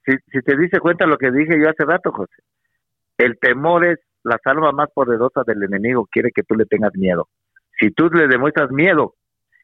Si, 0.05 0.13
si 0.31 0.41
te 0.41 0.55
dice 0.55 0.79
cuenta 0.79 1.07
lo 1.07 1.17
que 1.17 1.31
dije 1.31 1.59
yo 1.59 1.67
hace 1.67 1.83
rato, 1.83 2.11
José, 2.11 2.35
el 3.17 3.37
temor 3.39 3.85
es 3.85 3.99
la 4.23 4.39
salva 4.43 4.71
más 4.71 4.89
poderosa 4.93 5.43
del 5.45 5.63
enemigo, 5.63 6.07
quiere 6.11 6.31
que 6.33 6.43
tú 6.43 6.55
le 6.55 6.65
tengas 6.65 6.93
miedo. 6.95 7.29
Si 7.79 7.91
tú 7.91 8.09
le 8.09 8.27
demuestras 8.27 8.71
miedo, 8.71 9.15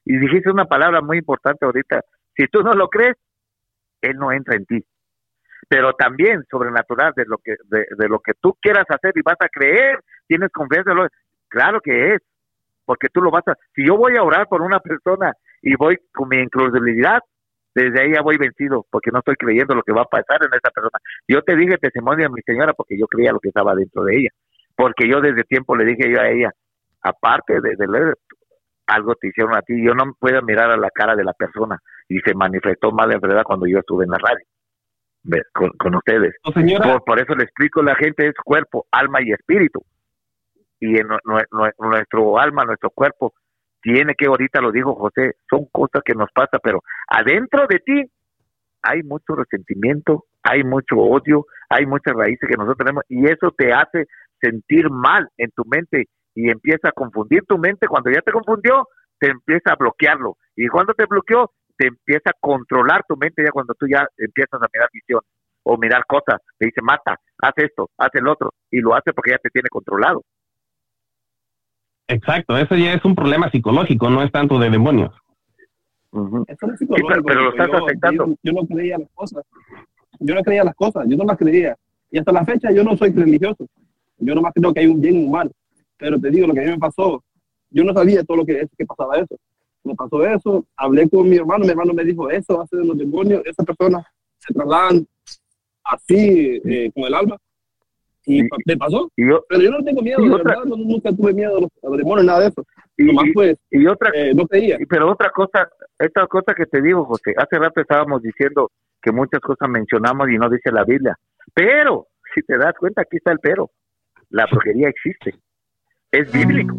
y 0.06 0.18
dijiste 0.18 0.52
una 0.52 0.66
palabra 0.66 1.02
muy 1.02 1.20
importante 1.20 1.66
ahorita, 1.66 2.02
si 2.36 2.48
tú 2.48 2.64
no 2.64 2.74
lo 2.74 2.90
crees, 2.90 3.16
él 4.02 4.18
no 4.18 4.32
entra 4.32 4.56
en 4.56 4.66
ti. 4.66 4.86
Pero 5.70 5.94
también 5.94 6.44
sobrenatural 6.50 7.14
de 7.16 7.26
lo 7.28 7.38
que 7.38 7.56
de, 7.66 7.86
de 7.98 8.10
lo 8.10 8.20
que 8.20 8.34
tú 8.42 8.56
quieras 8.62 8.86
hacer 8.90 9.14
y 9.16 9.22
vas 9.24 9.38
a 9.40 9.50
creer, 9.50 10.00
tienes 10.28 10.52
confianza, 10.52 10.92
en 10.92 10.98
lo- 10.98 11.08
claro 11.50 11.82
que 11.82 12.16
es, 12.16 12.22
porque 12.86 13.10
tú 13.10 13.22
lo 13.22 13.32
vas 13.32 13.48
a. 13.48 13.56
Si 13.76 13.86
yo 13.88 13.98
voy 13.98 14.18
a 14.18 14.24
orar 14.24 14.48
por 14.48 14.62
una 14.62 14.80
persona 14.80 15.34
y 15.62 15.76
voy 15.76 15.98
con 16.14 16.30
mi 16.30 16.40
incredulidad, 16.40 17.22
desde 17.74 18.02
ahí 18.02 18.14
ya 18.14 18.22
voy 18.22 18.38
vencido, 18.38 18.86
porque 18.90 19.12
no 19.12 19.20
estoy 19.20 19.36
creyendo 19.36 19.76
lo 19.76 19.84
que 19.84 19.94
va 19.94 20.02
a 20.02 20.06
pasar 20.06 20.40
en 20.42 20.54
esa 20.54 20.70
persona. 20.72 20.98
Yo 21.28 21.42
te 21.44 21.56
dije 21.56 21.78
testimonio 21.78 22.28
a 22.28 22.30
mi 22.30 22.42
señora 22.42 22.74
porque 22.74 22.98
yo 22.98 23.08
creía 23.08 23.32
lo 23.32 23.40
que 23.40 23.50
estaba 23.50 23.74
dentro 23.76 24.04
de 24.04 24.18
ella, 24.18 24.30
porque 24.76 25.08
yo 25.10 25.22
desde 25.22 25.44
tiempo 25.44 25.76
le 25.76 25.86
dije 25.86 26.12
yo 26.12 26.20
a 26.20 26.30
ella, 26.30 26.52
aparte 27.02 27.62
de, 27.62 27.76
de 27.78 27.88
leer, 27.88 28.16
algo 28.88 29.16
te 29.16 29.30
hicieron 29.30 29.56
a 29.56 29.62
ti, 29.62 29.82
yo 29.86 29.94
no 29.94 30.14
puedo 30.20 30.42
mirar 30.42 30.70
a 30.72 30.78
la 30.78 30.90
cara 30.90 31.16
de 31.16 31.24
la 31.24 31.34
persona 31.34 31.78
y 32.10 32.20
se 32.20 32.34
manifestó 32.36 32.92
mal 32.92 33.12
enfermedad 33.12 33.44
cuando 33.44 33.66
yo 33.68 33.80
estuve 33.80 34.04
en 34.04 34.12
la 34.12 34.18
radio 34.18 34.46
con, 35.54 35.70
con 35.78 35.96
ustedes. 35.96 36.36
señora- 36.54 36.84
Por, 36.94 37.04
por 37.06 37.20
eso 37.22 37.36
le 37.36 37.44
explico 37.44 37.82
a 37.82 37.84
la 37.84 37.96
gente 37.96 38.28
es 38.28 38.34
cuerpo, 38.44 38.86
alma 38.92 39.22
y 39.22 39.32
espíritu. 39.32 39.80
Y 40.80 41.00
en 41.00 41.08
nue- 41.08 41.20
nue- 41.26 41.48
nue- 41.52 41.74
nuestro 41.78 42.40
alma, 42.40 42.66
nuestro 42.66 42.90
cuerpo, 42.90 43.34
tiene 43.82 44.14
que, 44.16 44.28
ahorita 44.28 44.62
lo 44.62 44.72
dijo 44.72 44.96
José, 44.96 45.34
son 45.50 45.66
cosas 45.72 46.02
que 46.06 46.14
nos 46.14 46.30
pasan, 46.34 46.60
pero 46.64 46.82
adentro 47.08 47.66
de 47.68 47.80
ti 47.80 48.04
hay 48.84 49.04
mucho 49.04 49.36
resentimiento, 49.36 50.26
hay 50.44 50.64
mucho 50.64 50.98
odio, 50.98 51.46
hay 51.70 51.86
muchas 51.86 52.16
raíces 52.16 52.48
que 52.50 52.58
nosotros 52.58 52.78
tenemos 52.78 53.04
y 53.10 53.26
eso 53.26 53.52
te 53.52 53.74
hace 53.74 54.06
sentir 54.40 54.90
mal 54.90 55.28
en 55.38 55.52
tu 55.52 55.64
mente 55.66 56.06
y 56.34 56.50
empieza 56.50 56.90
a 56.90 56.94
confundir 56.94 57.44
tu 57.48 57.58
mente. 57.58 57.88
Cuando 57.88 58.10
ya 58.10 58.22
te 58.22 58.32
confundió, 58.32 58.88
te 59.20 59.30
empieza 59.30 59.74
a 59.74 59.76
bloquearlo 59.76 60.38
y 60.56 60.68
cuando 60.68 60.94
te 60.94 61.06
bloqueó, 61.06 61.52
te 61.78 61.88
empieza 61.88 62.32
a 62.32 62.38
controlar 62.40 63.04
tu 63.08 63.16
mente 63.18 63.44
ya 63.44 63.52
cuando 63.52 63.74
tú 63.74 63.88
ya 63.88 64.06
empiezas 64.18 64.62
a 64.62 64.68
mirar 64.74 64.90
visión 64.92 65.22
o 65.64 65.78
mirar 65.78 66.06
cosas, 66.08 66.42
te 66.58 66.66
dice 66.66 66.82
mata, 66.82 67.16
haz 67.40 67.54
esto, 67.58 67.90
haz 67.98 68.10
el 68.14 68.28
otro 68.28 68.52
y 68.72 68.80
lo 68.80 68.96
hace 68.96 69.14
porque 69.14 69.32
ya 69.32 69.38
te 69.38 69.50
tiene 69.50 69.70
controlado. 69.70 70.24
Exacto, 72.12 72.58
eso 72.58 72.76
ya 72.76 72.94
es 72.94 73.06
un 73.06 73.16
problema 73.16 73.50
psicológico, 73.50 74.10
no 74.10 74.22
es 74.24 74.32
tanto 74.32 74.60
de 74.60 74.70
demonios. 74.70 75.12
Eso 76.48 76.68
no 76.68 76.74
es 76.74 76.80
Sí, 76.80 76.86
pero- 76.88 77.24
pero 77.24 77.42
lo 77.42 77.52
psicológico, 77.52 77.52
estás 77.52 77.72
yo- 77.72 77.86
afectando. 77.86 78.26
Yo, 78.28 78.36
yo 78.44 78.52
no 78.54 78.68
creía 78.68 78.98
las 78.98 79.10
cosas. 79.14 79.44
Yo 80.20 80.36
no 80.36 80.44
creía 80.44 80.64
las 80.64 80.76
cosas, 80.76 81.06
yo 81.08 81.18
no 81.18 81.24
las 81.24 81.38
creía. 81.38 81.76
Y 82.12 82.20
hasta 82.20 82.32
la 82.32 82.44
fecha 82.46 82.72
yo 82.72 82.84
no 82.84 82.98
soy 82.98 83.12
religioso. 83.12 83.66
Yo 84.18 84.36
nomás 84.36 84.52
creo 84.54 84.74
que 84.74 84.82
hay 84.82 84.88
un 84.88 85.00
bien 85.02 85.16
y 85.16 85.24
un 85.26 85.32
mal. 85.32 85.52
Pero 85.98 86.20
te 86.20 86.30
digo, 86.30 86.48
lo 86.48 86.54
que 86.54 86.60
a 86.60 86.64
mí 86.64 86.70
me 86.72 86.78
pasó, 86.80 87.24
yo 87.70 87.84
no 87.84 87.94
sabía 87.94 88.24
todo 88.24 88.38
lo 88.38 88.46
que, 88.46 88.68
que 88.78 88.86
pasaba 88.86 89.18
eso. 89.18 89.36
Me 89.84 89.96
pasó 89.96 90.24
eso, 90.26 90.66
hablé 90.76 91.10
con 91.10 91.28
mi 91.30 91.38
hermano, 91.38 91.64
mi 91.66 91.72
hermano 91.72 91.94
me 91.94 92.04
dijo, 92.04 92.30
eso 92.30 92.62
hace 92.62 92.78
de 92.78 92.86
los 92.86 92.98
demonios, 92.98 93.42
esa 93.46 93.64
persona 93.64 94.06
se 94.38 94.54
trasladan 94.54 95.08
así 95.84 96.62
eh, 96.66 96.92
con 96.94 97.06
el 97.06 97.14
alma. 97.16 97.38
Y, 98.26 98.48
pa- 98.48 98.58
me 98.66 98.78
pasó. 98.78 99.10
yo, 99.18 99.44
pero 99.50 99.62
yo 99.62 99.72
no 99.72 99.84
tengo 99.84 100.02
miedo, 100.02 100.24
y 100.24 100.30
de 100.30 100.36
otra- 100.36 100.52
verdad, 100.56 100.66
no- 100.66 100.78
nunca 100.78 101.12
tuve 101.12 101.34
miedo 101.34 101.58
a 101.58 101.62
los, 101.62 101.70
a 101.84 101.88
los 101.90 101.98
demonios, 101.98 102.26
nada 102.26 102.40
de 102.42 102.48
eso. 102.50 102.64
Nomás 102.98 103.26
pues, 103.34 103.58
y 103.72 103.88
otra 103.88 104.12
no 104.36 104.46
creía. 104.48 104.78
pero 104.88 105.12
otra 105.12 105.32
cosa 105.32 105.68
esta 105.98 106.28
cosa 106.28 106.54
que 106.56 106.66
te 106.68 106.82
digo 106.84 107.04
José 107.06 107.34
hace 107.36 107.58
rato 107.58 107.82
estábamos 107.82 108.22
diciendo 108.22 108.70
que 109.02 109.12
muchas 109.12 109.40
cosas 109.40 109.70
mencionamos 109.70 110.30
y 110.30 110.38
no 110.38 110.48
dice 110.50 110.72
la 110.72 110.84
Biblia 110.84 111.16
pero 111.54 112.06
si 112.36 112.42
te 112.44 112.58
das 112.58 112.76
cuenta 112.78 113.02
aquí 113.02 113.18
está 113.18 113.32
el 113.32 113.40
pero 113.40 113.72
la 114.30 114.46
brujería 114.46 114.90
existe 114.90 115.34
es 116.12 116.32
bíblico 116.32 116.78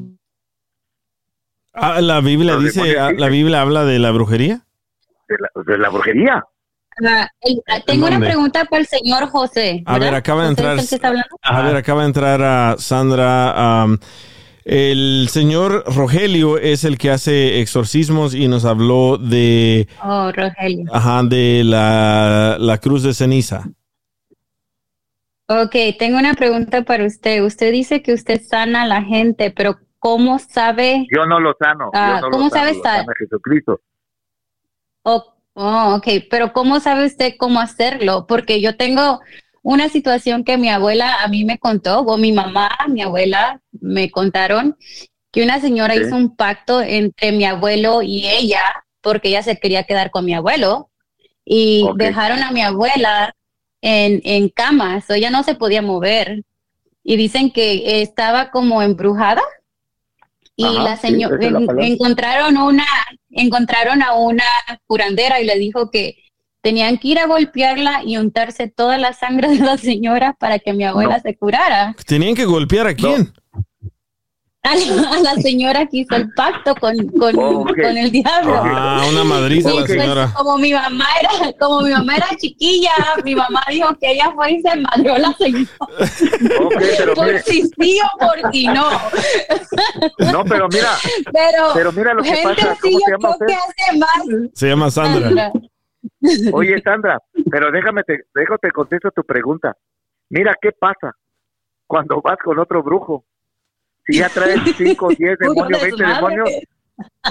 Ah, 1.74 2.00
la 2.02 2.20
Biblia 2.20 2.56
dice, 2.58 2.98
ah, 2.98 3.12
la 3.16 3.28
Biblia 3.28 3.62
habla 3.62 3.84
de 3.84 3.98
la 3.98 4.10
brujería. 4.10 4.60
de 5.28 5.36
la, 5.40 5.62
de 5.64 5.78
la 5.78 5.88
brujería 5.88 6.44
Ah, 7.04 7.28
el- 7.40 7.62
ah, 7.68 7.80
tengo 7.86 8.06
una 8.06 8.18
pregunta 8.18 8.64
para 8.66 8.80
el 8.80 8.86
señor 8.86 9.28
José. 9.28 9.82
A 9.86 9.98
ver, 9.98 10.14
acaba 10.14 10.42
de 10.42 10.50
¿José 10.50 10.84
entrar. 10.96 11.18
A 11.42 11.62
ver, 11.62 11.76
acaba 11.76 12.02
de 12.02 12.06
entrar 12.08 12.42
a 12.42 12.76
Sandra. 12.78 13.86
el 14.64 15.26
señor 15.30 15.84
Rogelio 15.92 16.56
es 16.58 16.84
el 16.84 16.96
que 16.98 17.10
hace 17.10 17.60
exorcismos 17.60 18.34
y 18.34 18.46
nos 18.46 18.64
habló 18.64 19.18
de, 19.18 19.88
Oh, 20.04 20.30
Rogelio. 20.30 20.84
ajá, 20.92 21.22
de 21.24 21.62
la, 21.64 22.56
la 22.60 22.78
cruz 22.78 23.02
de 23.02 23.14
ceniza. 23.14 23.64
Ok, 25.48 25.74
tengo 25.98 26.18
una 26.18 26.34
pregunta 26.34 26.82
para 26.82 27.04
usted. 27.04 27.42
Usted 27.44 27.72
dice 27.72 28.02
que 28.02 28.12
usted 28.14 28.40
sana 28.40 28.82
a 28.82 28.86
la 28.86 29.02
gente, 29.02 29.50
pero 29.50 29.78
¿cómo 29.98 30.38
sabe? 30.38 31.06
yo 31.14 31.26
no 31.26 31.40
lo 31.40 31.54
sano 31.60 31.90
Ah, 31.92 32.16
yo 32.20 32.26
no 32.26 32.30
¿cómo 32.30 32.44
lo 32.44 32.50
sano, 32.50 32.60
sabe 32.60 32.70
lo 32.72 32.76
estar? 32.76 33.00
sana 33.00 33.12
Jesucristo 33.18 33.80
Oh, 35.04 35.31
oh, 35.54 35.96
ok, 35.96 36.08
pero 36.30 36.52
¿cómo 36.52 36.80
sabe 36.80 37.06
usted 37.06 37.34
cómo 37.38 37.60
hacerlo? 37.60 38.26
Porque 38.26 38.60
yo 38.60 38.76
tengo 38.76 39.20
una 39.62 39.88
situación 39.88 40.44
que 40.44 40.58
mi 40.58 40.68
abuela 40.68 41.22
a 41.22 41.28
mí 41.28 41.44
me 41.44 41.58
contó, 41.58 42.00
o 42.00 42.18
mi 42.18 42.32
mamá, 42.32 42.70
mi 42.88 43.02
abuela 43.02 43.60
me 43.80 44.10
contaron 44.10 44.76
que 45.30 45.42
una 45.42 45.60
señora 45.60 45.94
hizo 45.94 46.14
un 46.14 46.36
pacto 46.36 46.82
entre 46.82 47.32
mi 47.32 47.44
abuelo 47.44 48.02
y 48.02 48.26
ella, 48.26 48.62
porque 49.00 49.28
ella 49.28 49.42
se 49.42 49.58
quería 49.58 49.84
quedar 49.84 50.10
con 50.10 50.24
mi 50.24 50.34
abuelo, 50.34 50.90
y 51.44 51.88
dejaron 51.96 52.42
a 52.42 52.50
mi 52.50 52.60
abuela 52.62 53.34
en, 53.80 54.20
en 54.24 54.48
cama, 54.48 55.00
so 55.00 55.14
ella 55.14 55.30
no 55.30 55.42
se 55.42 55.54
podía 55.54 55.82
mover. 55.82 56.44
Y 57.02 57.16
dicen 57.16 57.50
que 57.50 58.02
estaba 58.02 58.50
como 58.50 58.82
embrujada 58.82 59.42
y 60.62 60.76
Ajá, 60.76 60.84
la 60.84 60.96
señora 60.96 61.36
la 61.38 61.86
encontraron 61.86 62.56
una 62.56 62.84
encontraron 63.30 64.02
a 64.02 64.14
una 64.14 64.44
curandera 64.86 65.40
y 65.40 65.46
le 65.46 65.58
dijo 65.58 65.90
que 65.90 66.16
tenían 66.60 66.98
que 66.98 67.08
ir 67.08 67.18
a 67.18 67.26
golpearla 67.26 68.02
y 68.04 68.16
untarse 68.16 68.68
toda 68.68 68.98
la 68.98 69.12
sangre 69.12 69.48
de 69.48 69.58
la 69.58 69.76
señora 69.76 70.34
para 70.38 70.58
que 70.58 70.72
mi 70.72 70.84
abuela 70.84 71.20
se 71.20 71.36
curara. 71.36 71.94
¿Tenían 72.06 72.34
que 72.34 72.44
golpear 72.44 72.86
a 72.86 72.94
quién? 72.94 73.32
A 74.64 74.76
la, 74.76 75.10
a 75.10 75.18
la 75.20 75.34
señora 75.42 75.86
que 75.86 75.98
hizo 75.98 76.14
el 76.14 76.32
pacto 76.34 76.72
con, 76.76 76.96
con, 77.18 77.34
con 77.34 77.96
el 77.96 78.12
diablo. 78.12 78.54
Ah, 78.64 79.04
una 79.10 79.24
madriza 79.24 79.70
la 79.70 79.80
pues, 79.84 79.90
señora. 79.90 80.32
como 80.36 80.56
mi 80.56 80.72
mamá 80.72 81.04
era, 81.20 81.52
como 81.58 81.80
mi 81.80 81.90
mamá 81.90 82.14
era 82.16 82.28
chiquilla, 82.38 82.92
mi 83.24 83.34
mamá 83.34 83.60
dijo 83.68 83.88
que 84.00 84.12
ella 84.12 84.30
fue 84.36 84.52
y 84.52 84.62
se 84.62 84.76
madrió 84.76 85.14
a 85.14 85.18
la 85.18 85.32
señora. 85.32 85.66
pero 86.78 87.14
por 87.14 87.26
mire. 87.26 87.42
si 87.42 87.62
sí 87.62 87.98
o 88.04 88.18
por 88.18 88.52
si 88.52 88.66
no. 88.68 88.88
no 90.32 90.44
pero 90.44 90.68
mira 90.68 90.90
Pero, 91.32 91.70
pero 91.74 91.92
mira 91.92 92.14
lo 92.14 92.22
que 92.22 92.28
gente 92.32 92.54
pasa 92.62 92.76
¿cómo 92.80 92.98
se 92.98 93.04
yo 93.04 93.10
llama 93.10 93.36
creo 93.36 93.38
que 93.38 93.44
usted? 93.44 93.56
hace 93.88 93.98
más. 93.98 94.50
Se 94.54 94.68
llama 94.68 94.90
Sandra. 94.92 95.52
Oye, 96.52 96.80
Sandra, 96.82 97.18
pero 97.50 97.72
déjame 97.72 98.04
te, 98.04 98.20
déjate 98.32 98.70
contesto 98.70 99.10
tu 99.10 99.24
pregunta. 99.24 99.76
Mira, 100.28 100.54
¿qué 100.62 100.70
pasa 100.70 101.16
cuando 101.88 102.20
vas 102.22 102.38
con 102.44 102.60
otro 102.60 102.80
brujo? 102.84 103.24
Si 104.06 104.18
ya 104.18 104.28
traes 104.28 104.60
5, 104.76 105.08
10 105.16 105.38
Puro 105.38 105.54
demonios, 105.54 105.80
20 105.82 105.96
desmadre. 105.96 106.14
demonios, 106.14 106.50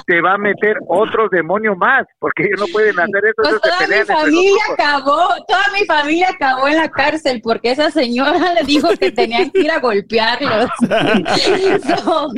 te 0.06 0.22
va 0.22 0.34
a 0.34 0.38
meter 0.38 0.76
otro 0.88 1.28
demonio 1.30 1.76
más, 1.76 2.06
porque 2.20 2.44
ellos 2.44 2.60
no 2.62 2.66
pueden 2.74 2.98
hacer 3.00 3.24
eso, 3.26 3.34
Pues 3.38 3.50
ellos 3.50 3.62
se 3.62 3.70
toda 3.70 3.88
mi 3.88 4.06
familia 4.06 4.62
acabó, 4.74 5.28
toda 5.48 5.64
mi 5.80 5.86
familia 5.86 6.30
acabó 6.30 6.68
en 6.68 6.78
la 6.78 6.90
cárcel 6.90 7.42
porque 7.44 7.72
esa 7.72 7.92
señora 7.92 8.54
le 8.54 8.64
dijo 8.64 8.88
que 9.00 9.12
tenían 9.22 9.50
que 9.52 9.60
ir 9.62 9.72
a 9.72 9.80
golpearlos. 9.80 10.70
So, 12.02 12.30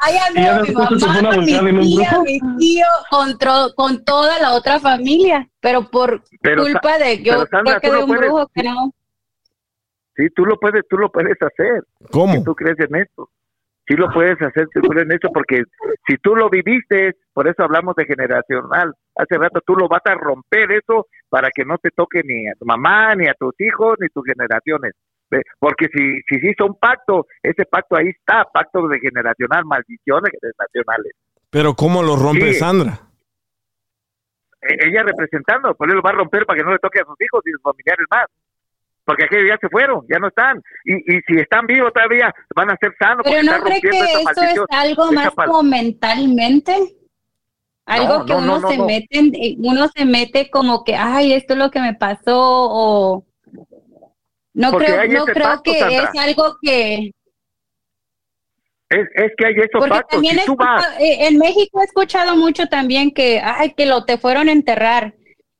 ahí 0.00 0.16
ella 0.34 0.56
andó 0.56 0.64
mi 0.66 0.72
mamá, 1.00 1.36
mi 1.38 1.46
tía, 1.96 2.20
mi 2.22 2.40
tío, 2.58 2.86
con, 3.10 3.36
con 3.74 4.04
toda 4.04 4.38
la 4.40 4.52
otra 4.52 4.78
familia, 4.80 5.48
pero 5.60 5.88
por 5.90 6.22
Pero, 6.42 6.62
culpa 6.64 6.98
de 6.98 7.22
yo 7.22 7.46
Sandra, 7.50 7.80
creo 7.80 7.80
que 7.80 7.86
de 7.90 7.92
no 7.94 8.00
un 8.00 8.06
puedes- 8.06 8.20
brujo 8.30 8.50
que 8.54 8.62
no. 8.64 8.92
Sí, 10.16 10.28
tú 10.34 10.44
lo 10.46 10.58
puedes, 10.58 10.82
tú 10.88 10.96
lo 10.98 11.10
puedes 11.10 11.36
hacer. 11.42 11.82
¿Cómo? 12.10 12.32
Si 12.34 12.44
tú 12.44 12.54
crees 12.54 12.78
en 12.80 12.96
esto. 12.96 13.28
Sí 13.88 13.94
lo 13.94 14.10
puedes 14.10 14.40
hacer, 14.42 14.66
si 14.74 14.80
crees 14.80 15.04
en 15.04 15.12
esto, 15.12 15.28
porque 15.32 15.62
si 16.08 16.16
tú 16.16 16.34
lo 16.34 16.50
viviste, 16.50 17.14
por 17.32 17.46
eso 17.46 17.62
hablamos 17.62 17.94
de 17.94 18.04
generacional. 18.04 18.92
Hace 19.14 19.38
rato 19.38 19.60
tú 19.64 19.76
lo 19.76 19.86
vas 19.86 20.02
a 20.06 20.14
romper 20.14 20.72
eso 20.72 21.06
para 21.28 21.50
que 21.54 21.64
no 21.64 21.78
te 21.78 21.90
toque 21.90 22.22
ni 22.24 22.48
a 22.48 22.54
tu 22.58 22.64
mamá, 22.64 23.14
ni 23.14 23.28
a 23.28 23.34
tus 23.34 23.54
hijos, 23.60 23.96
ni 24.00 24.08
tus 24.08 24.24
generaciones. 24.24 24.92
Porque 25.60 25.86
si, 25.94 26.20
si 26.28 26.40
se 26.40 26.50
hizo 26.50 26.66
un 26.66 26.76
pacto, 26.78 27.26
ese 27.42 27.64
pacto 27.64 27.94
ahí 27.96 28.08
está, 28.08 28.44
pacto 28.52 28.88
de 28.88 28.98
generacional, 28.98 29.64
maldiciones 29.64 30.32
generacionales. 30.40 31.12
Pero 31.50 31.74
¿cómo 31.74 32.02
lo 32.02 32.16
rompe 32.16 32.54
Sí. 32.54 32.58
Sandra? 32.58 32.98
E- 34.62 34.88
Ella 34.88 35.02
representando, 35.04 35.74
por 35.74 35.88
eso 35.88 35.96
lo 35.96 36.02
va 36.02 36.10
a 36.10 36.14
romper 36.14 36.44
para 36.44 36.58
que 36.58 36.64
no 36.64 36.72
le 36.72 36.78
toque 36.78 37.00
a 37.00 37.04
sus 37.04 37.20
hijos 37.20 37.42
y 37.46 37.50
sus 37.52 37.62
familiares 37.62 38.06
más. 38.10 38.26
Porque 39.06 39.24
aquellos 39.24 39.48
ya 39.48 39.56
se 39.60 39.68
fueron, 39.68 40.04
ya 40.10 40.18
no 40.18 40.28
están. 40.28 40.60
Y, 40.84 40.96
y 40.96 41.20
si 41.26 41.40
están 41.40 41.64
vivos 41.66 41.92
todavía, 41.94 42.34
van 42.54 42.70
a 42.70 42.76
ser 42.80 42.92
sanos. 42.98 43.22
Pero 43.24 43.42
no 43.44 43.62
cree 43.62 43.80
que 43.80 43.88
eso 43.90 44.42
es 44.42 44.60
algo 44.68 45.12
más 45.12 45.30
como 45.30 45.62
mentalmente. 45.62 46.74
Algo 47.86 48.18
No, 48.18 48.24
que 48.26 48.32
no, 48.32 48.38
uno 48.38 48.58
no, 48.58 48.68
se 48.68 48.78
mete, 48.78 49.06
en- 49.18 49.34
eh, 49.36 49.54
uno 49.58 49.86
se 49.94 50.04
mete 50.04 50.50
como 50.50 50.82
que, 50.82 50.96
ay, 50.96 51.32
esto 51.32 51.52
es 51.52 51.58
lo 51.60 51.70
que 51.70 51.80
me 51.80 51.94
pasó 51.94 52.34
o 52.36 53.24
no 54.54 54.70
Porque 54.72 54.86
creo, 54.86 55.20
no 55.20 55.24
creo 55.26 55.44
pacto, 55.44 55.70
que 55.70 55.78
Sandra. 55.78 56.10
es 56.12 56.20
algo 56.20 56.56
que 56.60 57.12
Es, 58.88 59.06
es 59.14 59.32
que 59.38 59.46
hay 59.46 59.54
esos 59.54 59.68
porque 59.72 59.90
pactos. 59.90 60.10
también 60.10 60.38
Si 60.40 60.46
tú 60.46 60.56
vas, 60.56 60.84
eh, 60.98 61.28
en 61.28 61.38
México 61.38 61.80
he 61.80 61.84
escuchado 61.84 62.34
mucho 62.36 62.66
también 62.66 63.12
que, 63.12 63.40
ay, 63.40 63.72
que 63.74 63.86
lo 63.86 64.04
te 64.04 64.18
fueron 64.18 64.48
a 64.48 64.52
enterrar. 64.52 65.14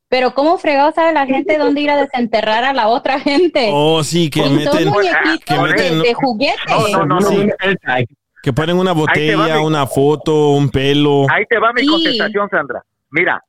Pero 0.09 0.35
cómo 0.35 0.57
fregado 0.59 0.93
sabe 0.93 1.13
la 1.13 1.27
gente 1.27 1.59
dónde 1.59 1.81
ir 1.81 1.91
a 1.91 1.97
desenterrar 1.97 2.63
a 2.65 2.73
la 2.73 2.89
otra 2.89 3.19
gente. 3.19 3.71
Oh, 3.73 4.05
sí, 4.05 4.31
que 4.31 4.43
meten. 4.43 4.93
Que 5.45 5.59
meten. 5.59 6.03
de 6.03 6.15
juguete. 6.15 6.57
Sí. 7.21 8.07
Que 8.43 8.53
ponen 8.53 8.79
una 8.79 8.93
botella, 8.93 9.57
mi- 9.59 9.65
una 9.67 9.87
foto, 9.87 10.51
un 10.51 10.71
pelo. 10.71 11.27
ahí 11.33 11.45
te 11.47 11.59
va 11.59 11.73
mi 11.73 11.81
Sí. 11.83 11.89
contestación, 11.89 12.49
Sandra. 12.49 12.83
Mira, 13.11 13.43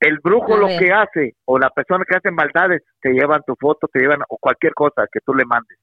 el 0.00 0.18
brujo 0.22 0.56
lo 0.58 0.66
que 0.66 0.92
hace, 0.92 1.34
o 1.46 1.58
la 1.58 1.70
persona 1.70 2.04
que 2.06 2.16
hace 2.16 2.30
maldades, 2.30 2.82
te 3.00 3.10
llevan 3.12 3.40
tu 3.46 3.54
foto, 3.58 3.88
te 3.90 4.00
llevan, 4.00 4.18
o 4.28 4.36
cualquier 4.38 4.74
cosa 4.74 5.06
que 5.10 5.20
tú 5.24 5.32
le 5.34 5.46
mandes. 5.46 5.78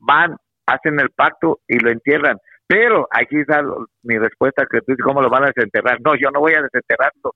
Van, 0.00 0.36
hacen 0.66 0.98
el 0.98 1.10
pacto 1.10 1.60
y 1.68 1.78
lo 1.78 1.90
entierran. 1.92 2.36
Pero 2.66 3.06
aquí 3.12 3.36
está 3.40 3.62
mi 4.02 4.18
respuesta, 4.18 4.64
que 4.68 4.78
tú 4.80 4.86
dices, 4.88 5.04
¿cómo 5.04 5.20
lo 5.22 5.28
van 5.30 5.44
a 5.44 5.52
desenterrar? 5.54 5.98
No, 6.04 6.14
yo 6.20 6.30
no 6.32 6.40
voy 6.40 6.54
a 6.54 6.62
desenterrarlo. 6.62 7.32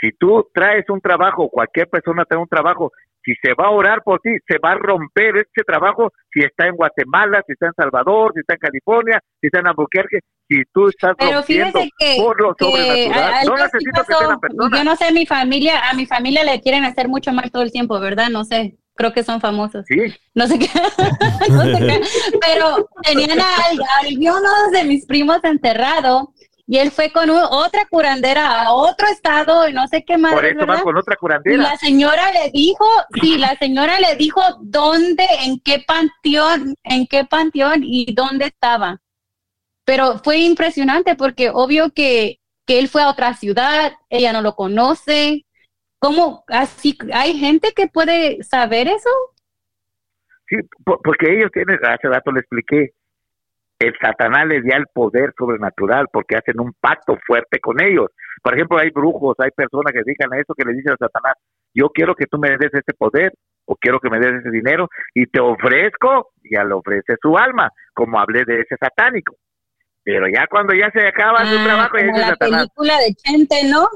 Si 0.00 0.12
tú 0.12 0.48
traes 0.54 0.88
un 0.90 1.00
trabajo, 1.00 1.48
cualquier 1.48 1.88
persona 1.88 2.24
trae 2.24 2.40
un 2.40 2.48
trabajo, 2.48 2.92
si 3.24 3.34
se 3.42 3.52
va 3.52 3.66
a 3.66 3.70
orar 3.70 4.02
por 4.04 4.20
ti, 4.20 4.30
se 4.46 4.58
va 4.58 4.70
a 4.72 4.74
romper 4.76 5.36
ese 5.36 5.64
trabajo 5.66 6.12
si 6.32 6.40
está 6.40 6.66
en 6.68 6.76
Guatemala, 6.76 7.42
si 7.46 7.52
está 7.52 7.66
en 7.66 7.72
Salvador, 7.74 8.32
si 8.32 8.40
está 8.40 8.54
en 8.54 8.60
California, 8.60 9.20
si 9.40 9.48
está 9.48 9.58
en 9.58 9.66
Albuquerque, 9.66 10.20
si 10.48 10.62
tú 10.72 10.88
estás 10.88 11.14
Pero 11.18 11.32
rompiendo 11.38 11.80
que, 11.98 12.16
por 12.16 12.40
lo 12.40 12.54
que 12.54 12.64
sobrenatural. 12.64 13.34
a- 13.34 13.44
No 13.44 13.56
necesito 13.56 14.04
que 14.06 14.12
sea 14.14 14.28
la 14.28 14.38
persona. 14.38 14.78
Yo 14.78 14.84
no 14.84 14.96
sé, 14.96 15.12
mi 15.12 15.26
familia, 15.26 15.90
a 15.90 15.94
mi 15.94 16.06
familia 16.06 16.44
le 16.44 16.60
quieren 16.60 16.84
hacer 16.84 17.08
mucho 17.08 17.32
mal 17.32 17.50
todo 17.50 17.62
el 17.62 17.72
tiempo, 17.72 17.98
¿verdad? 18.00 18.28
No 18.30 18.44
sé, 18.44 18.76
creo 18.94 19.12
que 19.12 19.24
son 19.24 19.40
famosos. 19.40 19.84
Sí. 19.88 19.98
No 20.34 20.46
sé 20.46 20.58
qué, 20.58 20.66
no 21.50 21.62
sé 21.64 21.78
qué. 21.86 22.00
Pero 22.40 22.88
tenían 23.02 23.38
a, 23.40 23.44
a 23.44 24.08
uno 24.16 24.48
de 24.72 24.84
mis 24.84 25.04
primos 25.06 25.42
enterrado 25.44 26.32
y 26.70 26.76
él 26.78 26.90
fue 26.90 27.10
con 27.10 27.30
un- 27.30 27.40
otra 27.50 27.86
curandera 27.90 28.62
a 28.62 28.72
otro 28.74 29.08
estado 29.08 29.66
y 29.66 29.72
no 29.72 29.86
sé 29.88 30.04
qué 30.04 30.18
más. 30.18 30.34
Por 30.34 30.44
eso 30.44 30.66
van 30.66 30.82
con 30.82 30.96
otra 30.98 31.14
Y 31.14 31.16
curandera. 31.16 31.62
la 31.62 31.76
señora 31.78 32.30
le 32.30 32.50
dijo, 32.52 32.84
sí, 33.22 33.38
la 33.38 33.56
señora 33.56 33.98
le 33.98 34.16
dijo 34.16 34.42
dónde, 34.60 35.24
en 35.44 35.58
qué 35.60 35.82
panteón, 35.86 36.74
en 36.84 37.06
qué 37.06 37.24
panteón 37.24 37.80
y 37.82 38.12
dónde 38.12 38.44
estaba. 38.46 38.98
Pero 39.86 40.18
fue 40.18 40.36
impresionante 40.40 41.16
porque 41.16 41.48
obvio 41.50 41.90
que, 41.94 42.38
que 42.66 42.78
él 42.78 42.88
fue 42.88 43.00
a 43.02 43.08
otra 43.08 43.32
ciudad, 43.32 43.94
ella 44.10 44.34
no 44.34 44.42
lo 44.42 44.54
conoce. 44.54 45.46
¿Cómo 46.00 46.44
así? 46.48 46.96
¿Hay 47.14 47.38
gente 47.38 47.72
que 47.74 47.88
puede 47.88 48.42
saber 48.44 48.88
eso? 48.88 49.08
Sí, 50.48 50.56
por- 50.84 51.00
porque 51.02 51.32
ellos 51.34 51.50
tienen, 51.52 51.78
hace 51.84 52.08
rato 52.08 52.30
le 52.30 52.40
expliqué, 52.40 52.92
el 53.78 53.94
Satanás 54.00 54.46
les 54.46 54.64
da 54.64 54.76
el 54.76 54.86
poder 54.92 55.32
sobrenatural 55.38 56.06
porque 56.12 56.36
hacen 56.36 56.58
un 56.60 56.72
pacto 56.80 57.16
fuerte 57.26 57.60
con 57.60 57.80
ellos. 57.80 58.06
Por 58.42 58.54
ejemplo, 58.54 58.78
hay 58.78 58.90
brujos, 58.90 59.36
hay 59.38 59.50
personas 59.50 59.92
que 59.92 60.02
dedican 60.04 60.32
a 60.32 60.38
eso 60.40 60.54
que 60.54 60.64
le 60.64 60.72
dicen 60.74 60.92
a 60.92 60.96
Satanás, 60.96 61.34
yo 61.74 61.88
quiero 61.90 62.14
que 62.14 62.26
tú 62.26 62.38
me 62.38 62.50
des 62.50 62.72
ese 62.72 62.92
poder 62.96 63.32
o 63.66 63.76
quiero 63.76 64.00
que 64.00 64.10
me 64.10 64.18
des 64.18 64.40
ese 64.40 64.50
dinero 64.50 64.88
y 65.14 65.26
te 65.26 65.40
ofrezco, 65.40 66.30
ya 66.50 66.64
le 66.64 66.74
ofrece 66.74 67.14
su 67.20 67.36
alma, 67.36 67.70
como 67.94 68.18
hablé 68.18 68.44
de 68.44 68.60
ese 68.60 68.76
satánico. 68.80 69.36
Pero 70.02 70.26
ya 70.26 70.46
cuando 70.48 70.74
ya 70.74 70.90
se 70.90 71.06
acaba 71.06 71.44
su 71.44 71.56
Ah, 71.58 71.64
trabajo, 71.64 71.96
ya 71.98 72.04
como 72.06 72.12
dice 72.14 72.20
la 72.20 72.28
Satanás, 72.28 72.58
película 72.74 72.98
de 72.98 73.14
Chente, 73.14 73.56
¿no? 73.70 73.88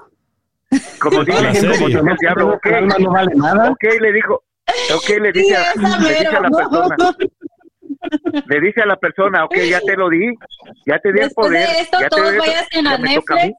como 1.00 1.24
dice, 1.24 1.68
como 1.68 1.88
diablo, 2.20 2.54
ok, 2.54 2.66
El 2.66 2.74
alma 2.74 2.94
no 3.00 3.10
vale 3.12 3.32
nada. 3.34 3.70
ok, 3.70 3.84
le 4.00 4.12
dijo, 4.12 4.34
ok, 4.94 5.08
le 5.20 5.32
Sí, 5.32 5.40
dice, 5.40 5.56
a- 5.56 5.98
le 6.00 6.08
dice 6.10 6.26
a 6.36 6.40
la 6.40 6.50
persona, 6.50 6.96
le 8.46 8.60
dice 8.60 8.82
a 8.82 8.86
la 8.86 8.96
persona, 8.96 9.44
ok, 9.44 9.56
ya 9.68 9.80
te 9.80 9.96
lo 9.96 10.08
di, 10.08 10.34
ya 10.86 10.98
te 10.98 11.12
di 11.12 11.20
el 11.20 11.30
poder, 11.30 11.68
de 11.68 11.80
esto, 11.80 11.98
ya 12.00 12.08
te 12.08 12.16
todos 12.16 12.32
eso, 12.32 12.38
vayan 12.38 12.86
a. 12.86 12.98
Netflix 12.98 13.56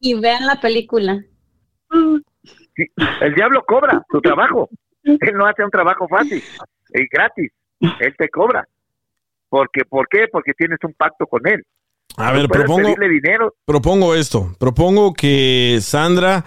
y 0.00 0.14
vean 0.14 0.46
la 0.46 0.60
película. 0.60 1.22
Sí, 2.74 2.84
el 3.20 3.34
diablo 3.34 3.64
cobra 3.66 4.02
su 4.10 4.20
trabajo. 4.20 4.68
Él 5.02 5.34
no 5.34 5.46
hace 5.46 5.64
un 5.64 5.70
trabajo 5.70 6.06
fácil 6.08 6.42
y 6.94 7.08
gratis. 7.10 7.50
Él 7.80 8.14
te 8.16 8.28
cobra. 8.28 8.66
Porque, 9.48 9.84
¿Por 9.84 10.08
qué? 10.08 10.26
Porque 10.30 10.52
tienes 10.52 10.78
un 10.82 10.92
pacto 10.92 11.26
con 11.26 11.46
él. 11.46 11.64
A 12.16 12.32
ver, 12.32 12.48
propongo, 12.48 12.94
dinero. 13.08 13.54
propongo 13.64 14.14
esto. 14.14 14.52
Propongo 14.58 15.14
que 15.14 15.78
Sandra 15.80 16.44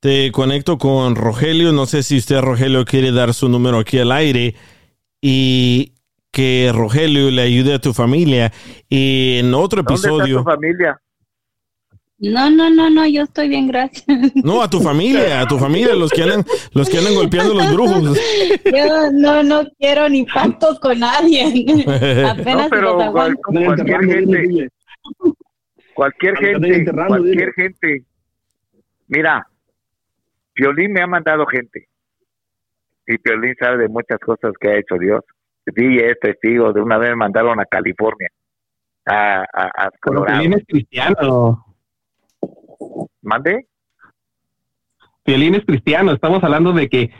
te 0.00 0.30
conecto 0.30 0.78
con 0.78 1.16
Rogelio. 1.16 1.72
No 1.72 1.86
sé 1.86 2.02
si 2.02 2.16
usted, 2.16 2.40
Rogelio, 2.40 2.84
quiere 2.84 3.10
dar 3.10 3.34
su 3.34 3.48
número 3.48 3.78
aquí 3.78 3.98
al 3.98 4.12
aire 4.12 4.54
y 5.20 5.92
que 6.30 6.70
Rogelio 6.74 7.30
le 7.30 7.42
ayude 7.42 7.74
a 7.74 7.78
tu 7.78 7.92
familia. 7.92 8.52
Y 8.88 9.38
en 9.38 9.54
otro 9.54 9.82
¿Dónde 9.82 9.94
está 9.94 10.08
episodio. 10.08 10.38
tu 10.38 10.44
familia? 10.44 11.00
No, 12.20 12.50
no, 12.50 12.68
no, 12.68 12.90
no, 12.90 13.06
yo 13.06 13.22
estoy 13.22 13.48
bien, 13.48 13.68
gracias. 13.68 14.04
No, 14.42 14.60
a 14.60 14.68
tu 14.68 14.80
familia, 14.80 15.40
a 15.40 15.46
tu 15.46 15.56
familia, 15.56 15.94
los 15.94 16.10
que 16.10 16.24
andan, 16.24 16.44
los 16.74 16.90
que 16.90 16.98
andan 16.98 17.14
golpeando 17.14 17.54
los 17.54 17.72
brujos. 17.72 18.18
Yo 18.64 19.12
no, 19.12 19.42
no 19.44 19.62
quiero 19.78 20.08
ni 20.08 20.24
pactos 20.24 20.80
con 20.80 20.98
nadie. 20.98 21.44
Apenas 22.28 22.64
No, 22.64 22.70
pero 22.70 23.12
cual- 23.12 23.36
cualquier 23.36 24.04
gente, 24.04 24.68
cualquier 25.94 26.36
gente, 26.38 26.92
cualquier 27.06 27.52
gente. 27.54 28.02
Mira, 29.06 29.46
Piolín 30.54 30.92
me 30.92 31.02
ha 31.02 31.06
mandado 31.06 31.46
gente. 31.46 31.86
Y 33.06 33.16
Piolín 33.18 33.54
sabe 33.60 33.78
de 33.84 33.88
muchas 33.88 34.18
cosas 34.18 34.52
que 34.60 34.68
ha 34.68 34.76
hecho 34.76 34.96
Dios. 34.98 35.20
DJ 35.74 36.10
es 36.10 36.20
testigo. 36.20 36.72
De 36.72 36.80
una 36.80 36.98
vez 36.98 37.14
mandaron 37.16 37.58
a 37.60 37.64
California. 37.66 38.28
A, 39.06 39.40
a, 39.52 39.86
a 39.86 39.90
Colorado. 40.00 40.38
Piolín 40.40 40.58
es 40.58 40.64
cristiano. 40.66 41.64
¿Mande? 43.22 43.66
Piolín 45.24 45.54
es 45.54 45.64
cristiano. 45.64 46.12
Estamos 46.12 46.42
hablando 46.44 46.72
de 46.72 46.88
que 46.88 47.10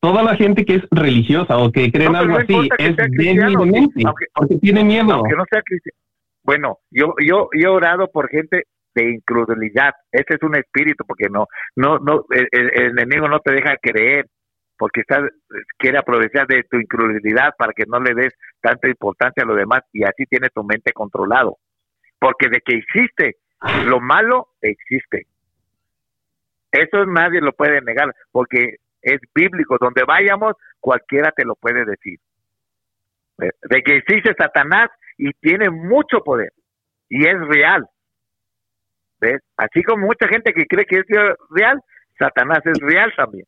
toda 0.00 0.22
la 0.22 0.34
gente 0.36 0.64
que 0.64 0.76
es 0.76 0.82
religiosa 0.90 1.58
o 1.58 1.70
que 1.70 1.90
cree 1.92 2.06
en 2.06 2.12
No, 2.12 2.18
pero 2.20 2.34
algo 2.36 2.38
no 2.38 2.58
así 2.58 2.68
es 2.78 2.94
sea 2.96 3.06
débil 3.06 3.16
cristiano, 3.16 3.64
de 3.64 3.70
mente, 3.70 4.02
aunque- 4.04 4.26
porque 4.34 4.56
tiene 4.56 4.84
miedo. 4.84 5.12
Aunque 5.12 5.36
no 5.36 5.44
sea 5.50 5.62
cristiano. 5.62 5.96
Bueno, 6.44 6.78
yo, 6.90 7.14
yo, 7.24 7.48
yo 7.52 7.68
he 7.68 7.72
orado 7.72 8.08
por 8.10 8.28
gente 8.28 8.64
de 8.94 9.10
incredulidad. 9.14 9.92
Ese 10.10 10.34
es 10.34 10.42
un 10.42 10.56
espíritu, 10.56 11.04
porque 11.06 11.28
no, 11.30 11.46
no, 11.76 11.98
no, 12.00 12.24
el- 12.30 12.48
el 12.50 12.98
enemigo 12.98 13.28
no 13.28 13.38
te 13.40 13.52
deja 13.52 13.76
creer, 13.80 14.26
porque 14.82 15.02
está, 15.02 15.24
quiere 15.78 15.96
aprovechar 15.96 16.48
de 16.48 16.64
tu 16.64 16.76
incredulidad 16.76 17.54
para 17.56 17.72
que 17.72 17.84
no 17.86 18.00
le 18.00 18.14
des 18.14 18.34
tanta 18.60 18.88
importancia 18.88 19.44
a 19.44 19.46
lo 19.46 19.54
demás 19.54 19.82
y 19.92 20.02
así 20.02 20.26
tiene 20.26 20.48
tu 20.48 20.64
mente 20.64 20.92
controlado. 20.92 21.58
Porque 22.18 22.48
de 22.48 22.60
que 22.62 22.78
existe 22.78 23.36
lo 23.86 24.00
malo, 24.00 24.48
existe. 24.60 25.28
Eso 26.72 27.06
nadie 27.06 27.40
lo 27.40 27.52
puede 27.52 27.80
negar, 27.80 28.12
porque 28.32 28.78
es 29.02 29.20
bíblico. 29.32 29.76
Donde 29.80 30.02
vayamos, 30.02 30.54
cualquiera 30.80 31.30
te 31.30 31.44
lo 31.44 31.54
puede 31.54 31.84
decir. 31.84 32.18
De 33.38 33.52
de 33.62 33.82
que 33.84 33.98
existe 33.98 34.34
Satanás 34.36 34.90
y 35.16 35.30
tiene 35.34 35.70
mucho 35.70 36.24
poder 36.24 36.52
y 37.08 37.24
es 37.24 37.38
real. 37.38 37.86
¿Ves? 39.20 39.42
Así 39.56 39.84
como 39.84 40.08
mucha 40.08 40.26
gente 40.26 40.52
que 40.52 40.66
cree 40.66 40.86
que 40.86 40.98
es 40.98 41.06
real, 41.50 41.80
Satanás 42.18 42.62
es 42.64 42.80
real 42.80 43.12
también. 43.16 43.46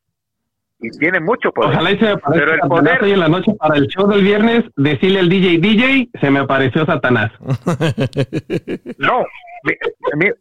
Y 0.80 0.90
tiene 0.98 1.20
mucho 1.20 1.50
poder. 1.52 1.70
Ojalá 1.70 1.90
y 1.92 1.98
se 1.98 2.04
me 2.04 2.10
aparezca 2.12 2.32
Pero 2.32 2.52
el 2.54 2.60
Satanás 2.60 2.78
poder, 2.82 3.02
hoy 3.04 3.12
en 3.12 3.20
la 3.20 3.28
noche 3.28 3.52
para 3.58 3.76
el 3.76 3.86
show 3.86 4.06
del 4.08 4.22
viernes, 4.22 4.64
decirle 4.76 5.20
al 5.20 5.28
DJ, 5.28 5.58
DJ, 5.58 6.08
se 6.20 6.30
me 6.30 6.40
apareció 6.40 6.84
Satanás. 6.84 7.30
no. 8.98 9.24
Mi- 9.62 9.76
mi- 10.16 10.32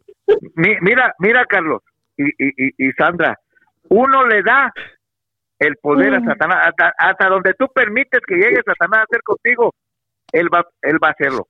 mi- 0.56 0.76
mira, 0.80 1.14
mira, 1.18 1.44
Carlos 1.46 1.80
y, 2.16 2.24
y, 2.24 2.48
y- 2.56 2.74
y 2.88 2.92
Sandra, 2.92 3.38
uno 3.88 4.26
le 4.26 4.42
da 4.42 4.72
el 5.58 5.76
poder 5.76 6.14
a 6.14 6.20
Satanás, 6.24 6.58
hasta, 6.66 6.92
hasta 6.98 7.28
donde 7.28 7.54
tú 7.54 7.66
permites 7.74 8.20
que 8.26 8.34
llegue 8.34 8.60
Satanás 8.66 9.00
a 9.00 9.04
hacer 9.04 9.22
contigo, 9.22 9.72
él 10.32 10.48
va, 10.52 10.64
él 10.82 10.98
va 11.02 11.08
a 11.08 11.12
hacerlo. 11.12 11.46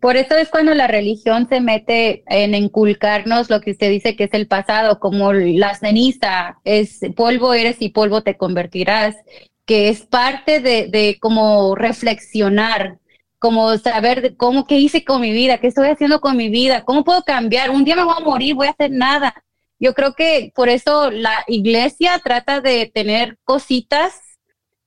Por 0.00 0.16
eso 0.16 0.36
es 0.36 0.48
cuando 0.48 0.74
la 0.74 0.86
religión 0.86 1.48
se 1.48 1.60
mete 1.60 2.24
en 2.26 2.54
inculcarnos 2.54 3.50
lo 3.50 3.60
que 3.60 3.70
usted 3.70 3.90
dice 3.90 4.16
que 4.16 4.24
es 4.24 4.34
el 4.34 4.46
pasado, 4.46 5.00
como 5.00 5.32
la 5.32 5.74
ceniza, 5.74 6.58
es 6.64 7.00
polvo 7.16 7.54
eres 7.54 7.76
y 7.80 7.88
polvo 7.88 8.22
te 8.22 8.36
convertirás, 8.36 9.16
que 9.64 9.88
es 9.88 10.02
parte 10.02 10.60
de, 10.60 11.18
como 11.20 11.74
reflexionar, 11.74 12.98
como 13.38 13.76
saber 13.78 14.22
de 14.22 14.36
cómo, 14.36 14.66
qué 14.66 14.78
hice 14.78 15.04
con 15.04 15.20
mi 15.20 15.32
vida, 15.32 15.58
qué 15.58 15.68
estoy 15.68 15.88
haciendo 15.88 16.20
con 16.20 16.36
mi 16.36 16.48
vida, 16.48 16.84
cómo 16.84 17.04
puedo 17.04 17.22
cambiar, 17.22 17.70
un 17.70 17.84
día 17.84 17.96
me 17.96 18.04
voy 18.04 18.14
a 18.16 18.24
morir, 18.24 18.54
voy 18.54 18.66
a 18.66 18.70
hacer 18.70 18.90
nada. 18.90 19.34
Yo 19.78 19.94
creo 19.94 20.14
que 20.14 20.52
por 20.54 20.68
eso 20.68 21.10
la 21.10 21.44
iglesia 21.46 22.20
trata 22.22 22.60
de 22.60 22.90
tener 22.92 23.38
cositas 23.44 24.33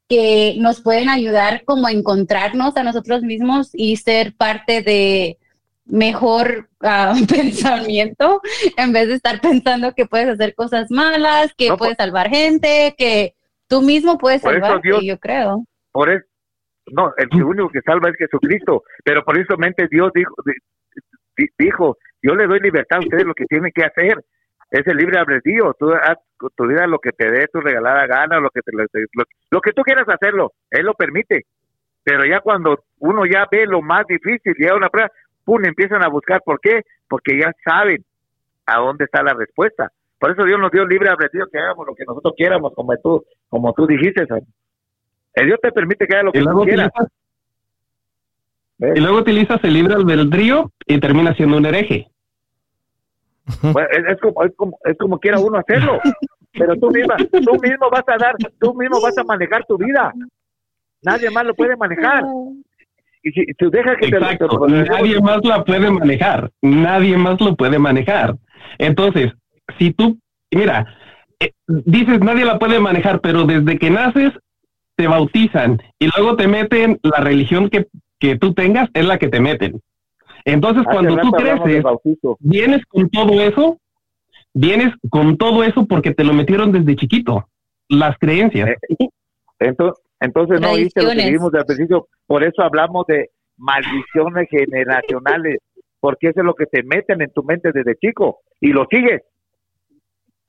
que 0.10 0.56
nos 0.60 0.82
pueden 0.82 1.10
ayudar 1.10 1.64
como 1.66 1.88
a 1.88 1.92
encontrarnos 1.92 2.78
a 2.78 2.84
nosotros 2.84 3.22
mismos 3.24 3.70
y 3.74 3.98
ser 3.98 4.34
parte 4.36 4.82
de 4.82 5.38
mejor 5.86 6.70
ah, 6.82 7.14
pensamiento 7.30 8.42
en 8.78 8.94
vez 8.94 9.08
de 9.08 9.16
estar 9.16 9.40
pensando 9.42 9.94
que 9.94 10.06
puedes 10.06 10.28
hacer 10.30 10.54
cosas 10.56 10.90
malas, 10.92 11.54
que 11.56 11.70
No, 11.70 11.78
puedes 11.78 11.98
salvar 11.98 12.30
gente, 12.30 12.96
que 12.98 13.34
tú 13.68 13.82
mismo 13.82 14.18
puedes 14.18 14.42
Por 14.42 14.54
eso 14.56 14.62
salvarte, 14.66 14.88
Dios- 14.88 15.04
yo 15.04 15.18
creo. 15.20 15.66
Por 15.92 16.10
eso, 16.10 16.26
no, 16.88 17.12
el 17.18 17.28
que 17.30 17.44
único 17.44 17.70
que 17.70 17.82
salva 17.82 18.10
es 18.10 18.16
Jesucristo, 18.18 18.84
pero 19.04 19.24
por 19.24 19.38
eso 19.38 19.58
mente 19.58 19.88
Dios 19.90 20.12
dijo, 20.14 20.34
di- 20.46 21.04
di- 21.38 21.50
dijo, 21.58 21.98
yo 22.22 22.36
le 22.36 22.48
doy 22.48 22.60
libertad 22.60 22.98
a 22.98 23.02
ustedes 23.02 23.26
lo 23.26 23.34
que 23.34 23.46
tienen 23.46 23.72
que 23.74 23.84
hacer, 23.84 24.16
es 24.72 24.86
el 24.88 24.98
libre 24.98 25.20
albedrío, 25.20 25.74
tú 25.80 25.92
haz 25.94 26.18
tu 26.56 26.68
vida 26.68 26.88
lo 26.88 27.00
que 27.00 27.12
te 27.12 27.32
dé 27.32 27.48
tu 27.48 27.62
regalada 27.62 28.06
gana, 28.06 28.40
lo 28.40 28.50
que 28.50 28.62
te, 28.62 28.72
lo, 28.74 28.86
lo 29.50 29.62
que 29.62 29.72
tú 29.72 29.82
quieras 29.82 30.08
hacerlo, 30.08 30.52
él 30.70 30.86
lo 30.86 30.94
permite, 30.94 31.46
pero 32.04 32.26
ya 32.26 32.40
cuando 32.40 32.84
uno 33.00 33.26
ya 33.26 33.48
ve 33.52 33.66
lo 33.66 33.82
más 33.82 34.08
difícil, 34.08 34.54
llega 34.58 34.76
una 34.76 34.90
prueba, 34.90 35.12
pum, 35.44 35.64
empiezan 35.66 36.04
a 36.04 36.10
buscar, 36.10 36.42
¿por 36.46 36.60
qué? 36.62 36.84
Porque 37.08 37.38
ya 37.40 37.52
saben 37.66 38.04
a 38.66 38.80
dónde 38.80 39.06
está 39.06 39.24
la 39.24 39.34
respuesta. 39.34 39.92
Por 40.20 40.32
eso 40.32 40.44
Dios 40.46 40.60
nos 40.60 40.72
dio 40.72 40.86
libre 40.86 41.10
albedrío 41.10 41.48
que 41.52 41.60
hagamos 41.60 41.86
lo 41.86 41.96
que 41.96 42.06
nosotros 42.06 42.34
quieramos, 42.38 42.74
como 42.74 42.96
tú, 42.98 43.26
como 43.50 43.74
tú 43.74 43.86
dijiste, 43.86 44.26
Sam. 44.26 44.40
El 45.34 45.48
Dios 45.48 45.60
te 45.62 45.72
permite 45.72 46.08
que 46.08 46.16
haga 46.16 46.24
lo 46.24 46.32
que 46.32 46.40
tú 46.40 46.64
quieras. 46.64 46.90
utilizas, 46.96 47.12
y 48.96 49.00
luego 49.00 49.18
utilizas 49.20 49.64
el 49.64 49.74
libre 49.74 49.94
albedrío 49.96 50.72
y 50.86 51.00
termina 51.00 51.34
siendo 51.36 51.58
un 51.58 51.66
hereje. 51.66 52.08
Bueno, 53.74 53.88
es, 53.92 54.14
es 54.14 54.20
como, 54.22 54.44
es, 54.44 54.52
como, 54.56 54.78
es 54.84 54.98
como 54.98 55.20
quiera 55.20 55.40
uno 55.40 55.58
hacerlo. 55.58 56.00
Pero 56.54 56.76
tú 56.76 56.90
misma, 56.92 57.16
tú 57.18 57.54
mismo 57.62 57.90
vas 57.92 58.04
a 58.08 58.18
dar, 58.18 58.36
tú 58.60 58.74
mismo 58.74 59.00
vas 59.02 59.18
a 59.18 59.24
manejar 59.24 59.64
tu 59.66 59.78
vida. 59.78 60.12
Nadie 61.04 61.30
más 61.30 61.46
lo 61.46 61.54
puede 61.54 61.76
manejar. 61.78 62.24
Y 63.24 63.32
si 63.32 63.46
tú 63.58 63.70
dejas 63.70 63.96
que 63.98 64.08
te- 64.12 64.20
te- 64.48 64.48
nadie 64.90 65.20
más 65.22 65.44
la 65.46 65.64
puede 65.64 65.92
manejar, 65.92 66.52
nadie 66.62 67.18
más 67.18 67.40
lo 67.42 67.56
puede 67.56 67.78
manejar. 67.80 68.36
Entonces, 68.80 69.34
si 69.78 69.92
tú, 69.92 70.18
mira, 70.52 70.86
eh, 71.40 71.52
dices 71.68 72.20
nadie 72.22 72.46
la 72.46 72.58
puede 72.58 72.80
manejar, 72.80 73.22
pero 73.22 73.44
desde 73.46 73.78
que 73.78 73.90
naces 73.90 74.32
te 74.96 75.08
bautizan 75.08 75.80
y 76.00 76.10
luego 76.16 76.36
te 76.36 76.48
meten 76.48 77.00
la 77.04 77.20
religión 77.20 77.70
que, 77.70 77.88
que 78.20 78.36
tú 78.38 78.54
tengas, 78.54 78.90
es 78.94 79.06
la 79.06 79.18
que 79.20 79.28
te 79.28 79.40
meten. 79.40 79.80
Entonces, 80.48 80.84
Hace 80.88 80.96
cuando 80.96 81.18
tú 81.18 81.32
creces, 81.32 81.84
vienes 82.40 82.86
con 82.86 83.10
todo 83.10 83.34
eso, 83.42 83.78
vienes 84.54 84.94
con 85.10 85.38
todo 85.38 85.62
eso 85.62 85.86
porque 85.86 86.14
te 86.14 86.24
lo 86.24 86.34
metieron 86.34 86.72
desde 86.72 86.96
chiquito, 86.96 87.50
las 87.90 88.18
creencias. 88.18 88.78
Entonces, 89.60 90.02
entonces 90.22 90.62
no 90.62 90.72
oíste 90.72 91.04
lo 91.04 91.10
que 91.10 91.16
dijimos 91.16 91.54
al 91.54 91.66
principio. 91.66 92.08
Por 92.26 92.46
eso 92.46 92.62
hablamos 92.62 93.06
de 93.08 93.30
maldiciones 93.58 94.48
generacionales. 94.50 95.60
Porque 96.00 96.30
eso 96.30 96.40
es 96.40 96.46
lo 96.46 96.54
que 96.54 96.66
te 96.68 96.82
meten 96.82 97.22
en 97.22 97.32
tu 97.32 97.44
mente 97.44 97.72
desde 97.74 97.96
chico. 97.96 98.40
Y 98.62 98.68
lo 98.68 98.86
sigues. 98.90 99.24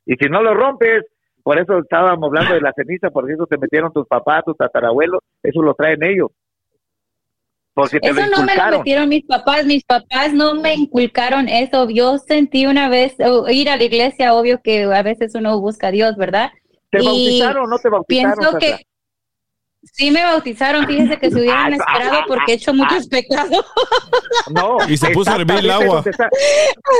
Y 0.07 0.15
si 0.15 0.29
no 0.29 0.45
lo 0.45 0.55
rompes, 0.55 1.07
por 1.43 1.59
eso 1.59 1.79
estábamos 1.79 2.29
hablando 2.29 2.55
de 2.55 2.61
la 2.61 2.73
ceniza, 2.73 3.11
porque 3.11 3.33
eso 3.33 3.47
te 3.47 3.59
metieron 3.59 3.93
tus 3.93 4.07
papás, 4.07 4.45
tus 4.45 4.57
tatarabuelos, 4.57 5.23
eso 5.43 5.61
lo 5.61 5.75
traen 5.75 6.05
ellos. 6.05 6.29
Porque 7.79 8.01
te 8.01 8.09
Eso 8.09 8.21
lo 8.23 8.27
no 8.39 8.43
me 8.43 8.57
lo 8.57 8.79
metieron 8.79 9.09
mis 9.09 9.25
papás, 9.25 9.65
mis 9.65 9.85
papás 9.85 10.33
no 10.35 10.55
me 10.57 10.75
inculcaron 10.75 11.49
eso. 11.49 11.89
Yo 11.89 12.19
sentí 12.19 12.67
una 12.67 12.89
vez 12.89 13.15
ir 13.51 13.71
a 13.71 13.77
la 13.77 13.85
iglesia, 13.85 14.35
obvio 14.35 14.61
que 14.61 14.83
a 14.83 15.03
veces 15.05 15.33
uno 15.37 15.61
busca 15.61 15.87
a 15.87 15.91
Dios, 15.93 16.17
¿verdad? 16.17 16.51
¿Te 16.91 17.01
Y 17.01 17.05
bautizaron 17.07 17.65
o 17.65 17.69
no 17.69 17.79
te 17.79 17.89
bautizaron? 17.89 18.35
Pienso 18.37 18.59
que 18.59 18.85
sí 19.93 20.11
me 20.11 20.25
bautizaron, 20.25 20.87
fíjese 20.89 21.19
que 21.19 21.31
se 21.31 21.39
hubieran 21.39 21.75
esperado 21.75 22.23
porque 22.27 22.51
he 22.53 22.55
hecho 22.57 22.75
muchos 22.75 23.07
pecados. 23.07 23.65
No. 24.53 24.79
Y 24.89 24.97
se 24.97 25.11
puso 25.11 25.31
a 25.31 25.37
hervir 25.37 25.59
el 25.59 25.71
agua. 25.71 25.95
donde 25.97 26.11
está- 26.11 26.29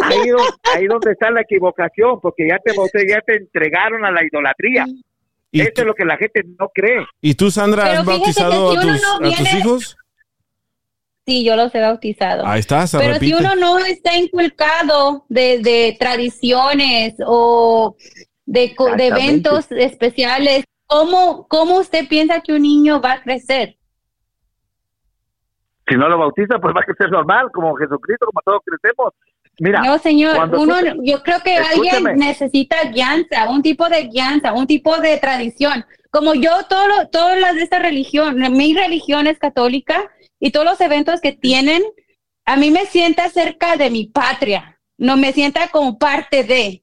ahí, 0.05 0.29
donde, 0.29 0.51
ahí 0.77 0.87
donde 0.87 1.11
está 1.11 1.31
la 1.33 1.41
equivocación, 1.41 2.21
porque 2.21 2.47
ya 2.49 2.59
te 2.65 2.73
bauté, 2.77 3.05
ya 3.09 3.21
te 3.23 3.35
entregaron 3.37 4.05
a 4.05 4.13
la 4.13 4.25
idolatría. 4.25 4.87
Eso 5.51 5.73
es 5.77 5.85
lo 5.87 5.95
que 5.95 6.05
la 6.05 6.17
gente 6.19 6.43
no 6.59 6.69
cree. 6.73 7.05
¿Y 7.23 7.35
tú, 7.35 7.51
Sandra, 7.51 7.85
Pero 7.85 8.01
has 8.01 8.05
bautizado 8.07 8.71
a 8.71 8.75
tus, 8.81 8.85
no 9.03 9.15
a 9.15 9.19
tus 9.19 9.29
viene- 9.41 9.59
hijos? 9.59 9.97
Sí, 11.29 11.45
yo 11.45 11.57
los 11.57 11.75
he 11.75 11.81
bautizado. 11.81 12.47
Ahí 12.47 12.61
está, 12.61 12.87
se 12.87 12.97
Pero 12.97 13.13
repite. 13.13 13.27
si 13.27 13.35
uno 13.35 13.55
no 13.55 13.77
está 13.81 14.17
inculcado 14.17 15.27
de, 15.29 15.59
de 15.59 15.95
tradiciones 16.01 17.17
o 17.27 17.97
de, 18.47 18.75
co- 18.75 18.97
de 18.97 19.09
eventos 19.09 19.71
especiales, 19.71 20.65
¿cómo, 20.87 21.47
¿cómo 21.47 21.81
usted 21.81 22.09
piensa 22.09 22.41
que 22.41 22.55
un 22.55 22.63
niño 22.63 23.03
va 23.03 23.13
a 23.13 23.21
crecer? 23.23 23.77
Si 25.87 25.97
no 25.97 26.09
lo 26.09 26.17
bautiza, 26.17 26.59
pues 26.59 26.75
va 26.75 26.81
a 26.81 26.85
crecer 26.85 27.11
normal, 27.11 27.49
como 27.53 27.75
Jesucristo, 27.77 28.25
como 28.25 28.41
todos 28.43 28.61
crecemos. 28.65 29.13
Mira, 29.61 29.83
no, 29.83 29.99
señor, 29.99 30.35
cuando 30.35 30.63
uno, 30.63 30.77
yo 31.03 31.23
creo 31.23 31.41
que 31.45 31.57
alguien 31.59 32.05
necesita 32.17 32.85
guianza, 32.91 33.51
un 33.51 33.61
tipo 33.61 33.87
de 33.91 34.05
guianza, 34.05 34.55
un 34.55 34.67
tipo 34.67 34.97
de 34.99 35.19
tradición. 35.19 35.85
Como 36.11 36.33
yo, 36.33 36.53
todo 36.71 36.89
lo- 36.89 37.09
todas 37.09 37.39
las 37.39 37.55
de 37.55 37.65
esta 37.65 37.81
religión, 37.81 38.39
mi 38.57 38.73
religión 38.73 39.27
es 39.27 39.39
católica 39.39 40.11
y 40.41 40.51
todos 40.51 40.67
los 40.67 40.81
eventos 40.81 41.21
que 41.21 41.33
tienen, 41.33 41.83
a 42.45 42.57
mí 42.57 42.71
me 42.71 42.87
sienta 42.87 43.29
cerca 43.29 43.77
de 43.77 43.91
mi 43.91 44.07
patria, 44.07 44.81
no 44.97 45.17
me 45.17 45.33
sienta 45.33 45.69
como 45.69 45.99
parte 45.99 46.45
de. 46.45 46.83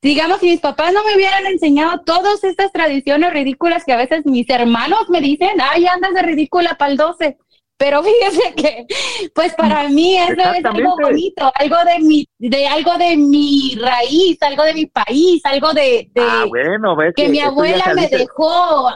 Digamos, 0.00 0.38
si 0.40 0.46
mis 0.46 0.60
papás 0.60 0.92
no 0.92 1.02
me 1.04 1.16
hubieran 1.16 1.44
enseñado 1.46 2.02
todas 2.06 2.44
estas 2.44 2.70
tradiciones 2.70 3.32
ridículas 3.32 3.84
que 3.84 3.92
a 3.92 3.96
veces 3.96 4.24
mis 4.26 4.48
hermanos 4.48 5.08
me 5.08 5.20
dicen, 5.20 5.60
ay, 5.60 5.86
andas 5.86 6.14
de 6.14 6.22
ridícula 6.22 6.76
para 6.78 6.92
el 6.92 6.96
12. 6.96 7.36
Pero 7.76 8.02
fíjese 8.04 8.54
que, 8.54 8.86
pues 9.34 9.54
para 9.54 9.88
mí 9.88 10.16
eso 10.16 10.52
es 10.52 10.64
algo 10.64 10.96
bonito, 11.00 11.50
algo 11.54 11.76
de 11.84 11.98
mi, 12.00 12.28
de 12.38 12.66
algo 12.66 12.96
de 12.96 13.16
mi 13.16 13.76
raíz, 13.80 14.40
algo 14.42 14.64
de 14.64 14.74
mi 14.74 14.86
país, 14.86 15.40
algo 15.44 15.72
de, 15.72 16.10
de 16.12 16.22
Ah, 16.22 16.44
bueno, 16.48 16.96
ves 16.96 17.12
que 17.14 17.24
que 17.24 17.28
mi 17.28 17.40
abuela 17.40 17.92
me 17.94 18.08
dejó. 18.08 18.90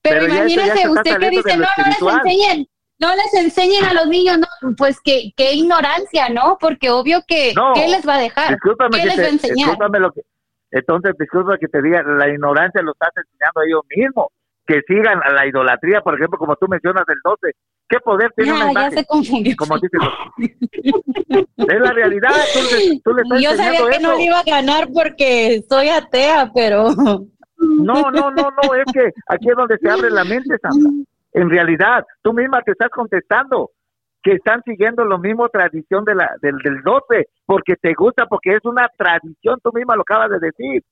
Pero, 0.00 0.20
Pero 0.20 0.34
imagínese 0.34 0.88
usted 0.88 1.18
que 1.18 1.30
dice, 1.30 1.56
no, 1.56 1.58
no 1.58 1.66
les 1.76 1.88
espiritual". 1.88 2.20
enseñen, 2.24 2.68
no 3.00 3.08
les 3.14 3.34
enseñen 3.34 3.84
a 3.84 3.94
los 3.94 4.06
niños, 4.08 4.38
no, 4.38 4.74
pues 4.76 4.98
qué, 5.02 5.32
qué 5.36 5.52
ignorancia, 5.54 6.28
¿no? 6.28 6.56
Porque 6.60 6.90
obvio 6.90 7.20
que, 7.26 7.52
No, 7.54 7.72
¿qué 7.74 7.88
les 7.88 8.06
va 8.06 8.14
a 8.16 8.20
dejar? 8.20 8.48
¿Qué 8.48 8.56
que 8.98 9.06
les 9.06 9.14
te- 9.16 9.22
va 9.22 9.26
a 9.28 9.30
enseñar? 9.30 9.56
discúlpame 9.56 9.98
lo 10.00 10.12
que, 10.12 10.22
entonces, 10.70 11.12
disculpa 11.18 11.56
que 11.58 11.68
te 11.68 11.80
diga, 11.80 12.02
la 12.02 12.28
ignorancia 12.28 12.82
lo 12.82 12.92
estás 12.92 13.10
enseñando 13.16 13.60
a 13.60 13.64
ellos 13.64 13.80
mismos. 13.96 14.26
Que 14.66 14.82
sigan 14.86 15.18
a 15.24 15.32
la 15.32 15.46
idolatría, 15.46 16.02
por 16.02 16.14
ejemplo, 16.14 16.36
como 16.38 16.54
tú 16.56 16.66
mencionas 16.68 17.06
del 17.06 17.16
12. 17.24 17.52
¿Qué 17.88 17.98
poder 18.00 18.30
tiene 18.36 18.52
una 18.52 18.60
Ya, 18.60 18.64
ya 18.66 18.70
imagen? 18.72 18.98
se 18.98 19.06
confundió. 19.06 19.56
Como 19.56 19.78
dices, 19.78 20.00
es 21.56 21.80
la 21.80 21.90
realidad. 21.92 22.30
Tú, 22.52 22.60
le- 22.76 23.00
tú 23.00 23.12
le 23.14 23.22
estás 23.22 23.40
Yo 23.40 23.56
sabía 23.56 23.88
que 23.90 23.98
no 24.00 24.14
le 24.16 24.24
iba 24.24 24.40
a 24.40 24.42
ganar 24.42 24.88
porque 24.92 25.62
soy 25.70 25.88
atea, 25.88 26.50
pero... 26.54 26.90
No, 27.60 28.10
no, 28.10 28.30
no, 28.30 28.50
no, 28.50 28.74
es 28.74 28.84
que 28.92 29.10
aquí 29.28 29.48
es 29.48 29.56
donde 29.56 29.78
se 29.78 29.88
abre 29.90 30.10
la 30.10 30.24
mente, 30.24 30.54
Sandra. 30.62 30.90
En 31.38 31.48
realidad, 31.50 32.04
tú 32.22 32.32
misma 32.32 32.62
te 32.62 32.72
estás 32.72 32.88
contestando 32.90 33.70
que 34.22 34.32
están 34.32 34.60
siguiendo 34.64 35.04
lo 35.04 35.18
mismo 35.18 35.48
tradición 35.48 36.04
de 36.04 36.14
la, 36.16 36.28
del, 36.42 36.56
del 36.58 36.82
12, 36.82 37.28
porque 37.46 37.76
te 37.76 37.94
gusta, 37.94 38.26
porque 38.26 38.56
es 38.56 38.64
una 38.64 38.88
tradición, 38.96 39.60
tú 39.62 39.70
misma 39.72 39.94
lo 39.94 40.02
acabas 40.02 40.30
de 40.30 40.38
decir. 40.40 40.82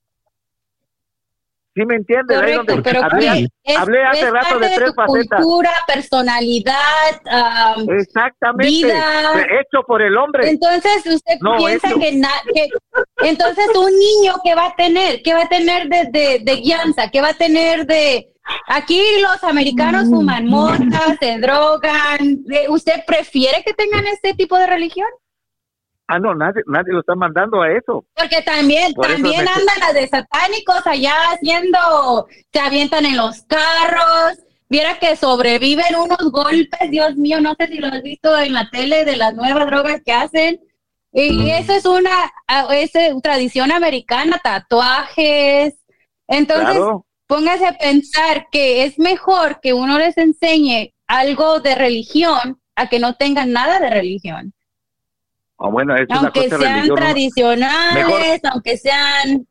¿Sí 1.75 1.85
me 1.85 1.97
entiendes? 1.97 2.39
Correcto, 2.39 2.65
donde 2.69 2.83
pero 2.83 3.03
hablé, 3.05 3.49
¿qué? 3.65 3.73
es, 3.73 3.77
hablé 3.79 4.03
hace 4.05 4.21
es 4.21 4.31
rato 4.31 4.59
de 4.61 4.69
tres 4.77 4.95
facetas. 4.95 5.43
cultura, 5.43 5.71
personalidad, 5.87 6.75
am, 7.29 7.91
Exactamente. 7.91 8.67
vida. 8.69 9.33
Hecho 9.61 9.83
por 9.87 10.01
el 10.01 10.17
hombre. 10.17 10.49
Entonces 10.49 11.05
usted 11.05 11.35
No, 11.43 11.57
piensa 11.59 11.89
que, 12.01 12.13
na- 12.17 12.31
que 12.55 12.69
entonces 13.29 13.67
un 13.77 13.91
niño 13.91 14.35
que 14.45 14.55
va 14.55 14.67
a 14.69 14.77
tener, 14.77 15.21
que 15.23 15.35
va 15.35 15.43
a 15.43 15.49
tener 15.49 15.89
de, 15.89 16.05
de, 16.13 16.39
de 16.45 16.57
guianza, 16.61 17.11
que 17.11 17.21
va 17.21 17.31
a 17.31 17.35
tener 17.35 17.85
de 17.87 18.33
aquí 18.67 19.03
los 19.21 19.43
americanos 19.45 20.05
fuman 20.09 20.47
motas, 20.47 21.17
se 21.21 21.39
drogan. 21.39 22.45
¿De- 22.45 22.67
¿Usted 22.69 23.05
prefiere 23.07 23.63
que 23.65 23.73
tengan 23.75 24.07
este 24.07 24.35
tipo 24.35 24.57
de 24.59 24.67
religión? 24.67 25.09
Ah, 26.09 26.19
no, 26.21 26.35
nadie, 26.35 26.63
nadie 26.67 26.93
lo 26.93 27.01
está 27.01 27.17
mandando 27.17 27.63
a 27.63 27.73
eso. 27.73 28.05
Porque 28.15 28.41
también, 28.43 28.93
Por 28.95 29.07
también 29.09 29.45
me- 29.45 29.51
andan 29.51 29.79
las 29.81 29.95
de 29.95 30.07
satánicos 30.07 30.87
allá 30.87 31.15
haciendo, 31.33 32.29
se 32.53 32.61
avientan 32.61 33.07
en 33.07 33.17
los 33.17 33.43
carros. 33.43 34.39
Viera 34.69 34.99
que 34.99 35.17
sobreviven 35.17 35.95
unos 35.97 36.31
golpes, 36.33 36.91
Dios 36.91 37.17
mío, 37.17 37.41
no 37.41 37.55
sé 37.59 37.67
si 37.69 37.79
lo 37.79 37.89
has 37.89 38.03
visto 38.03 38.37
en 38.39 38.53
la 38.53 38.69
tele 38.71 39.05
de 39.05 39.17
las 39.17 39.35
nuevas 39.35 39.67
drogas 39.67 40.01
que 40.05 40.13
hacen. 40.13 40.61
Y 41.13 41.51
eso 41.51 41.73
es 41.73 41.87
una, 41.87 42.11
ah, 42.47 42.69
es 42.73 42.95
eh, 42.95 43.15
tradición 43.23 43.73
americana, 43.73 44.39
tatuajes. 44.43 45.75
Entonces, 46.29 46.67
Claro. 46.77 47.07
Póngase 47.27 47.67
a 47.67 47.73
pensar 47.79 48.47
que 48.51 48.85
es 48.85 48.99
mejor 48.99 49.61
que 49.61 49.73
uno 49.73 49.99
les 49.99 50.17
enseñe 50.19 50.93
algo 51.07 51.61
de 51.61 51.75
religión 51.75 52.61
a 52.75 52.89
que 52.89 52.99
no 52.99 53.15
tengan 53.15 53.53
nada 53.53 53.79
de 53.81 53.91
religión. 53.91 54.53
Ah, 55.59 55.69
bueno, 55.71 55.95
es 55.97 56.07
una 56.11 56.19
Aunque 56.21 56.45
cosa 56.49 56.59
sean 56.59 56.95
tradicionales, 56.95 57.95
Mejor- 58.07 58.41
aunque 58.53 58.77
sean... 58.77 59.47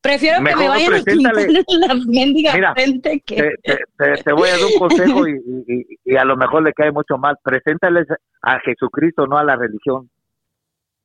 Prefiero 0.00 0.36
que 0.36 0.42
me 0.54 0.68
vayan 0.68 0.92
a 0.94 1.32
la 1.88 1.94
mendiga 2.06 2.54
Mira, 2.54 2.74
frente 2.74 3.20
que... 3.26 3.34
te, 3.36 3.50
te- 3.64 3.78
te- 3.98 4.22
te 4.22 4.32
voy 4.32 4.48
a 4.48 4.52
dar 4.52 4.64
un 4.66 4.72
consejo 4.78 5.26
y, 5.26 5.32
y- 5.32 5.74
y- 5.74 6.12
y 6.12 6.16
a 6.16 6.24
lo 6.24 6.36
mejor 6.36 6.62
le 6.62 6.72
cae 6.72 6.92
mucho 6.92 7.18
mal. 7.18 7.36
Preséntales 7.42 8.06
a 8.42 8.60
Jesucristo, 8.60 9.26
no 9.26 9.36
a 9.36 9.42
la 9.42 9.56
religión. 9.56 10.08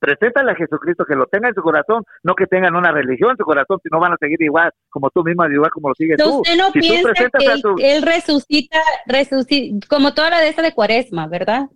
Preséntale 0.01 0.51
a 0.51 0.55
Jesucristo 0.55 1.05
que 1.05 1.13
lo 1.15 1.27
tenga 1.27 1.47
en 1.49 1.53
su 1.53 1.61
corazón, 1.61 2.03
no 2.23 2.33
que 2.33 2.47
tengan 2.47 2.75
una 2.75 2.91
religión 2.91 3.29
en 3.31 3.37
su 3.37 3.43
corazón, 3.43 3.79
si 3.83 3.89
no 3.91 3.99
van 3.99 4.13
a 4.13 4.17
seguir 4.17 4.41
igual 4.41 4.71
como 4.89 5.11
tú 5.11 5.23
misma, 5.23 5.47
igual 5.53 5.69
como 5.69 5.89
lo 5.89 5.93
sigues 5.95 6.17
tú. 6.17 6.39
¿Usted 6.41 6.57
no 6.57 6.71
si 6.71 6.79
tú 6.79 6.87
piensa 6.87 7.09
presentas 7.09 7.39
que 7.43 7.51
él, 7.53 7.61
tu- 7.61 7.75
él 7.77 8.01
resucita, 8.01 8.79
resucita, 9.05 9.87
como 9.87 10.15
toda 10.15 10.31
la 10.31 10.39
de 10.39 10.49
esta 10.49 10.63
de 10.63 10.73
cuaresma, 10.73 11.27
¿verdad? 11.27 11.67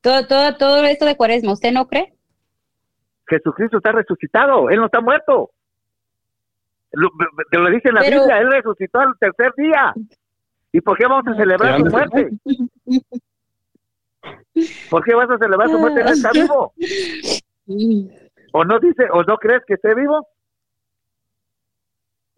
Todo, 0.00 0.26
todo, 0.26 0.56
todo 0.56 0.82
esto 0.84 1.04
de 1.04 1.14
cuaresma, 1.14 1.52
¿usted 1.52 1.72
no 1.72 1.86
cree? 1.88 2.14
Jesucristo 3.28 3.76
está 3.76 3.92
resucitado, 3.92 4.70
Él 4.70 4.78
no 4.80 4.86
está 4.86 5.02
muerto. 5.02 5.50
Lo, 6.92 7.10
te 7.50 7.58
lo 7.58 7.68
dice 7.70 7.90
en 7.90 7.96
la 7.96 8.00
Pero- 8.00 8.20
Biblia, 8.20 8.38
Él 8.40 8.50
resucitó 8.50 8.98
al 9.00 9.12
tercer 9.20 9.52
día. 9.58 9.92
¿Y 10.72 10.80
por 10.80 10.96
qué 10.96 11.06
vamos 11.06 11.26
a 11.26 11.36
celebrar 11.36 11.78
su 11.78 11.84
muerte? 11.84 12.30
¿Por 14.90 15.04
qué 15.04 15.14
vas 15.14 15.28
a 15.30 15.38
celebrar 15.38 15.68
su 15.68 15.78
muerte? 15.78 16.00
Él 16.00 16.08
está 16.08 16.30
vivo. 16.32 16.72
¿O 18.52 18.64
no 18.64 18.78
dice, 18.78 19.04
o 19.12 19.22
no 19.22 19.36
crees 19.38 19.62
que 19.66 19.74
esté 19.74 19.94
vivo? 19.94 20.26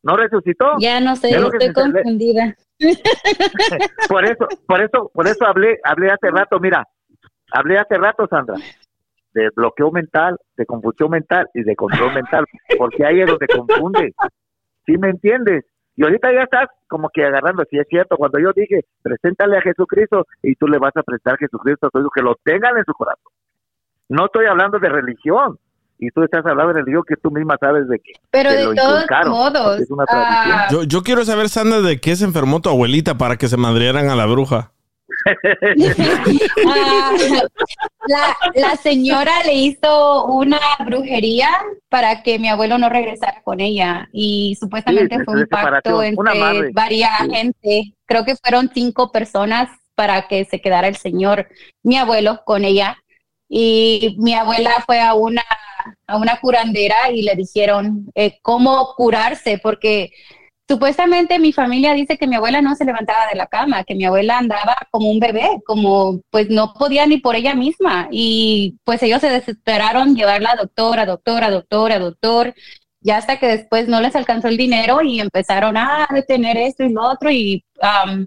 ¿No 0.02 0.16
resucitó? 0.16 0.76
Ya 0.78 1.00
no 1.00 1.16
sé, 1.16 1.30
estoy 1.30 1.60
se 1.60 1.72
confundida. 1.72 2.54
por 4.08 4.24
eso, 4.24 4.46
por 4.66 4.80
eso, 4.82 5.10
por 5.14 5.26
eso 5.26 5.46
hablé, 5.46 5.78
hablé 5.82 6.10
hace 6.10 6.30
rato, 6.30 6.60
mira, 6.60 6.86
hablé 7.52 7.78
hace 7.78 7.96
rato, 7.96 8.26
Sandra, 8.28 8.56
de 9.32 9.48
bloqueo 9.56 9.90
mental, 9.90 10.36
de 10.56 10.66
confusión 10.66 11.10
mental 11.10 11.48
y 11.54 11.62
de 11.62 11.74
control 11.74 12.12
mental, 12.12 12.44
porque 12.76 13.04
ahí 13.04 13.20
es 13.20 13.26
donde 13.26 13.46
confunde. 13.46 14.14
¿Sí 14.84 14.98
me 14.98 15.08
entiendes? 15.08 15.64
Y 15.96 16.04
ahorita 16.04 16.32
ya 16.32 16.42
estás 16.42 16.66
como 16.88 17.08
que 17.08 17.24
agarrando, 17.24 17.64
si 17.70 17.78
es 17.78 17.86
cierto, 17.88 18.16
cuando 18.16 18.38
yo 18.38 18.52
dije, 18.54 18.84
preséntale 19.02 19.56
a 19.56 19.62
Jesucristo 19.62 20.26
y 20.42 20.54
tú 20.56 20.66
le 20.66 20.78
vas 20.78 20.96
a 20.96 21.02
presentar 21.02 21.34
a 21.34 21.38
Jesucristo 21.38 21.86
a 21.86 21.90
tu 21.90 22.00
hijo, 22.00 22.10
que 22.10 22.22
lo 22.22 22.34
tengan 22.44 22.76
en 22.76 22.84
su 22.84 22.92
corazón. 22.92 23.32
No 24.08 24.26
estoy 24.26 24.46
hablando 24.46 24.78
de 24.78 24.88
religión, 24.88 25.58
y 25.98 26.10
tú 26.10 26.22
estás 26.22 26.44
hablando 26.44 26.72
de 26.72 26.80
religión 26.80 27.04
que 27.06 27.16
tú 27.16 27.30
misma 27.30 27.56
sabes 27.58 27.88
de 27.88 27.98
que 27.98 28.12
Pero 28.30 28.52
de 28.52 28.64
lo 28.64 28.74
todos 28.74 29.04
modos, 29.26 29.80
es 29.80 29.90
una 29.90 30.04
ah, 30.08 30.68
Yo, 30.70 30.82
yo 30.82 31.02
quiero 31.02 31.24
saber, 31.24 31.48
Sandra, 31.48 31.80
de 31.80 32.00
qué 32.00 32.16
se 32.16 32.24
enfermó 32.24 32.60
tu 32.60 32.68
abuelita 32.68 33.16
para 33.16 33.36
que 33.36 33.48
se 33.48 33.56
madrearan 33.56 34.08
a 34.08 34.16
la 34.16 34.26
bruja. 34.26 34.72
Ah, 36.66 37.12
la, 38.06 38.36
la 38.54 38.76
señora 38.76 39.32
le 39.44 39.54
hizo 39.54 40.26
una 40.26 40.58
brujería 40.84 41.48
para 41.88 42.22
que 42.22 42.38
mi 42.38 42.48
abuelo 42.48 42.78
no 42.78 42.88
regresara 42.88 43.42
con 43.42 43.60
ella 43.60 44.08
y 44.12 44.56
supuestamente 44.58 45.16
Sí, 45.16 45.24
fue 45.24 45.40
un 45.40 45.46
pacto 45.46 46.02
entre 46.02 46.72
varias 46.72 47.18
Sí. 47.20 47.30
gente. 47.30 47.94
Creo 48.06 48.24
que 48.24 48.36
fueron 48.36 48.70
cinco 48.74 49.12
personas 49.12 49.70
para 49.94 50.26
que 50.26 50.44
se 50.44 50.60
quedara 50.60 50.88
el 50.88 50.96
señor, 50.96 51.46
mi 51.82 51.96
abuelo, 51.96 52.42
con 52.44 52.64
ella. 52.64 52.96
Y 53.48 54.16
mi 54.18 54.34
abuela 54.34 54.82
fue 54.86 55.00
a 55.00 55.14
una, 55.14 55.44
a 56.06 56.16
una 56.16 56.40
curandera 56.40 57.10
y 57.12 57.22
le 57.22 57.34
dijeron 57.36 58.10
eh, 58.14 58.38
cómo 58.42 58.94
curarse, 58.96 59.58
porque 59.62 60.10
supuestamente 60.68 61.38
mi 61.38 61.52
familia 61.52 61.92
dice 61.94 62.16
que 62.16 62.26
mi 62.26 62.36
abuela 62.36 62.62
no 62.62 62.74
se 62.74 62.84
levantaba 62.84 63.26
de 63.26 63.36
la 63.36 63.46
cama, 63.46 63.84
que 63.84 63.94
mi 63.94 64.04
abuela 64.04 64.38
andaba 64.38 64.76
como 64.90 65.10
un 65.10 65.20
bebé, 65.20 65.60
como 65.66 66.20
pues 66.30 66.48
no 66.50 66.74
podía 66.74 67.06
ni 67.06 67.18
por 67.18 67.36
ella 67.36 67.54
misma. 67.54 68.08
Y 68.10 68.76
pues 68.84 69.02
ellos 69.02 69.20
se 69.20 69.30
desesperaron 69.30 70.16
llevarla 70.16 70.52
a 70.52 70.56
doctora, 70.56 71.06
doctora, 71.06 71.50
doctora, 71.50 71.98
doctor. 71.98 72.54
Ya 73.00 73.18
hasta 73.18 73.38
que 73.38 73.46
después 73.46 73.86
no 73.88 74.00
les 74.00 74.16
alcanzó 74.16 74.48
el 74.48 74.56
dinero 74.56 75.02
y 75.02 75.20
empezaron 75.20 75.76
a 75.76 76.06
detener 76.10 76.56
esto 76.56 76.84
y 76.84 76.92
lo 76.92 77.02
otro. 77.02 77.30
Y 77.30 77.64
am, 77.80 78.26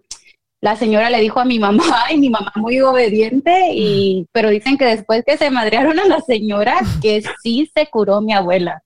la 0.61 0.75
señora 0.75 1.09
le 1.09 1.19
dijo 1.21 1.39
a 1.39 1.45
mi 1.45 1.59
mamá, 1.59 1.83
y 2.11 2.17
mi 2.17 2.29
mamá 2.29 2.51
muy 2.55 2.79
obediente, 2.81 3.69
y, 3.73 4.25
pero 4.31 4.49
dicen 4.49 4.77
que 4.77 4.85
después 4.85 5.23
que 5.25 5.37
se 5.37 5.49
madrearon 5.51 5.99
a 5.99 6.05
la 6.05 6.19
señora, 6.21 6.79
que 7.01 7.23
sí 7.43 7.69
se 7.75 7.87
curó 7.87 8.21
mi 8.21 8.33
abuela. 8.33 8.81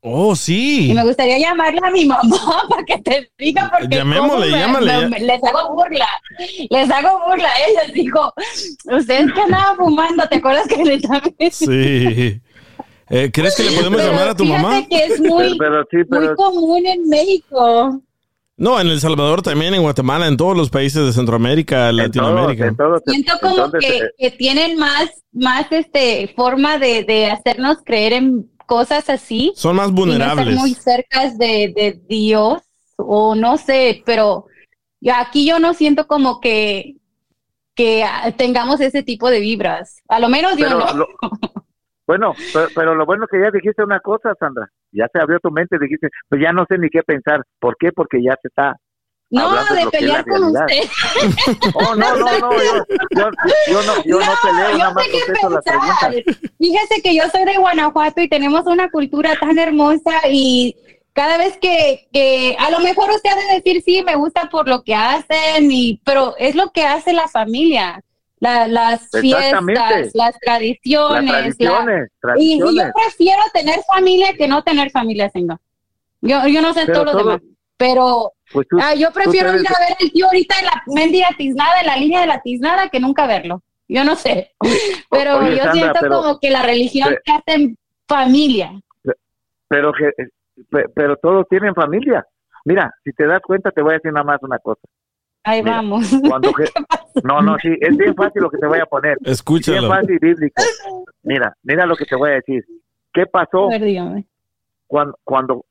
Oh, 0.00 0.36
sí. 0.36 0.90
Y 0.90 0.94
me 0.94 1.02
gustaría 1.02 1.38
llamarle 1.38 1.80
a 1.82 1.90
mi 1.90 2.04
mamá 2.04 2.38
para 2.70 2.84
que 2.84 2.98
te 2.98 3.30
diga 3.36 3.68
porque 3.76 3.96
Llamémosle, 3.96 4.46
me- 4.52 4.58
llámale, 4.58 5.08
me- 5.08 5.20
les 5.20 5.42
hago 5.42 5.74
burla, 5.74 6.06
les 6.70 6.90
hago 6.90 7.20
burla. 7.26 7.48
Ella 7.68 7.92
dijo, 7.92 8.32
ustedes 8.96 9.32
que 9.32 9.40
andaban 9.40 9.76
fumando, 9.76 10.24
¿te 10.28 10.36
acuerdas 10.36 10.68
que 10.68 10.84
le 10.84 11.00
también? 11.00 11.34
Sí. 11.50 12.40
Eh, 13.10 13.30
¿Crees 13.32 13.56
que 13.56 13.62
le 13.64 13.72
podemos 13.72 13.98
Pero 14.00 14.12
llamar 14.12 14.28
a 14.28 14.34
tu 14.36 14.44
mamá? 14.44 14.86
que 14.88 15.04
es 15.04 15.20
muy, 15.20 15.56
Pero 15.58 15.82
sí, 15.90 15.96
muy 16.08 16.34
común 16.36 16.86
en 16.86 17.08
México. 17.08 18.00
No, 18.58 18.80
en 18.80 18.88
El 18.88 19.00
Salvador 19.00 19.40
también, 19.40 19.72
en 19.72 19.82
Guatemala, 19.82 20.26
en 20.26 20.36
todos 20.36 20.56
los 20.56 20.68
países 20.68 21.06
de 21.06 21.12
Centroamérica, 21.12 21.92
Latinoamérica. 21.92 22.74
Siento 23.06 23.32
como 23.40 23.70
que, 23.70 24.02
que 24.18 24.30
tienen 24.32 24.76
más, 24.76 25.10
más 25.32 25.66
este 25.70 26.32
forma 26.36 26.76
de, 26.78 27.04
de 27.04 27.26
hacernos 27.30 27.78
creer 27.84 28.14
en 28.14 28.50
cosas 28.66 29.08
así. 29.08 29.52
Son 29.54 29.76
más 29.76 29.92
vulnerables. 29.92 30.48
estar 30.48 30.60
muy 30.60 30.74
cerca 30.74 31.30
de, 31.30 31.72
de 31.74 32.00
Dios, 32.08 32.60
o 32.96 33.36
no 33.36 33.56
sé, 33.58 34.02
pero 34.04 34.46
yo 35.00 35.12
aquí 35.14 35.46
yo 35.46 35.60
no 35.60 35.72
siento 35.72 36.08
como 36.08 36.40
que, 36.40 36.96
que 37.76 38.04
tengamos 38.36 38.80
ese 38.80 39.04
tipo 39.04 39.30
de 39.30 39.38
vibras. 39.38 40.02
A 40.08 40.18
lo 40.18 40.28
menos 40.28 40.56
yo 40.56 40.68
no. 40.68 40.92
lo- 40.94 41.08
bueno, 42.08 42.34
pero, 42.54 42.68
pero 42.74 42.94
lo 42.94 43.04
bueno 43.04 43.26
que 43.30 43.38
ya 43.38 43.50
dijiste 43.50 43.84
una 43.84 44.00
cosa, 44.00 44.32
Sandra. 44.40 44.66
Ya 44.92 45.06
se 45.12 45.20
abrió 45.20 45.38
tu 45.40 45.50
mente, 45.50 45.78
dijiste, 45.78 46.08
pues 46.30 46.40
ya 46.40 46.52
no 46.54 46.64
sé 46.66 46.78
ni 46.78 46.88
qué 46.88 47.02
pensar. 47.02 47.44
¿Por 47.60 47.76
qué? 47.78 47.92
Porque 47.92 48.22
ya 48.22 48.34
se 48.40 48.48
está 48.48 48.74
No, 49.28 49.52
de 49.74 49.82
es 49.82 49.86
pelear 49.88 50.24
con 50.24 50.42
usted. 50.44 50.84
Oh, 51.74 51.94
no, 51.94 52.16
no, 52.16 52.38
no, 52.38 52.52
yo, 52.52 52.84
yo, 53.10 53.30
yo 53.68 53.82
no, 53.82 54.02
yo 54.04 54.18
no, 54.20 54.32
peleo, 54.42 54.70
yo 54.72 54.78
nada 54.78 54.94
más 54.94 55.06
contesto 55.06 55.50
las 55.50 55.64
pensar. 55.64 56.10
preguntas. 56.10 56.50
Fíjese 56.58 57.02
que 57.02 57.14
yo 57.14 57.22
soy 57.30 57.44
de 57.44 57.58
Guanajuato 57.58 58.22
y 58.22 58.28
tenemos 58.30 58.64
una 58.66 58.90
cultura 58.90 59.36
tan 59.38 59.58
hermosa 59.58 60.12
y 60.30 60.74
cada 61.12 61.36
vez 61.36 61.58
que, 61.58 62.08
que 62.10 62.56
a 62.58 62.70
lo 62.70 62.80
mejor 62.80 63.10
usted 63.10 63.28
ha 63.30 63.36
de 63.36 63.60
decir 63.60 63.82
sí, 63.82 64.02
me 64.02 64.16
gusta 64.16 64.48
por 64.48 64.66
lo 64.66 64.82
que 64.82 64.94
hacen, 64.94 65.70
y, 65.70 66.00
pero 66.06 66.34
es 66.38 66.54
lo 66.54 66.70
que 66.70 66.84
hace 66.84 67.12
la 67.12 67.28
familia. 67.28 68.02
La- 68.40 68.68
las 68.68 69.08
fiestas, 69.10 70.10
las 70.14 70.38
tradiciones. 70.38 71.24
Las 71.24 71.56
tradiciones, 71.56 72.10
la- 72.22 72.34
y, 72.38 72.54
y 72.54 72.58
yo 72.58 72.92
prefiero 72.94 73.42
tener 73.52 73.80
familia 73.92 74.32
que 74.36 74.46
no 74.48 74.62
tener 74.62 74.90
familia, 74.90 75.28
señor. 75.30 75.58
Yo, 76.20 76.46
yo 76.46 76.60
no 76.62 76.72
sé 76.74 76.86
Pero 76.86 76.92
todo 76.98 77.04
lo 77.04 77.12
todo- 77.12 77.24
demás, 77.24 77.42
pero 77.76 78.32
Pues 78.52 78.66
tú- 78.68 78.78
ah, 78.80 78.94
yo 78.94 79.10
prefiero 79.12 79.50
ir 79.50 79.66
a 79.66 79.78
ver 79.88 79.96
el 80.00 80.12
tío 80.12 80.26
ahorita 80.26 80.54
en 80.60 80.66
la 80.66 80.82
mendiga 80.86 81.28
tiznada, 81.36 81.80
en 81.80 81.86
la 81.86 81.96
línea 81.96 82.20
de 82.20 82.26
la 82.26 82.40
tiznada, 82.40 82.88
que 82.88 83.00
nunca 83.00 83.26
verlo. 83.26 83.62
Yo 83.88 84.04
no 84.04 84.16
sé, 84.16 84.52
pero 85.10 85.38
Oye, 85.38 85.50
yo 85.56 85.64
Sandra, 85.64 85.72
siento 85.72 85.98
pero- 86.00 86.16
como 86.22 86.38
que 86.40 86.50
la 86.50 86.62
religión 86.62 87.08
pe- 87.10 87.20
te 87.24 87.32
hace 87.32 87.74
familia. 88.06 88.72
Pero, 89.68 89.92
que, 89.92 90.10
pe- 90.70 90.88
pero 90.94 91.16
todos 91.16 91.46
tienen 91.48 91.74
familia. 91.74 92.26
Mira, 92.64 92.92
si 93.04 93.12
te 93.12 93.26
das 93.26 93.40
cuenta, 93.42 93.70
te 93.70 93.82
voy 93.82 93.92
a 93.92 93.94
decir 93.94 94.12
nada 94.12 94.24
más 94.24 94.42
una 94.42 94.58
cosa. 94.58 94.80
Ahí 95.48 95.62
Mira, 95.62 95.76
vamos. 95.76 96.10
Cuando 96.28 96.52
que- 96.52 96.64
no, 97.24 97.40
no, 97.40 97.56
sí, 97.58 97.74
es 97.80 97.96
bien 97.96 98.14
fácil 98.14 98.42
lo 98.42 98.50
que 98.50 98.58
te 98.58 98.66
voy 98.66 98.78
a 98.80 98.86
poner. 98.86 99.16
Escúchalo. 99.24 99.78
Bien 99.80 99.90
fácil 99.90 100.18
bíblico. 100.20 100.62
Mira, 101.22 101.54
mira 101.62 101.84
lo 101.86 101.96
que 101.96 102.04
te 102.06 102.16
voy 102.16 102.30
a 102.30 102.34
decir. 102.34 102.64
¿Qué 103.12 103.26
pasó 103.26 103.66
A 103.66 103.70
ver, 103.70 103.82
dígame. 103.82 104.24
cuando, 104.86 105.18
cuando 105.24 105.64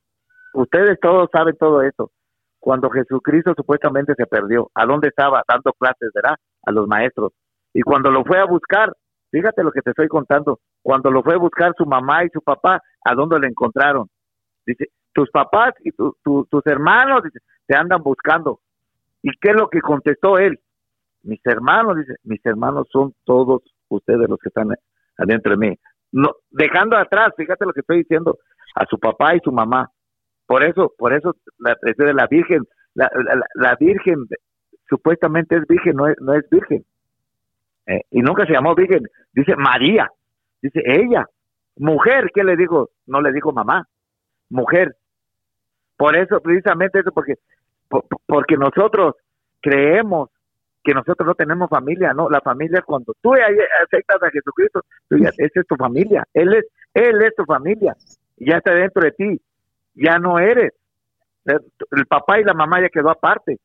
ustedes 0.53 0.99
todos 0.99 1.29
saben 1.31 1.55
todo 1.57 1.81
esto? 1.81 2.11
Cuando 2.59 2.89
Jesucristo 2.89 3.53
supuestamente 3.55 4.13
se 4.15 4.25
perdió, 4.25 4.69
¿a 4.75 4.85
dónde 4.85 5.07
estaba? 5.07 5.43
Dando 5.47 5.71
clases, 5.73 6.11
¿verdad? 6.13 6.35
A 6.65 6.71
los 6.71 6.87
maestros. 6.87 7.31
Y 7.73 7.81
cuando 7.81 8.11
lo 8.11 8.23
fue 8.25 8.39
a 8.39 8.45
buscar, 8.45 8.91
fíjate 9.31 9.63
lo 9.63 9.71
que 9.71 9.81
te 9.81 9.91
estoy 9.91 10.07
contando, 10.07 10.59
cuando 10.81 11.09
lo 11.11 11.23
fue 11.23 11.35
a 11.35 11.37
buscar 11.37 11.73
su 11.77 11.85
mamá 11.85 12.25
y 12.25 12.29
su 12.29 12.41
papá, 12.41 12.81
¿a 13.05 13.13
dónde 13.15 13.39
lo 13.39 13.47
encontraron? 13.47 14.07
Dice, 14.65 14.87
tus 15.13 15.29
papás 15.31 15.73
y 15.83 15.91
tu- 15.91 16.15
tu- 16.23 16.45
tus 16.51 16.65
hermanos 16.65 17.23
dice, 17.23 17.39
te 17.67 17.75
andan 17.77 18.03
buscando. 18.03 18.59
¿Y 19.21 19.31
qué 19.41 19.49
es 19.51 19.55
lo 19.55 19.69
que 19.69 19.81
contestó 19.81 20.37
él? 20.37 20.59
Mis 21.23 21.41
hermanos, 21.45 21.97
dice, 21.97 22.15
mis 22.23 22.45
hermanos 22.45 22.87
son 22.91 23.13
todos 23.25 23.61
ustedes 23.89 24.29
los 24.29 24.39
que 24.39 24.49
están 24.49 24.69
adentro 25.17 25.51
de 25.57 25.67
mí. 25.69 25.75
No, 26.11 26.31
dejando 26.51 26.95
atrás, 26.97 27.33
fíjate 27.35 27.65
lo 27.65 27.73
que 27.73 27.81
estoy 27.81 27.97
diciendo, 27.99 28.37
a 28.75 28.85
su 28.85 28.97
papá 28.99 29.35
y 29.35 29.39
su 29.43 29.51
mamá. 29.51 29.89
Por 30.45 30.63
eso, 30.63 30.93
por 30.97 31.13
eso 31.13 31.35
la 31.57 31.75
la 32.13 32.27
Virgen, 32.27 32.63
la, 32.93 33.09
la- 33.13 33.45
la 33.55 33.75
Virgen 33.79 34.25
supuestamente 34.89 35.57
es 35.57 35.67
virgen, 35.67 35.95
no 35.97 36.07
es, 36.07 36.15
no 36.21 36.33
es 36.33 36.49
virgen. 36.49 36.85
Eh, 37.87 38.01
y 38.11 38.21
nunca 38.21 38.45
se 38.45 38.53
llamó 38.53 38.73
virgen, 38.75 39.03
dice 39.33 39.55
María, 39.57 40.09
dice 40.61 40.81
ella, 40.85 41.25
mujer, 41.77 42.31
¿qué 42.33 42.43
le 42.43 42.55
dijo? 42.55 42.89
No 43.05 43.19
le 43.21 43.31
dijo 43.33 43.51
mamá, 43.51 43.85
mujer. 44.49 44.95
Por 45.97 46.15
eso, 46.15 46.39
precisamente 46.41 46.99
eso, 46.99 47.11
porque, 47.11 47.33
por- 47.33 47.41
porque 48.25 48.57
nosotros 48.57 49.15
creemos 49.61 50.29
que 50.83 50.93
nosotros 50.93 51.27
no 51.27 51.35
tenemos 51.35 51.69
familia, 51.69 52.13
no, 52.13 52.29
la 52.29 52.39
familia 52.41 52.79
es 52.79 52.85
cuando 52.85 53.13
tú 53.21 53.33
aceptas 53.33 54.23
a 54.23 54.29
Jesucristo, 54.31 54.81
tú 55.09 55.17
ya- 55.17 55.31
esa 55.37 55.59
es 55.59 55.67
tu 55.67 55.75
familia, 55.75 56.23
él 56.33 56.53
es, 56.53 56.65
él 56.93 57.21
es 57.21 57.35
tu 57.35 57.43
familia, 57.45 57.95
ya 58.37 58.57
está 58.57 58.73
dentro 58.73 59.03
de 59.03 59.11
ti, 59.11 59.41
ya 59.95 60.17
no 60.19 60.39
eres. 60.39 60.73
El, 61.45 62.05
papá 62.07 62.39
y 62.39 62.43
la 62.43 62.53
mamá 62.53 62.81
ya 62.81 62.89
quedó 62.89 63.09
aparte. 63.09 63.59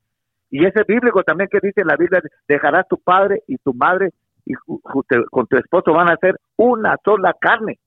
Y 0.50 0.64
ese 0.66 0.84
bíblico 0.84 1.22
también 1.22 1.48
que 1.50 1.58
dice 1.60 1.80
en 1.82 1.88
la 1.88 1.96
Biblia, 1.96 2.20
dejarás 2.48 2.86
tu 2.88 2.98
padre 2.98 3.42
y 3.46 3.56
tu 3.58 3.74
madre 3.74 4.10
y 4.44 4.54
con 4.54 5.46
tu 5.46 5.56
esposo 5.56 5.92
van 5.92 6.10
a 6.10 6.16
ser 6.16 6.36
una 6.56 6.96
sola 7.04 7.34
carne. 7.40 7.78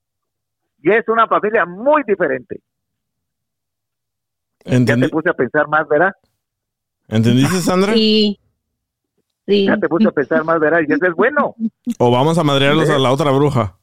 Y 0.81 0.91
es 0.91 1.07
una 1.07 1.27
familia 1.27 1.65
muy 1.65 2.03
diferente. 2.05 2.59
Ya 4.65 4.71
te 4.71 4.75
¿Entendí- 4.77 5.09
puse 5.09 5.29
a 5.29 5.33
pensar 5.33 5.67
más, 5.67 5.87
¿verdad? 5.87 6.11
¿Entendiste, 7.07 7.61
Sandra? 7.61 7.93
Sí. 7.93 8.39
Sí. 9.47 9.65
Ya 9.67 9.77
te 9.77 9.87
puse 9.87 10.07
a 10.07 10.11
pensar 10.11 10.43
más, 10.43 10.59
¿verdad? 10.59 10.79
Y 10.87 10.91
eso 10.91 11.05
es 11.05 11.13
bueno. 11.15 11.55
O 11.99 12.09
vamos 12.11 12.37
a 12.39 12.43
madrearlos 12.43 12.89
a 12.89 12.97
la 12.97 13.11
otra 13.11 13.29
bruja. 13.31 13.77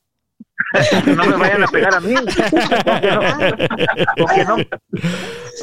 no 1.07 1.25
me 1.27 1.37
vayan 1.37 1.63
a 1.63 1.67
pegar 1.69 1.95
a 1.95 2.01
mí. 2.01 2.15
Con 2.15 2.25
que 2.27 3.09
no, 3.11 3.21
con 4.17 4.27
que 4.37 4.45
no- 4.45 4.57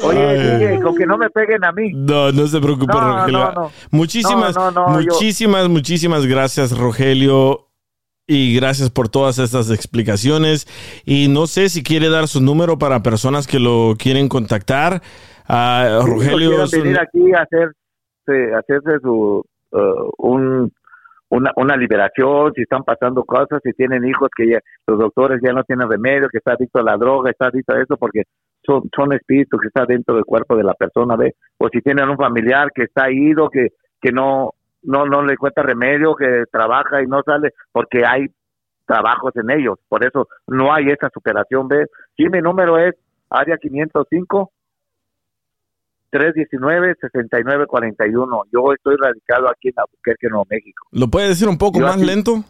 oye, 0.08 0.80
con 0.80 0.96
que 0.96 1.06
no 1.06 1.18
me 1.18 1.28
peguen 1.30 1.64
a 1.64 1.72
mí. 1.72 1.92
No, 1.94 2.32
no 2.32 2.46
se 2.46 2.60
preocupe, 2.60 2.92
No, 2.92 3.00
Rogelio. 3.00 3.38
no, 3.38 3.52
no. 3.52 3.72
Muchísimas, 3.90 4.54
No, 4.56 4.70
no, 4.70 4.86
no, 4.88 5.00
yo- 5.00 5.12
muchísimas, 5.12 5.68
muchísimas 5.68 6.26
gracias, 6.26 6.76
Rogelio. 6.76 7.69
Y 8.32 8.54
gracias 8.54 8.90
por 8.90 9.08
todas 9.08 9.40
estas 9.40 9.72
explicaciones. 9.72 10.68
Y 11.04 11.26
no 11.26 11.48
sé 11.48 11.68
si 11.68 11.82
quiere 11.82 12.08
dar 12.08 12.28
su 12.28 12.40
número 12.40 12.78
para 12.78 13.02
personas 13.02 13.48
que 13.48 13.58
lo 13.58 13.94
quieren 13.98 14.28
contactar. 14.28 15.02
Rogelio, 15.48 16.50
quieran 16.50 16.68
su- 16.68 16.80
venir 16.80 17.00
aquí 17.00 17.32
a 17.32 17.42
hacerse, 17.42 18.54
hacerse 18.54 19.00
su, 19.02 19.44
uh, 19.72 20.10
un, 20.18 20.72
una, 21.28 21.50
una 21.56 21.76
liberación, 21.76 22.52
si 22.54 22.62
están 22.62 22.84
pasando 22.84 23.24
cosas, 23.24 23.60
si 23.64 23.72
tienen 23.72 24.06
hijos 24.06 24.28
que 24.36 24.48
ya, 24.48 24.60
los 24.86 25.00
doctores 25.00 25.40
ya 25.42 25.52
no 25.52 25.64
tienen 25.64 25.90
remedio, 25.90 26.28
que 26.30 26.38
está 26.38 26.52
adicto 26.52 26.78
a 26.78 26.84
la 26.84 26.96
droga, 26.96 27.32
está 27.32 27.46
adicto 27.48 27.74
a 27.74 27.82
eso, 27.82 27.96
porque 27.96 28.22
son, 28.64 28.88
son 28.94 29.12
espíritus 29.12 29.60
que 29.60 29.66
están 29.66 29.86
dentro 29.88 30.14
del 30.14 30.24
cuerpo 30.24 30.54
de 30.54 30.62
la 30.62 30.74
persona, 30.74 31.16
¿ve? 31.16 31.34
O 31.58 31.68
si 31.68 31.80
tienen 31.80 32.08
un 32.08 32.16
familiar 32.16 32.68
que 32.72 32.84
está 32.84 33.10
ido, 33.10 33.50
que, 33.50 33.70
que 34.00 34.12
no, 34.12 34.54
no, 34.82 35.04
no 35.06 35.22
le 35.22 35.36
cuenta 35.36 35.62
remedio, 35.62 36.14
que 36.16 36.44
trabaja 36.50 37.02
y 37.02 37.06
no 37.06 37.22
sale, 37.22 37.52
porque 37.72 38.04
hay 38.06 38.26
trabajos 38.86 39.34
en 39.36 39.50
ellos, 39.50 39.78
por 39.88 40.04
eso 40.04 40.26
no 40.46 40.72
hay 40.72 40.88
esa 40.90 41.10
superación, 41.14 41.68
¿ve? 41.68 41.86
Sí, 42.16 42.24
mi 42.28 42.40
número 42.40 42.78
es 42.78 42.94
área 43.28 43.56
505 43.58 44.50
319-6941. 46.12 48.42
Yo 48.52 48.72
estoy 48.72 48.96
radicado 48.96 49.48
aquí 49.48 49.68
en 49.68 49.74
Albuquerque, 49.76 50.28
Nuevo 50.28 50.44
México. 50.50 50.84
¿lo 50.90 51.06
puede 51.08 51.28
decir 51.28 51.46
un 51.48 51.56
poco 51.56 51.78
Yo 51.78 51.86
más 51.86 51.98
aquí- 51.98 52.04
lento? 52.06 52.42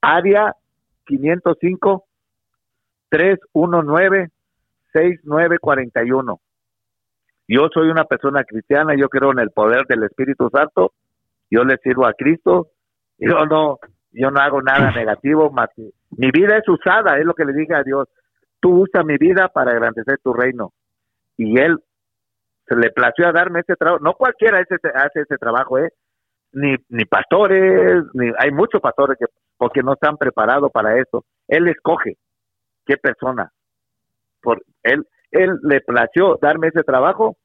Área 0.00 0.54
505-319-6941. 5.06 6.40
Yo 7.48 7.68
soy 7.74 7.88
una 7.90 8.04
persona 8.04 8.44
cristiana, 8.44 8.94
yo 8.96 9.08
creo 9.08 9.32
en 9.32 9.40
el 9.40 9.50
poder 9.50 9.84
del 9.86 10.04
Espíritu 10.04 10.48
Santo, 10.50 10.92
yo 11.50 11.64
le 11.64 11.76
sirvo 11.78 12.06
a 12.06 12.14
Cristo, 12.14 12.68
yo 13.18 13.44
no, 13.46 13.78
yo 14.12 14.30
no 14.30 14.40
hago 14.40 14.62
nada 14.62 14.90
negativo, 14.96 15.50
más 15.50 15.68
que 15.74 15.90
mi 16.16 16.30
vida 16.30 16.56
es 16.56 16.68
usada, 16.68 17.18
es 17.18 17.24
lo 17.24 17.34
que 17.34 17.44
le 17.44 17.52
dije 17.52 17.74
a 17.74 17.82
Dios, 17.82 18.08
tú 18.60 18.82
usa 18.82 19.02
mi 19.02 19.16
vida 19.16 19.48
para 19.48 19.72
engrandecer 19.72 20.18
tu 20.22 20.32
reino. 20.32 20.72
Y 21.36 21.58
Él 21.58 21.78
se 22.66 22.76
le 22.76 22.90
plació 22.90 23.28
a 23.28 23.32
darme 23.32 23.60
ese 23.60 23.76
trabajo, 23.76 24.02
no 24.02 24.14
cualquiera 24.14 24.58
hace, 24.58 24.76
hace 24.94 25.20
ese 25.20 25.36
trabajo, 25.36 25.78
¿eh? 25.78 25.90
Ni, 26.52 26.74
ni 26.88 27.04
pastores, 27.04 28.02
ni 28.14 28.32
hay 28.38 28.50
muchos 28.50 28.80
pastores 28.80 29.16
que 29.18 29.26
porque 29.60 29.82
no 29.82 29.92
están 29.92 30.16
preparados 30.16 30.72
para 30.72 30.98
eso. 30.98 31.26
Él 31.46 31.68
escoge 31.68 32.16
qué 32.86 32.96
persona. 32.96 33.52
Por 34.40 34.62
él, 34.82 35.06
él 35.32 35.58
le 35.62 35.82
plació 35.82 36.38
darme 36.40 36.68
ese 36.68 36.82
trabajo. 36.82 37.36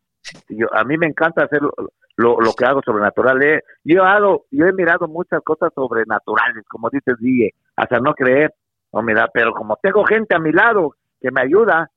Yo, 0.50 0.68
a 0.74 0.84
mí 0.84 0.98
me 0.98 1.08
encanta 1.08 1.44
hacer 1.44 1.62
lo, 1.62 1.72
lo, 2.18 2.40
lo 2.40 2.54
que 2.54 2.66
hago 2.66 2.82
sobrenatural. 2.84 3.42
Eh, 3.44 3.62
Yo, 3.84 4.04
hago, 4.04 4.46
yo 4.52 4.66
he 4.66 4.74
mirado 4.74 5.08
muchas 5.08 5.42
cosas 5.44 5.72
sobrenaturales, 5.74 6.66
como 6.68 6.90
dices, 6.90 7.16
Guille, 7.20 7.54
hasta 7.76 8.00
no 8.00 8.14
creer. 8.14 8.54
No, 8.94 9.02
mira, 9.02 9.30
pero 9.34 9.54
como 9.54 9.78
tengo 9.82 10.06
gente 10.06 10.36
a 10.36 10.40
mi 10.40 10.52
lado 10.52 10.96
que 11.20 11.32
me 11.32 11.42
ayuda, 11.42 11.90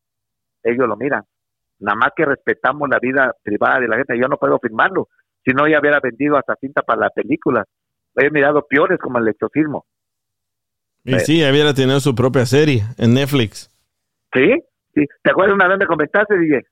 ellos 0.63 0.89
lo 0.89 0.97
miran. 0.97 1.23
Nada 1.81 1.97
más 1.97 2.11
que 2.17 2.25
respetamos 2.25 2.89
la 2.89 2.99
vida 2.99 3.33
privada 3.43 3.81
de 3.81 3.89
la 3.89 3.97
gente. 3.97 4.19
Yo 4.19 4.27
no 4.27 4.37
puedo 4.37 4.59
firmarlo. 4.59 5.09
Si 5.45 5.53
no, 5.53 5.69
ya 5.69 5.79
hubiera 5.79 6.01
vendido 6.01 6.37
hasta 6.37 6.57
cinta 6.57 6.83
para 6.83 7.03
la 7.03 7.11
película. 7.11 7.65
He 8.17 8.31
mirado 8.31 8.67
peores 8.67 8.99
como 8.99 9.19
el 9.19 9.29
exorcismo. 9.29 9.87
Y 11.05 11.19
sí, 11.21 11.49
hubiera 11.49 11.73
tenido 11.73 12.01
su 12.01 12.15
propia 12.15 12.45
serie 12.45 12.83
en 12.99 13.15
Netflix. 13.15 13.71
¿Sí? 14.33 14.57
sí. 14.95 15.07
¿Te 15.23 15.31
acuerdas 15.31 15.55
una 15.55 15.69
vez 15.69 15.79
me 15.79 15.87
comentaste, 15.87 16.37
DJ? 16.37 16.67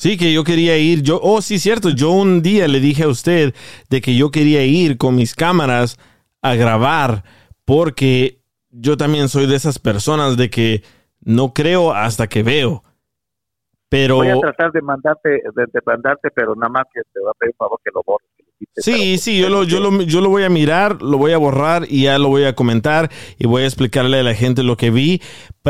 Sí, 0.00 0.16
que 0.16 0.32
yo 0.32 0.44
quería 0.44 0.78
ir. 0.78 1.02
Yo, 1.02 1.20
oh, 1.22 1.42
sí, 1.42 1.58
cierto. 1.58 1.90
Yo 1.90 2.10
un 2.10 2.40
día 2.40 2.66
le 2.68 2.80
dije 2.80 3.02
a 3.02 3.08
usted 3.08 3.54
de 3.90 4.00
que 4.00 4.16
yo 4.16 4.30
quería 4.30 4.64
ir 4.64 4.96
con 4.96 5.14
mis 5.14 5.34
cámaras 5.34 5.98
a 6.40 6.54
grabar 6.54 7.22
porque 7.66 8.40
yo 8.70 8.96
también 8.96 9.28
soy 9.28 9.46
de 9.46 9.56
esas 9.56 9.78
personas 9.78 10.38
de 10.38 10.48
que 10.48 10.82
no 11.20 11.52
creo 11.52 11.92
hasta 11.92 12.28
que 12.28 12.42
veo. 12.42 12.82
Pero 13.90 14.16
Voy 14.16 14.28
a 14.28 14.40
tratar 14.40 14.72
de 14.72 14.80
mandarte, 14.80 15.28
de, 15.28 15.66
de 15.70 15.80
mandarte, 15.84 16.30
pero 16.34 16.54
nada 16.54 16.70
más 16.70 16.86
que 16.94 17.02
te 17.12 17.20
va 17.20 17.32
a 17.32 17.34
pedir 17.34 17.54
por 17.58 17.66
favor 17.66 17.80
que 17.84 17.90
lo 17.94 18.02
borres. 18.02 18.26
sí, 18.76 19.18
sí, 19.18 19.38
yo 19.38 19.50
lo, 19.50 19.64
yo, 19.64 19.80
lo, 19.80 20.00
yo 20.00 20.22
lo 20.22 20.30
voy 20.30 20.44
a 20.44 20.48
mirar, 20.48 21.02
lo 21.02 21.18
voy 21.18 21.32
a 21.32 21.38
borrar 21.38 21.84
y 21.86 22.04
ya 22.04 22.18
lo 22.18 22.28
voy 22.28 22.44
a 22.44 22.54
comentar 22.54 23.10
y 23.36 23.46
voy 23.46 23.64
a 23.64 23.66
explicarle 23.66 24.20
a 24.20 24.22
la 24.22 24.32
gente 24.32 24.62
lo 24.62 24.78
que 24.78 24.90
vi 24.90 25.20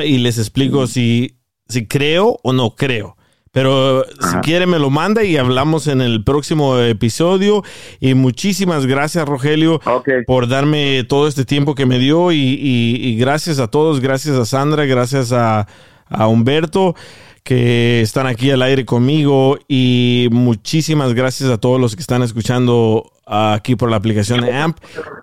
y 0.04 0.18
les 0.18 0.38
explico 0.38 0.86
si, 0.86 1.40
si 1.66 1.88
creo 1.88 2.38
o 2.44 2.52
no 2.52 2.76
creo. 2.76 3.16
Pero 3.52 4.04
si 4.04 4.36
quiere 4.42 4.66
me 4.66 4.78
lo 4.78 4.90
manda 4.90 5.24
y 5.24 5.36
hablamos 5.36 5.88
en 5.88 6.00
el 6.00 6.22
próximo 6.22 6.78
episodio. 6.78 7.64
Y 7.98 8.14
muchísimas 8.14 8.86
gracias, 8.86 9.28
Rogelio, 9.28 9.80
por 10.26 10.46
darme 10.48 11.02
todo 11.08 11.26
este 11.26 11.44
tiempo 11.44 11.74
que 11.74 11.84
me 11.84 11.98
dio. 11.98 12.30
Y, 12.30 12.36
y- 12.38 13.08
y 13.08 13.16
gracias 13.16 13.58
a 13.58 13.66
todos, 13.68 13.98
gracias 14.00 14.36
a 14.36 14.44
Sandra, 14.44 14.84
gracias 14.84 15.32
a, 15.32 15.66
a 16.08 16.26
Humberto 16.28 16.94
que 17.42 18.02
están 18.02 18.26
aquí 18.28 18.50
al 18.52 18.62
aire 18.62 18.84
conmigo. 18.84 19.58
Y 19.66 20.28
muchísimas 20.30 21.14
gracias 21.14 21.50
a 21.50 21.58
todos 21.58 21.80
los 21.80 21.96
que 21.96 22.02
están 22.02 22.22
escuchando 22.22 23.10
aquí 23.32 23.76
por 23.76 23.88
la 23.90 23.96
aplicación 23.96 24.40
de 24.40 24.52
AMP. 24.52 24.76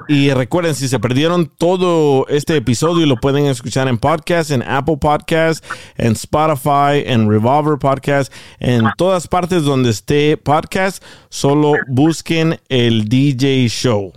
Y 0.07 0.31
recuerden, 0.31 0.73
si 0.73 0.87
se 0.87 0.99
perdieron 0.99 1.47
todo 1.47 2.25
este 2.29 2.55
episodio, 2.55 3.05
lo 3.05 3.17
pueden 3.17 3.45
escuchar 3.47 3.87
en 3.89 3.97
podcast, 3.97 4.51
en 4.51 4.63
Apple 4.63 4.97
Podcast, 4.99 5.65
en 5.97 6.13
Spotify, 6.13 7.03
en 7.05 7.29
Revolver 7.29 7.77
Podcast, 7.77 8.33
en 8.59 8.85
todas 8.97 9.27
partes 9.27 9.63
donde 9.63 9.89
esté 9.89 10.37
podcast, 10.37 11.03
solo 11.29 11.73
busquen 11.87 12.57
el 12.69 13.09
DJ 13.09 13.67
Show. 13.67 14.13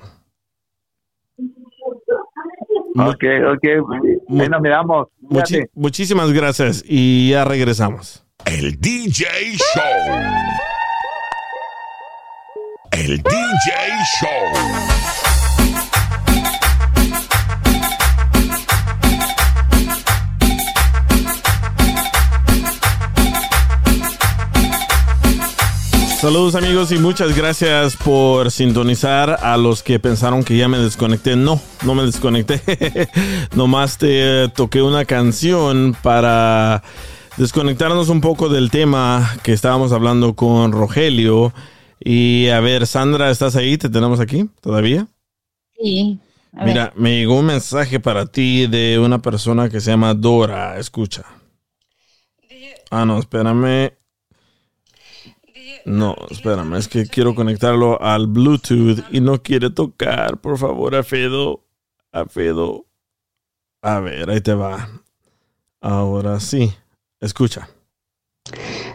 Ok, 2.97 3.25
ok. 3.53 3.65
Bueno, 4.29 4.61
miramos. 4.61 5.09
Muchi- 5.23 5.69
muchísimas 5.75 6.33
gracias 6.33 6.85
y 6.87 7.31
ya 7.31 7.45
regresamos. 7.45 8.25
El 8.45 8.79
DJ 8.81 9.25
Show. 9.57 10.80
El 13.01 13.17
DJ 13.17 13.73
Show. 14.21 14.29
Saludos 26.21 26.55
amigos 26.55 26.93
y 26.93 26.99
muchas 26.99 27.35
gracias 27.35 27.97
por 27.97 28.51
sintonizar 28.51 29.39
a 29.43 29.57
los 29.57 29.83
que 29.83 29.99
pensaron 29.99 30.45
que 30.45 30.59
ya 30.59 30.69
me 30.69 30.77
desconecté. 30.77 31.37
No, 31.37 31.59
no 31.87 31.95
me 31.95 32.03
desconecté. 32.03 32.61
Nomás 33.55 33.97
te 33.97 34.51
toqué 34.51 34.83
una 34.83 35.07
canción 35.07 35.97
para 36.03 36.83
desconectarnos 37.39 38.11
un 38.11 38.21
poco 38.21 38.51
del 38.51 38.71
tema 38.71 39.37
que 39.43 39.55
estábamos 39.55 39.93
hablando 39.93 40.35
con 40.35 40.73
Rogelio. 40.73 41.55
Y 42.01 42.49
a 42.49 42.61
ver, 42.61 42.87
Sandra, 42.87 43.31
¿estás 43.31 43.57
ahí? 43.57 43.77
¿Te 43.77 43.91
tenemos 43.91 44.21
aquí 44.21 44.49
todavía? 44.63 45.07
Sí. 45.79 46.19
A 46.53 46.65
ver. 46.65 46.67
Mira, 46.67 46.93
me 46.97 47.19
llegó 47.19 47.39
un 47.39 47.47
mensaje 47.47 48.01
para 48.01 48.27
ti 48.27 48.67
de 48.67 48.99
una 48.99 49.21
persona 49.21 49.69
que 49.69 49.81
se 49.81 49.91
llama 49.91 50.15
Dora. 50.15 50.79
Escucha. 50.79 51.25
Ah, 52.91 53.05
no, 53.05 53.19
espérame. 53.19 53.93
No, 55.85 56.17
espérame, 56.31 56.75
es 56.75 56.89
que 56.89 57.07
quiero 57.07 57.35
conectarlo 57.35 58.01
al 58.03 58.27
Bluetooth 58.27 59.03
y 59.11 59.21
no 59.21 59.43
quiere 59.43 59.71
tocar. 59.71 60.41
Por 60.41 60.59
favor, 60.59 60.95
Afedo. 60.95 61.65
Afedo. 62.13 62.87
A 63.83 64.01
ver, 64.01 64.31
ahí 64.31 64.41
te 64.41 64.55
va. 64.55 64.89
Ahora 65.81 66.41
sí. 66.41 66.73
Escucha. 67.21 67.69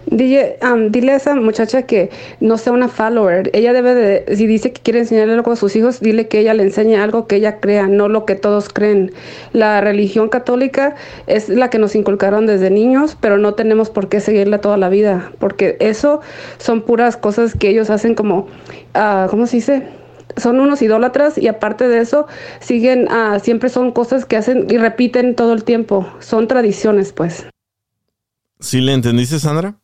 DJ, 0.08 0.58
um, 0.62 0.92
dile 0.92 1.14
a 1.14 1.16
esa 1.16 1.36
muchacha 1.36 1.84
que 1.84 2.10
no 2.40 2.58
sea 2.58 2.74
una 2.74 2.88
follower. 2.88 3.50
Ella 3.54 3.74
debe 3.74 3.96
de, 3.96 4.36
si 4.36 4.48
dice 4.48 4.72
que 4.72 4.82
quiere 4.82 5.00
enseñarle 5.00 5.34
algo 5.34 5.52
a 5.52 5.56
sus 5.56 5.76
hijos, 5.76 6.00
dile 6.00 6.28
que 6.28 6.40
ella 6.40 6.54
le 6.54 6.64
enseñe 6.64 6.96
algo 6.96 7.28
que 7.28 7.38
ella 7.38 7.60
crea, 7.60 7.88
no 7.88 8.08
lo 8.08 8.26
que 8.26 8.36
todos 8.36 8.70
creen. 8.70 9.12
La 9.54 9.82
religión 9.82 10.30
católica 10.30 10.96
es 11.28 11.50
la 11.50 11.70
que 11.70 11.80
nos 11.80 11.96
inculcaron 11.96 12.46
desde 12.46 12.70
niños, 12.70 13.18
pero 13.20 13.38
no 13.38 13.56
tenemos 13.56 13.90
por 13.90 14.08
qué 14.10 14.20
seguirla 14.20 14.62
toda 14.62 14.78
la 14.78 14.90
vida, 14.90 15.32
porque 15.40 15.78
eso 15.80 16.22
son 16.58 16.82
puras 16.82 17.18
cosas 17.18 17.56
que 17.56 17.70
ellos 17.70 17.90
hacen 17.90 18.16
como, 18.16 18.48
ah, 18.94 19.28
¿cómo 19.30 19.48
se 19.48 19.58
dice? 19.58 19.84
Son 20.38 20.60
unos 20.60 20.82
idólatras 20.82 21.38
y 21.38 21.48
aparte 21.48 21.88
de 21.88 22.00
eso 22.00 22.28
siguen, 22.60 23.08
ah, 23.10 23.40
siempre 23.42 23.70
son 23.70 23.92
cosas 23.92 24.26
que 24.26 24.36
hacen 24.36 24.68
y 24.70 24.78
repiten 24.78 25.36
todo 25.36 25.54
el 25.54 25.64
tiempo. 25.64 26.06
Son 26.20 26.48
tradiciones, 26.48 27.14
pues. 27.14 27.48
¿Sí 28.60 28.82
le 28.82 28.94
entendiste, 28.94 29.40
Sandra? 29.40 29.76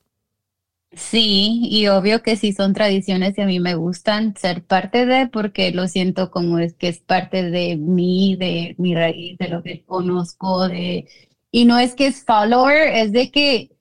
Sí, 0.94 1.62
y 1.70 1.88
obvio 1.88 2.22
que 2.22 2.36
sí 2.36 2.52
son 2.52 2.74
tradiciones 2.74 3.38
y 3.38 3.42
a 3.42 3.46
mí 3.46 3.62
me 3.62 3.76
gustan 3.76 4.36
ser 4.36 4.62
parte 4.66 5.06
de, 5.06 5.28
porque 5.28 5.72
lo 5.72 5.88
siento 5.88 6.32
como 6.32 6.60
es 6.60 6.74
que 6.74 6.90
es 6.90 7.00
parte 7.00 7.50
de 7.50 7.78
mí, 7.78 8.36
de 8.36 8.76
mi 8.78 8.94
raíz, 8.94 9.38
de 9.38 9.48
lo 9.48 9.64
que 9.64 9.86
conozco, 9.86 10.68
de, 10.68 11.08
y 11.50 11.64
no 11.64 11.80
es 11.80 11.96
que 11.96 12.08
es 12.08 12.26
follower, 12.26 12.90
es 12.94 13.14
de 13.14 13.32
que, 13.32 13.72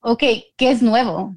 ok, 0.00 0.22
¿qué 0.58 0.70
es 0.70 0.82
nuevo? 0.82 1.34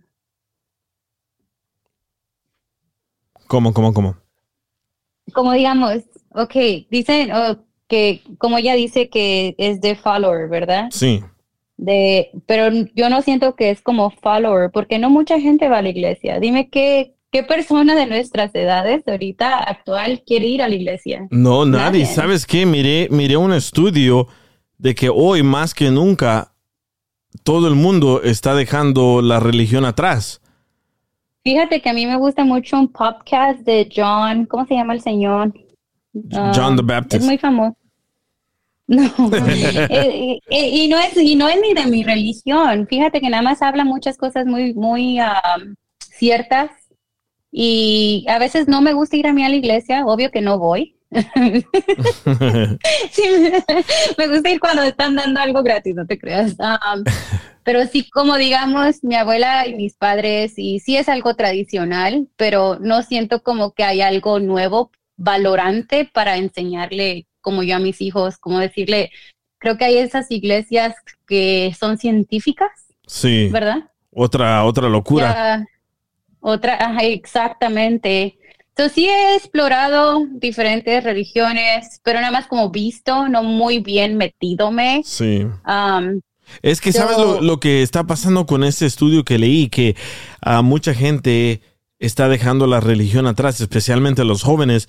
¿Cómo, 3.47 3.73
cómo, 3.73 3.93
cómo? 3.93 4.17
Como 5.33 5.53
digamos, 5.53 6.03
ok, 6.31 6.53
dicen 6.89 7.31
oh, 7.31 7.63
que, 7.87 8.23
como 8.37 8.57
ella 8.57 8.73
dice 8.73 9.09
que 9.09 9.55
es 9.57 9.79
de 9.79 9.95
follower, 9.95 10.49
¿verdad? 10.49 10.89
Sí. 10.91 11.23
De, 11.77 12.31
pero 12.45 12.69
yo 12.95 13.09
no 13.09 13.21
siento 13.21 13.55
que 13.55 13.69
es 13.69 13.81
como 13.81 14.09
follower, 14.09 14.71
porque 14.71 14.99
no 14.99 15.09
mucha 15.09 15.39
gente 15.39 15.69
va 15.69 15.77
a 15.77 15.81
la 15.81 15.89
iglesia. 15.89 16.39
Dime 16.39 16.69
qué, 16.69 17.13
qué 17.31 17.43
persona 17.43 17.95
de 17.95 18.07
nuestras 18.07 18.53
edades 18.55 19.07
ahorita 19.07 19.59
actual 19.59 20.23
quiere 20.25 20.47
ir 20.47 20.61
a 20.61 20.67
la 20.67 20.75
iglesia. 20.75 21.27
No, 21.29 21.65
nadie. 21.65 22.05
¿Sabes 22.05 22.45
qué? 22.45 22.65
Miré, 22.65 23.07
miré 23.11 23.37
un 23.37 23.53
estudio 23.53 24.27
de 24.77 24.95
que 24.95 25.09
hoy 25.09 25.43
más 25.43 25.73
que 25.73 25.91
nunca 25.91 26.53
todo 27.43 27.67
el 27.67 27.75
mundo 27.75 28.21
está 28.23 28.55
dejando 28.55 29.21
la 29.21 29.39
religión 29.39 29.85
atrás. 29.85 30.41
Fíjate 31.43 31.81
que 31.81 31.89
a 31.89 31.93
mí 31.93 32.05
me 32.05 32.17
gusta 32.17 32.43
mucho 32.43 32.77
un 32.77 32.91
podcast 32.91 33.59
de 33.61 33.87
John, 33.95 34.45
¿cómo 34.47 34.65
se 34.65 34.73
llama 34.73 34.93
el 34.93 35.01
señor? 35.01 35.53
John 36.13 36.75
the 36.75 36.81
Ah, 36.81 36.85
Baptist. 36.85 37.21
Es 37.21 37.25
muy 37.25 37.37
famoso. 37.37 37.77
No, 38.89 39.03
Eh, 39.89 40.39
eh, 40.49 40.69
y 40.69 40.87
no 40.87 40.97
es 40.97 41.17
y 41.17 41.35
no 41.35 41.49
es 41.49 41.59
ni 41.61 41.73
de 41.73 41.87
mi 41.87 42.03
religión. 42.03 42.87
Fíjate 42.87 43.19
que 43.19 43.29
nada 43.29 43.43
más 43.43 43.61
habla 43.61 43.83
muchas 43.83 44.17
cosas 44.17 44.45
muy 44.45 44.73
muy 44.73 45.19
am, 45.19 45.75
ciertas 45.99 46.71
y 47.51 48.25
a 48.29 48.39
veces 48.39 48.67
no 48.67 48.81
me 48.81 48.93
gusta 48.93 49.17
ir 49.17 49.27
a 49.27 49.33
mí 49.33 49.43
a 49.43 49.49
la 49.49 49.55
iglesia, 49.55 50.05
obvio 50.05 50.31
que 50.31 50.41
no 50.41 50.57
voy. 50.57 50.95
Sí, 53.11 53.23
me 54.17 54.27
gusta 54.27 54.49
ir 54.49 54.59
cuando 54.59 54.83
están 54.83 55.15
dando 55.15 55.39
algo 55.39 55.63
gratis, 55.63 55.95
no 55.95 56.05
te 56.05 56.19
creas. 56.19 56.55
Pero 57.63 57.85
sí, 57.85 58.09
como 58.09 58.35
digamos, 58.35 59.03
mi 59.03 59.15
abuela 59.15 59.67
y 59.67 59.75
mis 59.75 59.95
padres, 59.95 60.53
y 60.57 60.79
sí 60.79 60.97
es 60.97 61.09
algo 61.09 61.35
tradicional, 61.35 62.27
pero 62.35 62.77
no 62.79 63.01
siento 63.03 63.41
como 63.41 63.73
que 63.73 63.83
hay 63.83 64.01
algo 64.01 64.39
nuevo, 64.39 64.91
valorante 65.17 66.05
para 66.05 66.37
enseñarle 66.37 67.27
como 67.41 67.63
yo 67.63 67.75
a 67.75 67.79
mis 67.79 68.01
hijos, 68.01 68.37
como 68.37 68.59
decirle, 68.59 69.11
creo 69.57 69.77
que 69.77 69.85
hay 69.85 69.97
esas 69.97 70.29
iglesias 70.31 70.95
que 71.27 71.75
son 71.79 71.97
científicas, 71.97 72.69
Sí. 73.05 73.49
¿verdad? 73.51 73.89
Otra, 74.11 74.63
otra 74.65 74.89
locura. 74.89 75.33
Ya, 75.33 75.65
otra, 76.39 76.75
ajá, 76.75 77.03
exactamente. 77.03 78.37
Entonces 78.69 78.93
sí 78.93 79.07
he 79.07 79.35
explorado 79.35 80.25
diferentes 80.29 81.03
religiones, 81.03 81.99
pero 82.03 82.19
nada 82.19 82.31
más 82.31 82.47
como 82.47 82.69
visto, 82.69 83.27
no 83.27 83.43
muy 83.43 83.79
bien 83.79 84.17
metidome. 84.17 85.01
Sí. 85.03 85.47
Es 86.61 86.79
que 86.79 86.93
sabes 86.93 87.17
lo, 87.17 87.41
lo 87.41 87.59
que 87.59 87.81
está 87.81 88.05
pasando 88.05 88.45
con 88.45 88.63
este 88.63 88.85
estudio 88.85 89.23
que 89.25 89.37
leí, 89.39 89.69
que 89.69 89.95
a 90.41 90.61
mucha 90.61 90.93
gente 90.93 91.61
está 91.99 92.29
dejando 92.29 92.67
la 92.67 92.79
religión 92.79 93.25
atrás, 93.25 93.59
especialmente 93.61 94.23
los 94.23 94.43
jóvenes, 94.43 94.87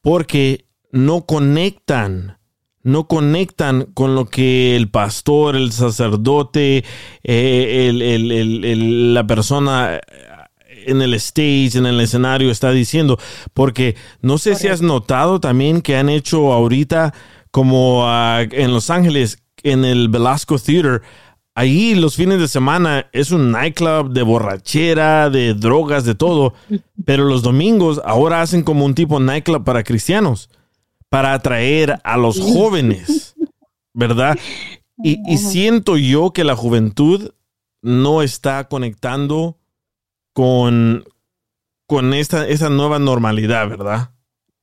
porque 0.00 0.64
no 0.92 1.22
conectan, 1.26 2.38
no 2.82 3.06
conectan 3.06 3.86
con 3.94 4.14
lo 4.14 4.26
que 4.26 4.76
el 4.76 4.88
pastor, 4.88 5.56
el 5.56 5.72
sacerdote, 5.72 6.84
eh, 7.22 7.86
el- 7.88 8.02
el- 8.02 8.32
el- 8.32 8.64
el- 8.64 9.14
la 9.14 9.26
persona 9.26 9.96
eh, 9.96 10.00
en 10.86 11.02
el 11.02 11.12
stage, 11.14 11.76
en 11.76 11.86
el 11.86 12.00
escenario 12.00 12.50
está 12.50 12.70
diciendo, 12.70 13.18
porque 13.52 13.96
no 14.22 14.38
sé 14.38 14.54
si 14.54 14.68
has 14.68 14.80
notado 14.80 15.40
también 15.40 15.82
que 15.82 15.96
han 15.96 16.08
hecho 16.08 16.52
ahorita 16.52 17.12
como 17.50 18.02
ah, 18.06 18.42
en 18.50 18.72
Los 18.72 18.88
Ángeles, 18.90 19.42
en 19.62 19.84
el 19.84 20.08
Velasco 20.08 20.58
Theater, 20.58 21.02
ahí 21.54 21.94
los 21.94 22.14
fines 22.14 22.38
de 22.38 22.46
semana 22.48 23.06
es 23.12 23.32
un 23.32 23.50
nightclub 23.50 24.12
de 24.12 24.22
borrachera, 24.22 25.28
de 25.30 25.54
drogas, 25.54 26.04
de 26.04 26.14
todo, 26.14 26.54
pero 27.04 27.24
los 27.24 27.42
domingos 27.42 28.00
ahora 28.04 28.40
hacen 28.40 28.62
como 28.62 28.84
un 28.84 28.94
tipo 28.94 29.18
nightclub 29.20 29.64
para 29.64 29.82
cristianos, 29.82 30.48
para 31.10 31.32
atraer 31.34 31.98
a 32.04 32.16
los 32.16 32.40
jóvenes, 32.40 33.34
¿verdad? 33.94 34.38
Y, 35.02 35.20
y 35.32 35.38
siento 35.38 35.96
yo 35.96 36.32
que 36.32 36.44
la 36.44 36.56
juventud 36.56 37.30
no 37.82 38.22
está 38.22 38.68
conectando 38.68 39.58
con, 40.32 41.04
con 41.86 42.14
esta, 42.14 42.46
esa 42.46 42.68
nueva 42.68 42.98
normalidad, 42.98 43.68
¿verdad? 43.68 44.10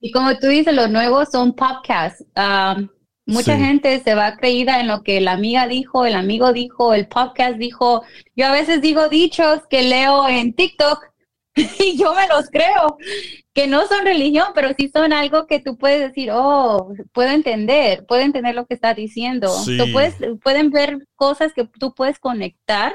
Y 0.02 0.12
como 0.12 0.38
tú 0.38 0.48
dices, 0.48 0.74
los 0.76 0.90
nuevos 0.90 1.30
son 1.32 1.54
podcasts. 1.54 2.24
Am, 2.36 2.90
mucha 3.26 3.56
Sí. 3.58 3.64
gente 3.64 4.00
se 4.04 4.14
va 4.14 4.38
creída 4.38 4.80
en 4.80 4.88
lo 4.88 5.02
que 5.02 5.20
la 5.22 5.32
amiga 5.32 5.68
dijo, 5.68 6.06
el 6.06 6.14
amigo 6.16 6.54
dijo, 6.54 6.94
el 6.94 7.08
podcast 7.08 7.58
dijo. 7.58 8.04
Yo 8.36 8.46
a 8.48 8.52
veces 8.52 8.82
digo 8.82 9.10
dichos 9.10 9.62
que 9.70 9.82
leo 9.84 10.28
en 10.28 10.54
TikTok 10.54 11.00
y 11.80 11.98
yo 11.98 12.14
me 12.14 12.28
los 12.28 12.50
creo, 12.50 12.98
que 13.54 13.68
no 13.68 13.88
son 13.88 14.04
religión, 14.04 14.48
pero 14.54 14.70
sí 14.78 14.90
son 14.90 15.14
algo 15.14 15.48
que 15.48 15.60
tú 15.60 15.78
puedes 15.78 16.02
decir, 16.02 16.30
oh, 16.34 16.94
puedo 17.14 17.30
entender, 17.30 18.06
puedo 18.06 18.22
entender 18.22 18.54
lo 18.56 18.66
que 18.66 18.74
está 18.74 18.94
diciendo. 18.94 19.48
Sí. 19.50 19.78
So, 19.78 19.86
puedes, 19.94 20.16
pueden 20.44 20.70
ver 20.70 21.08
cosas 21.16 21.54
que 21.54 21.66
tú 21.66 21.94
puedes 21.94 22.20
conectar, 22.20 22.94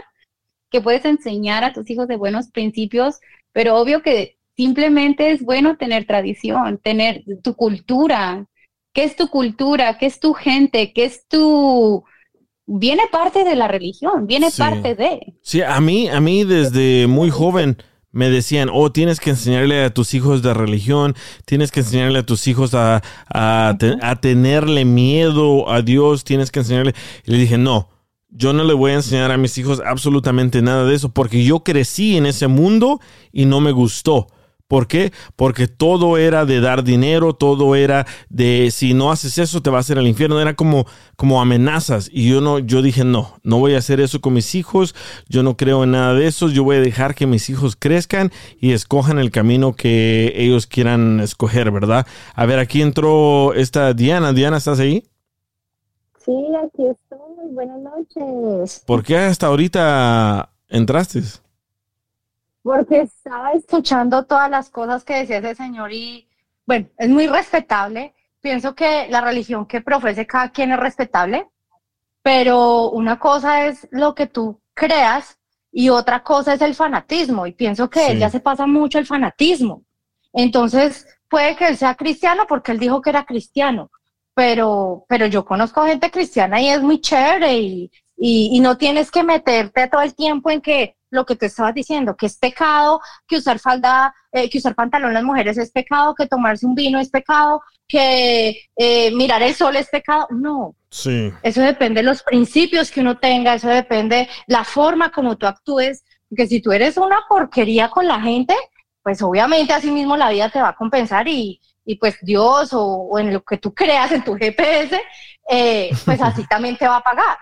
que 0.70 0.80
puedes 0.80 1.04
enseñar 1.04 1.64
a 1.64 1.72
tus 1.72 1.88
hijos 1.90 2.06
de 2.06 2.16
buenos 2.16 2.50
principios, 2.50 3.18
pero 3.52 3.76
obvio 3.76 4.02
que 4.02 4.36
simplemente 4.56 5.30
es 5.30 5.42
bueno 5.42 5.78
tener 5.78 6.06
tradición, 6.06 6.78
tener 6.78 7.24
tu 7.42 7.54
cultura. 7.54 8.46
¿Qué 8.92 9.04
es 9.04 9.16
tu 9.16 9.28
cultura? 9.28 9.96
¿Qué 9.96 10.06
es 10.06 10.20
tu 10.20 10.34
gente? 10.34 10.92
¿Qué 10.92 11.04
es 11.04 11.26
tu... 11.26 12.04
Viene 12.66 13.04
parte 13.10 13.42
de 13.42 13.56
la 13.56 13.68
religión, 13.68 14.26
viene 14.26 14.50
Sí. 14.50 14.58
parte 14.60 14.94
de... 14.94 15.32
Sí, 15.42 15.62
a 15.62 15.80
mí, 15.80 16.08
a 16.08 16.20
mí 16.20 16.44
desde 16.44 17.06
muy 17.06 17.30
joven 17.30 17.78
me 18.12 18.28
decían, 18.30 18.68
oh, 18.72 18.90
tienes 18.90 19.20
que 19.20 19.30
enseñarle 19.30 19.84
a 19.84 19.90
tus 19.94 20.14
hijos 20.14 20.42
de 20.42 20.52
religión, 20.54 21.14
tienes 21.44 21.70
que 21.70 21.80
enseñarle 21.80 22.18
a 22.20 22.26
tus 22.26 22.46
hijos 22.48 22.74
a, 22.74 23.02
a, 23.32 23.76
te- 23.78 23.96
a 24.02 24.16
tenerle 24.16 24.84
miedo 24.84 25.70
a 25.70 25.82
Dios, 25.82 26.24
tienes 26.24 26.50
que 26.50 26.60
enseñarle. 26.60 26.94
Y 27.24 27.30
le 27.30 27.38
dije, 27.38 27.56
no, 27.58 27.88
yo 28.30 28.52
no 28.52 28.64
le 28.64 28.74
voy 28.74 28.92
a 28.92 28.94
enseñar 28.94 29.30
a 29.30 29.36
mis 29.36 29.56
hijos 29.58 29.80
absolutamente 29.84 30.62
nada 30.62 30.84
de 30.84 30.94
eso, 30.94 31.10
porque 31.10 31.44
yo 31.44 31.60
crecí 31.60 32.16
en 32.16 32.26
ese 32.26 32.46
mundo 32.48 33.00
y 33.32 33.44
no 33.46 33.60
me 33.60 33.72
gustó. 33.72 34.26
¿Por 34.70 34.86
qué? 34.86 35.12
Porque 35.34 35.66
todo 35.66 36.16
era 36.16 36.44
de 36.44 36.60
dar 36.60 36.84
dinero, 36.84 37.32
todo 37.32 37.74
era 37.74 38.06
de 38.28 38.70
si 38.70 38.94
no 38.94 39.10
haces 39.10 39.36
eso 39.38 39.60
te 39.60 39.68
vas 39.68 39.90
a 39.90 39.94
ir 39.94 39.98
al 39.98 40.06
infierno, 40.06 40.40
era 40.40 40.54
como, 40.54 40.86
como 41.16 41.42
amenazas. 41.42 42.08
Y 42.12 42.30
yo 42.30 42.40
no, 42.40 42.60
yo 42.60 42.80
dije, 42.80 43.02
no, 43.02 43.34
no 43.42 43.58
voy 43.58 43.74
a 43.74 43.78
hacer 43.78 43.98
eso 43.98 44.20
con 44.20 44.32
mis 44.32 44.54
hijos, 44.54 44.94
yo 45.28 45.42
no 45.42 45.56
creo 45.56 45.82
en 45.82 45.90
nada 45.90 46.14
de 46.14 46.28
eso, 46.28 46.48
yo 46.48 46.62
voy 46.62 46.76
a 46.76 46.80
dejar 46.82 47.16
que 47.16 47.26
mis 47.26 47.50
hijos 47.50 47.74
crezcan 47.74 48.30
y 48.60 48.70
escojan 48.70 49.18
el 49.18 49.32
camino 49.32 49.72
que 49.74 50.34
ellos 50.36 50.68
quieran 50.68 51.18
escoger, 51.18 51.72
¿verdad? 51.72 52.06
A 52.36 52.46
ver, 52.46 52.60
aquí 52.60 52.80
entró 52.80 53.54
esta 53.54 53.92
Diana. 53.92 54.32
Diana, 54.32 54.58
¿estás 54.58 54.78
ahí? 54.78 55.02
Sí, 56.24 56.32
aquí 56.64 56.86
estoy. 56.86 57.54
Buenas 57.54 57.80
noches. 57.80 58.84
¿Por 58.86 59.02
qué 59.02 59.16
hasta 59.16 59.48
ahorita 59.48 60.52
entraste? 60.68 61.22
Porque 62.62 63.00
estaba 63.02 63.52
escuchando 63.52 64.24
todas 64.26 64.50
las 64.50 64.70
cosas 64.70 65.04
que 65.04 65.14
decía 65.14 65.38
ese 65.38 65.54
señor 65.54 65.92
y, 65.92 66.28
bueno, 66.66 66.88
es 66.98 67.08
muy 67.08 67.26
respetable. 67.26 68.14
Pienso 68.40 68.74
que 68.74 69.08
la 69.08 69.20
religión 69.20 69.66
que 69.66 69.80
profese 69.80 70.26
cada 70.26 70.50
quien 70.50 70.72
es 70.72 70.78
respetable, 70.78 71.48
pero 72.22 72.90
una 72.90 73.18
cosa 73.18 73.66
es 73.66 73.88
lo 73.90 74.14
que 74.14 74.26
tú 74.26 74.60
creas 74.74 75.38
y 75.72 75.88
otra 75.88 76.22
cosa 76.22 76.54
es 76.54 76.60
el 76.62 76.74
fanatismo. 76.74 77.46
Y 77.46 77.52
pienso 77.52 77.88
que 77.88 78.08
él 78.08 78.18
ya 78.18 78.30
se 78.30 78.40
pasa 78.40 78.66
mucho 78.66 78.98
el 78.98 79.06
fanatismo. 79.06 79.84
Entonces, 80.32 81.06
puede 81.28 81.56
que 81.56 81.68
él 81.68 81.76
sea 81.76 81.94
cristiano 81.94 82.44
porque 82.48 82.72
él 82.72 82.78
dijo 82.78 83.00
que 83.00 83.10
era 83.10 83.24
cristiano, 83.24 83.90
pero, 84.34 85.04
pero 85.08 85.26
yo 85.26 85.44
conozco 85.44 85.84
gente 85.84 86.10
cristiana 86.10 86.60
y 86.60 86.68
es 86.68 86.82
muy 86.82 87.00
chévere 87.00 87.58
y, 87.58 87.90
y, 88.16 88.50
y 88.52 88.60
no 88.60 88.76
tienes 88.76 89.10
que 89.10 89.22
meterte 89.22 89.88
todo 89.88 90.02
el 90.02 90.14
tiempo 90.14 90.50
en 90.50 90.60
que 90.60 90.96
lo 91.10 91.26
que 91.26 91.36
tú 91.36 91.46
estabas 91.46 91.74
diciendo, 91.74 92.16
que 92.16 92.26
es 92.26 92.38
pecado, 92.38 93.00
que 93.26 93.36
usar 93.36 93.58
falda, 93.58 94.14
eh, 94.32 94.48
que 94.48 94.58
usar 94.58 94.74
pantalón 94.74 95.12
las 95.14 95.24
mujeres 95.24 95.58
es 95.58 95.70
pecado, 95.70 96.14
que 96.14 96.26
tomarse 96.26 96.66
un 96.66 96.74
vino 96.74 96.98
es 97.00 97.10
pecado, 97.10 97.62
que 97.88 98.62
eh, 98.76 99.10
mirar 99.14 99.42
el 99.42 99.54
sol 99.54 99.76
es 99.76 99.88
pecado. 99.88 100.26
No, 100.30 100.74
Sí. 100.90 101.32
eso 101.42 101.60
depende 101.60 102.00
de 102.00 102.06
los 102.06 102.22
principios 102.22 102.90
que 102.90 103.00
uno 103.00 103.18
tenga, 103.18 103.54
eso 103.54 103.68
depende 103.68 104.28
la 104.46 104.64
forma 104.64 105.10
como 105.10 105.36
tú 105.36 105.46
actúes, 105.46 106.04
porque 106.28 106.46
si 106.46 106.60
tú 106.60 106.72
eres 106.72 106.96
una 106.96 107.20
porquería 107.28 107.88
con 107.90 108.06
la 108.06 108.20
gente, 108.20 108.54
pues 109.02 109.22
obviamente 109.22 109.72
así 109.72 109.90
mismo 109.90 110.16
la 110.16 110.30
vida 110.30 110.48
te 110.50 110.60
va 110.60 110.68
a 110.68 110.76
compensar 110.76 111.26
y, 111.26 111.60
y 111.84 111.96
pues 111.96 112.18
Dios 112.22 112.72
o, 112.72 112.84
o 112.84 113.18
en 113.18 113.32
lo 113.32 113.42
que 113.42 113.56
tú 113.58 113.72
creas 113.74 114.12
en 114.12 114.22
tu 114.24 114.34
GPS, 114.36 115.00
eh, 115.48 115.90
pues 116.04 116.20
así 116.22 116.44
también 116.48 116.76
te 116.76 116.86
va 116.86 116.96
a 116.96 117.02
pagar. 117.02 117.36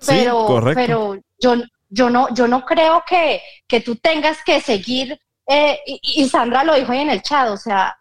Sí, 0.00 0.06
Pero, 0.08 0.46
correcto. 0.46 0.74
pero 0.80 1.16
yo, 1.38 1.54
yo 1.94 2.10
no, 2.10 2.32
yo 2.34 2.48
no 2.48 2.64
creo 2.64 3.04
que, 3.06 3.40
que 3.68 3.80
tú 3.80 3.96
tengas 3.96 4.42
que 4.44 4.60
seguir, 4.60 5.20
eh, 5.46 5.78
y, 5.86 6.00
y 6.22 6.28
Sandra 6.28 6.64
lo 6.64 6.74
dijo 6.74 6.92
ahí 6.92 7.00
en 7.00 7.10
el 7.10 7.22
chat, 7.22 7.48
o 7.48 7.56
sea, 7.56 7.96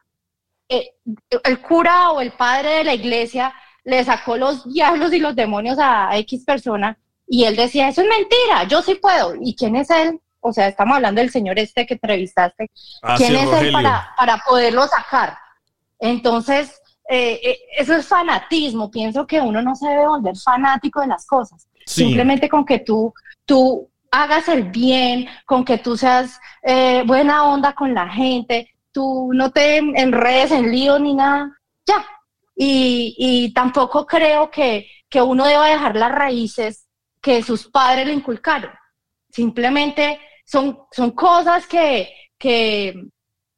eh, 0.68 0.96
el 1.44 1.62
cura 1.62 2.10
o 2.12 2.22
el 2.22 2.32
padre 2.32 2.70
de 2.78 2.84
la 2.84 2.94
iglesia 2.94 3.54
le 3.84 4.04
sacó 4.04 4.38
los 4.38 4.72
diablos 4.74 5.14
y 5.14 5.20
los 5.20 5.36
demonios 5.36 5.78
a, 5.78 6.10
a 6.10 6.18
X 6.18 6.44
persona 6.46 6.98
y 7.28 7.46
él 7.46 7.56
decía, 7.56 7.88
eso 7.88 8.02
es 8.02 8.08
mentira, 8.08 8.64
yo 8.68 8.82
sí 8.82 8.96
puedo. 8.96 9.36
¿Y 9.42 9.56
quién 9.56 9.76
es 9.76 9.90
él? 9.90 10.20
O 10.40 10.52
sea, 10.52 10.68
estamos 10.68 10.96
hablando 10.96 11.22
del 11.22 11.32
señor 11.32 11.58
este 11.58 11.86
que 11.86 11.96
entrevistaste. 11.96 12.70
Ah, 13.02 13.16
¿Quién 13.18 13.32
sí, 13.32 13.38
es 13.38 13.62
él 13.62 13.72
para, 13.72 14.10
para 14.18 14.38
poderlo 14.38 14.88
sacar? 14.88 15.38
Entonces, 16.00 16.82
eh, 17.10 17.40
eh, 17.44 17.58
eso 17.78 17.96
es 17.96 18.06
fanatismo. 18.06 18.92
Pienso 18.92 19.26
que 19.26 19.40
uno 19.40 19.62
no 19.62 19.76
se 19.76 19.88
debe 19.88 20.08
volver 20.08 20.38
fanático 20.38 21.02
de 21.02 21.08
las 21.08 21.26
cosas. 21.26 21.68
Sí. 21.86 22.06
Simplemente 22.06 22.50
con 22.50 22.66
que 22.66 22.80
tú, 22.80 23.14
tú 23.46 23.92
hagas 24.12 24.48
el 24.48 24.66
bien, 24.66 25.28
con 25.46 25.66
que 25.66 25.78
tú 25.78 25.98
seas 25.98 26.40
eh, 26.62 27.04
buena 27.06 27.46
onda 27.46 27.74
con 27.74 27.94
la 27.94 28.08
gente, 28.08 28.76
tú 28.92 29.32
no 29.34 29.52
te 29.52 29.78
enredes 29.78 30.52
en 30.52 30.72
lío 30.72 31.00
ni 31.00 31.16
nada, 31.16 31.52
ya. 31.86 32.06
Y, 32.56 33.16
y 33.18 33.54
tampoco 33.54 34.06
creo 34.06 34.52
que, 34.52 34.88
que 35.10 35.22
uno 35.22 35.46
deba 35.46 35.68
dejar 35.68 35.96
las 35.96 36.12
raíces 36.12 36.88
que 37.22 37.42
sus 37.42 37.70
padres 37.70 38.06
le 38.06 38.14
inculcaron. 38.14 38.72
Simplemente 39.30 40.20
son, 40.46 40.80
son 40.92 41.12
cosas 41.12 41.66
que, 41.66 42.14
que, 42.38 42.94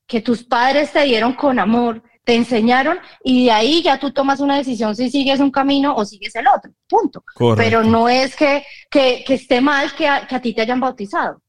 que 0.07 0.21
tus 0.21 0.43
padres 0.43 0.93
te 0.93 1.03
dieron 1.03 1.33
con 1.33 1.59
amor, 1.59 2.01
te 2.25 2.35
enseñaron 2.35 2.97
y 3.23 3.45
de 3.45 3.51
ahí 3.51 3.81
ya 3.83 3.97
tú 3.99 4.11
tomas 4.11 4.39
una 4.41 4.57
decisión 4.57 4.95
si 4.95 5.09
sigues 5.09 5.39
un 5.39 5.51
camino 5.51 5.95
o 5.95 6.03
sigues 6.03 6.35
el 6.35 6.47
otro, 6.47 6.71
punto. 6.87 7.23
Correcto. 7.35 7.63
Pero 7.63 7.83
no 7.83 8.09
es 8.09 8.35
que, 8.35 8.65
que, 8.89 9.23
que 9.25 9.35
esté 9.35 9.61
mal 9.61 9.93
que 9.95 10.07
a, 10.07 10.27
que 10.27 10.35
a 10.35 10.41
ti 10.41 10.53
te 10.53 10.61
hayan 10.63 10.79
bautizado. 10.79 11.39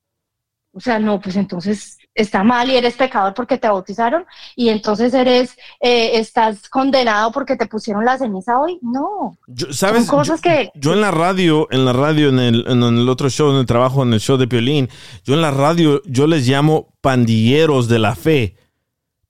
O 0.72 0.80
sea, 0.80 0.98
no, 0.98 1.18
pues 1.20 1.36
entonces 1.36 1.96
está 2.14 2.42
mal 2.44 2.70
y 2.70 2.76
eres 2.76 2.94
pecador 2.96 3.32
porque 3.32 3.56
te 3.58 3.66
bautizaron 3.68 4.24
y 4.54 4.68
entonces 4.68 5.12
eres, 5.14 5.56
eh, 5.80 6.12
estás 6.18 6.68
condenado 6.68 7.32
porque 7.32 7.56
te 7.56 7.66
pusieron 7.66 8.04
la 8.04 8.18
ceniza 8.18 8.58
hoy. 8.60 8.78
No, 8.82 9.38
Yo- 9.46 9.72
¿Sabes? 9.72 10.04
son 10.04 10.16
cosas 10.18 10.40
que... 10.42 10.70
Yo 10.74 10.92
en 10.92 11.00
la 11.00 11.10
radio, 11.10 11.66
en 11.70 11.86
la 11.86 11.94
radio, 11.94 12.28
en 12.28 12.38
el, 12.38 12.64
en 12.68 12.82
el 12.82 13.08
otro 13.08 13.30
show, 13.30 13.50
en 13.50 13.56
el 13.56 13.64
trabajo, 13.66 14.02
en 14.02 14.12
el 14.12 14.20
show 14.20 14.36
de 14.36 14.46
Piolín, 14.48 14.90
yo 15.24 15.32
en 15.34 15.40
la 15.40 15.50
radio, 15.50 16.02
yo 16.04 16.26
les 16.26 16.46
llamo 16.46 16.88
pandilleros 17.00 17.88
de 17.88 17.98
la 17.98 18.14
fe. 18.14 18.56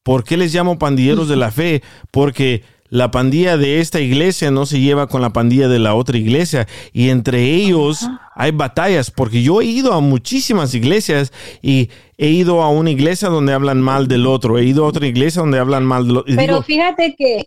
¿Por 0.07 0.23
qué 0.23 0.37
les 0.37 0.55
llamo 0.55 0.78
pandilleros 0.78 1.28
de 1.28 1.35
la 1.35 1.51
fe? 1.51 1.83
Porque 2.12 2.62
la 2.91 3.11
pandilla 3.11 3.57
de 3.57 3.81
esta 3.81 3.99
iglesia 3.99 4.53
no 4.53 4.65
se 4.65 4.78
lleva 4.78 5.09
con 5.09 5.20
la 5.20 5.31
pandilla 5.31 5.66
de 5.66 5.81
la 5.81 5.97
otra 5.97 6.16
iglesia 6.16 6.69
y 6.93 7.09
entre 7.09 7.43
ellos 7.43 8.07
hay 8.37 8.53
batallas 8.53 9.11
porque 9.11 9.43
yo 9.43 9.61
he 9.61 9.65
ido 9.65 9.95
a 9.95 10.01
muchísimas 10.01 10.77
iglesias 10.77 11.33
y 11.61 11.91
he 12.19 12.28
ido 12.28 12.62
a 12.62 12.70
una 12.70 12.93
iglesia 12.93 13.31
donde 13.31 13.53
hablan 13.53 13.81
mal 13.81 14.07
del 14.07 14.28
otro, 14.28 14.59
he 14.59 14.65
ido 14.65 14.85
a 14.85 14.89
otra 14.91 15.09
iglesia 15.09 15.41
donde 15.41 15.59
hablan 15.59 15.85
mal 15.85 16.07
del 16.07 16.19
otro. 16.19 16.37
Pero 16.37 16.53
digo, 16.53 16.62
fíjate 16.62 17.16
que, 17.19 17.47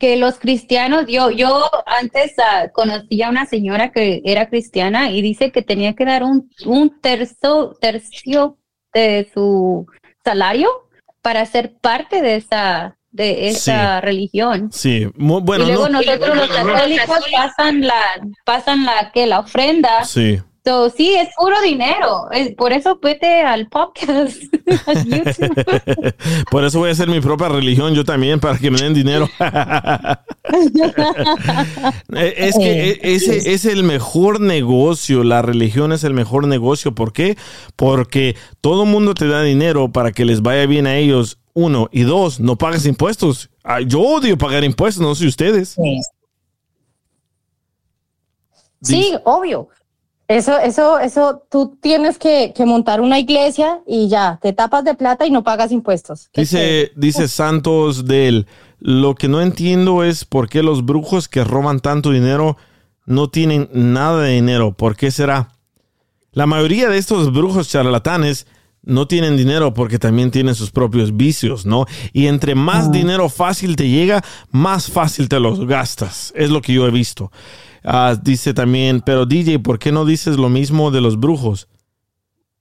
que 0.00 0.16
los 0.16 0.40
cristianos, 0.40 1.06
yo, 1.06 1.30
yo 1.30 1.70
antes 1.86 2.34
ah, 2.40 2.68
conocí 2.72 3.22
a 3.22 3.30
una 3.30 3.46
señora 3.46 3.92
que 3.92 4.22
era 4.24 4.48
cristiana 4.48 5.12
y 5.12 5.22
dice 5.22 5.52
que 5.52 5.62
tenía 5.62 5.94
que 5.94 6.04
dar 6.04 6.24
un, 6.24 6.50
un 6.64 7.00
tercio, 7.00 7.76
tercio 7.80 8.58
de 8.92 9.30
su 9.32 9.86
salario 10.24 10.85
para 11.26 11.44
ser 11.44 11.74
parte 11.80 12.22
de 12.22 12.36
esa, 12.36 12.96
de 13.10 13.48
esa 13.48 13.96
Sí. 13.98 14.00
religión. 14.06 14.70
sí, 14.72 15.08
bueno, 15.16 15.64
y 15.64 15.66
luego 15.66 15.88
no- 15.88 16.00
nosotros 16.00 16.36
los 16.36 16.48
católicos 16.48 17.18
pasan 17.32 17.80
la, 17.80 18.00
pasan 18.44 18.84
la 18.84 19.10
que 19.12 19.26
la 19.26 19.40
ofrenda. 19.40 20.04
Sí. 20.04 20.40
So, 20.66 20.90
sí, 20.90 21.14
es 21.14 21.28
puro 21.38 21.54
dinero. 21.62 22.28
Es, 22.32 22.52
por 22.56 22.72
eso 22.72 22.98
vete 23.00 23.42
al 23.42 23.68
podcast. 23.68 24.36
Por 26.50 26.64
eso 26.64 26.80
voy 26.80 26.88
a 26.88 26.92
hacer 26.92 27.08
mi 27.08 27.20
propia 27.20 27.48
religión 27.48 27.94
yo 27.94 28.04
también, 28.04 28.40
para 28.40 28.58
que 28.58 28.72
me 28.72 28.78
den 28.80 28.92
dinero. 28.94 29.28
Eh, 32.14 32.34
es 32.36 32.56
que 32.56 32.90
e- 32.90 33.00
ese 33.02 33.52
es 33.52 33.64
el 33.64 33.82
mejor 33.82 34.40
negocio, 34.40 35.24
la 35.24 35.42
religión 35.42 35.92
es 35.92 36.04
el 36.04 36.14
mejor 36.14 36.46
negocio. 36.46 36.94
¿Por 36.94 37.12
qué? 37.12 37.36
Porque 37.74 38.36
todo 38.60 38.84
el 38.84 38.88
mundo 38.88 39.14
te 39.14 39.26
da 39.26 39.42
dinero 39.42 39.90
para 39.92 40.12
que 40.12 40.24
les 40.24 40.42
vaya 40.42 40.66
bien 40.66 40.86
a 40.86 40.96
ellos, 40.96 41.38
uno. 41.52 41.88
Y 41.92 42.02
dos, 42.02 42.38
no 42.40 42.56
pagas 42.56 42.86
impuestos. 42.86 43.50
Ah, 43.64 43.80
Yo 43.80 44.00
odio 44.00 44.38
pagar 44.38 44.64
impuestos, 44.64 45.02
no 45.02 45.14
sé 45.14 45.26
ustedes. 45.26 45.76
Sí, 48.82 49.14
obvio. 49.24 49.68
Eso, 50.28 50.58
eso, 50.58 50.98
eso, 50.98 51.42
tú 51.48 51.78
tienes 51.80 52.18
que, 52.18 52.52
que 52.54 52.66
montar 52.66 53.00
una 53.00 53.18
iglesia 53.18 53.80
y 53.86 54.08
ya, 54.08 54.40
te 54.42 54.52
tapas 54.52 54.84
de 54.84 54.94
plata 54.94 55.24
y 55.24 55.30
no 55.30 55.44
pagas 55.44 55.70
impuestos. 55.70 56.30
Dice, 56.34 56.90
dice 56.96 57.28
Santos 57.28 58.06
del, 58.06 58.46
lo 58.80 59.14
que 59.14 59.28
no 59.28 59.40
entiendo 59.40 60.02
es 60.02 60.24
por 60.24 60.48
qué 60.48 60.64
los 60.64 60.84
brujos 60.84 61.28
que 61.28 61.44
roban 61.44 61.78
tanto 61.78 62.10
dinero 62.10 62.56
no 63.04 63.30
tienen 63.30 63.68
nada 63.72 64.22
de 64.22 64.32
dinero. 64.32 64.72
¿Por 64.72 64.96
qué 64.96 65.12
será? 65.12 65.52
La 66.32 66.46
mayoría 66.46 66.88
de 66.88 66.98
estos 66.98 67.32
brujos 67.32 67.68
charlatanes 67.68 68.46
no 68.82 69.06
tienen 69.06 69.36
dinero 69.36 69.74
porque 69.74 69.98
también 69.98 70.30
tienen 70.30 70.54
sus 70.54 70.70
propios 70.70 71.16
vicios, 71.16 71.66
¿no? 71.66 71.86
Y 72.12 72.26
entre 72.26 72.54
más 72.54 72.92
dinero 72.92 73.28
fácil 73.28 73.76
te 73.76 73.88
llega, 73.88 74.24
más 74.50 74.90
fácil 74.90 75.28
te 75.28 75.40
los 75.40 75.66
gastas. 75.66 76.32
Es 76.36 76.50
lo 76.50 76.60
que 76.62 76.72
yo 76.72 76.86
he 76.86 76.90
visto. 76.90 77.30
Ah, 77.88 78.16
dice 78.20 78.52
también, 78.52 79.00
pero 79.00 79.26
DJ, 79.26 79.60
¿por 79.60 79.78
qué 79.78 79.92
no 79.92 80.04
dices 80.04 80.36
lo 80.36 80.48
mismo 80.48 80.90
de 80.90 81.00
los 81.00 81.18
brujos? 81.20 81.68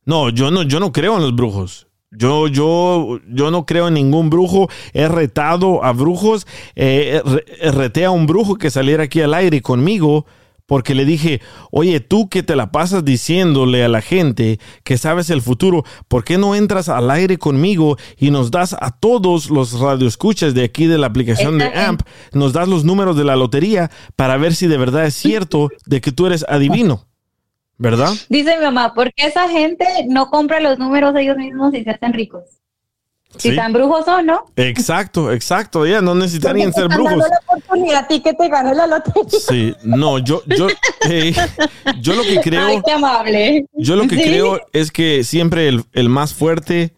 No, 0.05 0.29
yo 0.29 0.51
no, 0.51 0.61
yo 0.61 0.79
no 0.79 0.91
creo 0.91 1.15
en 1.15 1.23
los 1.23 1.35
brujos. 1.35 1.87
Yo, 2.11 2.47
yo, 2.47 3.19
yo 3.27 3.49
no 3.49 3.65
creo 3.65 3.87
en 3.87 3.95
ningún 3.95 4.29
brujo. 4.29 4.69
He 4.93 5.07
retado 5.07 5.83
a 5.83 5.91
brujos. 5.93 6.45
eh, 6.75 7.21
re- 7.25 7.71
reté 7.71 8.05
a 8.05 8.11
un 8.11 8.27
brujo 8.27 8.55
que 8.55 8.69
saliera 8.69 9.03
aquí 9.03 9.19
al 9.21 9.33
aire 9.33 9.61
conmigo 9.61 10.25
porque 10.65 10.95
le 10.95 11.05
dije, 11.05 11.41
oye, 11.71 11.99
tú 11.99 12.29
que 12.29 12.43
te 12.43 12.55
la 12.55 12.71
pasas 12.71 13.05
diciéndole 13.05 13.83
a 13.83 13.87
la 13.87 14.01
gente 14.01 14.59
que 14.83 14.97
sabes 14.97 15.29
el 15.29 15.41
futuro, 15.41 15.83
¿por 16.07 16.23
qué 16.23 16.37
no 16.37 16.55
entras 16.55 16.89
al 16.89 17.11
aire 17.11 17.37
conmigo 17.37 17.97
y 18.17 18.31
nos 18.31 18.51
das 18.51 18.75
a 18.79 18.91
todos 18.91 19.49
los 19.49 19.79
radioescuchas 19.79 20.53
de 20.53 20.63
aquí 20.63 20.87
de 20.87 20.97
la 20.97 21.07
aplicación 21.07 21.57
de. 21.57 21.65
AMP, 21.65 22.01
nos 22.33 22.53
das 22.53 22.67
los 22.67 22.83
números 22.83 23.17
de 23.17 23.23
la 23.23 23.35
lotería 23.35 23.91
para 24.15 24.37
ver 24.37 24.55
si 24.55 24.67
de 24.67 24.77
verdad 24.77 25.05
es 25.05 25.15
cierto 25.15 25.69
de 25.85 26.01
que 26.01 26.11
tú 26.11 26.25
eres 26.25 26.45
adivino? 26.47 27.05
¿Verdad? 27.77 28.13
Dice 28.29 28.57
mi 28.57 28.63
mamá, 28.63 28.93
¿por 28.93 29.13
qué 29.13 29.27
esa 29.27 29.49
gente 29.49 29.85
no 30.07 30.29
compra 30.29 30.61
los 30.61 30.79
números 30.79 31.13
ellos 31.17 31.35
mismos 31.35 31.73
y 31.73 31.83
se 31.83 31.89
hacen 31.89 32.13
ricos? 32.13 32.43
Si 33.37 33.49
Sí. 33.51 33.55
tan 33.55 33.73
brujos 33.73 34.05
son, 34.05 34.25
¿no? 34.25 34.45
Exacto, 34.55 35.31
exacto. 35.31 35.85
Ya 35.85 36.01
no 36.01 36.15
necesitarían 36.15 36.71
ser 36.73 36.87
brujos. 36.87 37.17
la 37.17 37.39
oportunidad 37.47 38.03
a 38.03 38.07
ti 38.07 38.21
que 38.21 38.33
te 38.33 38.49
la 38.49 38.87
lotería. 38.87 39.39
Sí, 39.47 39.75
no, 39.83 40.19
yo, 40.19 40.41
yo, 40.45 40.67
eh, 41.09 41.33
yo 42.01 42.13
lo 42.15 42.23
que 42.23 42.39
creo, 42.41 42.65
Ay, 42.65 42.81
qué 42.85 42.91
amable. 42.93 43.65
yo 43.73 43.95
lo 43.95 44.07
que 44.07 44.15
Sí. 44.15 44.23
creo 44.23 44.59
es 44.73 44.91
que 44.91 45.23
siempre 45.23 45.67
el, 45.67 45.83
el 45.93 46.09
más 46.09 46.33
fuerte 46.33 46.93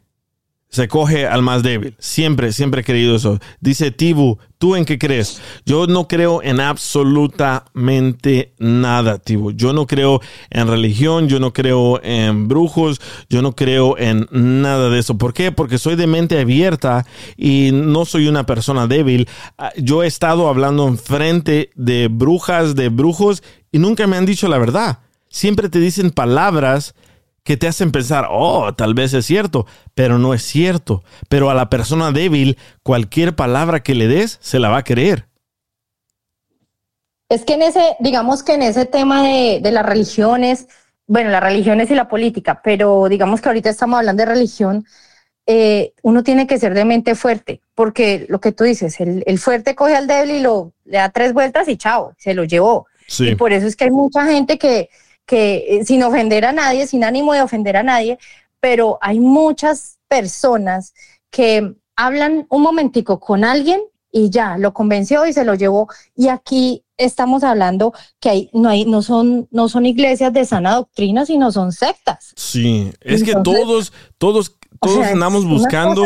se 0.69 0.88
coge 0.88 1.26
al 1.27 1.41
más 1.41 1.64
débil. 1.64 1.95
Siempre, 1.98 2.52
siempre 2.52 2.81
he 2.81 2.84
creído 2.84 3.15
eso. 3.15 3.39
Dice 3.61 3.91
Tibu, 3.91 4.38
¿tú 4.57 4.76
en 4.76 4.85
qué 4.85 4.99
crees? 4.99 5.41
Yo 5.65 5.88
no 5.88 6.07
creo 6.07 6.44
en 6.44 6.60
absolutamente 6.60 8.53
nada, 8.60 9.18
Tibu. 9.18 9.52
Yo 9.52 9.72
no 9.72 9.88
creo 9.88 10.19
en 10.49 10.68
religión, 10.68 11.30
yo 11.30 11.39
no 11.39 11.53
creo 11.53 12.02
en 12.03 12.48
brujos, 12.48 12.99
yo 13.30 13.41
no 13.41 13.56
creo 13.56 13.98
en 13.98 14.27
nada 14.31 14.89
de 14.89 14.99
eso. 14.99 15.18
¿Por 15.18 15.34
qué? 15.34 15.52
Porque 15.52 15.77
soy 15.77 15.95
de 15.95 16.07
mente 16.07 16.39
abierta 16.39 17.06
y 17.38 17.72
no 17.73 18.06
soy 18.06 18.27
una 18.27 18.45
persona 18.45 18.88
débil. 18.88 19.27
Ah, 19.57 19.72
Yo 19.77 20.03
he 20.03 20.07
estado 20.07 20.49
hablando 20.49 20.88
en 20.88 20.98
frente 20.98 21.69
de 21.76 22.10
brujas, 22.10 22.76
de 22.76 22.89
brujos 22.89 23.41
y 23.72 23.80
nunca 23.80 24.06
me 24.06 24.18
han 24.18 24.26
dicho 24.26 24.48
la 24.48 24.57
verdad. 24.57 24.99
Siempre 25.30 25.69
te 25.69 25.80
dicen 25.80 26.11
palabras 26.11 26.94
que 27.48 27.56
te 27.56 27.69
hacen 27.69 27.94
pensar, 27.94 28.28
oh, 28.30 28.74
tal 28.76 28.94
vez 28.94 29.14
es 29.14 29.26
cierto, 29.26 29.65
pero 29.95 30.18
no 30.18 30.34
es 30.34 30.44
cierto. 30.44 31.02
Pero 31.30 31.49
a 31.49 31.53
la 31.53 31.69
persona 31.69 32.11
débil, 32.11 32.57
cualquier 32.84 33.38
palabra 33.38 33.82
que 33.82 33.95
le 33.95 34.10
des, 34.10 34.38
se 34.41 34.60
la 34.60 34.68
va 34.68 34.80
a 34.80 34.84
creer. 34.84 35.30
Es 37.30 37.45
que 37.45 37.53
en 37.53 37.61
ese, 37.61 37.95
digamos 38.02 38.44
que 38.44 38.56
en 38.56 38.64
ese 38.64 38.86
tema 38.86 39.24
de, 39.24 39.61
de 39.64 39.72
las 39.72 39.86
religiones, 39.86 40.68
bueno, 41.06 41.30
las 41.30 41.41
religiones 41.41 41.90
y 41.90 41.95
la 41.95 42.10
política, 42.10 42.60
pero 42.61 43.07
digamos 43.07 43.40
que 43.40 43.48
ahorita 43.48 43.69
estamos 43.69 43.99
hablando 43.99 44.24
de 44.24 44.30
religión, 44.30 44.86
eh, 45.45 45.94
uno 46.02 46.24
tiene 46.24 46.48
que 46.48 46.60
ser 46.60 46.74
de 46.74 46.84
mente 46.84 47.15
fuerte, 47.15 47.61
porque 47.76 48.26
lo 48.28 48.41
que 48.41 48.52
tú 48.52 48.65
dices, 48.65 48.99
el, 48.99 49.24
el 49.26 49.40
fuerte 49.40 49.74
coge 49.74 49.95
al 49.95 50.07
débil 50.07 50.36
y 50.36 50.41
lo 50.41 50.74
le 50.84 50.98
da 50.98 51.11
tres 51.11 51.32
vueltas 51.32 51.69
y 51.69 51.78
chao, 51.78 52.14
se 52.18 52.34
lo 52.34 52.44
llevó. 52.44 52.88
Sí. 53.07 53.30
Y 53.30 53.36
por 53.36 53.53
eso 53.53 53.68
es 53.68 53.78
que 53.78 53.86
hay 53.86 53.91
mucha 53.91 54.26
gente 54.26 54.57
que, 54.57 54.90
que 55.28 55.66
eh, 55.68 55.86
sin 55.86 56.02
ofender 56.02 56.45
a 56.45 56.54
nadie, 56.54 56.88
sin 56.88 57.04
ánimo 57.04 57.34
de 57.34 57.44
ofender 57.44 57.78
a 57.78 57.84
nadie, 57.84 58.18
pero 58.60 58.98
hay 59.02 59.20
muchas 59.20 59.99
personas 60.08 60.95
que 61.30 61.76
hablan 61.95 62.48
un 62.49 62.62
momentico 62.64 63.20
con 63.20 63.44
alguien 63.44 63.82
y 64.12 64.30
ya 64.30 64.58
lo 64.58 64.74
convenció 64.74 65.28
y 65.28 65.34
se 65.34 65.44
lo 65.44 65.54
llevó. 65.54 65.90
Y 66.16 66.30
aquí 66.30 66.84
estamos 66.98 67.44
hablando 67.44 67.94
que 68.20 68.30
hay, 68.30 68.49
no 68.54 68.70
hay, 68.70 68.86
no 68.86 69.02
son, 69.02 69.48
no 69.52 69.70
son 69.70 69.86
iglesias 69.86 70.34
de 70.34 70.45
sana 70.45 70.76
doctrina, 70.76 71.26
sino 71.26 71.52
son 71.52 71.72
sectas. 71.72 72.34
Sí, 72.36 72.91
es 73.02 73.24
que 73.24 73.34
todos, 73.44 73.94
todos, 74.18 74.56
todos 74.82 74.99
sea, 74.99 75.12
andamos 75.12 75.45
buscando, 75.45 76.04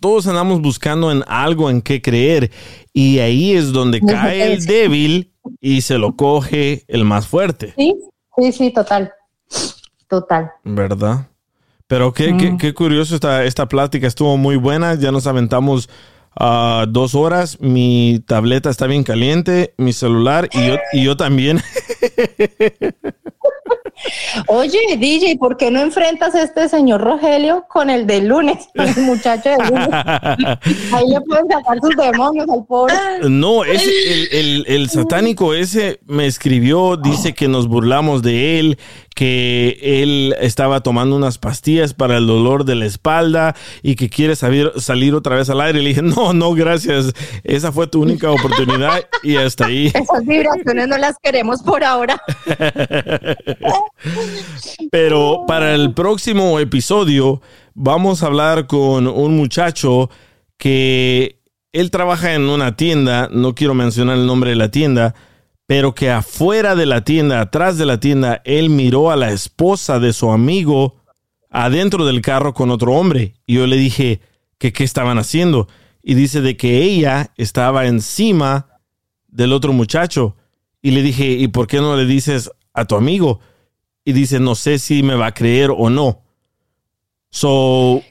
todos 0.00 0.26
andamos 0.26 0.62
buscando 0.62 1.12
en 1.12 1.22
algo 1.26 1.70
en 1.70 1.82
qué 1.82 2.00
creer. 2.00 2.50
Y 2.92 3.18
ahí 3.18 3.52
es 3.52 3.72
donde 3.72 4.00
cae 4.00 4.54
el 4.54 4.64
débil 4.64 5.34
y 5.60 5.82
se 5.82 5.98
lo 5.98 6.16
coge 6.16 6.84
el 6.88 7.04
más 7.04 7.26
fuerte, 7.26 7.74
Sí, 7.76 7.94
sí, 8.36 8.52
sí, 8.52 8.72
total. 8.72 9.12
Total. 10.08 10.50
¿verdad? 10.64 11.26
Pero 11.86 12.12
qué, 12.12 12.36
qué, 12.36 12.52
Mm. 12.52 12.58
qué 12.58 12.74
curioso 12.74 13.14
esta, 13.14 13.44
esta 13.44 13.66
plática, 13.68 14.06
estuvo 14.06 14.36
muy 14.36 14.56
buena, 14.56 14.94
ya 14.94 15.10
nos 15.12 15.26
aventamos 15.26 15.88
ah, 16.38 16.86
dos 16.88 17.14
horas, 17.16 17.60
mi 17.60 18.22
tableta 18.26 18.70
está 18.70 18.86
bien 18.86 19.02
caliente, 19.02 19.74
mi 19.76 19.92
celular 19.92 20.48
y 20.52 20.68
yo, 20.68 20.76
y 20.92 21.04
yo 21.04 21.16
también. 21.16 21.60
Oye, 24.46 24.78
DJ, 24.98 25.36
¿por 25.38 25.56
qué 25.56 25.70
no 25.70 25.80
enfrentas 25.80 26.34
a 26.34 26.42
este 26.42 26.68
señor 26.68 27.00
Rogelio 27.00 27.64
con 27.68 27.90
el 27.90 28.06
del 28.06 28.26
lunes, 28.28 28.68
con 28.76 28.88
el 28.88 28.96
muchacho 29.02 29.50
del 29.50 29.68
lunes? 29.68 29.88
Ahí 30.92 31.06
le 31.08 31.20
pueden 31.22 31.48
sacar 31.50 31.78
sus 31.80 31.96
demonios 31.96 32.46
al 32.48 32.64
pobre. 32.64 32.94
No, 33.28 33.64
es 33.64 33.82
el, 33.86 34.28
el- 34.32 34.64
el 34.68 34.90
satánico 34.90 35.54
ese 35.54 36.00
me 36.06 36.26
escribió, 36.26 36.96
dice 36.96 37.34
que 37.34 37.48
nos 37.48 37.68
burlamos 37.68 38.22
de 38.22 38.58
él, 38.60 38.78
que 39.20 39.76
él 39.82 40.34
estaba 40.40 40.80
tomando 40.80 41.14
unas 41.14 41.36
pastillas 41.36 41.92
para 41.92 42.16
el 42.16 42.26
dolor 42.26 42.64
de 42.64 42.74
la 42.74 42.86
espalda 42.86 43.54
y 43.82 43.94
que 43.94 44.08
quiere 44.08 44.34
salir, 44.34 44.72
salir 44.78 45.14
otra 45.14 45.36
vez 45.36 45.50
al 45.50 45.60
aire. 45.60 45.82
Le 45.82 45.90
dije, 45.90 46.00
no, 46.00 46.32
no, 46.32 46.54
gracias. 46.54 47.12
Esa 47.44 47.70
fue 47.70 47.86
tu 47.86 48.00
única 48.00 48.30
oportunidad 48.30 49.04
y 49.22 49.36
hasta 49.36 49.66
ahí. 49.66 49.88
Esas 49.94 50.24
vibraciones 50.24 50.88
no 50.88 50.96
las 50.96 51.16
queremos 51.22 51.62
por 51.62 51.84
ahora. 51.84 52.18
Pero 54.90 55.44
para 55.46 55.74
el 55.74 55.92
próximo 55.92 56.58
episodio 56.58 57.42
vamos 57.74 58.22
a 58.22 58.26
hablar 58.28 58.66
con 58.66 59.06
un 59.06 59.36
muchacho 59.36 60.08
que 60.56 61.42
él 61.74 61.90
trabaja 61.90 62.32
en 62.32 62.48
una 62.48 62.74
tienda, 62.74 63.28
no 63.30 63.54
quiero 63.54 63.74
mencionar 63.74 64.16
el 64.16 64.26
nombre 64.26 64.48
de 64.48 64.56
la 64.56 64.70
tienda, 64.70 65.14
pero 65.70 65.94
que 65.94 66.10
afuera 66.10 66.74
de 66.74 66.84
la 66.84 67.04
tienda, 67.04 67.40
atrás 67.40 67.78
de 67.78 67.86
la 67.86 68.00
tienda, 68.00 68.42
él 68.44 68.70
miró 68.70 69.12
a 69.12 69.16
la 69.16 69.30
esposa 69.30 70.00
de 70.00 70.12
su 70.12 70.32
amigo 70.32 70.96
adentro 71.48 72.04
del 72.04 72.22
carro 72.22 72.54
con 72.54 72.72
otro 72.72 72.94
hombre. 72.94 73.34
Y 73.46 73.54
yo 73.54 73.68
le 73.68 73.76
dije 73.76 74.20
que 74.58 74.72
qué 74.72 74.82
estaban 74.82 75.16
haciendo. 75.16 75.68
Y 76.02 76.14
dice 76.14 76.40
de 76.40 76.56
que 76.56 76.82
ella 76.82 77.32
estaba 77.36 77.86
encima 77.86 78.80
del 79.28 79.52
otro 79.52 79.72
muchacho. 79.72 80.34
Y 80.82 80.90
le 80.90 81.02
dije, 81.02 81.26
¿y 81.28 81.46
por 81.46 81.68
qué 81.68 81.76
no 81.76 81.94
le 81.94 82.04
dices 82.04 82.50
a 82.74 82.84
tu 82.86 82.96
amigo? 82.96 83.38
Y 84.04 84.12
dice, 84.12 84.40
no 84.40 84.56
sé 84.56 84.80
si 84.80 85.04
me 85.04 85.14
va 85.14 85.26
a 85.26 85.34
creer 85.34 85.70
o 85.70 85.88
no. 85.88 86.24
So, 87.30 88.02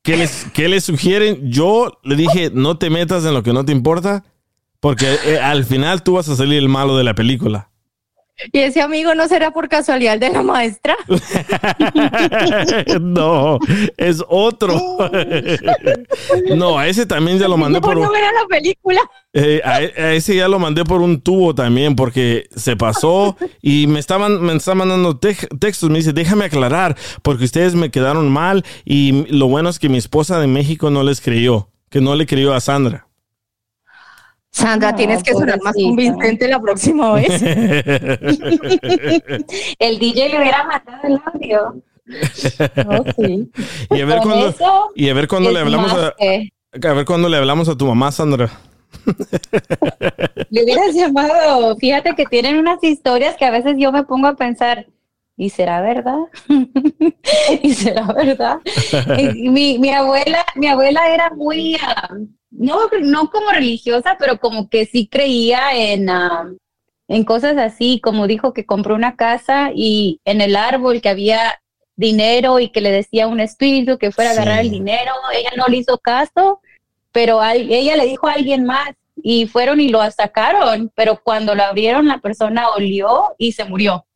¿qué 0.00 0.16
les, 0.16 0.46
qué 0.54 0.66
les 0.70 0.84
sugieren? 0.84 1.52
Yo 1.52 2.00
le 2.04 2.16
dije, 2.16 2.50
no 2.54 2.78
te 2.78 2.88
metas 2.88 3.26
en 3.26 3.34
lo 3.34 3.42
que 3.42 3.52
no 3.52 3.66
te 3.66 3.72
importa, 3.72 4.24
porque 4.80 5.06
eh, 5.26 5.38
al 5.38 5.64
final 5.64 6.02
tú 6.02 6.14
vas 6.14 6.28
a 6.28 6.36
salir 6.36 6.58
el 6.58 6.68
malo 6.68 6.96
de 6.96 7.04
la 7.04 7.14
película. 7.14 7.70
¿Y 8.52 8.58
ese 8.60 8.80
amigo 8.80 9.14
no 9.14 9.28
será 9.28 9.50
por 9.50 9.68
casualidad 9.68 10.18
de 10.18 10.30
la 10.30 10.42
maestra? 10.42 10.96
no, 13.00 13.58
es 13.96 14.22
otro. 14.28 14.74
no, 16.56 16.78
a 16.78 16.88
ese 16.88 17.06
también 17.06 17.38
ya 17.38 17.48
lo 17.48 17.56
mandé 17.56 17.80
por 17.80 17.90
¿Por 17.94 17.98
un... 17.98 18.04
no 18.04 18.12
la 18.12 18.46
película? 18.48 19.00
Eh, 19.32 19.60
a, 19.64 19.82
e- 19.82 19.92
a 19.96 20.12
ese 20.14 20.34
ya 20.34 20.48
lo 20.48 20.58
mandé 20.58 20.84
por 20.84 21.02
un 21.02 21.20
tubo 21.20 21.54
también 21.54 21.94
porque 21.94 22.48
se 22.56 22.76
pasó 22.76 23.36
y 23.62 23.86
me 23.86 24.00
estaban 24.00 24.42
me 24.42 24.54
está 24.54 24.74
mandando 24.74 25.18
textos 25.18 25.88
me 25.88 25.98
dice 25.98 26.12
déjame 26.12 26.46
aclarar 26.46 26.96
porque 27.22 27.44
ustedes 27.44 27.76
me 27.76 27.92
quedaron 27.92 28.28
mal 28.28 28.64
y 28.84 29.26
lo 29.32 29.46
bueno 29.46 29.68
es 29.68 29.78
que 29.78 29.88
mi 29.88 29.98
esposa 29.98 30.40
de 30.40 30.48
México 30.48 30.90
no 30.90 31.04
les 31.04 31.20
creyó 31.20 31.68
que 31.90 32.00
no 32.00 32.16
le 32.16 32.26
creyó 32.26 32.54
a 32.54 32.60
Sandra 32.60 33.06
Sandra, 34.50 34.94
tienes 34.94 35.22
que 35.22 35.32
sonar 35.32 35.60
más 35.62 35.74
convincente 35.74 36.48
la 36.48 36.60
próxima 36.60 37.12
vez. 37.14 37.42
El 39.78 39.98
DJ 39.98 40.28
le 40.30 40.38
hubiera 40.38 40.64
matado 40.64 40.98
el 41.04 41.20
audio. 41.24 41.82
y 43.90 44.00
a 44.00 44.04
ver 44.04 44.18
cuando 44.20 44.48
eso, 44.48 44.90
y 44.96 45.08
a 45.08 45.14
ver 45.14 45.28
cuando 45.28 45.52
le 45.52 45.60
hablamos 45.60 45.92
a, 45.92 46.08
a 46.08 46.92
ver 46.92 47.04
cuando 47.04 47.28
le 47.28 47.36
hablamos 47.36 47.68
a 47.68 47.76
tu 47.76 47.86
mamá 47.86 48.10
Sandra 48.10 48.50
Le 50.50 50.64
hubieras 50.64 50.94
llamado. 50.94 51.76
Fíjate 51.76 52.14
que 52.14 52.26
tienen 52.26 52.56
unas 52.58 52.82
historias 52.82 53.36
que 53.36 53.44
a 53.44 53.50
veces 53.50 53.76
yo 53.78 53.92
me 53.92 54.04
pongo 54.04 54.26
a 54.26 54.34
pensar, 54.34 54.86
¿y 55.36 55.50
será 55.50 55.80
verdad? 55.80 56.18
¿Y 57.62 57.74
será 57.74 58.06
verdad? 58.12 58.58
Mi, 59.34 59.78
mi 59.78 59.90
abuela, 59.90 60.44
mi 60.56 60.66
abuela 60.66 61.12
era 61.12 61.30
muy, 61.30 61.76
ah, 61.82 62.08
no, 62.50 62.78
no 63.02 63.30
como 63.30 63.50
religiosa, 63.50 64.16
pero 64.18 64.38
como 64.38 64.68
que 64.68 64.86
sí 64.86 65.08
creía 65.08 65.74
en, 65.74 66.08
en 67.08 67.24
cosas 67.24 67.56
así, 67.58 68.00
como 68.00 68.26
dijo 68.26 68.52
que 68.52 68.66
compró 68.66 68.94
una 68.94 69.16
casa 69.16 69.70
y 69.74 70.20
en 70.24 70.40
el 70.40 70.56
árbol 70.56 71.00
que 71.00 71.08
había 71.08 71.60
dinero 71.96 72.60
y 72.60 72.70
que 72.70 72.80
le 72.80 72.90
decía 72.90 73.26
un 73.26 73.40
espíritu 73.40 73.98
que 73.98 74.10
fuera 74.12 74.30
a 74.30 74.32
agarrar 74.32 74.60
el 74.60 74.70
dinero, 74.70 75.12
ella 75.34 75.50
no 75.56 75.66
le 75.66 75.78
hizo 75.78 75.98
caso, 75.98 76.60
pero 77.12 77.40
al- 77.40 77.70
ella 77.70 77.96
le 77.96 78.06
dijo 78.06 78.26
a 78.28 78.32
alguien 78.32 78.64
más 78.64 78.90
y 79.22 79.46
fueron 79.46 79.80
y 79.80 79.88
lo 79.88 80.08
sacaron, 80.10 80.90
pero 80.94 81.20
cuando 81.22 81.54
lo 81.54 81.62
abrieron 81.64 82.08
la 82.08 82.18
persona 82.18 82.70
olió 82.70 83.34
y 83.38 83.52
se 83.52 83.64
murió. 83.64 84.06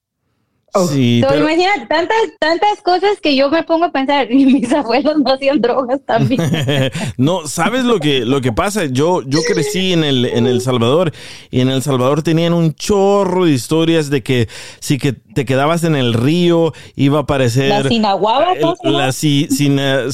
Sí 0.89 1.21
So, 1.23 1.29
pero- 1.29 1.41
imagínate 1.41 1.87
tantas, 1.87 2.17
tantas 2.39 2.81
cosas 2.83 3.21
que 3.23 3.37
yo 3.37 3.51
me 3.51 3.63
pongo 3.63 3.85
a 3.87 3.93
pensar, 3.93 4.27
y 4.31 4.45
mis 4.47 4.73
abuelos 4.73 5.17
no 5.19 5.33
hacían 5.33 5.61
drogas 5.61 6.01
también. 6.05 6.43
no, 7.17 7.47
¿sabes 7.47 7.85
lo 7.85 8.01
que, 8.01 8.25
lo 8.25 8.41
que 8.41 8.53
pasa? 8.53 8.87
Yo, 8.87 9.23
yo 9.23 9.41
crecí 9.43 9.93
en 9.93 10.05
el, 10.05 10.25
en 10.25 10.47
El 10.47 10.61
Salvador 10.61 11.13
y 11.51 11.61
en 11.61 11.69
El 11.69 11.83
Salvador 11.83 12.23
tenían 12.23 12.53
un 12.53 12.75
chorro 12.75 13.45
de 13.45 13.53
historias 13.53 14.11
de 14.11 14.23
que 14.23 14.49
si 14.81 14.99
que 14.99 15.15
te 15.35 15.45
quedabas 15.45 15.85
en 15.85 15.95
el 15.97 16.15
río 16.15 16.73
iba 16.97 17.19
a 17.19 17.23
aparecer... 17.23 17.69
La 17.69 17.83
sinaguaba, 17.89 18.53
el- 18.55 18.93
La 18.97 19.13
si, 19.13 19.47
sina-. 19.51 20.05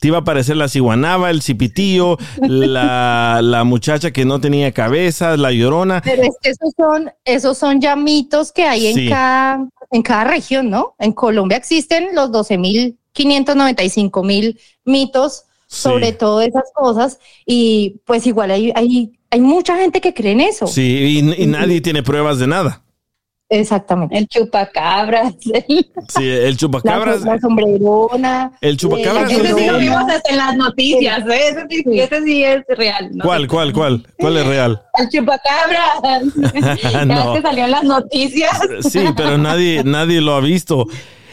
Te 0.00 0.08
iba 0.08 0.16
a 0.16 0.20
aparecer 0.20 0.56
la 0.56 0.68
ciguanaba, 0.68 1.30
el 1.30 1.42
cipitillo, 1.42 2.16
la, 2.40 3.40
la 3.42 3.64
muchacha 3.64 4.10
que 4.12 4.24
no 4.24 4.40
tenía 4.40 4.72
cabeza, 4.72 5.36
la 5.36 5.52
llorona. 5.52 6.00
Pero 6.04 6.22
es 6.22 6.36
que 6.42 6.50
esos 6.50 6.72
son, 6.76 7.10
esos 7.24 7.58
son 7.58 7.80
ya 7.80 7.96
mitos 7.96 8.52
que 8.52 8.64
hay 8.64 8.92
Sí. 8.94 9.00
en, 9.04 9.10
cada, 9.10 9.68
en 9.90 10.02
cada 10.02 10.24
región, 10.24 10.70
¿no? 10.70 10.94
En 10.98 11.12
Colombia 11.12 11.56
existen 11.58 12.08
los 12.14 12.30
12.595 12.30 14.24
mil 14.24 14.58
mitos 14.84 15.44
sobre 15.66 16.12
todas 16.12 16.48
esas 16.48 16.64
cosas 16.74 17.18
y 17.46 18.00
pues 18.04 18.26
igual 18.26 18.50
hay, 18.50 18.72
hay, 18.74 19.12
hay 19.30 19.40
mucha 19.40 19.76
gente 19.76 20.00
que 20.00 20.12
cree 20.14 20.32
en 20.32 20.40
eso. 20.40 20.66
Sí, 20.66 21.22
y, 21.22 21.42
y 21.42 21.46
nadie 21.46 21.80
tiene 21.80 22.02
pruebas 22.02 22.38
de 22.38 22.46
nada. 22.48 22.82
Exactamente. 23.50 24.16
El 24.16 24.28
chupacabras. 24.28 25.34
Sí, 26.08 26.28
el 26.28 26.56
chupacabras. 26.56 27.22
La, 27.22 27.34
la 27.34 27.40
sombrerona. 27.40 28.52
El 28.60 28.76
chupacabras. 28.76 29.30
eh, 29.30 29.34
Ese 29.36 29.54
sí 29.54 29.66
lo 29.66 29.78
vimos 29.78 30.02
hasta 30.10 30.30
en 30.30 30.36
las 30.36 30.56
noticias, 30.56 31.18
¿eh? 31.28 31.48
ese, 31.50 31.66
sí, 31.68 32.00
ese 32.00 32.22
sí 32.22 32.44
es 32.44 32.62
real. 32.76 33.10
¿no? 33.12 33.24
¿Cuál, 33.24 33.46
cuál, 33.48 33.72
cuál? 33.72 34.06
¿Cuál 34.18 34.36
es 34.38 34.46
real? 34.46 34.82
El 34.98 35.08
chupacabras. 35.08 36.80
Ya 36.92 37.04
No. 37.04 37.34
que 37.34 37.42
salió 37.42 37.64
en 37.64 37.70
las 37.72 37.84
noticias. 37.84 38.58
Sí, 38.88 39.04
pero 39.16 39.36
nadie, 39.38 39.82
nadie 39.84 40.20
lo 40.20 40.34
ha 40.34 40.40
visto. 40.40 40.86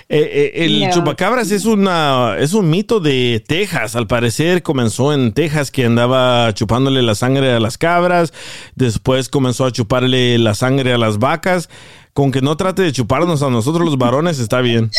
Eh, 0.10 0.52
eh, 0.56 0.66
el 0.66 0.80
No. 0.88 0.90
chupacabras 0.92 1.52
es 1.52 1.66
una 1.66 2.36
es 2.40 2.54
un 2.54 2.70
mito 2.70 3.00
de 3.00 3.44
Texas. 3.46 3.96
Al 3.96 4.08
parecer 4.08 4.64
comenzó 4.64 5.14
en 5.14 5.34
Texas 5.34 5.70
que 5.72 5.86
andaba 5.86 6.54
chupándole 6.54 7.02
la 7.02 7.14
sangre 7.16 7.52
a 7.54 7.60
las 7.60 7.78
cabras. 7.78 8.32
Después 8.76 9.28
comenzó 9.30 9.66
a 9.66 9.72
chuparle 9.72 10.38
la 10.38 10.54
sangre 10.56 10.94
a 10.94 10.98
las 10.98 11.18
vacas. 11.20 11.70
Con 12.18 12.32
que 12.32 12.42
no 12.42 12.58
trate 12.58 12.82
de 12.82 12.92
chuparnos 12.92 13.44
a 13.44 13.50
nosotros 13.52 13.86
los 13.86 13.96
varones 13.96 14.40
está 14.40 14.60
bien. 14.60 14.90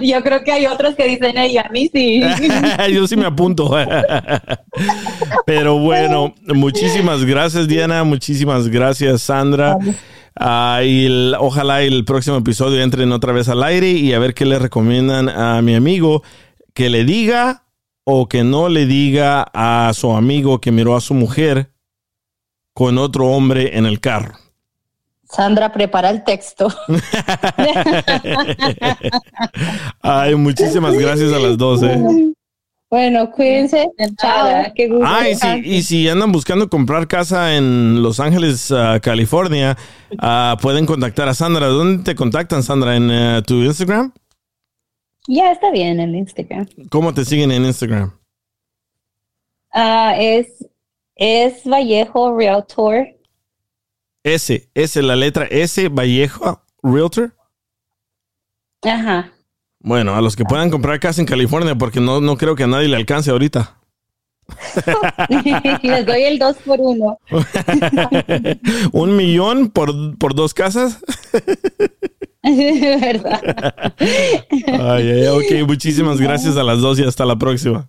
Yo 0.00 0.20
creo 0.24 0.42
que 0.42 0.50
hay 0.50 0.66
otros 0.66 0.96
que 0.96 1.06
dicen, 1.06 1.38
ey, 1.38 1.56
a 1.58 1.68
mí 1.70 1.88
sí. 1.94 2.20
Yo 2.92 3.06
sí 3.06 3.16
me 3.16 3.24
apunto. 3.26 3.70
Pero 5.46 5.78
bueno, 5.78 6.34
muchísimas 6.48 7.24
gracias, 7.24 7.68
Diana. 7.68 8.02
Muchísimas 8.02 8.66
gracias, 8.66 9.22
Sandra. 9.22 9.78
Y 10.82 11.06
el- 11.06 11.36
ojalá 11.38 11.82
el 11.82 12.04
próximo 12.04 12.38
episodio 12.38 12.82
entren 12.82 13.12
otra 13.12 13.32
vez 13.32 13.48
al 13.48 13.62
aire 13.62 13.92
y 13.92 14.12
a 14.12 14.18
ver 14.18 14.34
qué 14.34 14.44
le 14.44 14.58
recomiendan 14.58 15.28
a 15.28 15.62
mi 15.62 15.76
amigo 15.76 16.24
que 16.74 16.90
le 16.90 17.04
diga 17.04 17.62
o 18.02 18.28
que 18.28 18.42
no 18.42 18.68
le 18.68 18.86
diga 18.86 19.46
a 19.54 19.92
su 19.94 20.10
amigo 20.16 20.60
que 20.60 20.72
miró 20.72 20.96
a 20.96 21.00
su 21.00 21.14
mujer 21.14 21.70
con 22.78 22.96
otro 22.96 23.26
hombre 23.26 23.76
en 23.76 23.86
el 23.86 23.98
carro. 23.98 24.34
Sandra, 25.24 25.72
prepara 25.72 26.10
el 26.10 26.22
texto. 26.22 26.72
Ay, 30.00 30.36
muchísimas 30.36 30.96
gracias 30.96 31.32
a 31.32 31.40
las 31.40 31.58
dos. 31.58 31.82
eh. 31.82 32.32
Bueno, 32.88 33.32
cuídense. 33.32 33.90
Chao. 34.16 34.72
Qué 34.76 34.86
gusto. 34.86 35.04
Ah, 35.04 35.28
y 35.28 35.34
si, 35.34 35.48
y 35.64 35.82
si 35.82 36.08
andan 36.08 36.30
buscando 36.30 36.70
comprar 36.70 37.08
casa 37.08 37.56
en 37.56 38.00
Los 38.00 38.20
Ángeles, 38.20 38.70
ah, 38.70 39.00
California, 39.02 39.76
ah, 40.20 40.56
pueden 40.62 40.86
contactar 40.86 41.28
a 41.28 41.34
Sandra. 41.34 41.66
¿Dónde 41.66 42.04
te 42.04 42.14
contactan, 42.14 42.62
Sandra? 42.62 42.94
¿En 42.94 43.10
eh, 43.10 43.42
tu 43.44 43.56
Instagram? 43.56 44.12
Ya 45.26 45.50
está 45.50 45.72
bien 45.72 45.98
en 45.98 46.14
Instagram. 46.14 46.68
¿Cómo 46.90 47.12
te 47.12 47.24
siguen 47.24 47.50
en 47.50 47.64
Instagram? 47.64 48.16
Ah, 49.72 50.14
es, 50.16 50.46
es 51.18 51.64
Vallejo 51.64 52.34
Realtor. 52.34 53.08
S, 54.22 54.70
S, 54.74 55.02
la 55.02 55.16
letra 55.16 55.46
S, 55.50 55.88
Vallejo, 55.88 56.62
Realtor. 56.82 57.34
Ajá. 58.82 59.32
Bueno, 59.80 60.14
a 60.14 60.20
los 60.20 60.36
que 60.36 60.44
puedan 60.44 60.70
comprar 60.70 60.98
casa 61.00 61.20
en 61.20 61.26
California, 61.26 61.74
porque 61.74 62.00
no, 62.00 62.20
no 62.20 62.36
creo 62.36 62.54
que 62.56 62.64
a 62.64 62.66
nadie 62.66 62.88
le 62.88 62.96
alcance 62.96 63.30
ahorita. 63.30 63.76
Les 65.82 66.06
doy 66.06 66.22
el 66.22 66.38
2 66.38 66.56
por 66.64 66.80
1 66.80 67.18
¿Un 68.92 69.14
millón 69.14 69.68
por, 69.68 70.16
por 70.16 70.34
dos 70.34 70.54
casas? 70.54 71.00
¿Verdad? 72.42 73.42
Ay, 73.98 75.10
ay, 75.10 75.26
ok, 75.26 75.66
muchísimas 75.66 76.18
gracias 76.18 76.56
a 76.56 76.62
las 76.62 76.80
dos 76.80 76.98
y 76.98 77.04
hasta 77.04 77.26
la 77.26 77.36
próxima. 77.36 77.88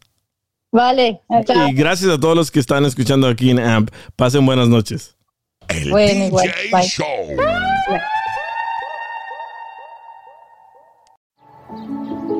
Vale. 0.72 1.22
Chao. 1.46 1.68
Y 1.68 1.74
gracias 1.74 2.12
a 2.12 2.20
todos 2.20 2.36
los 2.36 2.52
que 2.52 2.60
están 2.60 2.86
escuchando 2.86 3.28
aquí 3.28 3.50
en 3.50 3.60
AMP. 3.60 3.90
Pasen 4.16 4.46
buenas 4.46 4.68
noches. 4.68 5.16
Bueno, 5.90 6.26
igual. 6.26 6.52
Bye. 6.72 6.88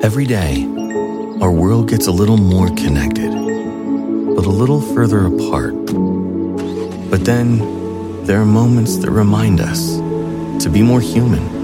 Every 0.02 0.26
day, 0.26 0.66
our 1.40 1.50
world 1.50 1.88
gets 1.88 2.06
a 2.06 2.10
little 2.10 2.36
more 2.36 2.68
connected, 2.70 3.30
but 4.34 4.46
a 4.46 4.50
little 4.50 4.80
further 4.80 5.26
apart. 5.26 5.74
But 7.10 7.24
then, 7.24 7.58
there 8.24 8.40
are 8.40 8.46
moments 8.46 8.96
that 8.98 9.10
remind 9.10 9.60
us 9.60 9.98
to 10.64 10.70
be 10.70 10.82
more 10.82 11.00
human. 11.00 11.59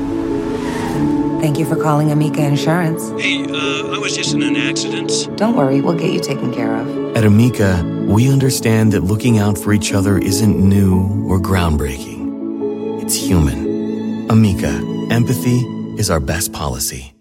Thank 1.47 1.61
you 1.61 1.65
for 1.65 1.81
calling 1.81 2.11
Amica 2.11 2.43
Insurance. 2.43 3.09
Hey, 3.23 3.45
uh, 3.45 3.95
I 3.95 3.99
was 3.99 4.17
just 4.17 4.35
in 4.35 4.43
an 4.43 4.57
accident. 4.57 5.31
Don't 5.37 5.55
worry, 5.55 5.81
we'll 5.81 5.95
get 5.97 6.11
you 6.11 6.19
taken 6.19 6.53
care 6.53 6.75
of. 6.75 7.17
At 7.17 7.25
Amica, 7.25 7.85
we 8.09 8.29
understand 8.29 8.93
that 8.95 9.05
looking 9.05 9.39
out 9.39 9.57
for 9.57 9.73
each 9.73 9.95
other 9.95 10.19
isn't 10.19 10.59
new 10.59 11.07
or 11.31 11.39
groundbreaking. 11.39 13.01
It's 13.01 13.15
human. 13.15 14.27
Amica, 14.29 14.75
empathy 15.13 15.63
is 15.97 16.11
our 16.11 16.19
best 16.19 16.53
policy. 16.53 17.15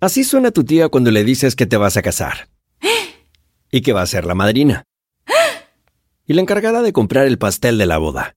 Así 0.00 0.22
suena 0.22 0.52
tu 0.52 0.62
tía 0.62 0.88
cuando 0.88 1.10
le 1.10 1.24
dices 1.24 1.56
que 1.56 1.66
te 1.66 1.76
vas 1.76 1.96
a 1.96 2.02
casar. 2.02 2.46
Y 3.72 3.80
que 3.80 3.92
va 3.92 4.02
a 4.02 4.06
ser 4.06 4.24
la 4.24 4.36
madrina. 4.36 4.84
Y 6.28 6.34
la 6.34 6.42
encargada 6.42 6.80
de 6.80 6.92
comprar 6.92 7.26
el 7.26 7.38
pastel 7.38 7.76
de 7.76 7.86
la 7.86 7.98
boda. 7.98 8.36